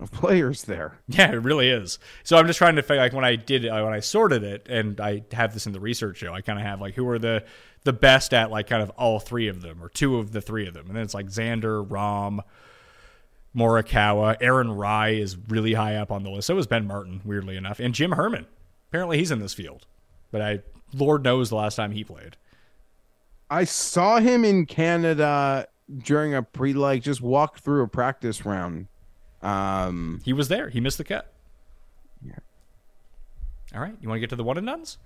of 0.00 0.10
players 0.10 0.64
there. 0.64 0.98
Yeah, 1.08 1.30
it 1.30 1.36
really 1.36 1.68
is. 1.68 1.98
So 2.24 2.36
I'm 2.36 2.46
just 2.46 2.58
trying 2.58 2.76
to 2.76 2.82
figure 2.82 3.02
like 3.02 3.12
when 3.12 3.24
I 3.24 3.36
did 3.36 3.66
uh, 3.66 3.82
when 3.82 3.92
I 3.92 4.00
sorted 4.00 4.42
it, 4.42 4.66
and 4.68 5.00
I 5.00 5.24
have 5.32 5.54
this 5.54 5.66
in 5.66 5.72
the 5.72 5.80
research 5.80 6.18
show. 6.18 6.34
I 6.34 6.40
kind 6.40 6.58
of 6.58 6.64
have 6.64 6.80
like 6.80 6.94
who 6.94 7.08
are 7.08 7.18
the 7.18 7.44
the 7.84 7.92
best 7.92 8.34
at 8.34 8.50
like 8.50 8.66
kind 8.66 8.82
of 8.82 8.90
all 8.90 9.20
three 9.20 9.48
of 9.48 9.62
them 9.62 9.82
or 9.82 9.88
two 9.88 10.16
of 10.16 10.32
the 10.32 10.40
three 10.40 10.66
of 10.66 10.74
them, 10.74 10.86
and 10.86 10.96
then 10.96 11.04
it's 11.04 11.14
like 11.14 11.26
Xander, 11.26 11.86
Rahm, 11.86 12.40
Morikawa, 13.54 14.36
Aaron 14.40 14.72
Rai 14.72 15.20
is 15.20 15.36
really 15.48 15.74
high 15.74 15.96
up 15.96 16.10
on 16.10 16.24
the 16.24 16.30
list. 16.30 16.46
So 16.48 16.58
is 16.58 16.66
Ben 16.66 16.86
Martin, 16.86 17.20
weirdly 17.24 17.56
enough, 17.56 17.78
and 17.78 17.94
Jim 17.94 18.12
Herman. 18.12 18.46
Apparently 18.88 19.18
he's 19.18 19.30
in 19.30 19.38
this 19.40 19.54
field, 19.54 19.86
but 20.32 20.40
I 20.40 20.60
Lord 20.92 21.22
knows 21.22 21.50
the 21.50 21.56
last 21.56 21.76
time 21.76 21.92
he 21.92 22.02
played. 22.02 22.36
I 23.50 23.64
saw 23.64 24.18
him 24.18 24.44
in 24.44 24.66
Canada 24.66 25.68
during 25.98 26.34
a 26.34 26.42
pre 26.42 26.72
like 26.72 27.02
just 27.02 27.20
walk 27.20 27.58
through 27.58 27.82
a 27.82 27.88
practice 27.88 28.44
round. 28.44 28.86
Um 29.42 30.20
He 30.24 30.32
was 30.32 30.48
there. 30.48 30.68
He 30.68 30.80
missed 30.80 30.98
the 30.98 31.04
cut. 31.04 31.32
Yeah. 32.22 32.38
All 33.74 33.80
right. 33.80 33.96
You 34.00 34.08
want 34.08 34.16
to 34.16 34.20
get 34.20 34.30
to 34.30 34.36
the 34.36 34.44
one 34.44 34.58
and 34.58 34.66
duns? 34.66 34.98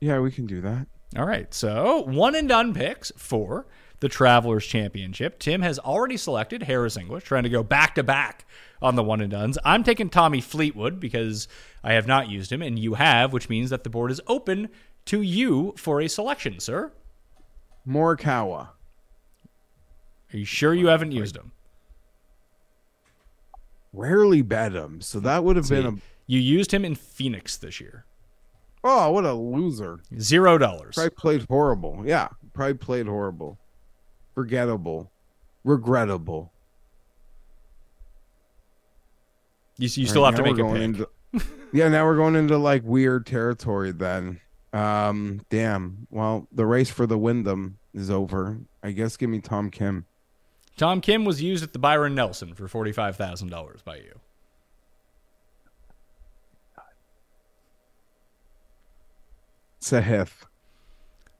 yeah, 0.00 0.18
we 0.20 0.30
can 0.30 0.46
do 0.46 0.60
that. 0.60 0.86
All 1.16 1.24
right. 1.24 1.52
So 1.54 2.02
one 2.02 2.34
and 2.34 2.48
done 2.48 2.74
picks 2.74 3.10
for 3.16 3.66
the 4.00 4.08
Travelers 4.08 4.66
Championship. 4.66 5.38
Tim 5.38 5.62
has 5.62 5.78
already 5.78 6.18
selected 6.18 6.64
Harris 6.64 6.96
English, 6.98 7.24
trying 7.24 7.44
to 7.44 7.48
go 7.48 7.62
back 7.62 7.94
to 7.94 8.02
back 8.02 8.44
on 8.82 8.96
the 8.96 9.02
one 9.02 9.22
and 9.22 9.30
duns. 9.30 9.56
I'm 9.64 9.82
taking 9.82 10.10
Tommy 10.10 10.42
Fleetwood 10.42 11.00
because 11.00 11.48
I 11.82 11.94
have 11.94 12.06
not 12.06 12.28
used 12.28 12.52
him, 12.52 12.60
and 12.60 12.78
you 12.78 12.94
have, 12.94 13.32
which 13.32 13.48
means 13.48 13.70
that 13.70 13.82
the 13.82 13.88
board 13.90 14.10
is 14.10 14.20
open 14.26 14.68
to 15.06 15.22
you 15.22 15.72
for 15.78 16.02
a 16.02 16.08
selection, 16.08 16.60
sir. 16.60 16.92
Morikawa. 17.88 18.68
Are 20.32 20.36
you 20.36 20.44
sure 20.44 20.74
you 20.74 20.88
haven't 20.88 21.12
used 21.12 21.36
him? 21.36 21.52
Rarely 23.92 24.42
bet 24.42 24.72
him, 24.72 25.00
so 25.00 25.20
that 25.20 25.44
would 25.44 25.56
have 25.56 25.68
been 25.68 25.86
a 25.86 25.94
You 26.26 26.40
used 26.40 26.72
him 26.72 26.84
in 26.84 26.94
Phoenix 26.96 27.56
this 27.56 27.80
year. 27.80 28.04
oh, 28.82 29.10
what 29.12 29.24
a 29.24 29.32
loser. 29.32 30.00
Zero 30.18 30.58
dollars. 30.58 30.94
Probably 30.96 31.10
played 31.10 31.46
horrible. 31.48 32.02
Yeah, 32.04 32.28
probably 32.52 32.74
played 32.74 33.06
horrible. 33.06 33.58
Forgettable. 34.34 35.12
Regrettable. 35.62 36.52
You, 39.78 39.88
you 39.92 40.06
still 40.06 40.24
have 40.24 40.34
to 40.36 40.42
make 40.42 40.58
a 40.58 40.64
pick. 40.64 40.82
Into, 40.82 41.08
yeah, 41.72 41.88
now 41.88 42.04
we're 42.04 42.16
going 42.16 42.36
into 42.36 42.58
like 42.58 42.82
weird 42.84 43.26
territory 43.26 43.92
then. 43.92 44.40
Um, 44.74 45.40
damn. 45.50 46.08
Well, 46.10 46.48
the 46.50 46.66
race 46.66 46.90
for 46.90 47.06
the 47.06 47.16
Wyndham 47.16 47.78
is 47.94 48.10
over. 48.10 48.58
I 48.82 48.90
guess 48.90 49.16
give 49.16 49.30
me 49.30 49.38
Tom 49.38 49.70
Kim. 49.70 50.04
Tom 50.76 51.00
Kim 51.00 51.24
was 51.24 51.40
used 51.40 51.62
at 51.62 51.72
the 51.72 51.78
Byron 51.78 52.16
Nelson 52.16 52.54
for 52.54 52.66
forty-five 52.66 53.16
thousand 53.16 53.48
dollars 53.48 53.82
by 53.82 53.96
you. 53.96 54.18
Sahith. 59.80 60.32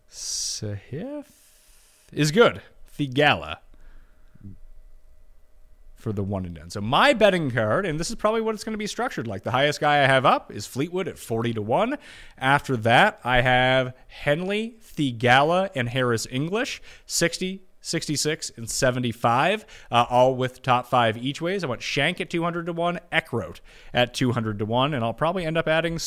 Sahith 0.09 1.27
is 2.13 2.31
good. 2.31 2.63
Theegala 2.97 3.57
for 6.05 6.13
the 6.13 6.23
one 6.23 6.45
and 6.45 6.55
done. 6.55 6.71
So 6.71 6.83
my 6.83 7.15
betting 7.15 7.51
card, 7.51 7.87
and 7.87 7.99
this 7.99 8.11
is 8.11 8.17
probably 8.17 8.43
what 8.43 8.55
it's 8.55 8.63
going 8.63 8.75
to 8.75 8.79
be 8.79 8.87
structured 8.87 9.27
like. 9.27 9.43
The 9.43 9.51
highest 9.51 9.81
guy 9.81 10.05
I 10.05 10.07
have 10.07 10.27
up 10.27 10.53
is 10.53 10.67
Fleetwood 10.67 11.09
at 11.09 11.19
forty 11.19 11.55
to 11.55 11.63
one. 11.63 11.97
After 12.37 12.77
that, 12.77 13.19
I 13.25 13.41
have 13.41 13.95
Henley, 14.09 14.77
Theegala, 14.81 15.71
and 15.75 15.89
Harris 15.89 16.27
English, 16.31 16.83
60, 17.07 17.63
66, 17.81 18.53
and 18.57 18.71
75, 18.71 19.67
uh, 19.91 20.05
all 20.09 20.35
with 20.35 20.63
top 20.63 20.87
five 20.87 21.17
each 21.17 21.41
ways. 21.41 21.65
I 21.65 21.67
want 21.67 21.83
Shank 21.83 22.21
at 22.21 22.31
200 22.31 22.67
to 22.67 22.73
1, 22.73 22.99
Eckroat 23.13 23.61
at 23.93 24.15
200 24.15 24.59
to 24.59 24.65
1, 24.65 24.95
and 24.95 25.03
I'll 25.05 25.13
probably 25.15 25.45
end 25.45 25.59
up 25.59 25.69
adding 25.69 25.99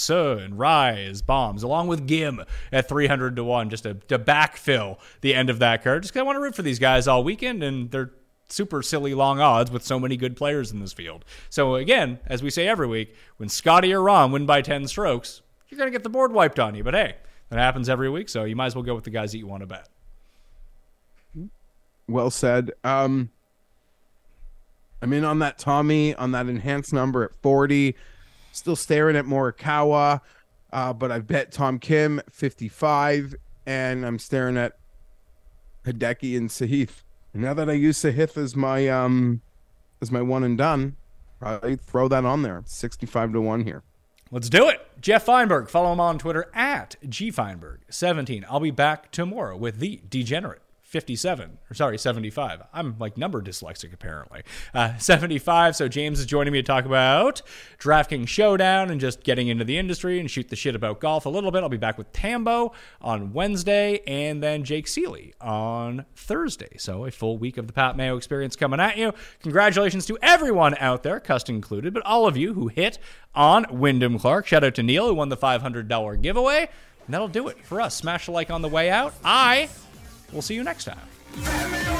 Rai 0.54 1.06
as 1.06 1.22
bombs, 1.22 1.64
along 1.64 1.88
with 1.88 2.08
Ghim 2.08 2.46
at 2.72 2.88
300 2.88 3.36
to 3.36 3.44
1, 3.44 3.70
just 3.70 3.84
to, 3.84 3.96
to 3.96 4.18
backfill 4.18 4.98
the 5.22 5.36
end 5.36 5.50
of 5.50 5.60
that 5.60 5.84
card. 5.84 6.04
Just 6.04 6.14
'cause 6.14 6.20
I 6.20 6.24
want 6.24 6.36
to 6.38 6.42
root 6.42 6.56
for 6.56 6.64
these 6.64 6.80
guys 6.80 7.08
all 7.08 7.24
weekend, 7.24 7.64
and 7.64 7.92
they're 7.92 8.12
super 8.50 8.82
silly 8.82 9.14
long 9.14 9.40
odds 9.40 9.72
with 9.72 9.84
so 9.84 10.00
many 10.00 10.18
good 10.18 10.36
players 10.36 10.72
in 10.72 10.80
this 10.80 10.94
field. 10.94 11.26
So 11.50 11.76
again, 11.76 12.20
as 12.28 12.42
we 12.42 12.50
say 12.50 12.68
every 12.68 12.88
week, 12.88 13.16
when 13.38 13.50
Scotty 13.50 13.94
or 13.94 14.02
Ron 14.02 14.32
win 14.32 14.46
by 14.46 14.62
10 14.62 14.88
strokes, 14.88 15.42
you're 15.70 15.78
going 15.78 15.88
to 15.88 15.92
get 15.92 16.04
the 16.04 16.10
board 16.10 16.32
wiped 16.32 16.60
on 16.60 16.76
you. 16.76 16.84
But 16.84 16.94
hey, 16.94 17.16
that 17.50 17.60
happens 17.60 17.90
every 17.90 18.10
week, 18.10 18.30
so 18.30 18.44
you 18.44 18.56
might 18.56 18.68
as 18.68 18.76
well 18.76 18.84
go 18.84 18.96
with 18.96 19.04
the 19.04 19.10
guys 19.10 19.32
that 19.32 19.38
you 19.38 19.48
want 19.48 19.62
to 19.62 19.68
bet. 19.68 19.90
Well 22.08 22.32
said. 22.32 22.72
Um 22.84 23.30
I'm 25.02 25.14
in 25.14 25.24
on 25.24 25.40
that 25.40 25.60
Tommy 25.60 26.16
on 26.16 26.32
that 26.32 26.48
enhanced 26.48 26.94
number 26.94 27.24
at 27.24 27.36
40. 27.42 27.96
Still 28.52 28.76
staring 28.76 29.16
at 29.16 29.26
Morikawa. 29.26 30.22
Uh, 30.74 30.94
but 30.94 31.12
I 31.12 31.20
bet 31.20 31.52
Tom 31.52 31.80
Kim 31.80 32.22
55, 32.30 33.36
and 33.66 34.06
I'm 34.06 34.20
staring 34.20 34.58
at 34.58 34.78
Hideki 35.86 36.36
and 36.36 36.50
Sahith. 36.50 37.04
Now 37.38 37.54
that 37.54 37.70
I 37.70 37.74
use 37.74 38.00
Sahith 38.00 38.36
as 38.38 38.56
my 38.56 38.88
um 38.88 39.42
as 40.02 40.12
my 40.12 40.22
one 40.22 40.44
and 40.44 40.58
done, 40.58 40.96
probably 41.40 41.76
throw 41.76 42.08
that 42.08 42.26
on 42.26 42.42
there. 42.42 42.64
65 42.66 43.34
to 43.34 43.42
1 43.42 43.64
here. 43.64 43.84
Let's 44.32 44.50
do 44.50 44.68
it. 44.68 44.82
Geoff 45.00 45.26
Fienberg. 45.26 45.70
Follow 45.70 45.94
him 45.94 46.00
on 46.00 46.18
Twitter 46.18 46.50
at 46.54 46.96
gfeinberg17. 47.06 48.44
I'll 48.50 48.60
be 48.60 48.72
back 48.72 49.12
tomorrow 49.12 49.56
with 49.56 49.80
the 49.80 50.02
Degenerate 50.10 50.62
57, 50.88 51.58
or 51.70 51.74
sorry, 51.74 51.98
75. 51.98 52.62
I'm 52.72 52.96
like 52.98 53.18
number 53.18 53.42
dyslexic 53.42 53.94
apparently. 53.94 54.44
Uh, 54.74 54.96
75. 54.96 55.76
So 55.76 55.90
James 55.90 56.18
is 56.18 56.26
joining 56.26 56.54
me 56.54 56.62
to 56.62 56.66
talk 56.66 56.86
about 56.86 57.42
DraftKings 57.78 58.30
Showdown 58.30 58.90
and 58.90 59.02
just 59.02 59.22
getting 59.22 59.50
into 59.50 59.66
the 59.66 59.78
industry 59.78 60.18
and 60.18 60.32
shoot 60.32 60.48
the 60.48 60.56
shit 60.56 60.76
about 60.76 61.02
golf 61.02 61.26
a 61.26 61.30
little 61.30 61.52
bit. 61.52 61.62
I'll 61.62 61.68
be 61.68 61.76
back 61.76 61.98
with 61.98 62.14
Tambo 62.14 62.72
on 63.02 63.34
Wednesday 63.34 64.00
and 64.08 64.42
then 64.42 64.64
Jake 64.64 64.88
Seeley 64.88 65.34
on 65.42 66.06
Thursday. 66.16 66.78
So 66.78 67.06
a 67.06 67.12
full 67.12 67.38
week 67.38 67.58
of 67.58 67.68
the 67.68 67.74
Pat 67.74 67.98
Mayo 67.98 68.16
experience 68.16 68.56
coming 68.56 68.80
at 68.80 68.96
you. 68.96 69.14
Congratulations 69.44 70.06
to 70.06 70.18
everyone 70.22 70.74
out 70.80 71.04
there, 71.04 71.20
Cust 71.20 71.50
included, 71.50 71.94
but 71.94 72.06
all 72.06 72.28
of 72.28 72.38
you 72.38 72.54
who 72.54 72.70
hit 72.70 72.98
on 73.36 73.66
Wyndham 73.70 74.18
Clark. 74.18 74.48
Shout 74.48 74.64
out 74.64 74.76
to 74.76 74.84
Neil 74.84 75.10
who 75.10 75.16
won 75.16 75.28
the 75.28 75.36
$500 75.36 76.22
giveaway. 76.22 76.70
And 77.06 77.14
that'll 77.14 77.28
do 77.28 77.50
it 77.50 77.66
for 77.66 77.82
us. 77.82 77.94
Smash 77.96 78.30
a 78.30 78.32
like 78.32 78.50
on 78.52 78.62
the 78.62 78.70
way 78.70 78.90
out. 78.90 79.14
I 79.24 79.70
will 80.32 80.42
see 80.42 80.56
you 80.56 80.64
next 80.64 80.86
time. 80.86 81.00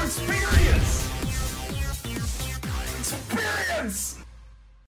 Experience! 0.04 1.08
Experience! 2.98 4.27